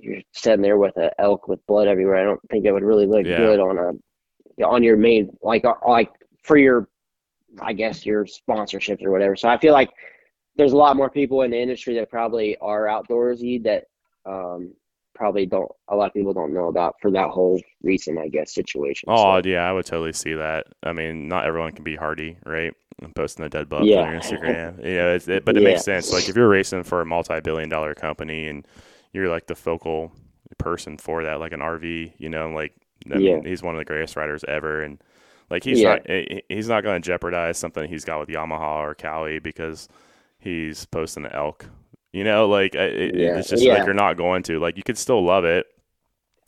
you're 0.00 0.20
sitting 0.32 0.62
there 0.62 0.78
with 0.78 0.96
an 0.96 1.10
elk 1.18 1.46
with 1.48 1.64
blood 1.66 1.86
everywhere. 1.86 2.16
I 2.16 2.24
don't 2.24 2.40
think 2.50 2.64
it 2.66 2.72
would 2.72 2.82
really 2.82 3.06
look 3.06 3.24
Yeah. 3.24 3.36
good 3.36 3.60
on 3.60 3.78
a 3.78 4.64
on 4.64 4.82
your 4.82 4.96
main 4.96 5.30
like 5.42 5.64
uh, 5.64 5.74
like 5.86 6.10
for 6.42 6.56
your 6.56 6.88
I 7.60 7.72
guess 7.72 8.04
your 8.04 8.24
sponsorships 8.24 9.04
or 9.04 9.10
whatever. 9.12 9.36
So 9.36 9.48
I 9.48 9.58
feel 9.58 9.72
like 9.74 9.90
there's 10.56 10.72
a 10.72 10.76
lot 10.76 10.96
more 10.96 11.10
people 11.10 11.42
in 11.42 11.50
the 11.50 11.60
industry 11.60 11.94
that 11.94 12.10
probably 12.10 12.56
are 12.60 12.84
outdoorsy 12.84 13.62
that 13.64 13.84
um 14.24 14.72
probably 15.14 15.46
don't 15.46 15.70
a 15.88 15.96
lot 15.96 16.08
of 16.08 16.14
people 16.14 16.34
don't 16.34 16.52
know 16.54 16.68
about 16.68 16.94
for 17.00 17.10
that 17.10 17.30
whole 17.30 17.60
recent 17.82 18.18
I 18.18 18.28
guess 18.28 18.54
situation. 18.54 19.08
Oh 19.08 19.16
So, 19.16 19.42
yeah, 19.44 19.68
I 19.68 19.72
would 19.72 19.86
totally 19.86 20.12
see 20.12 20.34
that. 20.34 20.66
I 20.82 20.92
mean, 20.92 21.28
not 21.28 21.44
everyone 21.46 21.72
can 21.72 21.84
be 21.84 21.94
hardy, 21.96 22.38
right? 22.44 22.74
And 23.00 23.14
posting 23.14 23.44
a 23.44 23.48
dead 23.48 23.68
buck 23.68 23.94
Yeah. 23.94 23.96
on 23.96 24.04
your 24.04 24.18
Instagram, 24.18 24.78
you 24.84 24.96
know, 24.96 25.14
it's, 25.14 25.28
it, 25.28 25.44
but 25.44 25.56
it 25.56 25.62
Yeah. 25.62 25.62
makes 25.62 25.82
sense. 25.82 26.10
Like 26.12 26.28
if 26.28 26.36
you're 26.36 26.48
racing 26.48 26.82
for 26.82 27.00
a 27.00 27.06
multi-billion-dollar 27.06 27.94
company 27.94 28.48
and 28.48 28.66
you're 29.12 29.28
like 29.28 29.46
the 29.46 29.54
focal 29.54 30.12
person 30.58 30.96
for 30.98 31.22
that, 31.22 31.38
like 31.38 31.52
an 31.52 31.62
RV, 31.62 32.14
you 32.18 32.28
know, 32.28 32.50
like 32.50 32.72
I 33.12 33.18
Yeah. 33.18 33.40
mean, 33.40 33.44
he's 33.44 33.62
one 33.62 33.74
of 33.76 33.78
the 33.78 33.84
greatest 33.84 34.16
riders 34.16 34.44
ever, 34.48 34.82
and 34.82 35.00
like 35.50 35.62
he's 35.62 35.82
Yeah. 35.82 35.84
not 35.84 36.00
he's 36.48 36.68
not 36.68 36.82
going 36.82 37.00
to 37.00 37.06
jeopardize 37.06 37.58
something 37.58 37.88
he's 37.88 38.04
got 38.04 38.18
with 38.18 38.28
Yamaha 38.28 38.78
or 38.80 38.94
Kawi 38.96 39.38
because 39.40 39.88
he's 40.46 40.86
posting 40.86 41.26
an 41.26 41.32
elk. 41.32 41.66
You 42.12 42.24
know, 42.24 42.48
like 42.48 42.74
it, 42.74 43.14
Yeah. 43.14 43.38
it's 43.38 43.50
just 43.50 43.62
Yeah. 43.62 43.74
like 43.74 43.84
you're 43.84 43.94
not 43.94 44.16
going 44.16 44.42
to. 44.44 44.58
Like 44.58 44.76
you 44.76 44.82
could 44.82 44.96
still 44.98 45.22
love 45.22 45.44
it. 45.44 45.66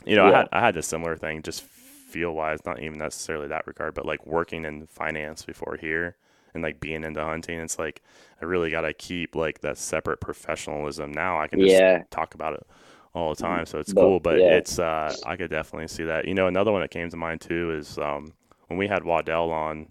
You 0.07 0.16
know, 0.16 0.27
I 0.27 0.33
had 0.39 0.49
I 0.53 0.61
had 0.61 0.77
a 0.77 0.83
similar 0.83 1.16
thing, 1.16 1.43
just 1.43 1.62
feel 1.62 2.33
wise, 2.33 2.61
not 2.65 2.81
even 2.81 2.99
necessarily 2.99 3.49
that 3.49 3.66
regard, 3.66 3.93
but 3.95 4.07
like 4.07 4.25
working 4.27 4.65
in 4.65 4.87
finance 4.87 5.45
before 5.45 5.77
here 5.79 6.16
and 6.55 6.62
like 6.62 6.81
being 6.81 7.05
into 7.05 7.23
hunting. 7.23 7.59
It's 7.61 7.79
like 7.79 8.01
I 8.41 8.47
really 8.47 8.70
got 8.70 8.83
to 8.83 8.95
keep 8.95 9.35
like 9.35 9.61
that 9.61 9.77
separate 9.77 10.20
professionalism. 10.20 11.12
Now 11.12 11.39
I 11.39 11.49
can 11.49 11.61
just 11.61 11.73
Yeah. 11.73 12.05
talk 12.11 12.35
about 12.35 12.55
it 12.55 12.66
all 13.15 13.35
the 13.35 13.43
time, 13.43 13.66
so 13.66 13.79
it's 13.79 13.93
But- 13.93 14.01
cool. 14.01 14.20
But 14.20 14.39
yeah. 14.39 14.57
it's 14.57 14.79
uh, 14.79 15.15
I 15.27 15.37
could 15.37 15.51
definitely 15.51 15.89
see 15.89 16.05
that. 16.05 16.27
You 16.27 16.35
know, 16.35 16.47
another 16.47 16.73
one 16.73 16.81
that 16.81 16.91
came 16.91 17.11
to 17.11 17.16
mind 17.16 17.43
too 17.43 17.73
is 17.73 17.99
um, 17.99 18.33
when 18.69 18.79
we 18.79 18.87
had 18.87 19.05
Waddell 19.05 19.51
on. 19.51 19.89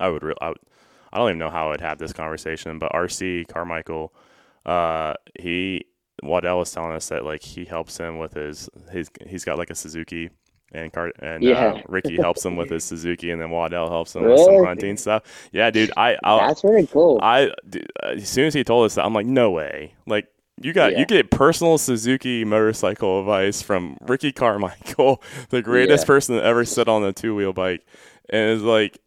I 0.00 0.08
would, 0.08 0.22
re- 0.24 0.34
I 0.40 0.48
would, 0.48 0.58
I 1.12 1.18
don't 1.18 1.28
even 1.30 1.38
know 1.38 1.50
how 1.50 1.72
I'd 1.72 1.80
have 1.80 1.98
this 1.98 2.12
conversation, 2.12 2.78
but 2.78 2.92
RC 2.92 3.48
Carmichael, 3.48 4.12
uh, 4.66 5.14
he 5.38 5.84
Waddell 6.22 6.58
was 6.58 6.70
telling 6.72 6.92
us 6.92 7.08
that 7.08 7.24
like 7.24 7.42
he 7.42 7.64
helps 7.64 7.96
him 7.98 8.18
with 8.18 8.34
his 8.34 8.68
his 8.90 9.10
he's 9.26 9.44
got 9.44 9.58
like 9.58 9.70
a 9.70 9.74
Suzuki 9.74 10.30
and 10.74 10.90
Car- 10.92 11.12
and 11.20 11.46
uh, 11.46 11.82
Ricky 11.88 12.16
helps 12.16 12.44
him 12.44 12.56
with 12.56 12.70
his 12.70 12.82
Suzuki, 12.84 13.30
and 13.30 13.40
then 13.42 13.50
Waddell 13.50 13.90
helps 13.90 14.14
him 14.16 14.24
with 14.24 14.40
some 14.40 14.64
hunting 14.64 14.96
stuff. 14.96 15.22
Yeah, 15.52 15.70
dude, 15.70 15.90
I 15.96 16.16
I'll, 16.24 16.38
That's 16.38 16.64
really 16.64 16.86
cool. 16.86 17.18
I 17.22 17.50
d- 17.68 17.84
as 18.02 18.28
soon 18.28 18.46
as 18.46 18.54
he 18.54 18.64
told 18.64 18.86
us 18.86 18.94
that, 18.94 19.04
I'm 19.04 19.12
like, 19.12 19.26
no 19.26 19.50
way. 19.50 19.94
Like 20.06 20.28
you 20.62 20.72
got 20.72 20.92
Yeah. 20.92 21.00
you 21.00 21.06
get 21.06 21.30
personal 21.30 21.76
Suzuki 21.76 22.44
motorcycle 22.44 23.20
advice 23.20 23.60
from 23.62 23.96
Ricky 24.00 24.32
Carmichael, 24.32 25.22
the 25.50 25.60
greatest 25.60 26.04
Yeah. 26.04 26.06
person 26.06 26.36
that 26.36 26.44
ever 26.44 26.64
sit 26.64 26.88
on 26.88 27.02
a 27.04 27.12
two 27.12 27.34
wheel 27.34 27.52
bike, 27.52 27.84
and 28.30 28.50
it's 28.52 28.62
like, 28.62 28.98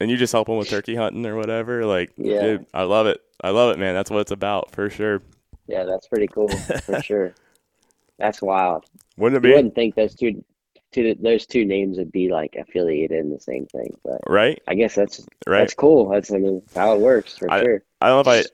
and 0.00 0.10
you 0.10 0.16
just 0.16 0.32
help 0.32 0.48
him 0.48 0.56
with 0.56 0.68
turkey 0.68 0.94
hunting 0.94 1.24
or 1.26 1.36
whatever. 1.36 1.84
Like, 1.86 2.12
Yeah. 2.16 2.40
dude, 2.42 2.66
I 2.74 2.82
love 2.84 3.06
it. 3.06 3.20
I 3.42 3.50
love 3.50 3.70
it, 3.74 3.78
man. 3.78 3.94
That's 3.94 4.10
what 4.10 4.20
it's 4.20 4.30
about 4.32 4.70
for 4.72 4.88
sure. 4.90 5.22
yeah, 5.66 5.84
that's 5.84 6.06
pretty 6.08 6.26
cool 6.28 6.48
for 6.48 7.02
sure. 7.02 7.34
That's 8.18 8.40
wild. 8.40 8.84
Wouldn't 9.18 9.36
it 9.38 9.42
be 9.42 9.54
wouldn't 9.54 9.74
think 9.74 9.94
those 9.94 10.14
two, 10.14 10.42
two 10.92 11.14
those 11.20 11.44
two 11.46 11.64
names 11.64 11.98
would 11.98 12.10
be 12.12 12.28
like 12.30 12.54
affiliated 12.56 13.18
in 13.18 13.30
the 13.30 13.40
same 13.40 13.66
thing, 13.66 13.94
but 14.04 14.20
right? 14.26 14.60
I 14.68 14.74
guess 14.74 14.94
that's 14.94 15.26
Right. 15.46 15.58
that's 15.60 15.74
cool. 15.74 16.08
That's 16.08 16.32
I 16.32 16.38
mean 16.38 16.62
how 16.74 16.94
it 16.94 17.00
works 17.00 17.36
for 17.36 17.50
I- 17.50 17.62
sure. 17.62 17.82
I 18.00 18.08
don't 18.08 18.24
know 18.26 18.32
if 18.32 18.46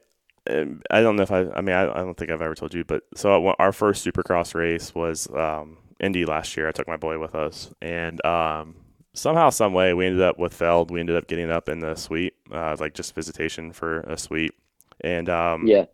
I, 0.48 0.52
um, 0.54 0.82
I 0.90 1.00
don't 1.02 1.16
know 1.16 1.22
if 1.22 1.30
I, 1.32 1.46
I 1.54 1.60
mean, 1.60 1.74
I, 1.76 1.82
I 1.90 1.98
don't 1.98 2.16
think 2.16 2.30
I've 2.30 2.42
ever 2.42 2.54
told 2.56 2.74
you, 2.74 2.84
but 2.84 3.02
so 3.14 3.48
I- 3.48 3.54
our 3.60 3.72
first 3.72 4.04
Supercross 4.06 4.54
race 4.54 4.92
was 4.94 5.28
um, 5.34 5.78
Indy 6.00 6.24
last 6.24 6.56
year. 6.56 6.66
I 6.68 6.72
took 6.72 6.88
my 6.88 6.96
boy 6.96 7.18
with 7.20 7.34
us, 7.36 7.72
and 7.80 8.24
um, 8.26 8.74
somehow, 9.14 9.50
some 9.50 9.72
way, 9.72 9.94
we 9.94 10.06
ended 10.06 10.22
up 10.22 10.38
with 10.38 10.54
Feld. 10.54 10.90
We 10.90 11.00
ended 11.00 11.16
up 11.16 11.26
getting 11.26 11.50
up 11.50 11.68
in 11.68 11.80
the 11.80 11.94
suite, 11.94 12.34
uh, 12.50 12.76
like 12.78 12.94
just 12.94 13.14
visitation 13.14 13.72
for 13.72 14.00
a 14.00 14.16
suite, 14.16 14.54
and 15.00 15.28
um, 15.28 15.66
Yeah, 15.66 15.86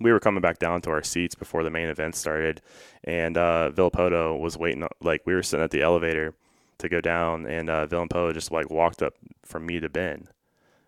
we 0.00 0.12
were 0.12 0.20
coming 0.20 0.40
back 0.42 0.58
down 0.58 0.82
to 0.82 0.90
our 0.90 1.02
seats 1.02 1.34
before 1.34 1.62
the 1.62 1.70
main 1.70 1.88
event 1.88 2.14
started, 2.14 2.60
and 3.04 3.36
uh, 3.36 3.70
Villopoto 3.74 4.38
was 4.38 4.58
waiting. 4.58 4.86
Like 5.00 5.22
we 5.26 5.34
were 5.34 5.42
sitting 5.42 5.64
at 5.64 5.70
the 5.70 5.82
elevator 5.82 6.34
to 6.78 6.88
go 6.88 7.00
down, 7.00 7.46
and 7.46 7.70
uh, 7.70 7.86
Villopoto 7.86 8.32
just 8.34 8.52
like 8.52 8.70
walked 8.70 9.02
up 9.02 9.14
from 9.44 9.66
me 9.66 9.80
to 9.80 9.88
Ben, 9.88 10.28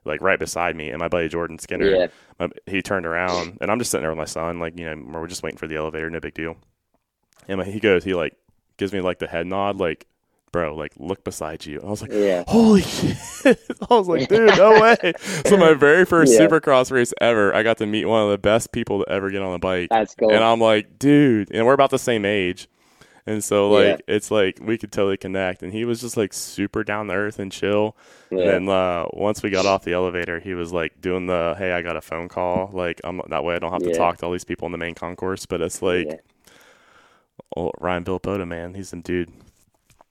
like 0.05 0.21
right 0.23 0.39
beside 0.39 0.77
me, 0.77 0.91
and 0.91 0.99
my 0.99 1.09
buddy 1.09 1.29
Jordan 1.29 1.59
Skinner. 1.59 1.91
yeah, 1.91 2.07
My, 2.39 2.49
he 2.67 2.83
turned 2.83 3.07
around, 3.07 3.59
and 3.61 3.71
I'm 3.71 3.79
just 3.79 3.91
sitting 3.91 4.03
there 4.03 4.11
with 4.11 4.19
my 4.19 4.25
son, 4.27 4.59
like 4.61 4.79
you 4.79 4.85
know, 4.95 5.21
we're 5.21 5.27
just 5.27 5.43
waiting 5.43 5.59
for 5.59 5.69
the 5.69 5.77
elevator, 5.77 6.11
no 6.11 6.21
big 6.21 6.35
deal. 6.35 6.57
And 7.49 7.63
he 7.65 7.81
goes, 7.81 8.05
he 8.05 8.15
like 8.15 8.37
gives 8.77 8.93
me 8.93 9.01
like 9.01 9.21
the 9.21 9.29
head 9.29 9.47
nod, 9.47 9.79
like, 9.79 10.07
bro, 10.53 10.75
like 10.75 10.93
look 10.99 11.25
beside 11.25 11.65
you. 11.67 11.81
I 11.83 11.87
was 11.87 12.03
like, 12.03 12.13
yeah. 12.13 12.45
holy 12.49 12.83
shit! 12.83 13.59
I 13.91 13.95
was 13.95 14.09
like, 14.09 14.29
dude, 14.29 14.57
no 14.57 14.81
way. 14.81 15.13
So 15.47 15.57
my 15.57 15.75
very 15.75 16.05
first 16.05 16.33
Yeah. 16.33 16.47
Supercross 16.47 16.91
race 16.91 17.13
ever, 17.21 17.55
I 17.55 17.63
got 17.63 17.79
to 17.79 17.87
meet 17.87 18.05
one 18.07 18.23
of 18.25 18.31
the 18.31 18.39
best 18.39 18.73
people 18.73 19.05
to 19.05 19.11
ever 19.11 19.31
get 19.31 19.43
on 19.43 19.55
a 19.55 19.59
bike, 19.59 19.89
That's 19.91 20.15
cool. 20.15 20.31
and 20.33 20.43
I'm 20.43 20.61
like, 20.61 20.99
dude, 20.99 21.51
and 21.53 21.67
we're 21.67 21.73
about 21.75 21.91
the 21.91 21.99
same 21.99 22.25
age. 22.25 22.69
And 23.27 23.45
so 23.45 23.79
Yeah. 23.79 23.91
like 23.93 24.03
it's 24.09 24.31
like 24.31 24.59
we 24.63 24.79
could 24.79 24.91
totally 24.91 25.19
connect, 25.19 25.63
and 25.63 25.71
he 25.71 25.85
was 25.85 26.01
just 26.01 26.17
like 26.17 26.33
super 26.33 26.83
down 26.83 27.09
to 27.09 27.13
earth 27.15 27.39
and 27.39 27.53
chill. 27.53 27.95
yeah. 28.31 28.39
And 28.39 28.49
then 28.49 28.69
uh, 28.75 29.05
once 29.13 29.43
we 29.43 29.51
got 29.51 29.67
off 29.67 29.85
the 29.85 29.93
elevator, 29.93 30.41
he 30.41 30.55
was 30.55 30.73
like 30.73 30.99
doing 31.03 31.27
the 31.27 31.55
hey, 31.59 31.73
I 31.73 31.83
got 31.83 31.97
a 31.97 32.01
phone 32.01 32.29
call. 32.29 32.71
Like 32.73 33.03
I'm 33.05 33.21
that 33.29 33.45
way 33.45 33.55
I 33.55 33.59
don't 33.59 33.71
have 33.73 33.83
to 33.83 33.93
talk 33.95 34.17
to 34.19 34.25
all 34.27 34.33
these 34.33 34.45
people 34.45 34.65
in 34.65 34.73
the 34.73 34.79
main 34.79 34.95
concourse. 34.95 35.45
But 35.45 35.61
it's 35.61 35.83
like 35.83 36.07
Yeah. 36.07 36.17
oh, 37.55 37.71
Ryan 37.79 38.05
Villopoto, 38.05 38.49
man, 38.49 38.73
he's 38.73 38.89
some 38.89 39.03
dude. 39.03 39.31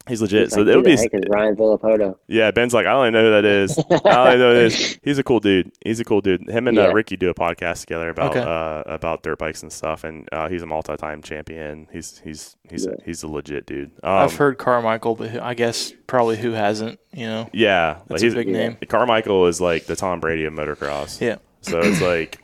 He's 0.07 0.21
legit. 0.21 0.43
He's 0.43 0.53
so 0.53 0.61
like, 0.61 0.67
it 0.67 0.71
who 0.71 0.77
would 0.77 0.85
be 1.21 1.29
Ryan 1.29 1.55
Villopoto. 1.55 2.17
yeah. 2.27 2.51
Ben's 2.51 2.73
like 2.73 2.85
I 2.85 2.91
don't 2.91 3.07
even 3.07 3.13
know 3.13 3.23
who 3.23 3.31
that 3.31 3.45
is. 3.45 3.77
I 3.79 3.84
don't 3.97 4.27
even 4.27 4.39
know 4.39 4.53
who 4.53 4.59
it 4.59 4.65
is. 4.65 4.99
He's 5.03 5.17
a 5.17 5.23
cool 5.23 5.39
dude. 5.39 5.71
He's 5.84 5.99
a 5.99 6.03
cool 6.05 6.21
dude. 6.21 6.49
Him 6.49 6.67
and 6.67 6.77
uh, 6.77 6.93
Ricky 6.93 7.17
do 7.17 7.29
a 7.29 7.34
podcast 7.34 7.81
together 7.81 8.09
about 8.09 8.31
Okay. 8.35 8.39
uh, 8.41 8.84
about 8.93 9.23
dirt 9.23 9.38
bikes 9.39 9.61
and 9.63 9.71
stuff. 9.71 10.03
And 10.03 10.27
uh, 10.31 10.49
he's 10.49 10.61
a 10.61 10.65
multi-time 10.65 11.21
champion. 11.21 11.88
He's 11.91 12.19
he's 12.23 12.55
he's 12.69 12.85
Yeah. 12.85 12.93
a, 12.99 13.03
he's 13.05 13.23
a 13.23 13.27
legit 13.27 13.65
dude. 13.65 13.91
Um, 14.03 14.11
I've 14.11 14.35
heard 14.35 14.57
Carmichael, 14.57 15.15
but 15.15 15.29
who- 15.29 15.39
I 15.41 15.53
guess 15.53 15.93
probably 16.07 16.38
who 16.38 16.51
hasn't, 16.51 16.99
you 17.13 17.27
know? 17.27 17.49
Yeah, 17.53 17.97
like 17.99 18.07
That's 18.07 18.21
a 18.21 18.25
he's 18.25 18.35
big 18.35 18.47
name. 18.47 18.77
Carmichael 18.88 19.47
is 19.47 19.59
like 19.61 19.85
the 19.85 19.95
Tom 19.95 20.19
Brady 20.19 20.45
of 20.45 20.53
motocross. 20.53 21.19
Yeah. 21.21 21.38
So 21.61 21.79
it's 21.79 22.01
like 22.01 22.39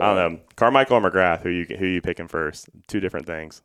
I 0.00 0.14
don't 0.14 0.32
know, 0.34 0.40
Carmichael 0.56 0.96
or 0.96 1.10
McGrath. 1.10 1.42
Who 1.42 1.50
you 1.50 1.64
who 1.78 1.86
you 1.86 2.00
picking 2.00 2.28
first? 2.28 2.68
Two 2.86 3.00
different 3.00 3.26
things. 3.26 3.62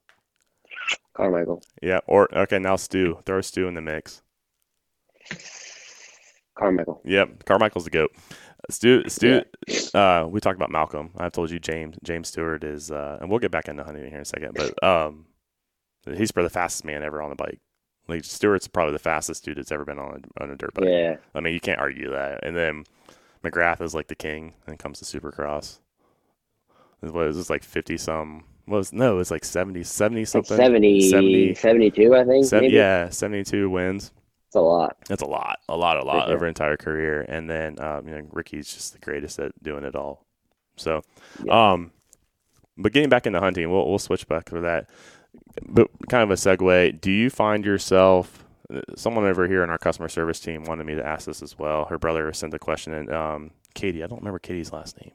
Carmichael. 1.18 1.64
Yeah. 1.82 2.00
Or 2.06 2.34
okay, 2.38 2.60
now 2.60 2.76
Stu. 2.76 3.18
Throw 3.26 3.42
Stu 3.42 3.68
in 3.68 3.74
the 3.74 3.82
mix. 3.82 4.22
Carmichael. 6.56 7.02
Yep. 7.06 7.46
Carmichael's 7.46 7.86
the 7.86 7.90
goat. 7.90 8.12
Stu. 8.70 9.04
Stu. 9.10 9.42
Uh, 9.96 10.28
we 10.30 10.40
talked 10.40 10.58
about 10.58 10.70
Malcolm. 10.70 11.10
I've 11.18 11.32
told 11.32 11.50
you 11.50 11.60
James. 11.60 11.98
James 12.04 12.28
Stewart 12.28 12.64
is, 12.64 12.92
uh, 12.92 13.18
and 13.20 13.30
we'll 13.32 13.40
get 13.40 13.50
back 13.50 13.68
into 13.68 13.84
hunting 13.84 14.06
here 14.06 14.16
in 14.16 14.22
a 14.22 14.26
second. 14.26 14.54
But 14.56 14.84
um, 14.84 15.26
he's 16.06 16.32
probably 16.32 16.48
the 16.48 16.54
fastest 16.54 16.86
man 16.86 17.02
ever 17.02 17.20
on 17.22 17.32
a 17.32 17.36
bike. 17.36 17.60
Like 18.08 18.24
Stewart's 18.24 18.68
probably 18.68 18.94
the 18.94 19.00
fastest 19.00 19.44
dude 19.44 19.58
that's 19.58 19.72
ever 19.72 19.86
been 19.86 20.00
on 20.00 20.24
a, 20.40 20.44
on 20.44 20.52
a 20.52 20.56
dirt 20.56 20.74
bike. 20.76 20.86
Yeah. 20.88 21.18
I 21.34 21.40
mean, 21.40 21.54
you 21.54 21.60
can't 21.60 21.80
argue 21.80 22.12
that. 22.12 22.46
And 22.46 22.56
then 22.56 22.84
McGrath 23.44 23.82
is 23.82 23.96
like 23.96 24.08
the 24.08 24.16
king 24.16 24.54
when 24.66 24.76
it 24.76 24.80
comes 24.80 25.00
to 25.00 25.06
Supercross. 25.06 25.80
What 27.00 27.28
is 27.28 27.38
this 27.38 27.50
like 27.50 27.64
fifty 27.64 27.98
some? 27.98 28.44
Was 28.68 28.92
no, 28.92 29.20
it's 29.20 29.32
like 29.32 29.46
70, 29.46 29.84
70 29.84 30.22
Like 30.22 30.28
something. 30.28 30.58
70, 30.58 31.10
70 31.10 31.56
72, 31.56 32.14
I 32.16 32.24
think. 32.26 32.46
Sev- 32.46 32.62
maybe. 32.64 32.74
yeah, 32.76 33.10
seventy 33.10 33.44
two 33.44 33.70
wins. 33.70 34.12
It's 34.48 34.56
a 34.56 34.62
lot. 34.62 34.98
That's 35.08 35.22
a 35.22 35.28
lot, 35.28 35.60
a 35.70 35.76
lot, 35.78 35.98
a 35.98 36.04
lot 36.04 36.28
sure. 36.28 36.36
over 36.36 36.46
an 36.46 36.50
entire 36.50 36.78
career. 36.78 37.22
And 37.22 37.50
then 37.50 37.80
um, 37.82 38.08
you 38.08 38.14
know 38.14 38.28
Ricky's 38.32 38.74
just 38.74 38.94
the 38.94 39.00
greatest 39.00 39.40
at 39.40 39.52
doing 39.64 39.84
it 39.86 39.96
all. 39.96 40.26
So, 40.76 41.02
Yeah. 41.44 41.72
um, 41.74 41.92
but 42.78 42.92
getting 42.94 43.10
back 43.10 43.26
into 43.26 43.40
hunting, 43.40 43.72
we'll 43.72 43.88
we'll 43.88 44.00
switch 44.00 44.28
back 44.28 44.46
to 44.50 44.60
that. 44.62 44.90
But 45.66 45.88
kind 46.10 46.24
of 46.24 46.32
a 46.32 46.36
segue. 46.36 47.00
Do 47.02 47.10
you 47.12 47.30
find 47.30 47.64
yourself? 47.66 48.44
Someone 48.98 49.24
over 49.26 49.48
here 49.48 49.64
in 49.64 49.70
our 49.70 49.78
customer 49.78 50.10
service 50.10 50.42
team 50.42 50.66
wanted 50.66 50.86
me 50.86 50.96
to 50.96 51.06
ask 51.06 51.26
this 51.26 51.42
as 51.42 51.58
well. 51.58 51.86
Her 51.86 51.98
brother 51.98 52.34
sent 52.34 52.54
a 52.54 52.60
question, 52.60 52.92
and 52.94 53.10
um, 53.14 53.52
Katie, 53.76 54.04
I 54.04 54.08
don't 54.08 54.20
remember 54.20 54.40
Katie's 54.40 54.74
last 54.74 55.00
name. 55.02 55.14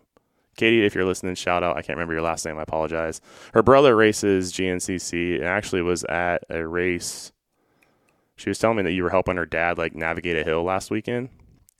Katie, 0.56 0.84
if 0.84 0.94
you're 0.94 1.04
listening, 1.04 1.34
shout 1.34 1.62
out. 1.62 1.76
I 1.76 1.82
can't 1.82 1.96
remember 1.96 2.12
your 2.14 2.22
last 2.22 2.44
name. 2.44 2.58
I 2.58 2.62
apologize. 2.62 3.20
Her 3.54 3.62
brother 3.62 3.96
races 3.96 4.52
GNCC 4.52 5.36
and 5.36 5.44
actually 5.44 5.82
was 5.82 6.04
at 6.04 6.44
a 6.50 6.66
race. 6.66 7.32
She 8.36 8.50
was 8.50 8.58
telling 8.58 8.76
me 8.76 8.82
that 8.82 8.92
you 8.92 9.02
were 9.02 9.10
helping 9.10 9.36
her 9.36 9.46
dad 9.46 9.78
like 9.78 9.94
navigate 9.94 10.36
a 10.36 10.44
hill 10.44 10.62
last 10.62 10.90
weekend. 10.90 11.30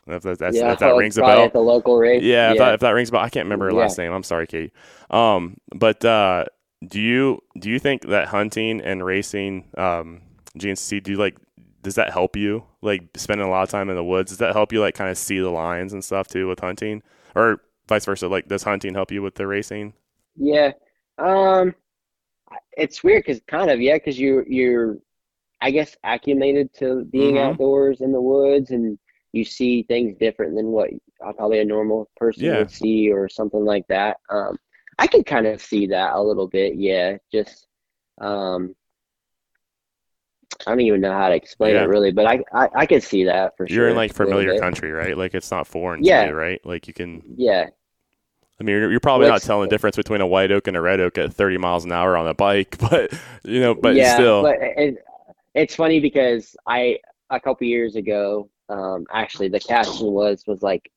If 0.07 0.23
that, 0.23 0.39
that's, 0.39 0.57
yeah, 0.57 0.73
if 0.73 0.79
that 0.81 0.97
rings 0.97 1.17
a 1.17 1.21
bell. 1.21 1.45
At 1.45 1.53
the 1.53 1.61
local 1.61 1.97
race. 1.97 2.23
Yeah, 2.23 2.53
If, 2.53 2.59
that, 2.59 2.75
if 2.75 2.81
that 2.81 2.91
rings 2.91 3.11
a 3.11 3.13
bell, 3.13 3.21
I 3.21 3.29
can't 3.29 3.47
remember 3.47 3.67
her 3.67 3.73
Yeah. 3.73 3.79
last 3.79 3.99
name. 3.99 4.13
I'm 4.13 4.23
sorry, 4.25 4.47
Katie. 4.47 4.73
Um, 5.11 5.59
but 5.75 6.05
uh, 6.05 6.47
do 6.87 7.01
you 7.01 7.41
do 7.59 7.71
you 7.71 7.79
think 7.79 8.09
that 8.09 8.29
hunting 8.29 8.81
and 8.81 9.05
racing, 9.05 9.65
um, 9.77 10.23
GNCC, 10.59 11.03
do 11.03 11.13
you 11.13 11.19
like? 11.19 11.37
Does 11.83 11.95
that 11.97 12.13
help 12.13 12.37
you? 12.37 12.65
Like 12.81 13.05
spending 13.17 13.47
a 13.47 13.51
lot 13.51 13.63
of 13.65 13.69
time 13.71 13.91
in 13.91 13.97
the 13.97 14.05
woods, 14.05 14.31
does 14.31 14.39
that 14.39 14.55
help 14.55 14.73
you 14.73 14.81
like 14.81 14.95
kind 14.95 15.11
of 15.11 15.19
see 15.19 15.39
the 15.39 15.51
lines 15.51 15.93
and 15.93 16.03
stuff 16.05 16.27
too 16.29 16.49
with 16.49 16.61
hunting, 16.61 17.03
or 17.35 17.61
vice 17.93 18.05
versa? 18.07 18.29
Like, 18.29 18.49
does 18.49 18.63
hunting 18.63 18.95
help 18.95 19.13
you 19.13 19.23
with 19.23 19.35
the 19.35 19.47
racing? 19.47 19.93
Yeah. 20.37 20.73
Um, 21.19 21.75
it's 22.77 23.05
weird 23.05 23.25
because 23.25 23.41
kind 23.47 23.71
of 23.71 23.81
yeah, 23.81 23.97
because 23.97 24.19
you 24.19 24.45
you're, 24.49 24.99
I 25.61 25.71
guess, 25.71 25.97
acclimated 26.05 26.73
to 26.75 27.05
being 27.05 27.37
Mhm. 27.37 27.51
outdoors 27.51 28.01
in 28.01 28.13
the 28.13 28.21
woods, 28.21 28.71
and 28.71 28.99
you 29.33 29.45
see 29.45 29.83
things 29.83 30.17
different 30.19 30.55
than 30.57 30.67
what 30.67 30.91
probably 31.21 31.61
a 31.61 31.65
normal 31.65 32.09
person 32.17 32.45
Yeah. 32.45 32.59
would 32.59 32.71
see 32.71 33.13
or 33.13 33.29
something 33.29 33.65
like 33.65 33.87
that. 33.89 34.17
Um, 34.29 34.59
I 34.99 35.07
can 35.07 35.23
kind 35.25 35.47
of 35.47 35.61
see 35.61 35.87
that 35.89 36.15
a 36.15 36.23
little 36.23 36.49
bit. 36.49 36.75
Yeah, 36.77 37.17
just 37.31 37.67
um, 38.21 38.75
I 40.67 40.71
don't 40.71 40.81
even 40.81 41.01
know 41.01 41.13
how 41.13 41.29
to 41.29 41.35
explain 41.35 41.75
Yeah. 41.75 41.85
it 41.85 41.89
really, 41.89 42.13
but 42.13 42.27
I 42.27 42.43
I, 42.53 42.69
I 42.75 42.87
could 42.87 43.03
see 43.03 43.25
that 43.25 43.57
for 43.57 43.67
sure. 43.67 43.77
You're 43.77 43.89
in 43.91 43.97
like 43.97 44.13
familiar 44.13 44.59
country, 44.59 44.93
right? 44.93 45.17
Like 45.17 45.35
it's 45.35 45.51
not 45.51 45.67
foreign 45.67 46.03
Yeah. 46.05 46.23
to 46.25 46.29
you, 46.31 46.35
right? 46.35 46.61
Like 46.65 46.89
you 46.89 46.95
can. 46.95 47.23
Yeah, 47.37 47.71
I 48.61 48.65
mean, 48.65 48.77
you're, 48.77 48.91
you're 48.91 49.01
probably 49.01 49.29
not 49.29 49.43
telling 49.43 49.69
the 49.69 49.75
difference 49.75 49.97
between 49.97 50.21
a 50.21 50.27
white 50.27 50.53
oak 50.53 50.69
and 50.69 50.77
a 50.77 50.81
red 50.81 51.01
oak 51.01 51.19
at 51.19 51.33
30 51.33 51.59
miles 51.59 51.85
an 51.85 51.93
hour 51.93 52.17
on 52.17 52.29
a 52.29 52.35
bike, 52.35 52.77
but 52.91 53.13
you 53.45 53.61
know, 53.61 53.75
but 53.75 53.95
yeah, 53.95 54.15
still, 54.15 54.43
but 54.43 54.57
it, 54.61 54.99
it's 55.55 55.75
funny 55.75 56.01
because 56.01 56.57
I 56.67 56.99
a 57.31 57.41
couple 57.41 57.67
years 57.67 57.97
ago, 57.97 58.49
um, 58.69 59.07
actually 59.13 59.49
the 59.49 59.61
caption 59.61 60.07
was 60.07 60.45
was 60.47 60.63
like 60.63 60.91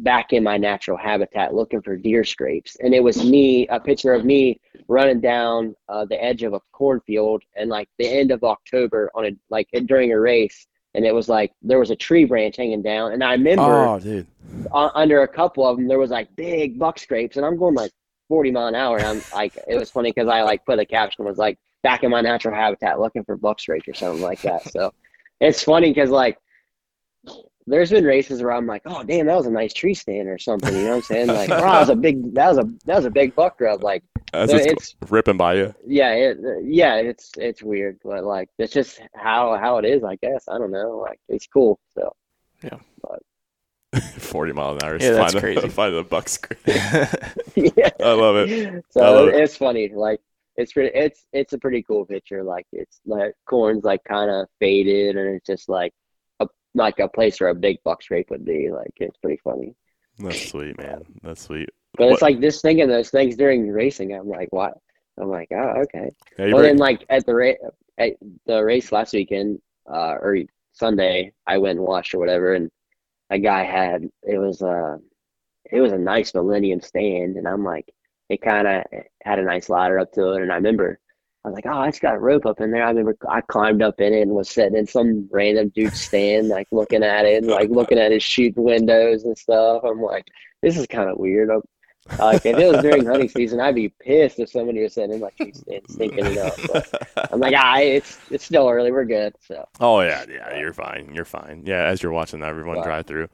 back 0.00 0.32
in 0.32 0.42
my 0.42 0.58
natural 0.58 0.98
habitat 0.98 1.54
looking 1.54 1.80
for 1.80 1.96
deer 1.96 2.24
scrapes, 2.24 2.76
and 2.80 2.94
it 2.94 3.02
was 3.02 3.24
me 3.24 3.66
a 3.68 3.80
picture 3.80 4.12
of 4.12 4.24
me 4.24 4.60
running 4.88 5.20
down 5.20 5.74
uh, 5.88 6.04
the 6.04 6.22
edge 6.22 6.42
of 6.42 6.52
a 6.52 6.60
cornfield 6.72 7.42
and 7.56 7.70
like 7.70 7.88
the 7.98 8.06
end 8.06 8.30
of 8.30 8.44
October 8.44 9.10
on 9.14 9.26
a 9.26 9.30
like 9.48 9.68
during 9.86 10.12
a 10.12 10.20
race. 10.20 10.66
And 10.96 11.04
it 11.04 11.14
was 11.14 11.28
like 11.28 11.52
there 11.62 11.78
was 11.78 11.90
a 11.90 11.96
tree 11.96 12.24
branch 12.24 12.56
hanging 12.56 12.82
down, 12.82 13.12
and 13.12 13.22
I 13.22 13.32
remember 13.32 13.62
oh, 13.62 14.00
dude, 14.00 14.26
uh, 14.72 14.90
under 14.94 15.22
a 15.22 15.28
couple 15.28 15.66
of 15.66 15.76
them 15.76 15.86
there 15.86 15.98
was 15.98 16.10
like 16.10 16.34
big 16.34 16.78
buck 16.78 16.98
scrapes 16.98 17.36
and 17.36 17.44
i'm 17.44 17.58
going 17.58 17.74
like 17.74 17.92
40 18.28 18.50
mile 18.50 18.66
an 18.66 18.74
hour 18.74 18.96
and 18.96 19.06
i'm 19.06 19.22
like 19.34 19.56
it 19.68 19.76
was 19.78 19.90
funny 19.90 20.10
because 20.10 20.28
i 20.28 20.40
like 20.42 20.64
put 20.64 20.78
a 20.78 20.86
caption 20.86 21.24
was 21.24 21.36
like 21.36 21.58
back 21.86 22.02
in 22.02 22.10
my 22.10 22.20
natural 22.20 22.52
habitat 22.52 22.98
looking 22.98 23.22
for 23.22 23.36
buck 23.36 23.60
scrapes 23.60 23.86
or 23.86 23.94
something 23.94 24.20
like 24.20 24.42
that. 24.42 24.60
So 24.72 24.92
it's 25.40 25.62
funny 25.62 25.90
because 25.90 26.10
like 26.10 26.36
there's 27.66 27.90
been 27.90 28.04
races 28.04 28.42
where 28.42 28.52
I'm 28.52 28.66
like, 28.66 28.82
oh 28.86 29.02
damn, 29.02 29.26
that 29.26 29.36
was 29.36 29.46
a 29.46 29.50
nice 29.50 29.72
tree 29.72 29.94
stand 29.94 30.28
or 30.28 30.38
something. 30.38 30.74
You 30.74 30.82
know 30.82 30.88
what 30.90 30.96
I'm 30.96 31.02
saying? 31.02 31.26
Like, 31.28 31.48
wow, 31.48 31.60
that 31.60 31.80
was 31.80 31.88
a 31.88 31.96
big, 31.96 32.34
that 32.34 32.48
was 32.48 32.58
a 32.58 32.64
that 32.84 32.96
was 32.96 33.04
a 33.04 33.10
big 33.10 33.34
buck 33.34 33.60
rub. 33.60 33.82
Like, 33.82 34.04
As 34.32 34.52
it's, 34.52 34.66
it's- 34.66 34.94
ripping 35.08 35.36
by 35.36 35.54
you. 35.54 35.74
yeah, 35.86 36.12
it, 36.12 36.38
yeah, 36.64 36.96
it's 36.96 37.32
it's 37.36 37.62
weird, 37.62 37.98
but 38.04 38.24
like 38.24 38.48
it's 38.58 38.72
just 38.72 39.00
how 39.14 39.56
how 39.56 39.78
it 39.78 39.84
is. 39.84 40.04
I 40.04 40.16
guess 40.16 40.44
I 40.48 40.58
don't 40.58 40.70
know. 40.70 40.98
Like, 40.98 41.18
it's 41.28 41.46
cool. 41.46 41.78
So 41.94 42.14
yeah, 42.62 42.78
but, 43.02 44.02
40 44.18 44.52
miles 44.52 44.78
an 44.82 44.88
hour. 44.88 44.96
Yeah, 45.00 45.10
that's 45.12 45.32
find 45.32 45.42
crazy. 45.42 45.60
The, 45.60 45.68
find 45.68 45.94
the 45.96 46.02
buck 46.04 46.28
screen. 46.28 46.58
yeah. 47.76 47.90
I 48.00 48.12
love 48.12 48.36
it. 48.36 48.84
So 48.90 49.00
I 49.02 49.08
love 49.10 49.28
it. 49.28 49.34
it's 49.34 49.56
funny. 49.56 49.90
Like 49.94 50.20
it's 50.56 50.72
pretty. 50.72 50.96
It's 50.96 51.24
it's 51.32 51.52
a 51.52 51.58
pretty 51.58 51.82
cool 51.82 52.04
picture. 52.06 52.42
Like 52.42 52.66
it's 52.72 53.00
like 53.06 53.32
corn's 53.46 53.84
like 53.84 54.04
kind 54.04 54.30
of 54.30 54.46
faded, 54.60 55.16
and 55.16 55.34
it's 55.34 55.46
just 55.46 55.68
like 55.68 55.92
a 55.92 56.05
like 56.76 56.98
a 56.98 57.08
place 57.08 57.40
where 57.40 57.50
a 57.50 57.54
big 57.54 57.82
buck 57.84 58.02
scrape 58.02 58.30
would 58.30 58.44
be. 58.44 58.70
Like 58.70 58.92
it's 58.96 59.16
pretty 59.18 59.40
funny. 59.42 59.74
That's 60.18 60.50
sweet, 60.50 60.78
man. 60.78 61.02
That's 61.22 61.42
sweet. 61.42 61.68
But 61.96 62.04
What- 62.06 62.12
it's 62.14 62.22
like 62.22 62.40
this 62.40 62.60
thinking 62.60 62.88
those 62.88 63.10
things 63.10 63.36
during 63.36 63.68
racing. 63.70 64.12
I'm 64.14 64.28
like, 64.28 64.52
what? 64.52 64.74
I'm 65.18 65.28
like, 65.28 65.48
oh, 65.52 65.82
okay. 65.82 66.10
Yeah, 66.38 66.52
Well, 66.52 66.62
then 66.62 66.76
like 66.76 67.04
at 67.08 67.24
the 67.26 67.34
race 67.34 67.56
at 67.98 68.12
the 68.44 68.62
race 68.62 68.92
last 68.92 69.14
weekend, 69.14 69.60
uh, 69.90 70.16
or 70.20 70.38
Sunday, 70.72 71.32
I 71.46 71.56
went 71.58 71.78
and 71.78 71.86
watched 71.86 72.14
or 72.14 72.18
whatever, 72.18 72.54
and 72.54 72.70
a 73.30 73.38
guy 73.38 73.64
had 73.64 74.08
it 74.22 74.38
was 74.38 74.60
a 74.62 74.98
it 75.72 75.80
was 75.80 75.92
a 75.92 75.98
nice 75.98 76.34
Millennium 76.34 76.80
stand, 76.80 77.36
and 77.36 77.48
I'm 77.48 77.64
like, 77.64 77.90
it 78.28 78.42
kind 78.42 78.68
of 78.68 78.84
had 79.22 79.38
a 79.38 79.42
nice 79.42 79.68
ladder 79.68 79.98
up 79.98 80.12
to 80.12 80.32
it, 80.34 80.42
and 80.42 80.52
I 80.52 80.56
remember. 80.56 80.98
I 81.46 81.50
was 81.50 81.54
like, 81.54 81.66
oh, 81.66 81.82
it's 81.84 82.00
got 82.00 82.16
a 82.16 82.18
rope 82.18 82.44
up 82.44 82.60
in 82.60 82.72
there. 82.72 82.82
I 82.84 82.88
remember 82.88 83.16
I 83.28 83.40
climbed 83.40 83.80
up 83.80 84.00
in 84.00 84.12
it 84.12 84.22
and 84.22 84.32
was 84.32 84.50
sitting 84.50 84.76
in 84.76 84.84
some 84.84 85.28
random 85.30 85.68
dude's 85.68 86.00
stand, 86.00 86.48
like 86.48 86.66
looking 86.72 87.04
at 87.04 87.24
it, 87.24 87.44
and 87.44 87.46
like 87.46 87.70
looking 87.70 87.98
at 88.00 88.10
his 88.10 88.24
shooting 88.24 88.64
windows 88.64 89.22
and 89.22 89.38
stuff. 89.38 89.84
I'm 89.84 90.02
like, 90.02 90.26
this 90.60 90.76
is 90.76 90.88
kind 90.88 91.08
of 91.08 91.18
weird. 91.18 91.50
I'm, 91.50 91.62
like 92.18 92.44
if 92.44 92.58
it 92.58 92.72
was 92.72 92.82
during 92.82 93.06
hunting 93.06 93.28
season, 93.28 93.60
I'd 93.60 93.76
be 93.76 93.90
pissed 93.90 94.40
if 94.40 94.48
somebody 94.50 94.82
was 94.82 94.94
sitting 94.94 95.12
in 95.12 95.20
my 95.20 95.30
tree 95.30 95.52
stand 95.52 95.82
stinking 95.88 96.26
it 96.26 96.38
up. 96.38 96.54
But 96.66 97.30
I'm 97.32 97.38
like, 97.38 97.54
ah, 97.56 97.78
it's 97.78 98.18
it's 98.28 98.44
still 98.44 98.68
early. 98.68 98.90
We're 98.90 99.04
good. 99.04 99.34
So 99.46 99.68
oh 99.78 100.00
yeah, 100.00 100.24
yeah. 100.28 100.58
You're 100.58 100.72
fine. 100.72 101.12
You're 101.14 101.24
fine. 101.24 101.62
Yeah, 101.64 101.84
as 101.84 102.02
you're 102.02 102.10
watching 102.10 102.42
everyone 102.42 102.78
Wow. 102.78 102.82
drive 102.82 103.06
through. 103.06 103.28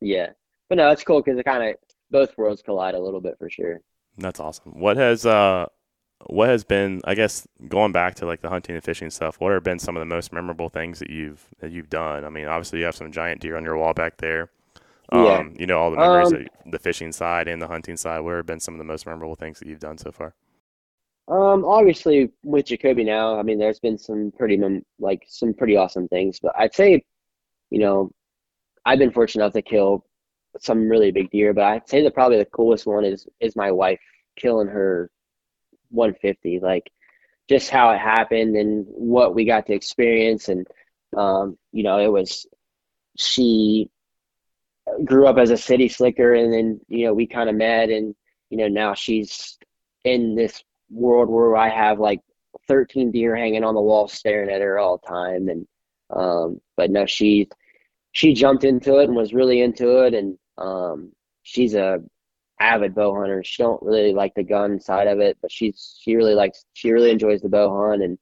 yeah, 0.00 0.30
but 0.68 0.78
no, 0.78 0.90
it's 0.90 1.04
cool 1.04 1.22
because 1.22 1.38
it 1.38 1.44
kind 1.44 1.70
of 1.70 1.76
both 2.10 2.36
worlds 2.36 2.62
collide 2.62 2.96
a 2.96 3.00
little 3.00 3.20
bit 3.20 3.36
for 3.38 3.48
sure. 3.48 3.80
That's 4.18 4.40
awesome. 4.40 4.80
What 4.80 4.96
has 4.96 5.24
uh, 5.24 5.66
what 6.26 6.48
has 6.48 6.64
been? 6.64 7.00
I 7.04 7.14
guess 7.14 7.46
going 7.68 7.92
back 7.92 8.14
to 8.16 8.26
like 8.26 8.40
the 8.40 8.48
hunting 8.48 8.74
and 8.74 8.84
fishing 8.84 9.10
stuff. 9.10 9.40
What 9.40 9.52
have 9.52 9.62
been 9.62 9.78
some 9.78 9.96
of 9.96 10.00
the 10.00 10.06
most 10.06 10.32
memorable 10.32 10.68
things 10.68 10.98
that 10.98 11.10
you've 11.10 11.46
that 11.60 11.70
you've 11.72 11.90
done? 11.90 12.24
I 12.24 12.30
mean, 12.30 12.46
obviously 12.46 12.80
you 12.80 12.84
have 12.86 12.96
some 12.96 13.12
giant 13.12 13.40
deer 13.40 13.56
on 13.56 13.64
your 13.64 13.76
wall 13.76 13.94
back 13.94 14.16
there. 14.18 14.50
Um, 15.10 15.24
Yeah. 15.24 15.44
You 15.58 15.66
know 15.66 15.78
all 15.78 15.90
the 15.90 15.98
memories, 15.98 16.32
Um, 16.32 16.48
of 16.64 16.72
the 16.72 16.78
fishing 16.78 17.12
side 17.12 17.48
and 17.48 17.60
the 17.62 17.68
hunting 17.68 17.96
side. 17.96 18.20
What 18.20 18.34
have 18.36 18.46
been 18.46 18.60
some 18.60 18.74
of 18.74 18.78
the 18.78 18.84
most 18.84 19.06
memorable 19.06 19.36
things 19.36 19.58
that 19.60 19.68
you've 19.68 19.80
done 19.80 19.98
so 19.98 20.12
far? 20.12 20.34
Um, 21.28 21.64
obviously 21.64 22.30
with 22.44 22.66
Jacoby 22.66 23.02
now, 23.04 23.38
I 23.38 23.42
mean, 23.42 23.58
there's 23.58 23.80
been 23.80 23.98
some 23.98 24.32
pretty 24.36 24.56
mem- 24.56 24.84
like 25.00 25.24
some 25.28 25.54
pretty 25.54 25.76
awesome 25.76 26.06
things, 26.08 26.38
but 26.40 26.52
I'd 26.56 26.74
say, 26.74 27.04
you 27.70 27.80
know, 27.80 28.12
I've 28.84 28.98
been 29.00 29.12
fortunate 29.12 29.44
enough 29.44 29.54
to 29.54 29.62
kill 29.62 30.06
some 30.60 30.88
really 30.88 31.12
big 31.12 31.30
deer, 31.30 31.54
but 31.54 31.64
I'd 31.64 31.88
say 31.88 32.02
that 32.02 32.14
probably 32.14 32.38
the 32.38 32.46
coolest 32.46 32.86
one 32.86 33.04
is 33.04 33.26
is 33.40 33.56
my 33.56 33.72
wife 33.72 34.00
killing 34.36 34.68
her 34.68 35.10
150. 35.96 36.60
Like 36.60 36.90
just 37.48 37.70
how 37.70 37.90
it 37.90 37.98
happened 37.98 38.56
and 38.56 38.86
what 38.88 39.34
we 39.34 39.44
got 39.44 39.66
to 39.66 39.74
experience, 39.74 40.48
and 40.48 40.66
um, 41.16 41.58
you 41.72 41.82
know, 41.82 41.98
it 41.98 42.12
was 42.12 42.46
she 43.16 43.90
grew 45.04 45.26
up 45.26 45.38
as 45.38 45.50
a 45.50 45.56
city 45.56 45.88
slicker, 45.88 46.34
and 46.34 46.52
then 46.52 46.80
you 46.88 47.06
know 47.06 47.14
we 47.14 47.26
kind 47.26 47.48
of 47.48 47.56
met, 47.56 47.90
and 47.90 48.14
you 48.50 48.58
know 48.58 48.68
now 48.68 48.94
she's 48.94 49.58
in 50.04 50.34
this 50.36 50.62
world 50.90 51.28
where 51.28 51.56
I 51.56 51.68
have 51.68 51.98
like 51.98 52.20
13 52.68 53.10
deer 53.10 53.36
hanging 53.36 53.64
on 53.64 53.74
the 53.74 53.80
wall 53.80 54.08
staring 54.08 54.50
at 54.50 54.60
her 54.60 54.78
all 54.78 54.98
the 54.98 55.06
time 55.06 55.48
and 55.48 55.66
um 56.10 56.60
but 56.76 56.90
no 56.90 57.06
she 57.06 57.48
she 58.12 58.32
jumped 58.32 58.64
into 58.64 58.98
it 58.98 59.04
and 59.04 59.16
was 59.16 59.34
really 59.34 59.60
into 59.60 60.04
it 60.04 60.14
and 60.14 60.38
um 60.58 61.12
she's 61.42 61.74
a 61.74 62.00
avid 62.60 62.94
bow 62.94 63.14
hunter. 63.14 63.42
She 63.44 63.62
don't 63.62 63.82
really 63.82 64.12
like 64.12 64.34
the 64.34 64.42
gun 64.42 64.80
side 64.80 65.08
of 65.08 65.20
it 65.20 65.38
but 65.40 65.52
she's 65.52 65.98
she 66.00 66.16
really 66.16 66.34
likes 66.34 66.64
she 66.74 66.92
really 66.92 67.10
enjoys 67.10 67.42
the 67.42 67.48
bow 67.48 67.88
hunt. 67.88 68.02
And 68.02 68.18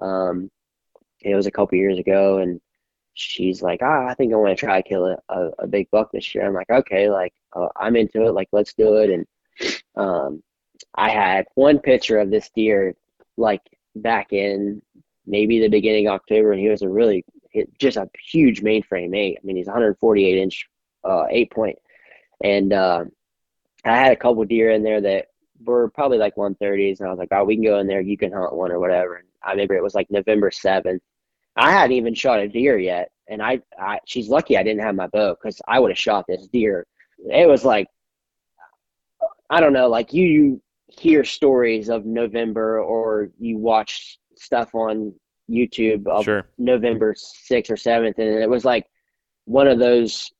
um 0.00 0.50
it 1.20 1.34
was 1.34 1.46
a 1.46 1.50
couple 1.50 1.78
years 1.78 1.98
ago 1.98 2.38
and 2.38 2.60
she's 3.14 3.62
like 3.62 3.80
ah 3.82 4.06
I 4.06 4.14
think 4.14 4.32
I 4.32 4.36
want 4.36 4.56
to 4.56 4.66
try 4.66 4.80
to 4.80 4.88
kill 4.88 5.06
a, 5.06 5.16
a, 5.28 5.50
a 5.60 5.66
big 5.66 5.90
buck 5.90 6.12
this 6.12 6.34
year. 6.34 6.46
I'm 6.46 6.54
like 6.54 6.70
okay 6.70 7.10
like 7.10 7.34
uh, 7.54 7.68
I'm 7.76 7.96
into 7.96 8.26
it. 8.26 8.32
Like 8.32 8.48
let's 8.52 8.74
do 8.74 8.96
it. 8.96 9.10
And 9.10 9.26
um 9.96 10.42
I 10.94 11.10
had 11.10 11.46
one 11.54 11.78
picture 11.78 12.18
of 12.18 12.30
this 12.30 12.50
deer 12.54 12.94
like 13.36 13.62
back 13.94 14.32
in 14.32 14.82
maybe 15.26 15.60
the 15.60 15.68
beginning 15.68 16.08
of 16.08 16.14
October, 16.14 16.52
and 16.52 16.60
he 16.60 16.68
was 16.68 16.82
a 16.82 16.88
really 16.88 17.24
just 17.78 17.96
a 17.96 18.08
huge 18.30 18.62
mainframe 18.62 19.16
eight. 19.16 19.38
I 19.42 19.46
mean, 19.46 19.56
he's 19.56 19.66
148 19.66 20.38
inch, 20.38 20.68
uh, 21.04 21.24
eight 21.30 21.50
point, 21.50 21.78
and 22.42 22.72
uh, 22.72 23.04
I 23.84 23.96
had 23.96 24.12
a 24.12 24.16
couple 24.16 24.44
deer 24.44 24.70
in 24.70 24.82
there 24.82 25.00
that 25.00 25.26
were 25.64 25.88
probably 25.90 26.18
like 26.18 26.36
130s, 26.36 27.00
and 27.00 27.08
I 27.08 27.10
was 27.10 27.18
like, 27.18 27.28
oh, 27.32 27.44
we 27.44 27.56
can 27.56 27.64
go 27.64 27.78
in 27.78 27.86
there, 27.86 28.00
you 28.00 28.16
can 28.16 28.32
hunt 28.32 28.54
one 28.54 28.70
or 28.70 28.78
whatever. 28.78 29.16
And 29.16 29.28
I 29.42 29.50
remember 29.52 29.74
it 29.74 29.82
was 29.82 29.94
like 29.94 30.10
November 30.10 30.50
7th. 30.50 31.00
I 31.56 31.70
hadn't 31.70 31.96
even 31.96 32.14
shot 32.14 32.40
a 32.40 32.48
deer 32.48 32.78
yet, 32.78 33.10
and 33.28 33.42
I, 33.42 33.60
I 33.78 33.98
she's 34.06 34.28
lucky 34.28 34.56
I 34.56 34.62
didn't 34.62 34.82
have 34.82 34.94
my 34.94 35.06
bow 35.08 35.34
because 35.34 35.60
I 35.68 35.78
would 35.80 35.90
have 35.90 35.98
shot 35.98 36.24
this 36.26 36.46
deer. 36.46 36.86
It 37.30 37.48
was 37.48 37.64
like 37.64 37.86
I 39.50 39.60
don't 39.60 39.74
know, 39.74 39.88
like 39.88 40.14
you, 40.14 40.24
you 40.24 40.62
hear 40.88 41.24
stories 41.24 41.90
of 41.90 42.06
November 42.06 42.80
or 42.80 43.30
you 43.38 43.58
watch 43.58 44.18
stuff 44.34 44.74
on 44.74 45.12
YouTube 45.50 46.06
of 46.06 46.24
Sure. 46.24 46.48
November 46.56 47.14
6th 47.14 47.70
or 47.70 47.76
7th, 47.76 48.18
and 48.18 48.42
it 48.42 48.48
was 48.48 48.64
like 48.64 48.86
one 49.44 49.68
of 49.68 49.78
those 49.78 50.32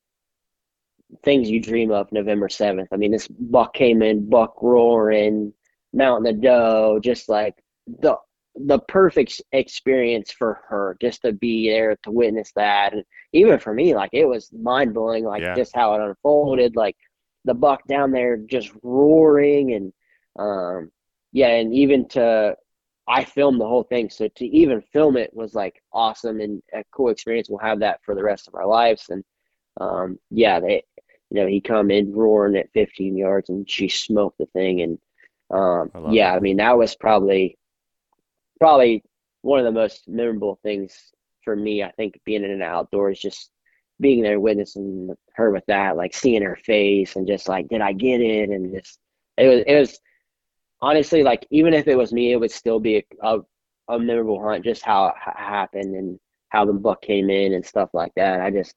things 1.24 1.50
you 1.50 1.60
dream 1.60 1.90
of 1.90 2.10
November 2.12 2.48
7th. 2.48 2.88
I 2.92 2.96
mean, 2.96 3.12
this 3.12 3.28
buck 3.28 3.74
came 3.74 4.02
in, 4.02 4.28
buck 4.28 4.54
roaring, 4.62 5.52
mounting 5.92 6.24
the 6.24 6.40
doe, 6.40 7.00
just 7.02 7.28
like 7.28 7.54
the 7.86 8.16
the 8.54 8.78
perfect 8.80 9.40
experience 9.52 10.30
for 10.30 10.60
her 10.68 10.96
just 11.00 11.22
to 11.22 11.32
be 11.32 11.70
there 11.70 11.96
to 12.02 12.10
witness 12.10 12.52
that 12.54 12.92
and 12.92 13.02
even 13.32 13.58
for 13.58 13.72
me 13.72 13.94
like 13.94 14.10
it 14.12 14.26
was 14.26 14.52
mind 14.52 14.92
blowing 14.92 15.24
like 15.24 15.40
Yeah. 15.40 15.54
just 15.54 15.74
how 15.74 15.94
it 15.94 16.02
unfolded 16.02 16.76
like 16.76 16.96
the 17.46 17.54
buck 17.54 17.86
down 17.88 18.10
there 18.12 18.36
just 18.36 18.70
roaring 18.82 19.72
and 19.72 19.92
um 20.38 20.90
yeah 21.32 21.48
and 21.48 21.74
even 21.74 22.06
to 22.08 22.54
I 23.08 23.24
filmed 23.24 23.60
the 23.60 23.66
whole 23.66 23.84
thing 23.84 24.10
so 24.10 24.28
to 24.28 24.46
even 24.46 24.82
film 24.82 25.16
it 25.16 25.32
was 25.34 25.54
like 25.54 25.82
awesome 25.92 26.40
and 26.40 26.62
a 26.74 26.84
cool 26.92 27.08
experience 27.08 27.48
we'll 27.48 27.58
have 27.58 27.80
that 27.80 28.00
for 28.04 28.14
the 28.14 28.22
rest 28.22 28.48
of 28.48 28.54
our 28.54 28.66
lives 28.66 29.08
and 29.08 29.24
um 29.80 30.18
yeah 30.30 30.60
they 30.60 30.82
you 31.32 31.40
know 31.40 31.46
he 31.46 31.60
come 31.60 31.90
in 31.90 32.12
roaring 32.12 32.56
at 32.56 32.72
15 32.72 33.16
yards 33.16 33.48
and 33.48 33.68
she 33.68 33.88
smoked 33.88 34.38
the 34.38 34.46
thing. 34.46 34.82
And 34.82 34.98
um 35.50 35.90
I 35.94 36.12
yeah 36.12 36.32
it. 36.34 36.36
I 36.36 36.40
mean 36.40 36.58
that 36.58 36.76
was 36.76 36.94
probably 36.94 37.58
probably 38.60 39.02
one 39.40 39.58
of 39.58 39.64
the 39.64 39.72
most 39.72 40.08
memorable 40.08 40.58
things 40.62 41.12
for 41.42 41.56
me 41.56 41.82
I 41.82 41.90
think 41.92 42.20
being 42.24 42.44
in 42.44 42.58
the 42.58 42.64
outdoors 42.64 43.18
just 43.18 43.50
being 43.98 44.22
there 44.22 44.40
witnessing 44.40 45.14
her 45.34 45.50
with 45.50 45.64
that 45.66 45.96
like 45.96 46.14
seeing 46.14 46.42
her 46.42 46.56
face 46.56 47.16
and 47.16 47.26
just 47.26 47.48
like 47.48 47.68
did 47.68 47.80
I 47.80 47.92
get 47.92 48.20
it? 48.20 48.50
And 48.50 48.74
just 48.74 48.98
it 49.38 49.48
was 49.48 49.62
it 49.66 49.78
was 49.78 49.98
honestly 50.82 51.22
like 51.22 51.46
even 51.50 51.72
if 51.72 51.88
it 51.88 51.96
was 51.96 52.12
me 52.12 52.32
it 52.32 52.36
would 52.36 52.50
still 52.50 52.78
be 52.78 52.96
a, 52.98 53.04
a, 53.22 53.40
a 53.88 53.98
memorable 53.98 54.42
hunt 54.42 54.64
just 54.64 54.82
how 54.82 55.06
it 55.06 55.14
happened 55.16 55.94
and 55.96 56.20
how 56.50 56.66
the 56.66 56.72
buck 56.74 57.00
came 57.00 57.30
in 57.30 57.54
and 57.54 57.64
stuff 57.64 57.88
like 57.94 58.12
that. 58.16 58.42
I 58.42 58.50
just 58.50 58.74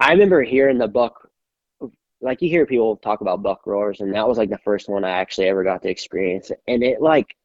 I 0.00 0.12
remember 0.12 0.42
hearing 0.42 0.78
the 0.78 0.88
buck 0.88 1.28
like 2.24 2.42
you 2.42 2.48
hear 2.48 2.66
people 2.66 2.96
talk 2.96 3.20
about 3.20 3.42
buck 3.42 3.66
roars 3.66 4.00
and 4.00 4.14
that 4.14 4.26
was 4.26 4.38
like 4.38 4.50
the 4.50 4.58
first 4.58 4.88
one 4.88 5.04
I 5.04 5.10
actually 5.10 5.46
ever 5.48 5.62
got 5.62 5.82
to 5.82 5.90
experience. 5.90 6.50
And 6.66 6.82
it 6.82 7.00
like 7.00 7.36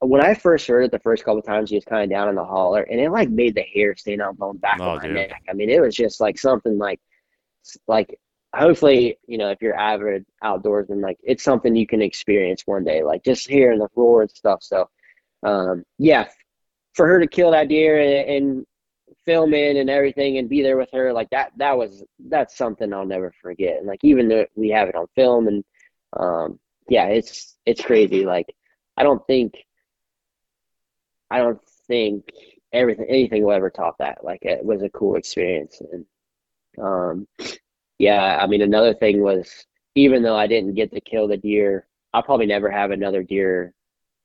when 0.00 0.22
I 0.24 0.34
first 0.34 0.66
heard 0.66 0.82
it 0.82 0.90
the 0.90 0.98
first 0.98 1.24
couple 1.24 1.42
times 1.42 1.70
he 1.70 1.76
was 1.76 1.84
kind 1.84 2.02
of 2.04 2.10
down 2.10 2.28
in 2.28 2.34
the 2.34 2.44
holler 2.44 2.82
and 2.82 2.98
it 3.00 3.10
like 3.10 3.28
made 3.30 3.54
the 3.54 3.62
hair 3.62 3.94
stand 3.96 4.22
up 4.22 4.40
on 4.40 4.54
the 4.54 4.60
back 4.60 4.78
Oh, 4.80 4.90
of 4.96 5.02
my 5.02 5.06
dude. 5.08 5.14
neck. 5.14 5.42
I 5.48 5.52
mean 5.52 5.70
it 5.70 5.80
was 5.80 5.94
just 5.94 6.20
like 6.20 6.38
something 6.38 6.78
like 6.78 7.00
like 7.86 8.18
hopefully 8.54 9.18
you 9.26 9.38
know 9.38 9.50
if 9.50 9.60
you're 9.60 9.78
avid 9.78 10.24
outdoorsman 10.42 11.02
like 11.02 11.18
it's 11.22 11.42
something 11.44 11.76
you 11.76 11.86
can 11.86 12.00
experience 12.02 12.62
one 12.66 12.84
day 12.84 13.02
like 13.02 13.22
just 13.24 13.48
hearing 13.48 13.78
the 13.78 13.88
roar 13.94 14.22
and 14.22 14.30
stuff. 14.30 14.62
So 14.62 14.88
um 15.42 15.84
yeah 15.98 16.28
for 16.94 17.06
her 17.06 17.20
to 17.20 17.26
kill 17.26 17.50
that 17.50 17.68
deer 17.68 17.98
and, 18.00 18.30
and 18.30 18.66
film 19.26 19.52
it 19.54 19.76
and 19.76 19.90
everything 19.90 20.38
and 20.38 20.48
be 20.48 20.62
there 20.62 20.76
with 20.76 20.88
her 20.92 21.12
like 21.12 21.28
that 21.30 21.52
that 21.56 21.76
was 21.76 22.04
that's 22.28 22.56
something 22.56 22.92
I'll 22.92 23.04
never 23.04 23.32
forget 23.42 23.78
and 23.78 23.86
like 23.86 24.00
even 24.02 24.28
though 24.28 24.46
we 24.54 24.70
have 24.70 24.88
it 24.88 24.94
on 24.94 25.06
film 25.14 25.48
and 25.48 25.64
um 26.16 26.58
yeah 26.88 27.06
it's 27.06 27.56
it's 27.66 27.82
crazy 27.82 28.24
like 28.24 28.46
I 28.96 29.02
don't 29.02 29.24
think 29.26 29.54
I 31.30 31.38
don't 31.38 31.60
think 31.86 32.24
everything, 32.72 33.06
anything 33.08 33.44
will 33.44 33.52
ever 33.52 33.70
top 33.70 33.98
that. 33.98 34.24
Like 34.24 34.42
it 34.42 34.64
was 34.64 34.82
a 34.82 34.88
cool 34.90 35.16
experience. 35.16 35.80
And 35.92 36.06
um, 36.82 37.28
yeah, 37.98 38.38
I 38.40 38.46
mean, 38.46 38.62
another 38.62 38.94
thing 38.94 39.22
was 39.22 39.66
even 39.94 40.22
though 40.22 40.36
I 40.36 40.46
didn't 40.46 40.74
get 40.74 40.92
to 40.92 41.00
kill 41.00 41.28
the 41.28 41.36
deer, 41.36 41.86
I'll 42.12 42.22
probably 42.22 42.46
never 42.46 42.70
have 42.70 42.90
another 42.90 43.22
deer 43.22 43.72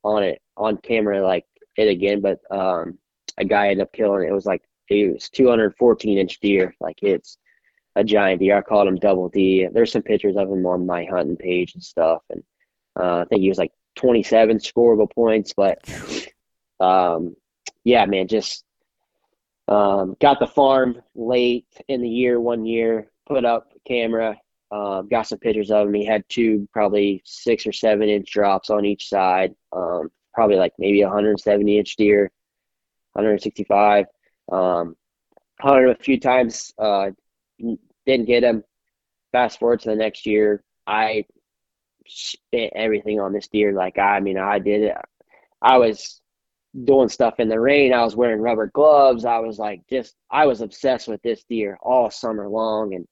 on 0.03 0.23
it 0.23 0.41
on 0.57 0.77
camera 0.77 1.21
like 1.21 1.45
it 1.77 1.87
again. 1.87 2.21
But 2.21 2.39
um, 2.51 2.97
a 3.37 3.45
guy 3.45 3.69
ended 3.69 3.83
up 3.83 3.93
killing. 3.93 4.27
It 4.27 4.33
was 4.33 4.45
like 4.45 4.63
it 4.91 5.13
was 5.13 5.29
214 5.29 6.17
inch 6.17 6.39
deer. 6.39 6.75
Like 6.79 6.99
it's 7.01 7.37
a 7.95 8.03
giant 8.03 8.39
deer. 8.39 8.57
I 8.57 8.61
called 8.61 8.87
him 8.87 8.95
Double 8.95 9.29
D. 9.29 9.67
There's 9.71 9.91
some 9.91 10.01
pictures 10.01 10.35
of 10.37 10.49
him 10.49 10.65
on 10.65 10.85
my 10.85 11.05
hunting 11.05 11.37
page 11.37 11.73
and 11.73 11.83
stuff. 11.83 12.21
And 12.29 12.43
uh, 12.99 13.19
I 13.19 13.25
think 13.25 13.41
he 13.41 13.49
was 13.49 13.57
like 13.57 13.71
27 13.95 14.59
scoreable 14.59 15.11
points. 15.11 15.53
But 15.55 15.79
um, 16.79 17.35
yeah, 17.83 18.05
man, 18.05 18.27
just 18.27 18.63
um, 19.67 20.15
got 20.19 20.39
the 20.39 20.47
farm 20.47 21.01
late 21.15 21.65
in 21.87 22.01
the 22.01 22.09
year, 22.09 22.39
one 22.39 22.65
year, 22.65 23.11
put 23.27 23.45
up 23.45 23.71
camera, 23.87 24.37
um, 24.71 25.07
got 25.09 25.27
some 25.27 25.39
pictures 25.39 25.71
of 25.71 25.87
him. 25.87 25.93
He 25.93 26.05
had 26.05 26.23
two 26.29 26.67
probably 26.71 27.21
six 27.25 27.65
or 27.65 27.71
seven 27.71 28.09
inch 28.09 28.31
drops 28.31 28.69
on 28.69 28.85
each 28.85 29.09
side, 29.09 29.53
um, 29.73 30.09
probably 30.33 30.55
like 30.55 30.73
maybe 30.79 31.03
170 31.03 31.77
inch 31.77 31.95
deer, 31.97 32.31
165. 33.13 34.05
Um, 34.51 34.95
hunted 35.59 35.83
him 35.85 35.89
a 35.89 36.03
few 36.03 36.19
times, 36.19 36.73
uh, 36.77 37.11
didn't 38.05 38.25
get 38.25 38.43
him. 38.43 38.63
Fast 39.31 39.59
forward 39.59 39.79
to 39.81 39.89
the 39.89 39.95
next 39.95 40.25
year, 40.25 40.63
I 40.85 41.25
spent 42.07 42.73
everything 42.75 43.19
on 43.19 43.33
this 43.33 43.47
deer. 43.47 43.73
Like 43.73 43.97
I 43.97 44.19
mean, 44.19 44.37
I 44.37 44.59
did 44.59 44.83
it. 44.83 44.97
I 45.61 45.77
was 45.77 46.21
doing 46.85 47.09
stuff 47.09 47.39
in 47.39 47.49
the 47.49 47.59
rain. 47.59 47.93
I 47.93 48.03
was 48.03 48.15
wearing 48.15 48.41
rubber 48.41 48.67
gloves. 48.73 49.25
I 49.25 49.39
was 49.39 49.59
like 49.59 49.81
just 49.89 50.15
I 50.29 50.45
was 50.45 50.61
obsessed 50.61 51.07
with 51.07 51.21
this 51.21 51.43
deer 51.49 51.77
all 51.81 52.09
summer 52.09 52.49
long 52.49 52.95
and 52.95 53.07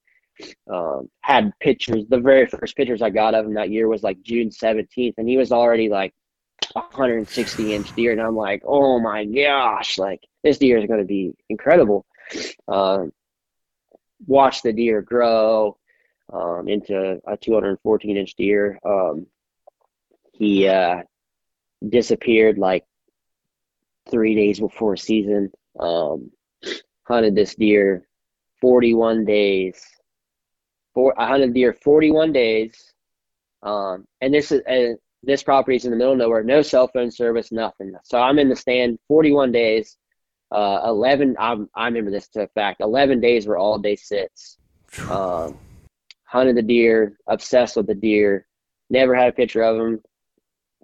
um, 0.72 1.10
had 1.22 1.52
pictures. 1.60 2.06
The 2.10 2.20
very 2.20 2.46
first 2.48 2.76
pictures 2.76 3.02
I 3.02 3.10
got 3.10 3.34
of 3.34 3.46
him 3.46 3.54
that 3.56 3.72
year 3.72 3.88
was 3.88 4.04
like 4.04 4.22
June 4.22 4.50
17th, 4.50 5.16
and 5.18 5.28
he 5.28 5.38
was 5.38 5.52
already 5.52 5.90
like 5.90 6.14
160 6.74 7.74
inch 7.74 7.96
deer. 7.96 8.12
And 8.12 8.22
I'm 8.22 8.36
like, 8.36 8.62
oh 8.66 9.00
my 9.00 9.26
gosh, 9.26 9.98
like 9.98 10.22
this 10.44 10.58
deer 10.58 10.78
is 10.78 10.86
going 10.86 11.00
to 11.00 11.06
be 11.06 11.34
incredible. 11.50 12.06
Um, 12.68 13.12
watch 14.26 14.62
the 14.62 14.74
deer 14.74 15.02
grow 15.02 15.78
um, 16.32 16.68
into 16.68 17.20
a 17.26 17.38
214 17.38 18.18
inch 18.18 18.36
deer. 18.36 18.80
Um, 18.86 19.28
he 20.34 20.68
uh, 20.68 21.04
disappeared 21.88 22.58
like 22.58 22.86
three 24.10 24.36
days 24.36 24.60
before 24.60 24.96
season. 24.96 25.52
Um, 25.80 26.32
hunted 27.04 27.36
this 27.36 27.56
deer 27.56 28.08
41 28.62 29.26
days. 29.26 29.84
For 30.94 31.20
I 31.20 31.28
hunted 31.28 31.54
deer 31.54 31.74
41 31.74 32.32
days. 32.32 32.94
Um, 33.62 34.06
and 34.22 34.34
this 34.34 34.52
is 34.52 34.62
uh, 34.62 34.96
this 35.24 35.44
property 35.44 35.76
is 35.76 35.86
in 35.86 35.92
the 35.92 35.98
middle 35.98 36.14
of 36.14 36.20
nowhere, 36.20 36.44
no 36.44 36.62
cell 36.62 36.88
phone 36.88 37.12
service, 37.12 37.52
nothing. 37.52 37.94
So 38.04 38.20
I'm 38.20 38.40
in 38.40 38.48
the 38.48 38.56
stand 38.56 39.00
41 39.08 39.52
days. 39.52 39.98
Uh, 40.52 40.82
11. 40.86 41.36
I'm, 41.40 41.70
I 41.76 41.86
remember 41.86 42.12
this 42.12 42.28
to 42.30 42.44
a 42.44 42.48
fact. 42.48 42.82
11 42.82 43.20
days 43.22 43.46
were 43.46 43.58
all 43.58 43.78
day 43.78 43.96
sits. 43.96 44.58
Um, 45.10 45.58
hunted 46.24 46.56
the 46.56 46.62
deer, 46.64 47.18
obsessed 47.28 47.76
with 47.76 47.88
the 47.88 47.96
deer. 47.96 48.48
Never 48.90 49.14
had 49.14 49.30
a 49.30 49.34
picture 49.34 49.62
of 49.62 49.78
him. 49.78 50.02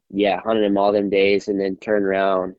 Yeah, 0.10 0.40
hunted 0.42 0.64
him 0.64 0.78
all 0.78 0.92
them 0.92 1.10
days, 1.10 1.48
and 1.48 1.60
then 1.60 1.78
turned 1.78 2.06
around 2.06 2.56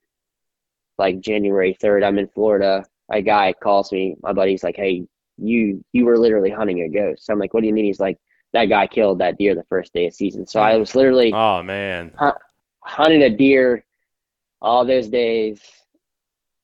like 0.99 1.21
January 1.21 1.77
3rd, 1.81 2.05
I'm 2.05 2.19
in 2.19 2.29
Florida. 2.29 2.85
A 3.13 3.23
guy 3.23 3.53
calls 3.53 3.93
me, 3.93 4.17
my 4.23 4.33
buddy's 4.33 4.65
like, 4.65 4.77
Hey, 4.77 5.07
you 5.39 5.85
you 5.93 6.05
were 6.07 6.19
literally 6.19 6.51
hunting 6.51 6.81
a 6.83 6.89
ghost. 6.89 7.27
So 7.27 7.33
I'm 7.33 7.39
like, 7.39 7.55
What 7.55 7.61
do 7.61 7.67
you 7.69 7.75
mean? 7.75 7.85
He's 7.85 8.01
like, 8.01 8.19
That 8.53 8.65
guy 8.65 8.87
killed 8.87 9.21
that 9.21 9.39
deer 9.39 9.55
the 9.55 9.65
first 9.69 9.93
day 9.93 10.07
of 10.07 10.15
season. 10.15 10.47
So 10.47 10.61
I 10.61 10.77
was 10.77 10.95
literally 10.95 11.33
Oh 11.33 11.63
man. 11.63 12.13
hunting 12.81 13.23
a 13.23 13.31
deer 13.31 13.85
all 14.61 14.85
those 14.85 15.09
days 15.09 15.61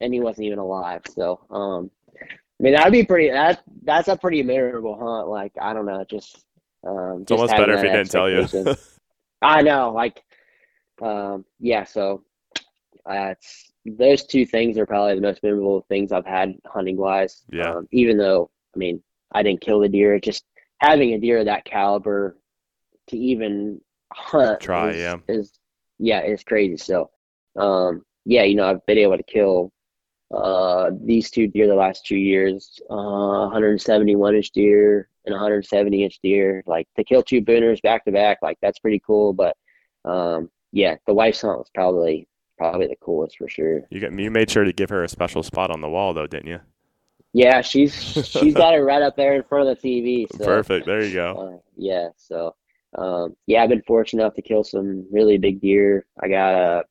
and 0.02 0.12
he 0.12 0.20
wasn't 0.20 0.46
even 0.46 0.58
alive. 0.58 1.02
So 1.08 1.40
um 1.50 1.90
I 2.20 2.62
mean 2.62 2.74
that'd 2.74 2.92
be 2.92 3.04
pretty 3.04 3.30
that 3.30 3.62
that's 3.82 4.08
a 4.08 4.16
pretty 4.16 4.42
memorable 4.42 4.98
hunt. 4.98 5.28
Like, 5.28 5.52
I 5.60 5.72
don't 5.72 5.86
know, 5.86 6.04
just 6.08 6.44
um 6.86 7.22
It's 7.22 7.32
almost 7.32 7.56
better 7.56 7.74
if 7.74 7.82
he 7.82 7.88
didn't 7.88 8.10
tell 8.10 8.30
you. 8.30 8.46
I 9.42 9.62
know, 9.62 9.92
like 9.92 10.22
um 11.00 11.44
yeah, 11.58 11.84
so 11.84 12.24
uh, 13.06 13.34
those 13.84 14.24
two 14.24 14.46
things 14.46 14.78
are 14.78 14.86
probably 14.86 15.14
the 15.14 15.20
most 15.20 15.42
memorable 15.42 15.84
things 15.88 16.12
I've 16.12 16.26
had 16.26 16.54
hunting 16.66 16.96
wise. 16.96 17.42
Yeah. 17.50 17.74
Um, 17.74 17.88
even 17.90 18.16
though, 18.16 18.50
I 18.74 18.78
mean, 18.78 19.02
I 19.32 19.42
didn't 19.42 19.60
kill 19.60 19.80
the 19.80 19.88
deer, 19.88 20.20
just 20.20 20.44
having 20.78 21.12
a 21.12 21.18
deer 21.18 21.38
of 21.38 21.46
that 21.46 21.64
caliber 21.64 22.36
to 23.08 23.18
even 23.18 23.80
hunt 24.12 24.60
Try, 24.60 24.90
is, 24.90 24.96
yeah. 24.96 25.16
is 25.28 25.52
yeah, 25.98 26.20
it's 26.20 26.44
crazy. 26.44 26.76
So, 26.76 27.10
um, 27.56 28.04
yeah, 28.24 28.44
you 28.44 28.54
know, 28.54 28.66
I've 28.70 28.86
been 28.86 28.98
able 28.98 29.16
to 29.16 29.22
kill 29.22 29.72
uh, 30.32 30.90
these 31.04 31.30
two 31.30 31.46
deer 31.46 31.66
the 31.66 31.74
last 31.74 32.06
two 32.06 32.16
years, 32.16 32.80
uh, 32.90 32.94
171 32.94 34.34
inch 34.34 34.50
deer 34.50 35.08
and 35.26 35.32
170 35.32 36.04
inch 36.04 36.18
deer. 36.22 36.62
Like 36.66 36.88
to 36.96 37.04
kill 37.04 37.22
two 37.22 37.42
booners 37.42 37.82
back 37.82 38.04
to 38.04 38.12
back, 38.12 38.38
like 38.42 38.58
that's 38.62 38.78
pretty 38.78 39.02
cool. 39.06 39.32
But 39.32 39.56
um, 40.04 40.50
yeah, 40.72 40.96
the 41.06 41.14
wife's 41.14 41.42
hunt 41.42 41.58
was 41.58 41.70
probably 41.74 42.26
probably 42.58 42.86
the 42.86 42.96
coolest 42.96 43.36
for 43.36 43.48
sure. 43.48 43.82
You 43.90 44.00
got 44.00 44.18
you 44.18 44.30
made 44.30 44.50
sure 44.50 44.64
to 44.64 44.72
give 44.72 44.90
her 44.90 45.04
a 45.04 45.08
special 45.08 45.42
spot 45.42 45.70
on 45.70 45.80
the 45.80 45.88
wall 45.88 46.14
though, 46.14 46.26
didn't 46.26 46.48
you? 46.48 46.60
Yeah, 47.32 47.60
she's 47.60 47.94
she's 48.26 48.54
got 48.54 48.74
it 48.74 48.80
right 48.80 49.02
up 49.02 49.16
there 49.16 49.34
in 49.34 49.42
front 49.42 49.68
of 49.68 49.80
the 49.80 49.88
TV. 49.88 50.26
So, 50.36 50.44
Perfect. 50.44 50.86
There 50.86 51.02
you 51.02 51.14
go. 51.14 51.34
Uh, 51.54 51.58
yeah, 51.76 52.08
so 52.16 52.54
um, 52.96 53.36
yeah, 53.46 53.62
I've 53.62 53.70
been 53.70 53.82
fortunate 53.82 54.22
enough 54.22 54.34
to 54.34 54.42
kill 54.42 54.64
some 54.64 55.06
really 55.10 55.38
big 55.38 55.60
deer. 55.60 56.06
I 56.22 56.28
got 56.28 56.54
a 56.54 56.84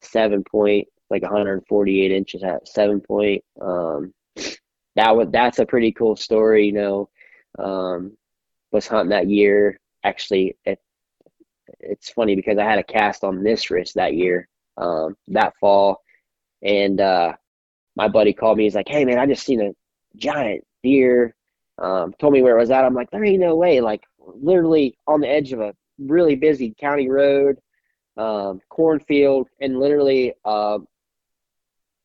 seven 0.00 0.44
point, 0.44 0.88
like 1.10 1.22
148 1.22 2.10
inches 2.10 2.42
at 2.42 2.68
seven 2.68 3.00
point. 3.00 3.44
Um, 3.60 4.14
that 4.96 5.16
was 5.16 5.28
that's 5.30 5.58
a 5.58 5.66
pretty 5.66 5.92
cool 5.92 6.16
story. 6.16 6.66
You 6.66 6.72
know, 6.72 7.10
um, 7.58 8.16
was 8.72 8.86
hunting 8.86 9.10
that 9.10 9.28
year. 9.28 9.78
Actually, 10.04 10.56
it, 10.64 10.80
it's 11.80 12.10
funny 12.10 12.34
because 12.34 12.58
I 12.58 12.64
had 12.64 12.78
a 12.78 12.84
cast 12.84 13.24
on 13.24 13.42
this 13.42 13.70
wrist 13.70 13.94
that 13.94 14.14
year, 14.14 14.48
um, 14.76 15.16
that 15.28 15.54
fall, 15.60 16.02
and 16.62 17.00
uh, 17.00 17.32
my 17.96 18.08
buddy 18.08 18.32
called 18.32 18.58
me. 18.58 18.64
He's 18.64 18.74
like, 18.74 18.88
"Hey 18.88 19.04
man, 19.04 19.18
I 19.18 19.26
just 19.26 19.44
seen 19.44 19.60
a 19.60 19.72
giant 20.16 20.64
deer." 20.82 21.34
Um, 21.78 22.12
told 22.20 22.34
me 22.34 22.42
where 22.42 22.56
it 22.56 22.60
was 22.60 22.70
at. 22.70 22.84
I'm 22.84 22.94
like, 22.94 23.10
"There 23.10 23.24
ain't 23.24 23.40
no 23.40 23.56
way!" 23.56 23.80
Like 23.80 24.02
literally 24.18 24.96
on 25.06 25.20
the 25.20 25.28
edge 25.28 25.52
of 25.52 25.60
a 25.60 25.74
really 25.98 26.36
busy 26.36 26.74
county 26.78 27.08
road, 27.08 27.58
um, 28.16 28.60
cornfield, 28.68 29.48
and 29.60 29.78
literally, 29.78 30.34
uh, 30.44 30.78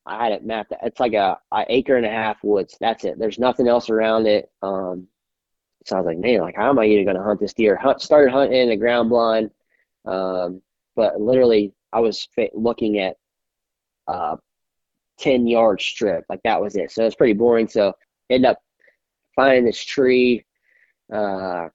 I 0.06 0.24
had 0.24 0.34
it 0.34 0.46
mapped. 0.46 0.74
It's 0.84 1.00
like 1.00 1.14
a, 1.14 1.38
a 1.52 1.66
acre 1.70 1.96
and 1.98 2.06
a 2.06 2.10
half 2.10 2.44
woods. 2.44 2.78
That's 2.80 3.06
it. 3.06 3.18
There's 3.18 3.40
nothing 3.40 3.68
else 3.68 3.90
around 3.90 4.28
it. 4.28 4.52
Um, 4.62 5.08
so 5.86 5.96
I 5.96 6.00
was 6.00 6.06
like, 6.06 6.18
man, 6.18 6.42
like 6.42 6.56
how 6.56 6.70
am 6.70 6.80
I 6.80 6.86
even 6.86 7.06
going 7.06 7.18
to 7.18 7.24
hunt 7.24 7.40
this 7.40 7.54
deer? 7.54 7.76
Hunt, 7.76 8.02
started 8.02 8.32
hunting 8.32 8.60
in 8.60 8.72
a 8.72 8.78
ground 8.78 9.10
blind, 9.10 9.52
um, 10.06 10.62
but 10.96 11.20
literally 11.20 11.74
I 11.94 12.00
was 12.00 12.28
looking 12.54 13.00
at 13.00 13.18
uh, 14.08 14.36
ten 15.18 15.48
yard 15.48 15.82
strip. 15.82 16.26
Like 16.30 16.42
that 16.44 16.62
was 16.62 16.76
it. 16.76 16.92
So 16.92 17.06
it's 17.06 17.16
pretty 17.16 17.34
boring. 17.34 17.68
So 17.68 17.94
end 18.30 18.46
up 18.46 18.60
finding 19.36 19.66
this 19.66 19.84
tree. 19.84 20.46
Uh, 21.12 21.70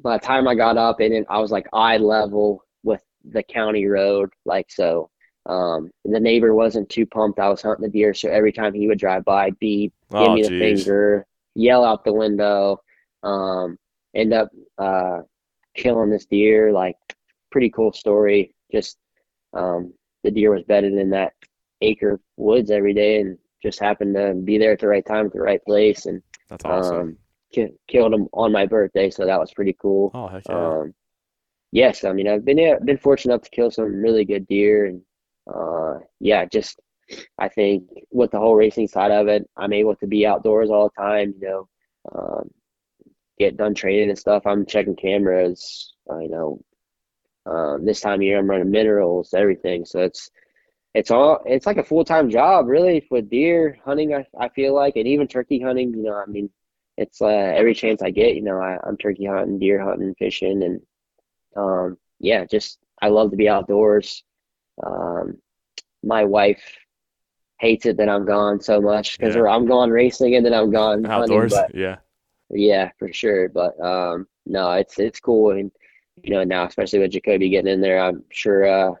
by 0.00 0.16
the 0.16 0.24
time 0.24 0.46
I 0.46 0.54
got 0.54 0.76
up 0.76 1.00
and 1.00 1.26
I 1.28 1.38
was 1.38 1.50
like 1.50 1.66
eye 1.72 1.96
level 1.96 2.62
with 2.84 3.02
the 3.24 3.42
county 3.42 3.86
road, 3.86 4.30
like 4.44 4.70
so. 4.70 5.10
Um, 5.48 5.90
the 6.04 6.20
neighbor 6.20 6.54
wasn't 6.54 6.88
too 6.90 7.06
pumped. 7.06 7.38
I 7.40 7.48
was 7.48 7.62
hunting 7.62 7.84
the 7.86 7.90
deer, 7.90 8.12
so 8.14 8.28
every 8.28 8.52
time 8.52 8.74
he 8.74 8.86
would 8.86 8.98
drive 8.98 9.24
by, 9.24 9.50
beep, 9.58 9.92
give 10.12 10.20
Oh, 10.20 10.34
me 10.34 10.42
the 10.42 10.48
geez. 10.50 10.84
finger, 10.84 11.26
yell 11.54 11.84
out 11.84 12.04
the 12.04 12.12
window. 12.12 12.80
Um, 13.22 13.78
end 14.14 14.32
up 14.34 14.50
uh, 14.76 15.20
killing 15.74 16.10
this 16.10 16.26
deer. 16.26 16.70
Like, 16.72 16.96
pretty 17.50 17.70
cool 17.70 17.92
story. 17.92 18.54
Just 18.70 18.98
um, 19.54 19.94
the 20.22 20.30
deer 20.30 20.50
was 20.54 20.64
bedded 20.64 20.92
in 20.92 21.10
that 21.10 21.32
acre 21.80 22.20
woods 22.36 22.70
every 22.70 22.92
day, 22.92 23.20
and 23.20 23.38
just 23.62 23.80
happened 23.80 24.14
to 24.16 24.34
be 24.34 24.58
there 24.58 24.72
at 24.72 24.80
the 24.80 24.86
right 24.86 25.04
time 25.06 25.26
at 25.26 25.32
the 25.32 25.40
right 25.40 25.64
place, 25.64 26.04
and 26.06 26.22
That's 26.50 26.64
awesome. 26.66 26.96
um, 26.96 27.16
ki- 27.54 27.72
killed 27.88 28.12
him 28.12 28.28
on 28.34 28.52
my 28.52 28.66
birthday. 28.66 29.08
So 29.10 29.24
that 29.24 29.40
was 29.40 29.52
pretty 29.54 29.74
cool. 29.80 30.10
oh 30.14 30.28
heck 30.28 30.42
yeah. 30.48 30.54
Um, 30.80 30.94
yes, 31.72 32.04
I 32.04 32.12
mean 32.12 32.28
I've 32.28 32.44
been 32.44 32.78
been 32.84 32.98
fortunate 32.98 33.32
enough 33.34 33.44
to 33.44 33.50
kill 33.50 33.70
some 33.70 33.86
really 34.02 34.24
good 34.26 34.46
deer, 34.46 34.84
and 34.86 35.00
uh, 35.52 35.98
yeah, 36.20 36.44
just 36.46 36.80
I 37.38 37.48
think 37.48 37.84
with 38.12 38.32
the 38.32 38.38
whole 38.40 38.56
racing 38.56 38.88
side 38.88 39.12
of 39.12 39.28
it, 39.28 39.48
I'm 39.56 39.72
able 39.72 39.96
to 39.96 40.06
be 40.06 40.26
outdoors 40.26 40.70
all 40.70 40.90
the 40.96 41.02
time. 41.02 41.34
You 41.40 41.48
know, 41.48 41.68
um, 42.14 42.50
get 43.38 43.56
done 43.56 43.74
training 43.74 44.08
and 44.10 44.18
stuff. 44.18 44.46
I'm 44.46 44.66
checking 44.66 44.96
cameras. 44.96 45.94
uh, 46.10 46.18
You 46.20 46.30
know, 46.30 46.60
um, 47.46 47.84
this 47.84 48.00
time 48.00 48.16
of 48.20 48.22
year 48.22 48.38
I'm 48.38 48.50
running 48.50 48.70
minerals, 48.70 49.34
everything. 49.34 49.84
So 49.84 50.00
it's 50.00 50.30
it's 50.94 51.10
all 51.10 51.42
it's 51.46 51.66
like 51.66 51.78
a 51.78 51.84
full 51.84 52.04
time 52.04 52.30
job 52.30 52.68
really 52.68 53.06
with 53.10 53.30
deer 53.30 53.78
hunting. 53.84 54.14
I 54.14 54.26
I 54.38 54.48
feel 54.50 54.74
like, 54.74 54.96
and 54.96 55.08
even 55.08 55.28
turkey 55.28 55.60
hunting. 55.60 55.94
You 55.94 56.04
know, 56.04 56.14
I 56.14 56.26
mean, 56.26 56.50
it's 56.98 57.22
uh, 57.22 57.26
every 57.28 57.74
chance 57.74 58.02
I 58.02 58.10
get. 58.10 58.36
You 58.36 58.42
know, 58.42 58.60
I, 58.60 58.78
I'm 58.86 58.96
turkey 58.98 59.26
hunting, 59.26 59.58
deer 59.58 59.80
hunting, 59.82 60.14
fishing, 60.18 60.62
and 60.64 60.80
um, 61.56 61.98
yeah, 62.20 62.44
just 62.44 62.78
I 63.02 63.08
love 63.08 63.30
to 63.32 63.36
be 63.36 63.48
outdoors. 63.48 64.24
Um, 64.84 65.38
my 66.02 66.24
wife 66.24 66.62
hates 67.60 67.86
it 67.86 67.96
that 67.96 68.08
I'm 68.08 68.24
gone 68.24 68.60
so 68.60 68.80
much 68.80 69.18
because 69.18 69.34
Yeah. 69.34 69.42
I'm 69.42 69.66
gone 69.66 69.90
racing 69.90 70.36
and 70.36 70.44
then 70.46 70.54
I'm 70.54 70.70
gone 70.70 71.04
Outdoors, 71.06 71.54
hunting. 71.54 71.70
But 71.72 71.78
yeah. 71.78 71.96
yeah, 72.50 72.90
for 72.98 73.12
sure. 73.12 73.48
But 73.48 73.78
um, 73.80 74.26
no, 74.46 74.72
it's 74.72 74.98
it's 74.98 75.20
cool, 75.20 75.50
and 75.52 75.70
you 76.22 76.30
know 76.30 76.44
now, 76.44 76.66
especially 76.66 77.00
with 77.00 77.12
Jacoby 77.12 77.48
getting 77.48 77.72
in 77.72 77.80
there, 77.80 78.00
I'm 78.00 78.24
sure 78.30 78.64
uh, 78.66 78.94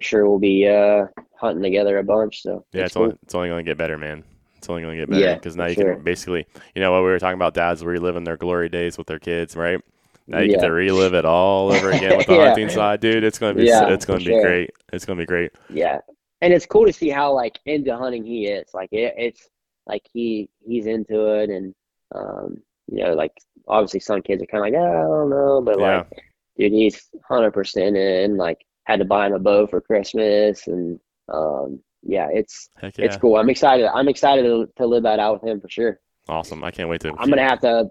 sure 0.00 0.28
we'll 0.28 0.38
be 0.38 0.68
uh 0.68 1.06
hunting 1.36 1.62
together 1.62 1.98
a 1.98 2.04
bunch. 2.04 2.42
So 2.42 2.64
Yeah, 2.72 2.82
it's 2.82 2.90
it's 2.90 2.96
only, 2.96 3.16
it's 3.22 3.34
only 3.34 3.48
going 3.48 3.64
to 3.64 3.70
get 3.70 3.78
better, 3.78 3.98
man. 3.98 4.24
It's 4.56 4.68
only 4.68 4.82
going 4.82 4.96
to 4.98 5.02
get 5.02 5.10
better 5.10 5.24
Yeah, 5.24 5.34
because 5.34 5.56
now 5.56 5.66
you 5.66 5.74
sure. 5.74 5.94
can 5.94 6.02
basically, 6.02 6.44
you 6.74 6.82
know, 6.82 6.90
what 6.90 7.02
we 7.02 7.08
were 7.10 7.18
talking 7.20 7.36
about, 7.36 7.54
dads 7.54 7.84
where 7.84 7.94
you 7.94 8.00
live 8.00 8.14
reliving 8.14 8.24
their 8.24 8.36
glory 8.36 8.68
days 8.68 8.98
with 8.98 9.06
their 9.06 9.20
kids, 9.20 9.56
right? 9.56 9.80
Now 10.28 10.40
you 10.40 10.48
get 10.48 10.60
to 10.60 10.70
relive 10.70 11.14
it 11.14 11.24
all 11.24 11.70
over 11.70 11.90
again 11.92 12.16
with 12.16 12.26
the 12.26 12.36
Yeah. 12.36 12.44
hunting 12.44 12.68
side, 12.68 13.00
dude. 13.00 13.24
It's 13.24 13.38
going 13.38 13.56
to 13.56 13.62
be, 13.62 13.66
Yeah, 13.66 13.88
it's 13.92 14.04
gonna 14.04 14.20
be 14.20 14.24
sure. 14.24 14.42
great. 14.42 14.70
It's 14.92 15.04
going 15.04 15.16
to 15.18 15.22
be 15.22 15.26
great. 15.26 15.52
Yeah, 15.68 15.98
and 16.40 16.52
it's 16.52 16.66
cool 16.66 16.86
to 16.86 16.92
see 16.92 17.08
how 17.10 17.32
like 17.34 17.58
into 17.66 17.96
hunting 17.96 18.24
he 18.24 18.46
is. 18.46 18.68
Like 18.72 18.90
it, 18.92 19.14
it's 19.18 19.48
like 19.86 20.02
he 20.12 20.48
he's 20.66 20.86
into 20.86 21.26
it, 21.34 21.50
and 21.50 21.74
um, 22.14 22.62
you 22.90 23.04
know, 23.04 23.14
like 23.14 23.32
obviously 23.66 24.00
some 24.00 24.22
kids 24.22 24.42
are 24.42 24.46
kind 24.46 24.64
of 24.66 24.72
like, 24.72 24.80
oh, 24.80 24.86
I 24.86 25.02
don't 25.02 25.30
know, 25.30 25.60
but 25.62 25.78
Yeah. 25.78 26.04
like, 26.10 26.24
dude, 26.58 26.72
he's 26.72 27.08
hundred 27.28 27.52
percent 27.52 27.96
in. 27.96 28.36
Like, 28.36 28.58
had 28.84 29.00
to 29.00 29.04
buy 29.04 29.26
him 29.26 29.34
a 29.34 29.38
bow 29.38 29.66
for 29.66 29.80
Christmas, 29.80 30.66
and 30.66 30.98
um, 31.32 31.80
yeah, 32.02 32.28
it's 32.32 32.70
yeah, 32.96 33.04
it's 33.04 33.16
cool. 33.16 33.36
I'm 33.36 33.50
excited. 33.50 33.86
I'm 33.92 34.08
excited 34.08 34.42
to, 34.44 34.68
to 34.76 34.86
live 34.86 35.02
that 35.04 35.18
out 35.20 35.42
with 35.42 35.50
him 35.50 35.60
for 35.60 35.68
sure. 35.68 36.00
Awesome. 36.28 36.62
I 36.64 36.70
can't 36.70 36.88
wait 36.88 37.00
to. 37.02 37.14
I'm 37.18 37.28
gonna 37.28 37.42
have 37.42 37.60
to 37.60 37.88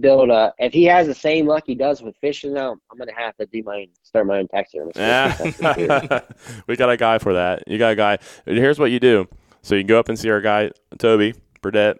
build 0.00 0.30
a. 0.30 0.52
If 0.58 0.72
he 0.72 0.84
has 0.84 1.06
the 1.06 1.14
same 1.14 1.46
luck 1.46 1.64
he 1.66 1.74
does 1.74 2.02
with 2.02 2.16
fishing 2.20 2.54
now, 2.54 2.76
I'm 2.90 2.98
gonna 2.98 3.12
have 3.16 3.36
to 3.36 3.46
do 3.46 3.62
my 3.62 3.86
start 4.02 4.26
my 4.26 4.38
own 4.38 4.48
taxidermy. 4.48 4.92
service. 4.94 5.38
That's 5.38 5.56
for 5.56 5.74
sure. 5.74 5.86
Yeah, 5.86 6.20
we 6.66 6.76
got 6.76 6.90
a 6.90 6.96
guy 6.96 7.18
for 7.18 7.34
that. 7.34 7.64
You 7.66 7.78
got 7.78 7.92
a 7.92 7.96
guy. 7.96 8.18
Here's 8.44 8.78
what 8.78 8.90
you 8.90 9.00
do. 9.00 9.28
So 9.62 9.74
you 9.74 9.84
go 9.84 9.98
up 9.98 10.08
and 10.08 10.18
see 10.18 10.30
our 10.30 10.40
guy 10.40 10.70
Toby 10.98 11.34
Burdette 11.62 11.96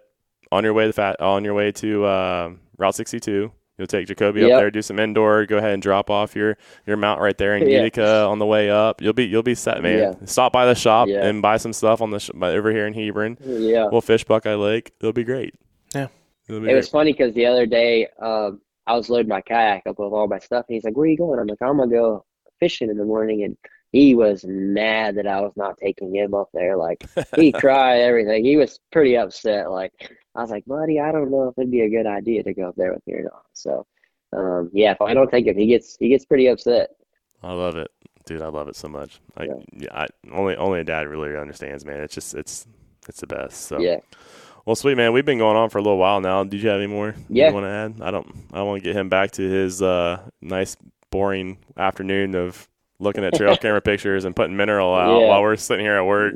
on 0.51 0.63
your 0.63 0.73
way 0.73 0.87
to 0.87 0.93
fat 0.93 1.19
on 1.19 1.43
your 1.43 1.53
way 1.53 1.71
to 1.73 2.05
uh, 2.05 2.51
Route 2.77 2.95
62. 2.95 3.51
You'll 3.79 3.87
take 3.87 4.07
Jacoby 4.07 4.43
up 4.43 4.59
there, 4.59 4.69
do 4.69 4.81
some 4.81 4.99
indoor. 4.99 5.45
Go 5.45 5.57
ahead 5.57 5.71
and 5.71 5.81
drop 5.81 6.09
off 6.09 6.35
your 6.35 6.57
your 6.85 6.97
mount 6.97 7.21
right 7.21 7.37
there 7.37 7.55
in 7.55 7.67
Yeah. 7.67 7.77
Utica 7.77 8.25
on 8.25 8.37
the 8.37 8.45
way 8.45 8.69
up. 8.69 9.01
You'll 9.01 9.13
be 9.13 9.25
you'll 9.25 9.41
be 9.41 9.55
set, 9.55 9.81
man. 9.81 9.97
Yeah. 9.97 10.13
Stop 10.25 10.51
by 10.51 10.65
the 10.65 10.75
shop 10.75 11.07
Yeah. 11.07 11.25
and 11.25 11.41
buy 11.41 11.55
some 11.57 11.71
stuff 11.73 12.01
on 12.01 12.11
the 12.11 12.19
sh- 12.19 12.29
over 12.39 12.71
here 12.71 12.85
in 12.85 12.93
Hebron. 12.93 13.37
yeah. 13.43 13.87
We'll 13.89 14.01
fish 14.01 14.25
Buckeye 14.25 14.53
Lake. 14.55 14.91
It'll 14.99 15.13
be 15.13 15.23
great. 15.23 15.55
Yeah. 15.95 16.07
It'll 16.49 16.61
be 16.61 16.69
It 16.69 16.75
was 16.75 16.89
funny 16.89 17.13
because 17.13 17.33
the 17.33 17.45
other 17.45 17.65
day, 17.65 18.07
um, 18.21 18.59
I 18.85 18.95
was 18.97 19.09
loading 19.09 19.29
my 19.29 19.41
kayak 19.41 19.83
up 19.87 19.97
with 19.97 20.11
all 20.11 20.27
my 20.27 20.39
stuff, 20.39 20.65
and 20.67 20.73
he's 20.75 20.83
like, 20.83 20.97
"Where 20.97 21.05
are 21.05 21.07
you 21.07 21.15
going?" 21.17 21.39
I'm 21.39 21.47
like, 21.47 21.61
"I'm 21.61 21.77
gonna 21.77 21.89
go 21.89 22.25
fishing 22.59 22.89
in 22.89 22.97
the 22.97 23.05
morning." 23.05 23.43
And 23.43 23.55
he 23.91 24.15
was 24.15 24.45
mad 24.47 25.15
that 25.15 25.27
I 25.27 25.41
was 25.41 25.53
not 25.55 25.77
taking 25.77 26.13
him 26.13 26.33
up 26.33 26.49
there. 26.53 26.77
Like 26.77 27.03
he 27.35 27.51
cried, 27.63 28.01
everything. 28.01 28.45
He 28.45 28.57
was 28.57 28.79
pretty 28.91 29.17
upset. 29.17 29.71
Like 29.71 29.91
I 30.35 30.41
was 30.41 30.51
like, 30.51 30.65
"Buddy, 30.65 30.99
I 30.99 31.11
don't 31.11 31.31
know 31.31 31.47
if 31.49 31.57
it'd 31.57 31.71
be 31.71 31.81
a 31.81 31.89
good 31.89 32.05
idea 32.05 32.43
to 32.43 32.53
go 32.53 32.69
up 32.69 32.75
there 32.75 32.93
with 32.93 33.03
you 33.05 33.17
or 33.17 33.23
not." 33.23 33.45
So, 33.53 33.85
um, 34.33 34.69
yeah, 34.73 34.91
if 34.91 35.01
I 35.01 35.13
don't 35.13 35.29
take 35.31 35.47
him, 35.47 35.57
he 35.57 35.67
gets 35.67 35.97
he 35.99 36.09
gets 36.09 36.25
pretty 36.25 36.47
upset. 36.47 36.89
I 37.41 37.53
love 37.53 37.77
it, 37.77 37.89
dude. 38.25 38.41
I 38.41 38.47
love 38.49 38.67
it 38.67 38.75
so 38.75 38.87
much. 38.89 39.19
Like, 39.37 39.49
Yeah. 39.49 39.63
yeah, 39.91 40.01
I, 40.03 40.07
only 40.31 40.55
only 40.55 40.81
a 40.81 40.83
dad 40.83 41.07
really 41.07 41.35
understands, 41.35 41.85
man. 41.85 42.01
It's 42.01 42.13
just 42.13 42.35
it's 42.35 42.67
it's 43.07 43.21
the 43.21 43.27
best. 43.27 43.61
So 43.65 43.79
Yeah. 43.79 43.97
Well, 44.65 44.75
sweet 44.75 44.97
man, 44.97 45.13
we've 45.13 45.25
been 45.25 45.39
going 45.39 45.57
on 45.57 45.69
for 45.71 45.79
a 45.79 45.81
little 45.81 45.97
while 45.97 46.21
now. 46.21 46.43
Did 46.43 46.61
you 46.61 46.69
have 46.69 46.77
any 46.77 46.87
more 46.87 47.15
Yeah. 47.27 47.47
you 47.47 47.53
want 47.55 47.63
to 47.63 47.69
add? 47.69 47.95
I 48.01 48.11
don't. 48.11 48.27
I 48.53 48.61
want 48.61 48.83
to 48.83 48.87
get 48.87 48.95
him 48.95 49.09
back 49.09 49.31
to 49.31 49.41
his 49.41 49.81
uh, 49.81 50.21
nice, 50.41 50.77
boring 51.09 51.57
afternoon 51.75 52.35
of 52.35 52.67
looking 52.99 53.23
at 53.23 53.33
trail 53.33 53.55
camera 53.61 53.81
pictures 53.81 54.25
and 54.25 54.35
putting 54.35 54.55
mineral 54.57 54.93
out 54.93 55.19
Yeah. 55.21 55.27
while 55.27 55.41
we're 55.41 55.55
sitting 55.55 55.85
here 55.85 55.95
at 55.95 56.05
work. 56.05 56.33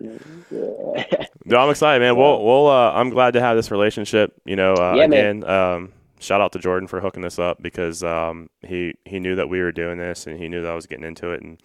Yeah. 0.52 1.26
No, 1.46 1.58
I'm 1.58 1.70
excited, 1.70 2.00
man. 2.00 2.16
We'll, 2.16 2.44
we'll. 2.44 2.68
Uh, 2.68 2.92
I'm 2.94 3.10
glad 3.10 3.34
to 3.34 3.42
have 3.42 3.56
this 3.58 3.70
relationship. 3.72 4.34
You 4.46 4.56
know, 4.56 4.74
uh, 4.76 4.94
Yeah, 4.96 5.04
again, 5.06 5.44
um, 5.44 5.92
shout 6.20 6.40
out 6.40 6.54
to 6.54 6.60
Jordan 6.60 6.88
for 6.88 7.02
hooking 7.02 7.22
this 7.22 7.38
up 7.38 7.62
because 7.62 8.02
um, 8.04 8.50
he 8.66 8.94
he 9.06 9.20
knew 9.20 9.36
that 9.36 9.50
we 9.50 9.60
were 9.62 9.72
doing 9.74 9.98
this 9.98 10.26
and 10.26 10.40
he 10.40 10.48
knew 10.48 10.62
that 10.62 10.72
I 10.72 10.76
was 10.76 10.88
getting 10.88 11.06
into 11.06 11.32
it 11.32 11.42
and 11.42 11.60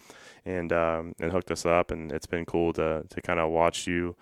and 0.44 0.72
um, 0.72 1.14
and 1.20 1.30
hooked 1.30 1.50
us 1.52 1.64
up. 1.64 1.90
And 1.92 2.10
it's 2.10 2.26
been 2.26 2.44
cool 2.44 2.72
to 2.72 3.04
to 3.08 3.20
kind 3.22 3.38
of 3.38 3.50
watch 3.50 3.86
you 3.86 4.16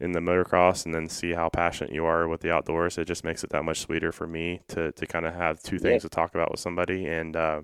in 0.00 0.12
the 0.12 0.20
motocross 0.20 0.86
and 0.86 0.94
then 0.94 1.08
see 1.08 1.32
how 1.32 1.48
passionate 1.50 1.92
you 1.92 2.06
are 2.06 2.26
with 2.26 2.40
the 2.40 2.50
outdoors. 2.50 2.96
It 2.96 3.04
just 3.04 3.22
makes 3.22 3.44
it 3.44 3.50
that 3.50 3.64
much 3.64 3.80
sweeter 3.80 4.12
for 4.12 4.26
me 4.26 4.62
to 4.68 4.92
to 4.92 5.06
kind 5.06 5.26
of 5.26 5.34
have 5.34 5.62
two 5.62 5.78
things 5.78 6.02
to 6.02 6.08
talk 6.08 6.34
about 6.34 6.50
with 6.50 6.60
somebody. 6.60 7.06
And 7.06 7.36
uh, 7.36 7.60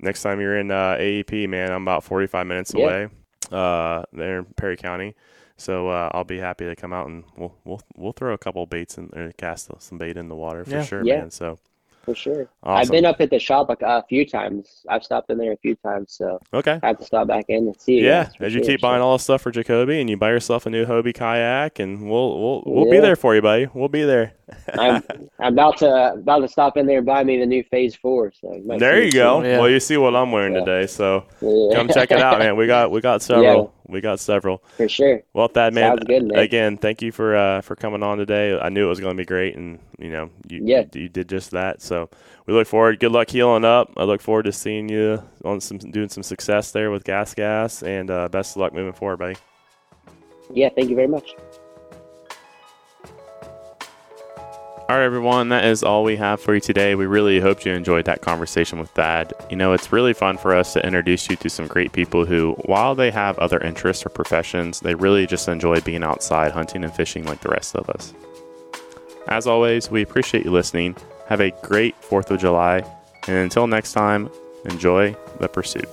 next 0.00 0.22
time 0.22 0.40
you're 0.40 0.56
in 0.58 0.70
uh, 0.70 0.96
AEP, 0.98 1.48
man, 1.48 1.72
I'm 1.72 1.82
about 1.82 2.04
45 2.04 2.46
minutes 2.46 2.74
Yeah. 2.74 2.84
away 2.84 3.08
uh, 3.50 4.02
there 4.12 4.38
in 4.40 4.44
Perry 4.56 4.76
County. 4.76 5.14
So 5.56 5.88
uh, 5.88 6.10
I'll 6.12 6.24
be 6.24 6.38
happy 6.38 6.66
to 6.66 6.76
come 6.76 6.92
out 6.92 7.08
and 7.08 7.24
we'll 7.36 7.54
we'll 7.64 7.80
we'll 7.96 8.12
throw 8.12 8.32
a 8.32 8.38
couple 8.38 8.64
baits 8.66 8.96
and 8.96 9.12
or 9.16 9.32
cast 9.36 9.70
some 9.80 9.98
bait 9.98 10.16
in 10.16 10.28
the 10.28 10.36
water 10.36 10.64
for 10.64 10.70
Yeah. 10.70 10.84
sure, 10.84 11.04
Yeah. 11.04 11.18
man. 11.20 11.30
So 11.30 11.58
For 12.08 12.14
sure. 12.14 12.48
awesome. 12.62 12.80
I've 12.80 12.90
been 12.90 13.04
up 13.04 13.20
at 13.20 13.30
the 13.30 13.38
shop 13.38 13.68
a, 13.70 13.76
a 13.84 14.02
few 14.08 14.24
times. 14.26 14.84
I've 14.88 15.04
stopped 15.04 15.30
in 15.30 15.38
there 15.38 15.52
a 15.52 15.56
few 15.58 15.74
times, 15.76 16.12
so 16.12 16.40
okay. 16.54 16.80
I 16.82 16.86
have 16.88 16.98
to 16.98 17.04
stop 17.04 17.28
back 17.28 17.46
in 17.48 17.66
and 17.66 17.80
see. 17.80 18.00
Yeah, 18.00 18.30
as 18.40 18.54
you 18.54 18.60
sure, 18.60 18.66
keep 18.66 18.80
so. 18.80 18.88
buying 18.88 19.02
all 19.02 19.16
the 19.16 19.22
stuff 19.22 19.42
for 19.42 19.50
Jacoby 19.50 20.00
and 20.00 20.08
you 20.08 20.16
buy 20.16 20.30
yourself 20.30 20.66
a 20.66 20.70
new 20.70 20.86
Hobie 20.86 21.14
kayak, 21.14 21.78
and 21.78 22.08
we'll 22.10 22.40
we'll 22.40 22.62
we'll 22.66 22.90
be 22.90 22.98
there 22.98 23.16
for 23.16 23.34
you, 23.34 23.42
buddy. 23.42 23.66
We'll 23.74 23.88
be 23.88 24.04
there. 24.04 24.32
I'm, 24.78 25.02
I'm 25.38 25.52
about 25.52 25.76
to 25.78 26.12
about 26.14 26.38
to 26.38 26.48
stop 26.48 26.78
in 26.78 26.86
there 26.86 26.98
and 26.98 27.06
buy 27.06 27.22
me 27.22 27.38
the 27.38 27.44
new 27.44 27.62
Phase 27.64 27.94
Four. 27.94 28.32
So 28.32 28.58
there 28.78 29.02
you 29.02 29.12
go. 29.12 29.42
Yeah. 29.42 29.58
Well, 29.58 29.68
you 29.68 29.78
see 29.80 29.98
what 29.98 30.16
I'm 30.16 30.32
wearing 30.32 30.54
Yeah. 30.54 30.60
today, 30.64 30.86
so. 30.86 31.24
Yeah. 31.42 31.76
come 31.76 31.88
check 31.88 32.10
it 32.10 32.18
out, 32.18 32.38
man. 32.38 32.56
We 32.56 32.66
got 32.66 32.90
we 32.90 33.02
got 33.02 33.20
several. 33.30 33.74
We 33.86 34.00
got 34.02 34.20
several. 34.20 34.62
for 34.76 34.88
sure. 34.88 35.22
Well, 35.32 35.48
that 35.54 35.72
man, 35.72 35.96
good, 35.96 36.24
man. 36.24 36.38
again, 36.38 36.76
thank 36.76 37.00
you 37.02 37.10
for 37.12 37.34
uh, 37.36 37.60
for 37.62 37.74
coming 37.76 38.02
on 38.02 38.18
today. 38.18 38.58
I 38.58 38.68
knew 38.70 38.84
it 38.86 38.88
was 38.88 39.00
going 39.00 39.16
to 39.16 39.20
be 39.20 39.24
great, 39.26 39.56
and 39.56 39.78
you 39.98 40.10
know, 40.10 40.30
you, 40.48 40.60
Yeah. 40.64 40.84
you 40.94 41.02
you 41.02 41.08
did 41.08 41.28
just 41.28 41.50
that. 41.52 41.80
So 41.98 42.08
we 42.46 42.54
look 42.54 42.68
forward. 42.68 43.00
Good 43.00 43.12
luck 43.12 43.28
healing 43.28 43.64
up. 43.64 43.92
I 43.96 44.04
look 44.04 44.20
forward 44.20 44.44
to 44.44 44.52
seeing 44.52 44.88
you 44.88 45.22
on 45.44 45.60
some 45.60 45.78
doing 45.78 46.08
some 46.08 46.22
success 46.22 46.70
there 46.70 46.90
with 46.90 47.02
Gas 47.04 47.34
Gas, 47.34 47.82
and 47.82 48.10
uh, 48.10 48.28
best 48.28 48.56
of 48.56 48.60
luck 48.60 48.72
moving 48.72 48.92
forward, 48.92 49.18
buddy. 49.18 49.36
Yeah, 50.52 50.68
thank 50.68 50.88
you 50.88 50.96
very 50.96 51.08
much. 51.08 51.34
All 54.88 54.96
right, 54.96 55.04
everyone, 55.04 55.50
that 55.50 55.66
is 55.66 55.82
all 55.82 56.02
we 56.02 56.16
have 56.16 56.40
for 56.40 56.54
you 56.54 56.60
today. 56.60 56.94
We 56.94 57.04
really 57.04 57.40
hope 57.40 57.66
you 57.66 57.72
enjoyed 57.72 58.06
that 58.06 58.22
conversation 58.22 58.78
with 58.78 58.88
Thad. 58.90 59.34
You 59.50 59.56
know, 59.56 59.74
it's 59.74 59.92
really 59.92 60.14
fun 60.14 60.38
for 60.38 60.54
us 60.54 60.72
to 60.72 60.86
introduce 60.86 61.28
you 61.28 61.36
to 61.36 61.50
some 61.50 61.66
great 61.66 61.92
people 61.92 62.24
who, 62.24 62.52
while 62.64 62.94
they 62.94 63.10
have 63.10 63.38
other 63.38 63.58
interests 63.58 64.06
or 64.06 64.08
professions, 64.08 64.80
they 64.80 64.94
really 64.94 65.26
just 65.26 65.46
enjoy 65.46 65.80
being 65.82 66.02
outside 66.02 66.52
hunting 66.52 66.84
and 66.84 66.94
fishing 66.94 67.24
like 67.24 67.42
the 67.42 67.50
rest 67.50 67.76
of 67.76 67.90
us. 67.90 68.14
As 69.26 69.46
always, 69.46 69.90
we 69.90 70.00
appreciate 70.00 70.46
you 70.46 70.50
listening. 70.50 70.96
Have 71.28 71.40
a 71.40 71.50
great 71.62 71.94
4th 72.00 72.30
of 72.30 72.40
July, 72.40 72.82
and 73.26 73.36
until 73.36 73.66
next 73.66 73.92
time, 73.92 74.30
enjoy 74.64 75.14
the 75.40 75.48
pursuit. 75.48 75.88